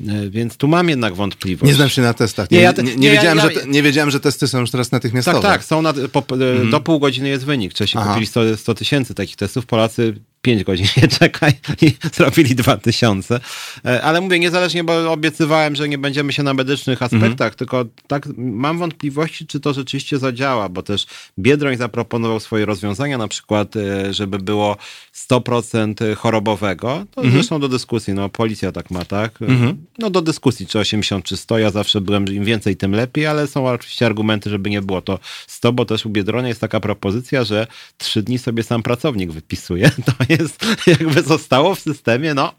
E, 0.00 0.30
więc 0.30 0.56
tu 0.56 0.68
mam 0.68 0.88
jednak 0.88 1.14
wątpliwość. 1.14 1.68
Nie 1.68 1.74
znam 1.74 1.88
się 1.88 2.02
na 2.02 2.14
testach. 2.14 2.50
Nie, 2.50 2.58
nie, 2.58 2.64
ja 2.64 2.72
te, 2.72 2.82
nie, 2.82 2.96
nie 2.96 3.10
wiedziałem, 3.10 3.38
ja, 3.38 3.50
że, 3.50 3.66
nie 3.66 3.82
wiedziałem, 3.82 4.10
że 4.10 4.20
testy 4.20 4.48
są 4.48 4.60
już 4.60 4.70
teraz 4.70 4.92
natychmiastowe. 4.92 5.40
Tak, 5.40 5.52
tak. 5.52 5.64
Są 5.64 5.82
na, 5.82 5.92
po, 6.12 6.24
mm. 6.34 6.70
Do 6.70 6.80
pół 6.80 6.98
godziny 6.98 7.28
jest 7.28 7.44
wynik. 7.44 7.72
Wcześniej 7.72 8.04
kupili 8.04 8.26
100, 8.26 8.56
100 8.56 8.74
tysięcy 8.74 9.14
takich 9.14 9.36
testów. 9.36 9.66
Polacy 9.66 10.14
5 10.44 10.64
godzin 10.64 10.86
nie 11.02 11.08
czekaj 11.08 11.52
i 11.82 11.92
zrobili 12.16 12.54
2000. 12.54 13.40
E, 13.84 14.02
ale 14.02 14.20
mówię, 14.20 14.38
niezależnie, 14.38 14.84
bo 14.84 15.12
obiecywałem, 15.12 15.76
że 15.76 15.88
nie 15.88 15.98
będziemy 15.98 16.32
się 16.32 16.42
na 16.42 16.54
medycznych 16.54 17.02
aspektach, 17.02 17.30
mhm. 17.30 17.54
tylko 17.54 17.84
tak 18.06 18.28
mam 18.36 18.78
wątpliwości, 18.78 19.46
czy 19.46 19.60
to 19.60 19.72
rzeczywiście 19.72 20.18
zadziała, 20.18 20.68
bo 20.68 20.82
też 20.82 21.06
Biedroń 21.38 21.76
zaproponował 21.76 22.40
swoje 22.40 22.66
rozwiązania, 22.66 23.18
na 23.18 23.28
przykład, 23.28 23.76
e, 23.76 24.14
żeby 24.14 24.38
było 24.38 24.76
100% 25.14 26.16
chorobowego. 26.16 27.06
To 27.10 27.20
mhm. 27.20 27.34
zresztą 27.34 27.60
do 27.60 27.68
dyskusji, 27.68 28.14
no 28.14 28.28
policja 28.28 28.72
tak 28.72 28.90
ma, 28.90 29.04
tak? 29.04 29.42
Mhm. 29.42 29.84
No 29.98 30.10
do 30.10 30.22
dyskusji, 30.22 30.66
czy 30.66 30.78
80, 30.78 31.24
czy 31.24 31.36
100. 31.36 31.58
Ja 31.58 31.70
zawsze 31.70 32.00
byłem, 32.00 32.28
im 32.28 32.44
więcej, 32.44 32.76
tym 32.76 32.92
lepiej, 32.92 33.26
ale 33.26 33.46
są 33.46 33.66
oczywiście 33.66 34.06
argumenty, 34.06 34.50
żeby 34.50 34.70
nie 34.70 34.82
było 34.82 35.02
to 35.02 35.18
100, 35.46 35.72
bo 35.72 35.84
też 35.84 36.06
u 36.06 36.10
Biedronia 36.10 36.48
jest 36.48 36.60
taka 36.60 36.80
propozycja, 36.80 37.44
że 37.44 37.66
3 37.98 38.22
dni 38.22 38.38
sobie 38.38 38.62
sam 38.62 38.82
pracownik 38.82 39.32
wypisuje. 39.32 39.90
To 40.04 40.12
jest, 40.28 40.66
jakby 40.86 41.22
zostało 41.22 41.74
w 41.74 41.80
systemie, 41.80 42.34
no, 42.34 42.52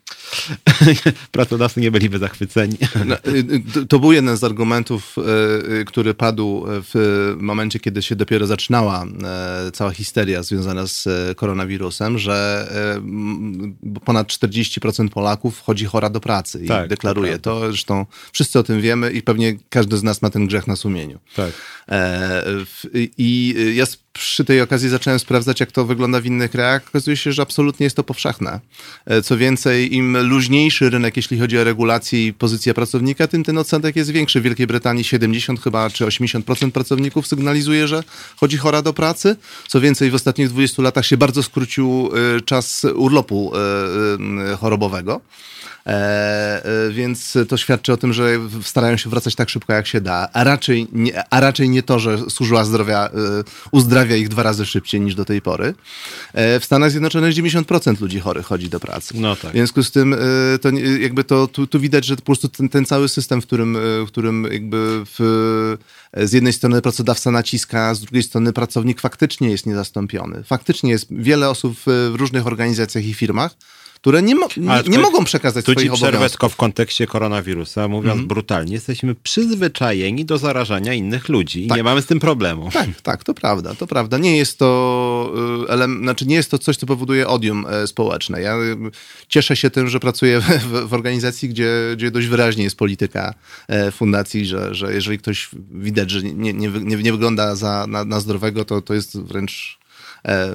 pracodawcy 1.31 1.81
nie 1.81 1.91
byliby 1.91 2.19
zachwyceni. 2.19 2.77
No, 3.05 3.15
y, 3.81 3.85
to 3.87 3.99
był 3.99 4.11
jeden 4.11 4.37
z 4.37 4.43
argumentów, 4.43 5.15
y, 5.17 5.71
y, 5.71 5.85
który 5.85 6.13
padł 6.13 6.65
w 6.67 7.33
momencie, 7.39 7.79
kiedy 7.79 8.01
się 8.01 8.15
dopiero 8.15 8.47
zaczynała 8.47 9.05
cała 9.73 9.91
histeria 9.91 10.43
związana 10.43 10.87
z 10.87 11.07
koronawirusem, 11.37 12.17
że 12.17 12.67
ponad 14.05 14.27
40% 14.27 15.09
Polaków 15.09 15.61
chodzi 15.61 15.85
chora 15.85 16.09
do 16.09 16.19
pracy 16.19 16.63
i 16.63 16.67
tak, 16.67 16.89
deklaruje 16.89 17.24
to, 17.31 17.39
to. 17.39 17.59
Zresztą 17.59 18.05
wszyscy 18.31 18.59
o 18.59 18.63
tym 18.63 18.81
wiemy 18.81 19.11
i 19.11 19.21
pewnie 19.21 19.57
każdy 19.69 19.97
z 19.97 20.03
nas 20.03 20.21
ma 20.21 20.29
ten 20.29 20.47
grzech 20.47 20.67
na 20.67 20.75
sumieniu. 20.75 21.19
Tak. 21.35 21.51
E, 21.89 22.43
I 23.17 23.55
ja 23.75 23.85
przy 24.13 24.45
tej 24.45 24.61
okazji 24.61 24.89
zacząłem 24.89 25.19
sprawdzać, 25.19 25.59
jak 25.59 25.71
to 25.71 25.85
wygląda 25.85 26.21
w 26.21 26.25
innych 26.25 26.51
krajach. 26.51 26.87
Okazuje 26.87 27.17
się, 27.17 27.31
że 27.31 27.41
absolutnie 27.41 27.83
jest 27.83 27.95
to 27.95 28.03
powszechne. 28.03 28.59
E, 29.05 29.21
co 29.21 29.37
więcej, 29.37 29.95
im 29.95 30.17
luźniejszy 30.17 30.89
rynek, 30.89 31.17
jeśli 31.17 31.39
chodzi 31.39 31.57
o 31.57 31.63
regulacje 31.63 32.27
i 32.27 32.33
pozycję 32.33 32.73
pracownika, 32.73 33.27
tym 33.27 33.43
ten 33.43 33.57
odsetek 33.57 33.95
jest 33.95 34.11
większy. 34.11 34.41
W 34.41 34.43
Wielkiej 34.43 34.67
Brytanii 34.67 35.03
70 35.03 35.61
chyba, 35.61 35.89
czy 35.89 36.05
80% 36.05 36.71
pracowników 36.71 37.27
sygnalizuje, 37.27 37.87
że 37.87 38.03
chodzi 38.35 38.57
chora 38.57 38.81
do 38.81 38.93
pracy. 38.93 39.35
Co 39.67 39.81
więcej, 39.81 40.11
w 40.11 40.15
ostatnich 40.15 40.49
20 40.49 40.81
latach 40.81 41.05
się 41.05 41.17
bardzo 41.17 41.43
skrócił 41.43 42.11
e, 42.37 42.41
czas 42.41 42.85
urlopu 42.95 43.51
e, 43.55 44.55
chorobowego. 44.55 45.21
E, 45.87 46.65
e, 46.65 46.91
więc 46.91 47.37
to 47.49 47.57
świadczy 47.57 47.93
o 47.93 47.97
tym, 47.97 48.13
że 48.13 48.39
starają 48.63 48.97
się 48.97 49.09
wracać 49.09 49.35
tak 49.35 49.49
szybko, 49.49 49.73
jak 49.73 49.87
się 49.87 50.01
da, 50.01 50.29
a 50.33 50.43
raczej 50.43 50.87
nie, 50.91 51.33
a 51.33 51.39
raczej 51.39 51.69
nie 51.69 51.83
to, 51.83 51.99
że 51.99 52.17
służba 52.29 52.63
zdrowia 52.63 53.05
e, 53.05 53.09
uzdrawia 53.71 54.15
ich 54.15 54.29
dwa 54.29 54.43
razy 54.43 54.65
szybciej 54.65 55.01
niż 55.01 55.15
do 55.15 55.25
tej 55.25 55.41
pory. 55.41 55.73
W 56.33 56.61
Stanach 56.63 56.91
Zjednoczonych 56.91 57.33
90% 57.33 58.01
ludzi 58.01 58.19
chorych 58.19 58.45
chodzi 58.45 58.69
do 58.69 58.79
pracy. 58.79 59.13
No 59.17 59.35
tak. 59.35 59.51
W 59.51 59.53
związku 59.53 59.83
z 59.83 59.91
tym 59.91 60.15
to 60.61 60.69
jakby 60.99 61.23
to, 61.23 61.47
tu, 61.47 61.67
tu 61.67 61.79
widać, 61.79 62.05
że 62.05 62.15
po 62.15 62.21
prostu 62.21 62.49
ten, 62.49 62.69
ten, 62.69 62.85
cały 62.85 63.09
system, 63.09 63.41
w 63.41 63.45
którym, 63.45 63.77
w 64.05 64.07
którym 64.07 64.47
jakby 64.51 65.03
w, 65.05 65.77
z 66.17 66.33
jednej 66.33 66.53
strony 66.53 66.81
pracodawca 66.81 67.31
naciska, 67.31 67.95
z 67.95 67.99
drugiej 67.99 68.23
strony 68.23 68.53
pracownik 68.53 69.01
faktycznie 69.01 69.49
jest 69.49 69.65
niezastąpiony. 69.65 70.43
Faktycznie 70.43 70.91
jest 70.91 71.07
wiele 71.11 71.49
osób 71.49 71.77
w 71.85 72.13
różnych 72.15 72.47
organizacjach 72.47 73.05
i 73.05 73.13
firmach, 73.13 73.55
które 74.05 74.21
nie, 74.21 74.35
mo 74.35 74.47
nie, 74.57 74.83
nie 74.87 74.99
mogą 74.99 75.25
przekazać 75.25 75.63
swoich 75.63 75.77
obowiązków. 75.77 75.99
Tu 75.99 76.05
ci 76.05 76.27
przerwę 76.27 76.49
w 76.49 76.55
kontekście 76.55 77.07
koronawirusa, 77.07 77.87
mówiąc 77.87 78.15
mm. 78.15 78.27
brutalnie, 78.27 78.73
jesteśmy 78.73 79.15
przyzwyczajeni 79.15 80.25
do 80.25 80.37
zarażania 80.37 80.93
innych 80.93 81.29
ludzi 81.29 81.65
i 81.65 81.67
tak. 81.67 81.77
nie 81.77 81.83
mamy 81.83 82.01
z 82.01 82.05
tym 82.05 82.19
problemu. 82.19 82.69
Tak, 82.73 83.01
tak, 83.01 83.23
to 83.23 83.33
prawda, 83.33 83.75
to 83.75 83.87
prawda. 83.87 84.17
Nie 84.17 84.37
jest 84.37 84.59
to, 84.59 85.33
ele- 85.67 85.99
znaczy 85.99 86.25
nie 86.25 86.35
jest 86.35 86.51
to 86.51 86.57
coś, 86.57 86.77
co 86.77 86.85
powoduje 86.85 87.27
odium 87.27 87.65
e, 87.69 87.87
społeczne. 87.87 88.41
Ja 88.41 88.57
y, 88.57 88.77
cieszę 89.27 89.55
się 89.55 89.69
tym, 89.69 89.89
że 89.89 89.99
pracuję 89.99 90.41
w, 90.41 90.89
w, 90.89 90.93
organizacji, 90.93 91.49
gdzie, 91.49 91.71
gdzie 91.95 92.11
dość 92.11 92.27
wyraźnie 92.27 92.63
jest 92.63 92.77
polityka 92.77 93.33
e, 93.67 93.91
fundacji, 93.91 94.45
że, 94.45 94.75
że 94.75 94.93
jeżeli 94.93 95.19
ktoś 95.19 95.49
widać, 95.71 96.11
że 96.11 96.23
nie, 96.23 96.53
nie, 96.53 96.67
nie, 96.67 96.95
nie 96.95 97.11
wygląda 97.11 97.55
za, 97.55 97.85
na, 97.87 98.05
na 98.05 98.19
zdrowego, 98.19 98.65
to, 98.65 98.81
to 98.81 98.93
jest 98.93 99.19
wręcz 99.19 99.84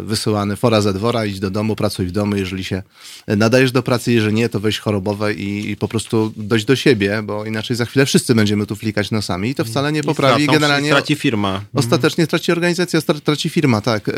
wysyłany 0.02 0.56
fora 0.56 0.80
ze 0.80 0.92
dwora, 0.92 1.26
idź 1.26 1.40
do 1.40 1.51
domu, 1.51 1.76
pracuj 1.76 2.06
w 2.06 2.12
domu, 2.12 2.36
jeżeli 2.36 2.64
się 2.64 2.82
nadajesz 3.26 3.72
do 3.72 3.82
pracy, 3.82 4.12
jeżeli 4.12 4.34
nie, 4.34 4.48
to 4.48 4.60
weź 4.60 4.78
chorobowe 4.78 5.34
i, 5.34 5.70
i 5.70 5.76
po 5.76 5.88
prostu 5.88 6.32
dojść 6.36 6.64
do 6.64 6.76
siebie, 6.76 7.22
bo 7.22 7.44
inaczej 7.44 7.76
za 7.76 7.84
chwilę 7.84 8.06
wszyscy 8.06 8.34
będziemy 8.34 8.66
tu 8.66 8.76
flikać 8.76 9.10
nosami 9.10 9.51
i 9.51 9.55
to 9.55 9.64
wcale 9.64 9.92
nie 9.92 10.02
poprawi. 10.02 10.42
I 10.42 10.44
stracą, 10.44 10.60
generalnie 10.60 10.90
straci 10.90 11.14
firma. 11.14 11.60
Ostatecznie 11.74 12.24
straci 12.24 12.52
organizacja, 12.52 13.01
straci 13.01 13.48
firma, 13.48 13.80
tak. 13.80 14.09
E, 14.09 14.12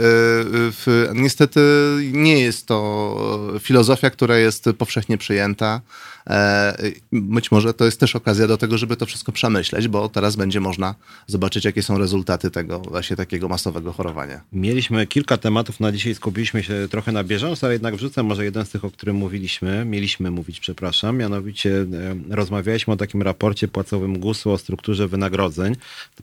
niestety 1.15 1.61
nie 2.13 2.41
jest 2.41 2.67
to 2.67 3.59
filozofia, 3.61 4.11
która 4.11 4.37
jest 4.37 4.65
powszechnie 4.79 5.19
przyjęta. 5.19 5.81
E, 6.27 6.77
być 7.13 7.51
może 7.51 7.75
to 7.75 7.85
jest 7.85 8.01
też 8.01 8.17
okazja 8.17 8.47
do 8.47 8.57
tego, 8.57 8.79
żeby 8.79 8.97
to 8.97 9.07
wszystko 9.07 9.33
przemyśleć, 9.33 9.89
bo 9.89 10.09
teraz 10.09 10.37
będzie 10.37 10.61
można 10.61 10.95
zobaczyć, 11.27 11.65
jakie 11.65 11.83
są 11.83 11.99
rezultaty 11.99 12.51
tego 12.51 12.79
właśnie 12.79 13.17
takiego 13.17 13.49
masowego 13.49 13.93
chorowania. 13.93 14.41
Mieliśmy 14.53 15.07
kilka 15.07 15.37
tematów 15.37 15.81
na 15.81 15.93
dzisiaj, 15.93 16.15
skupiliśmy 16.15 16.63
się 16.63 16.75
trochę 16.91 17.13
na 17.13 17.25
bieżąco, 17.25 17.67
ale 17.67 17.73
jednak 17.73 17.97
wrzucę 17.97 18.23
może 18.23 18.45
jeden 18.45 18.65
z 18.65 18.71
tych, 18.71 18.85
o 18.85 18.91
którym 18.91 19.17
mówiliśmy, 19.17 19.85
mieliśmy 19.85 20.31
mówić, 20.31 20.61
przepraszam, 20.61 21.17
mianowicie 21.17 21.87
e, 22.31 22.37
rozmawialiśmy 22.37 22.93
o 22.93 22.97
takim 22.97 23.23
raporcie 23.23 23.69
płacowym 23.69 24.19
GUS-u 24.19 24.51
o 24.51 24.59
strukturze 24.59 25.09
wynagrodzeń. 25.09 25.77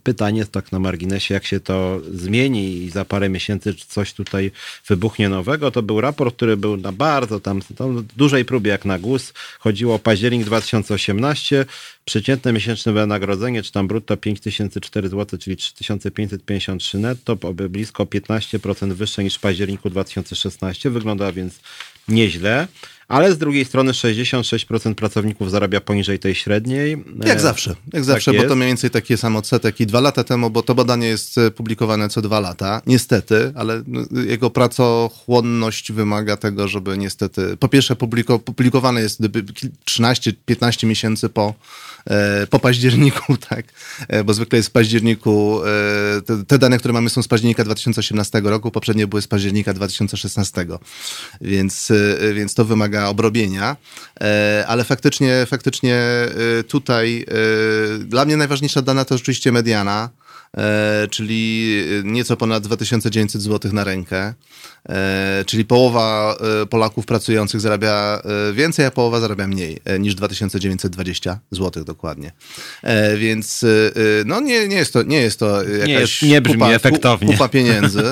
Pytanie 0.03 0.39
jest 0.39 0.51
tak 0.51 0.71
na 0.71 0.79
marginesie, 0.79 1.33
jak 1.33 1.45
się 1.45 1.59
to 1.59 1.99
zmieni 2.13 2.83
i 2.83 2.89
za 2.89 3.05
parę 3.05 3.29
miesięcy 3.29 3.75
coś 3.87 4.13
tutaj 4.13 4.51
wybuchnie 4.87 5.29
nowego. 5.29 5.71
To 5.71 5.81
był 5.81 6.01
raport, 6.01 6.35
który 6.35 6.57
był 6.57 6.77
na 6.77 6.91
bardzo 6.91 7.39
tam, 7.39 7.61
tam 7.77 8.05
dużej 8.17 8.45
próbie 8.45 8.71
jak 8.71 8.85
na 8.85 8.99
GUS. 8.99 9.33
Chodziło 9.59 9.88
o 9.93 9.99
październik 9.99 10.43
2018. 10.45 11.65
Przeciętne 12.05 12.53
miesięczne 12.53 12.93
wynagrodzenie, 12.93 13.63
czy 13.63 13.71
tam 13.71 13.87
brutto 13.87 14.17
5004 14.17 15.09
zł, 15.09 15.39
czyli 15.39 15.57
3553 15.57 16.97
netto, 16.97 17.35
blisko 17.53 18.03
15% 18.03 18.93
wyższe 18.93 19.23
niż 19.23 19.35
w 19.35 19.39
październiku 19.39 19.89
2016. 19.89 20.89
Wygląda 20.89 21.31
więc 21.31 21.59
nieźle 22.07 22.67
ale 23.09 23.33
z 23.33 23.37
drugiej 23.37 23.65
strony 23.65 23.91
66% 23.91 24.95
pracowników 24.95 25.51
zarabia 25.51 25.81
poniżej 25.81 26.19
tej 26.19 26.35
średniej. 26.35 27.03
Jak 27.25 27.37
e, 27.37 27.39
zawsze, 27.39 27.69
jak 27.69 27.91
tak 27.91 28.03
zawsze, 28.03 28.33
bo 28.33 28.43
to 28.43 28.55
mniej 28.55 28.67
więcej 28.67 28.89
taki 28.89 29.17
sam 29.17 29.35
odsetek 29.35 29.79
i 29.79 29.85
dwa 29.85 29.99
lata 29.99 30.23
temu, 30.23 30.49
bo 30.49 30.63
to 30.63 30.75
badanie 30.75 31.07
jest 31.07 31.37
e, 31.37 31.51
publikowane 31.51 32.09
co 32.09 32.21
dwa 32.21 32.39
lata, 32.39 32.81
niestety, 32.85 33.51
ale 33.55 33.83
no, 33.87 34.21
jego 34.21 34.49
pracochłonność 34.49 35.91
wymaga 35.91 36.37
tego, 36.37 36.67
żeby 36.67 36.97
niestety, 36.97 37.57
po 37.57 37.67
pierwsze 37.67 37.95
publiko, 37.95 38.39
publikowane 38.39 39.01
jest 39.01 39.21
13-15 39.21 40.87
miesięcy 40.87 41.29
po, 41.29 41.53
e, 42.05 42.47
po 42.47 42.59
październiku, 42.59 43.37
tak, 43.49 43.65
bo 44.25 44.33
zwykle 44.33 44.57
jest 44.57 44.69
w 44.69 44.71
październiku, 44.71 45.61
te, 46.25 46.45
te 46.45 46.57
dane, 46.57 46.77
które 46.77 46.93
mamy 46.93 47.09
są 47.09 47.23
z 47.23 47.27
października 47.27 47.63
2018 47.63 48.41
roku, 48.43 48.71
poprzednie 48.71 49.07
były 49.07 49.21
z 49.21 49.27
października 49.27 49.73
2016, 49.73 50.65
więc, 51.41 51.91
więc 52.33 52.53
to 52.53 52.65
wymaga 52.65 52.98
wymaga 52.99 53.09
obrobienia, 53.09 53.77
e, 54.21 54.63
ale 54.67 54.83
faktycznie, 54.83 55.45
faktycznie 55.45 55.95
e, 55.95 56.63
tutaj 56.63 57.25
e, 57.27 57.97
dla 57.99 58.25
mnie 58.25 58.37
najważniejsza 58.37 58.81
dana 58.81 59.05
to 59.05 59.17
rzeczywiście 59.17 59.51
mediana, 59.51 60.09
czyli 61.09 61.73
nieco 62.03 62.37
ponad 62.37 62.63
2900 62.63 63.41
zł 63.41 63.73
na 63.73 63.83
rękę. 63.83 64.33
E, 64.89 65.43
czyli 65.45 65.65
połowa 65.65 66.37
e, 66.61 66.65
Polaków 66.65 67.05
pracujących 67.05 67.61
zarabia 67.61 68.21
e, 68.49 68.53
więcej, 68.53 68.85
a 68.85 68.91
połowa 68.91 69.19
zarabia 69.19 69.47
mniej 69.47 69.79
niż 69.99 70.15
2920 70.15 71.39
zł 71.51 71.83
dokładnie. 71.83 72.31
Więc 73.17 73.65
no 74.25 74.41
nie, 74.41 74.67
nie, 74.67 74.75
jest, 74.75 74.93
to, 74.93 75.03
nie 75.03 75.17
jest 75.17 75.39
to 75.39 75.63
jakaś 75.63 75.87
nie, 75.87 75.93
jest, 75.93 76.21
nie 76.21 76.41
brzmi 76.41 76.59
kupa, 76.59 76.71
efektownie. 76.71 77.33
kupa 77.33 77.49
pieniędzy, 77.49 78.03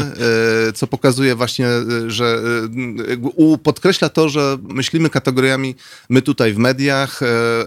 co 0.76 0.88
pokazuje 0.88 1.36
właśnie, 1.36 1.68
że 2.08 2.40
podkreśla 3.64 4.10
to, 4.10 4.30
że 4.30 4.58
myślimy 4.62 5.10
kategoriami, 5.10 5.76
my 6.10 6.22
tutaj 6.22 6.54
w 6.54 6.58
mediach, 6.58 7.20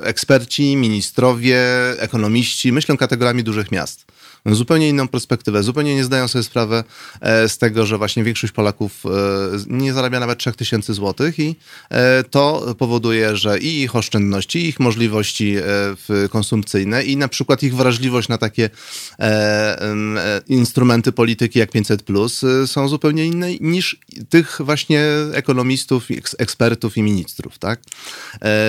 eksperci, 0.03 0.77
ministrowie, 0.77 1.61
ekonomiści, 1.99 2.73
myślą 2.73 2.97
kategoriami 2.97 3.45
dużych 3.45 3.73
miast 3.73 4.07
zupełnie 4.47 4.89
inną 4.89 5.09
perspektywę, 5.09 5.63
zupełnie 5.63 5.95
nie 5.95 6.05
zdają 6.05 6.29
sobie 6.29 6.43
sprawy 6.43 6.85
e, 7.21 7.49
z 7.49 7.59
tego, 7.59 7.87
że 7.87 7.99
właśnie 7.99 8.25
większość 8.25 8.53
Polaków 8.53 9.07
e, 9.07 9.09
nie 9.67 9.93
zarabia 9.93 10.21
nawet 10.21 10.39
3000 10.39 10.95
zł 10.95 11.31
i 11.39 11.57
e, 11.91 12.25
to 12.25 12.75
powoduje, 12.79 13.37
że 13.37 13.59
i 13.59 13.83
ich 13.83 13.97
oszczędności, 13.97 14.59
i 14.59 14.69
ich 14.69 14.81
możliwości 14.81 15.57
konsumpcyjne 16.31 17.05
i 17.05 17.17
na 17.17 17.29
przykład 17.29 17.63
ich 17.63 17.77
wrażliwość 17.77 18.29
na 18.29 18.39
takie 18.39 18.71
instrumenty 20.49 21.13
polityki 21.13 21.59
jak 21.59 21.71
500 21.71 22.03
plus 22.03 22.41
są 22.67 22.89
zupełnie 22.89 23.27
inne 23.27 23.55
niż 23.61 23.97
tych 24.29 24.61
właśnie 24.65 25.05
ekonomistów, 25.33 26.09
ekspertów 26.39 26.97
i 26.97 27.03
ministrów, 27.03 27.59
tak? 27.59 27.81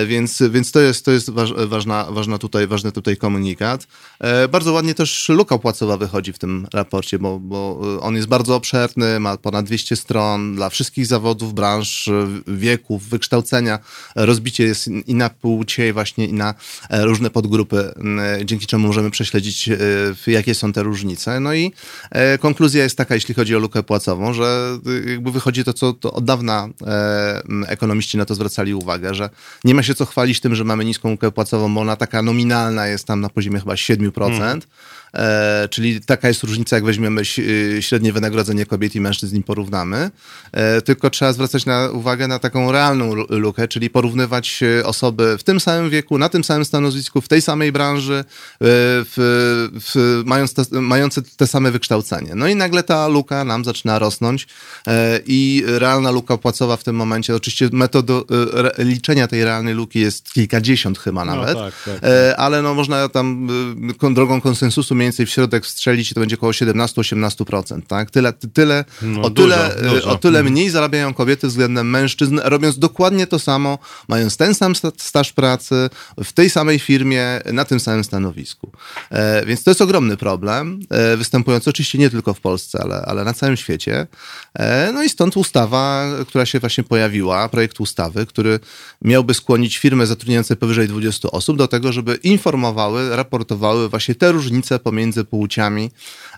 Więc, 0.07 0.43
więc 0.49 0.71
to 0.71 0.79
jest, 0.79 1.05
to 1.05 1.11
jest 1.11 1.29
ważna, 1.67 2.07
ważna 2.11 2.37
tutaj, 2.37 2.67
ważny 2.67 2.91
tutaj 2.91 3.17
komunikat. 3.17 3.87
Bardzo 4.49 4.73
ładnie 4.73 4.93
też 4.93 5.29
luka 5.29 5.57
płacowa 5.61 5.97
wychodzi 5.97 6.33
w 6.33 6.39
tym 6.39 6.67
raporcie, 6.73 7.19
bo, 7.19 7.39
bo 7.39 7.81
y, 7.97 8.01
on 8.01 8.15
jest 8.15 8.27
bardzo 8.27 8.55
obszerny, 8.55 9.19
ma 9.19 9.37
ponad 9.37 9.65
200 9.65 9.95
stron 9.95 10.55
dla 10.55 10.69
wszystkich 10.69 11.05
zawodów, 11.05 11.53
branż, 11.53 12.07
y, 12.07 12.27
wieków, 12.47 13.09
wykształcenia. 13.09 13.79
Rozbicie 14.15 14.63
jest 14.63 14.87
i 14.87 15.15
na 15.15 15.29
płcie, 15.29 15.93
właśnie 15.93 16.25
i 16.25 16.33
na 16.33 16.53
różne 16.89 17.29
podgrupy, 17.29 17.93
dzięki 18.45 18.67
czemu 18.67 18.87
możemy 18.87 19.11
prześledzić, 19.11 19.69
y, 20.27 20.31
jakie 20.31 20.55
są 20.55 20.73
te 20.73 20.83
różnice. 20.83 21.39
No 21.39 21.53
i 21.53 21.71
konkluzja 22.39 22.83
jest 22.83 22.97
taka, 22.97 23.15
jeśli 23.15 23.35
chodzi 23.35 23.55
o 23.55 23.59
lukę 23.59 23.83
płacową, 23.83 24.33
że 24.33 24.77
jakby 25.09 25.31
wychodzi 25.31 25.63
to, 25.63 25.73
co 25.73 25.93
to 25.93 26.13
od 26.13 26.25
dawna 26.25 26.69
ekonomiści 27.67 28.17
na 28.17 28.25
to 28.25 28.35
zwracali 28.35 28.73
uwagę, 28.73 29.13
że 29.13 29.29
nie 29.63 29.75
ma 29.75 29.83
się 29.83 29.95
co 29.95 30.05
chwalić 30.05 30.39
tym, 30.39 30.55
że 30.55 30.63
mamy 30.63 30.85
niską 30.85 31.09
lukę 31.09 31.31
płacową, 31.31 31.73
bo 31.73 31.81
ona 31.81 31.95
taka 31.95 32.21
nominalna 32.21 32.87
jest 32.87 33.05
tam 33.05 33.21
na 33.21 33.29
poziomie 33.29 33.59
chyba 33.59 33.73
7%. 33.73 34.11
Hmm. 34.13 34.61
E, 35.13 35.67
czyli 35.69 36.01
taka 36.01 36.27
jest 36.27 36.43
różnica, 36.43 36.75
jak 36.75 36.85
weźmiemy 36.85 37.21
y, 37.39 37.77
średnie 37.81 38.13
wynagrodzenie 38.13 38.65
kobiet 38.65 38.95
i 38.95 39.01
mężczyzn 39.01 39.37
i 39.37 39.43
porównamy. 39.43 40.11
E, 40.51 40.81
tylko 40.81 41.09
trzeba 41.09 41.33
zwracać 41.33 41.65
na, 41.65 41.89
uwagę 41.89 42.27
na 42.27 42.39
taką 42.39 42.71
realną 42.71 43.15
lukę, 43.29 43.67
czyli 43.67 43.89
porównywać 43.89 44.63
y, 44.63 44.85
osoby 44.85 45.37
w 45.37 45.43
tym 45.43 45.59
samym 45.59 45.89
wieku, 45.89 46.17
na 46.17 46.29
tym 46.29 46.43
samym 46.43 46.65
stanowisku, 46.65 47.21
w 47.21 47.27
tej 47.27 47.41
samej 47.41 47.71
branży, 47.71 48.19
y, 48.19 48.25
w, 48.61 49.69
w, 49.73 50.21
mając 50.25 50.53
te, 50.53 50.81
mające 50.81 51.21
te 51.21 51.47
same 51.47 51.71
wykształcenie. 51.71 52.35
No 52.35 52.47
i 52.47 52.55
nagle 52.55 52.83
ta 52.83 53.07
luka 53.07 53.43
nam 53.43 53.65
zaczyna 53.65 53.99
rosnąć 53.99 54.47
e, 54.87 55.19
i 55.25 55.63
realna 55.65 56.11
luka 56.11 56.37
płacowa 56.37 56.77
w 56.77 56.83
tym 56.83 56.95
momencie, 56.95 57.35
oczywiście 57.35 57.69
metodą 57.71 58.21
liczenia 58.77 59.27
tej 59.27 59.43
realnej 59.43 59.73
luki 59.73 59.99
jest 59.99 60.33
kilkadziesiąt 60.33 60.99
chyba 60.99 61.25
no 61.25 61.35
nawet, 61.35 61.55
no, 61.55 61.63
tak, 61.63 61.73
tak, 61.85 61.99
tak. 61.99 62.09
ale 62.37 62.61
no 62.61 62.73
można 62.73 63.09
tam 63.09 63.47
drogą 64.13 64.41
konsensusu 64.41 64.95
mniej 65.01 65.05
więcej 65.07 65.25
w 65.25 65.29
środek 65.29 65.65
strzelić, 65.65 66.13
to 66.13 66.19
będzie 66.19 66.35
około 66.35 66.51
17-18%, 66.51 67.81
tak? 67.87 68.11
Tyle, 68.11 68.33
tyle, 68.33 68.85
No, 69.01 69.21
o, 69.21 69.29
dużo, 69.29 69.47
tyle 69.57 69.89
dużo. 69.89 70.09
o 70.09 70.15
tyle 70.17 70.43
mniej 70.43 70.69
zarabiają 70.69 71.13
kobiety 71.13 71.47
względem 71.47 71.89
mężczyzn, 71.89 72.39
robiąc 72.43 72.79
dokładnie 72.79 73.27
to 73.27 73.39
samo, 73.39 73.77
mając 74.07 74.37
ten 74.37 74.55
sam 74.55 74.75
sta- 74.75 74.91
staż 74.97 75.33
pracy, 75.33 75.89
w 76.23 76.33
tej 76.33 76.49
samej 76.49 76.79
firmie, 76.79 77.41
na 77.53 77.65
tym 77.65 77.79
samym 77.79 78.03
stanowisku. 78.03 78.71
E, 79.09 79.45
więc 79.45 79.63
to 79.63 79.71
jest 79.71 79.81
ogromny 79.81 80.17
problem, 80.17 80.79
e, 80.89 81.17
występujący 81.17 81.69
oczywiście 81.69 81.97
nie 81.97 82.09
tylko 82.09 82.33
w 82.33 82.39
Polsce, 82.41 82.79
ale, 82.83 83.01
ale 83.01 83.23
na 83.23 83.33
całym 83.33 83.57
świecie. 83.57 84.07
E, 84.53 84.91
no 84.93 85.03
i 85.03 85.09
stąd 85.09 85.37
ustawa, 85.37 86.05
która 86.27 86.45
się 86.45 86.59
właśnie 86.59 86.83
pojawiła, 86.83 87.49
projekt 87.49 87.79
ustawy, 87.79 88.25
który 88.25 88.59
miałby 89.01 89.33
skłonić 89.33 89.77
firmy 89.77 90.07
zatrudniające 90.07 90.55
powyżej 90.55 90.87
20 90.87 91.31
osób 91.31 91.57
do 91.57 91.67
tego, 91.67 91.91
żeby 91.91 92.15
informowały, 92.15 93.15
raportowały 93.15 93.89
właśnie 93.89 94.15
te 94.15 94.31
różnice 94.31 94.79
pomiędzy 94.79 94.90
płciami, 95.29 95.91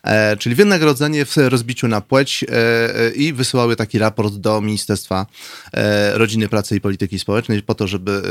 e, 0.03 0.37
czyli 0.37 0.55
wynagrodzenie 0.55 1.25
w 1.25 1.37
rozbiciu 1.37 1.87
na 1.87 2.01
płeć 2.01 2.43
e, 2.43 2.47
e, 2.95 3.09
i 3.09 3.33
wysyłały 3.33 3.75
taki 3.75 3.99
raport 3.99 4.33
do 4.33 4.61
Ministerstwa 4.61 5.25
Rodziny, 6.13 6.49
Pracy 6.49 6.75
i 6.75 6.81
Polityki 6.81 7.19
Społecznej 7.19 7.63
po 7.63 7.75
to, 7.75 7.87
żeby 7.87 8.21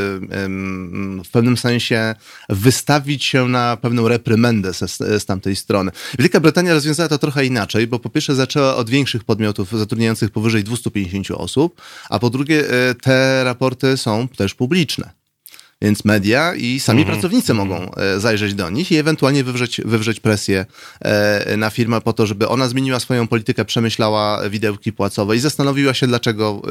w 1.25 1.31
pewnym 1.33 1.57
sensie 1.57 2.15
wystawić 2.49 3.25
się 3.25 3.49
na 3.49 3.77
pewną 3.77 4.09
reprymendę 4.09 4.73
z 5.19 5.25
tamtej 5.25 5.57
strony. 5.57 5.91
Wielka 6.19 6.41
Brytania 6.41 6.75
rozwiązała 6.75 7.09
to 7.09 7.19
trochę 7.19 7.47
inaczej, 7.47 7.87
bo 7.87 7.99
po 7.99 8.11
pierwsze 8.11 8.35
zaczęła 8.35 8.77
od 8.77 8.91
większych 8.91 9.25
podmiotów 9.25 9.79
zatrudniających 9.79 10.31
powyżej 10.31 10.65
250 10.65 11.31
osób, 11.31 11.81
a 12.11 12.19
po 12.19 12.31
drugie 12.31 12.65
te 13.03 13.45
raporty 13.45 13.97
są 13.97 14.29
też 14.29 14.55
publiczne. 14.55 15.22
Więc 15.83 16.05
media 16.05 16.55
i 16.55 16.81
sami 16.81 17.01
Mhm. 17.01 17.19
pracownicy 17.19 17.55
mogą 17.55 17.95
e, 17.95 18.21
zajrzeć 18.21 18.55
do 18.55 18.71
nich 18.71 18.93
i 18.93 18.97
ewentualnie 18.97 19.45
wywrzeć, 19.45 19.81
wywrzeć 19.85 20.21
presję 20.21 20.67
e, 21.01 21.57
na 21.57 21.71
firmę 21.71 22.01
po 22.01 22.13
to, 22.13 22.27
żeby 22.27 22.49
ona 22.49 22.69
zmieniła 22.69 23.01
swoją 23.01 23.29
politykę, 23.29 23.65
przemyślała 23.65 24.49
widełki 24.49 24.93
płacowe 24.93 25.37
i 25.37 25.39
zastanowiła 25.39 25.95
się, 25.95 26.07
dlaczego 26.07 26.63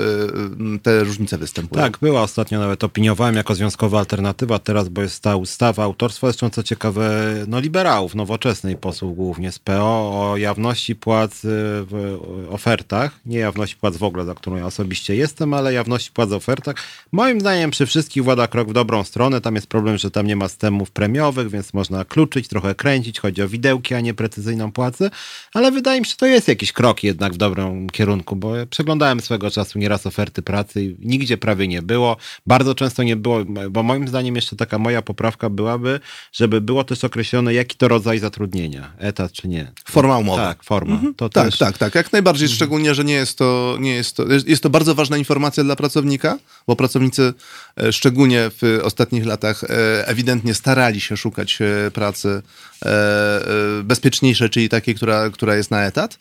e, 0.76 0.80
te 0.80 1.04
różnice 1.04 1.38
występują. 1.38 1.84
Tak, 1.84 1.98
była 2.02 2.22
ostatnio 2.22 2.60
nawet 2.60 2.84
opiniowałem 2.84 3.36
jako 3.36 3.56
związkowa 3.56 4.00
alternatywa 4.00 4.60
teraz, 4.60 4.90
bo 4.90 5.02
jest 5.02 5.24
ta 5.24 5.36
ustawa 5.36 5.84
autorstwa, 5.84 6.28
zresztą 6.28 6.50
co 6.50 6.64
ciekawe, 6.64 7.34
no 7.48 7.60
liberałów, 7.60 8.16
nowoczesnej 8.16 8.78
posłów 8.78 9.16
głównie 9.16 9.52
z 9.52 9.60
PO 9.60 10.32
o 10.32 10.38
jawności 10.38 10.96
płac 10.96 11.40
w 11.44 12.18
ofertach, 12.50 13.12
nie 13.26 13.40
jawności 13.40 13.76
płac 13.76 13.98
w 13.98 14.04
ogóle, 14.04 14.26
za 14.26 14.36
którą 14.36 14.56
ja 14.56 14.66
osobiście 14.66 15.16
jestem, 15.16 15.54
ale 15.54 15.74
jawności 15.74 16.12
płac 16.12 16.30
w 16.30 16.34
ofertach. 16.34 16.76
Moim 17.12 17.40
zdaniem 17.40 17.72
przy 17.72 17.86
wszystkich 17.86 18.24
włada 18.24 18.48
krok 18.48 18.70
w 18.70 18.74
dobrą 18.74 19.01
stronę, 19.04 19.42
tam 19.42 19.56
jest 19.56 19.68
problem, 19.68 19.98
że 19.98 20.12
tam 20.12 20.28
nie 20.28 20.36
ma 20.36 20.48
systemów 20.48 20.92
premiowych, 20.92 21.50
więc 21.50 21.74
można 21.74 22.06
kluczyć, 22.06 22.48
trochę 22.48 22.76
kręcić, 22.76 23.20
chodzi 23.20 23.42
o 23.42 23.48
widełki, 23.48 23.94
a 23.96 24.02
nie 24.02 24.14
precyzyjną 24.14 24.72
płacę, 24.72 25.10
ale 25.54 25.72
wydaje 25.72 26.00
mi 26.00 26.06
się, 26.06 26.10
że 26.12 26.18
to 26.18 26.26
jest 26.26 26.48
jakiś 26.48 26.72
krok 26.72 27.04
jednak 27.04 27.34
w 27.34 27.38
dobrym 27.38 27.90
kierunku, 27.90 28.36
bo 28.36 28.56
ja 28.56 28.66
przeglądałem 28.66 29.20
swego 29.22 29.52
czasu 29.52 29.80
nieraz 29.80 30.06
oferty 30.06 30.42
pracy 30.42 30.84
i 30.84 30.96
nigdzie 31.00 31.38
prawie 31.38 31.68
nie 31.68 31.82
było. 31.82 32.18
Bardzo 32.48 32.76
często 32.76 33.04
nie 33.04 33.16
było, 33.16 33.40
bo 33.72 33.84
moim 33.84 34.08
zdaniem 34.08 34.36
jeszcze 34.36 34.56
taka 34.56 34.78
moja 34.78 35.02
poprawka 35.02 35.50
byłaby, 35.50 36.00
żeby 36.34 36.62
było 36.62 36.84
też 36.84 37.04
określone, 37.04 37.54
jaki 37.54 37.78
to 37.78 37.88
rodzaj 37.88 38.20
zatrudnienia, 38.20 38.92
etat 39.00 39.32
czy 39.32 39.48
nie. 39.48 39.72
Forma 39.90 40.18
umowy. 40.18 40.42
Tak, 40.42 40.64
forma. 40.64 41.02
To 41.18 41.30
Tak, 41.30 41.46
też... 41.46 41.58
tak, 41.58 41.78
tak. 41.78 41.96
Jak 41.96 42.12
najbardziej, 42.14 42.50
szczególnie, 42.50 42.96
że 42.96 43.04
nie 43.04 43.14
jest 43.14 43.38
to, 43.38 43.78
nie 43.80 43.94
jest 43.96 44.16
to, 44.18 44.28
jest- 44.28 44.48
jest 44.48 44.64
to 44.64 44.70
bardzo 44.70 44.96
ważna 44.96 45.18
informacja 45.18 45.64
dla 45.64 45.76
pracownika, 45.76 46.38
bo 46.68 46.76
pracownicy 46.76 47.34
e, 47.78 47.94
szczególnie 47.94 48.52
w 48.62 48.80
ostatnich 48.92 49.26
latach 49.26 49.64
e, 49.64 50.08
ewidentnie 50.08 50.54
starali 50.54 51.02
się 51.02 51.18
szukać 51.18 51.60
e, 51.62 51.92
pracy 51.92 52.42
e, 52.86 53.82
bezpieczniejszej, 53.84 54.50
czyli 54.50 54.70
takiej, 54.70 54.96
która, 54.96 55.30
która 55.30 55.56
jest 55.56 55.72
na 55.72 55.86
etat. 55.86 56.20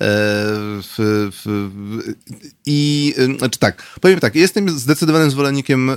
W, 0.00 1.28
w, 1.32 1.74
I 2.66 3.14
znaczy 3.38 3.58
tak, 3.58 3.82
powiem 4.00 4.20
tak, 4.20 4.34
jestem 4.34 4.70
zdecydowanym 4.78 5.30
zwolennikiem 5.30 5.90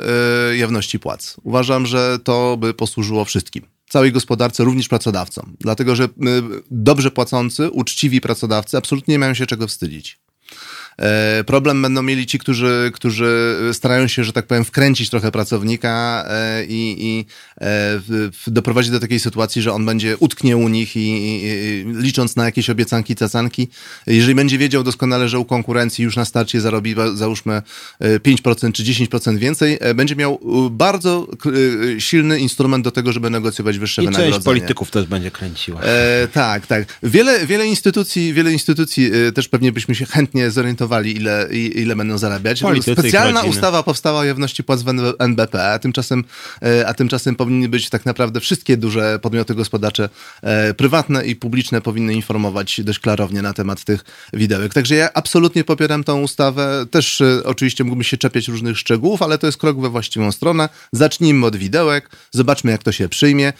jawności 0.54 1.00
płac. 1.00 1.38
Uważam, 1.44 1.86
że 1.86 2.20
to 2.24 2.58
by 2.58 2.74
posłużyło 2.74 3.26
wszystkim 3.26 3.66
całej 3.90 4.12
gospodarce, 4.12 4.64
również 4.64 4.88
pracodawcom. 4.88 5.56
Dlatego, 5.60 5.96
że 5.96 6.08
dobrze 6.72 7.12
płacący, 7.12 7.70
uczciwi 7.70 8.22
pracodawcy 8.22 8.78
absolutnie 8.78 9.12
nie 9.12 9.20
mają 9.20 9.34
się 9.34 9.46
czego 9.46 9.68
wstydzić. 9.68 10.20
E, 11.00 11.44
Problem 11.44 11.82
będą 11.82 12.04
mieli 12.04 12.26
ci, 12.26 12.40
którzy, 12.40 12.92
którzy 12.94 13.58
starają 13.74 14.08
się, 14.08 14.24
że 14.24 14.34
tak 14.34 14.48
powiem, 14.48 14.66
wkręcić 14.66 15.10
trochę 15.10 15.32
pracownika 15.32 16.26
e, 16.28 16.66
i, 16.66 16.96
i 17.00 17.26
e, 17.62 18.02
doprowadzić 18.48 18.92
do 18.92 19.00
takiej 19.00 19.20
sytuacji, 19.20 19.62
że 19.62 19.74
on 19.74 19.86
będzie 19.86 20.18
utknie 20.18 20.58
u 20.58 20.70
nich 20.70 20.96
i, 20.96 21.00
i, 21.00 21.44
i 21.44 21.86
licząc 21.88 22.36
na 22.36 22.46
jakieś 22.46 22.70
obiecanki, 22.70 23.16
cacanki, 23.16 23.68
jeżeli 24.08 24.36
będzie 24.36 24.58
wiedział 24.58 24.84
doskonale, 24.84 25.30
że 25.30 25.40
u 25.40 25.46
konkurencji 25.46 26.04
już 26.04 26.16
na 26.16 26.26
starcie 26.26 26.62
zarobi, 26.62 26.96
załóżmy, 27.14 27.62
e, 28.00 28.20
5% 28.20 28.72
czy 28.72 28.84
10% 28.84 29.38
więcej, 29.38 29.80
będzie 29.96 30.16
miał 30.16 30.40
bardzo 30.72 31.28
silny 32.00 32.40
instrument 32.40 32.84
do 32.84 32.92
tego, 32.92 33.12
żeby 33.12 33.30
negocjować 33.30 33.80
wyższe 33.80 34.02
I 34.02 34.06
wynagrodzenie. 34.06 34.34
część 34.34 34.46
polityków 34.46 34.92
też 34.92 35.06
będzie 35.06 35.32
kręciła. 35.32 35.82
E, 35.82 36.28
tak, 36.28 36.68
tak. 36.68 37.00
Wiele, 37.04 37.48
wiele 37.48 37.68
instytucji, 37.68 38.34
wiele 38.34 38.54
instytucji 38.54 39.12
też 39.36 39.48
pewnie 39.48 39.72
byśmy 39.72 39.96
się 39.96 40.06
chętnie 40.06 40.52
zorientowali, 40.52 40.82
ile, 41.00 41.48
ile 41.52 41.96
będą 41.96 42.18
zarabiać. 42.18 42.62
Politycy, 42.62 42.92
ich 42.92 43.00
Specjalna 43.00 43.42
ustawa 43.42 43.84
powstała 43.84 44.20
o 44.20 44.24
jawności 44.24 44.64
płac 44.64 44.82
w 44.82 44.88
NBP, 45.20 45.74
a 45.74 45.80
tymczasem, 45.80 46.24
e, 46.62 46.88
a 46.88 46.94
tymczasem 46.94 47.36
powinny 47.36 47.70
być 47.70 47.90
tak 47.90 48.06
naprawdę 48.06 48.40
wszystkie 48.40 48.78
duże 48.78 49.20
podmioty 49.20 49.56
gospodarcze, 49.56 50.10
e, 50.42 50.74
prywatne 50.74 51.26
i 51.26 51.36
publiczne 51.36 51.82
powinny 51.82 52.14
informować 52.14 52.82
dość 52.84 53.00
klarownie 53.00 53.42
na 53.42 53.54
temat 53.54 53.84
tych 53.84 54.04
widełek. 54.34 54.74
Także 54.74 54.96
ja 54.96 55.14
absolutnie 55.14 55.64
popieram 55.64 56.04
tą 56.04 56.22
ustawę. 56.22 56.86
Też 56.92 57.22
e, 57.22 57.44
oczywiście 57.44 57.84
mógłbym 57.84 58.04
się 58.04 58.18
czepiać 58.18 58.48
różnych 58.48 58.78
szczegółów, 58.78 59.22
ale 59.22 59.38
to 59.38 59.48
jest 59.48 59.58
krok 59.58 59.82
we 59.82 59.90
właściwą 59.90 60.32
stronę. 60.32 60.70
Zacznijmy 60.92 61.46
od 61.46 61.56
widełek, 61.56 62.10
zobaczmy 62.32 62.72
jak 62.72 62.84
to 62.84 62.92
się 62.92 63.10
przyjmie. 63.10 63.54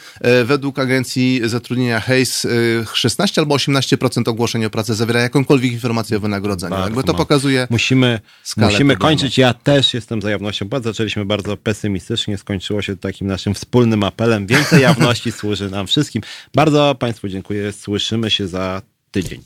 Według 0.44 0.78
agencji 0.78 1.40
zatrudnienia 1.44 2.00
Hayes 2.00 2.44
e, 2.44 2.48
16 2.94 3.40
albo 3.40 3.54
18% 3.54 4.28
ogłoszeń 4.28 4.64
o 4.64 4.70
pracę 4.70 4.94
zawiera 4.94 5.20
jakąkolwiek 5.20 5.72
informację 5.72 6.16
o 6.16 6.20
wynagrodzeniu. 6.20 6.70
Bardzo 6.70 6.88
Jakby 6.88 7.04
to 7.04 7.11
mało. 7.12 7.24
pokazuje... 7.24 7.66
Musimy, 7.70 8.20
musimy 8.56 8.78
problemu. 8.78 9.00
kończyć. 9.00 9.38
Ja 9.38 9.54
też 9.54 9.94
jestem 9.94 10.22
za 10.22 10.30
jawnością 10.30 10.68
płac. 10.68 10.84
Zaczęliśmy 10.84 11.24
bardzo 11.24 11.56
pesymistycznie, 11.56 12.38
skończyło 12.38 12.82
się 12.82 12.96
takim 12.96 13.26
naszym 13.26 13.54
wspólnym 13.54 14.04
apelem. 14.04 14.46
Więcej 14.46 14.82
jawności 14.88 15.32
służy 15.32 15.70
nam 15.70 15.86
wszystkim. 15.86 16.22
Bardzo 16.54 16.94
Państwu 16.98 17.28
dziękuję. 17.28 17.72
Słyszymy 17.72 18.30
się 18.30 18.48
za 18.48 18.82
tydzień. 19.10 19.40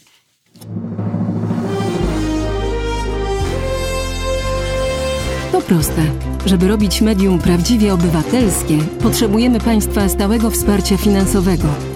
To 5.53 5.63
proste. 5.63 6.03
Żeby 6.47 6.69
robić 6.69 7.01
medium 7.01 7.39
prawdziwie 7.39 7.95
obywatelskie, 7.95 8.79
potrzebujemy 9.03 9.61
Państwa 9.61 10.09
stałego 10.09 10.51
wsparcia 10.51 10.97
finansowego. 10.97 11.96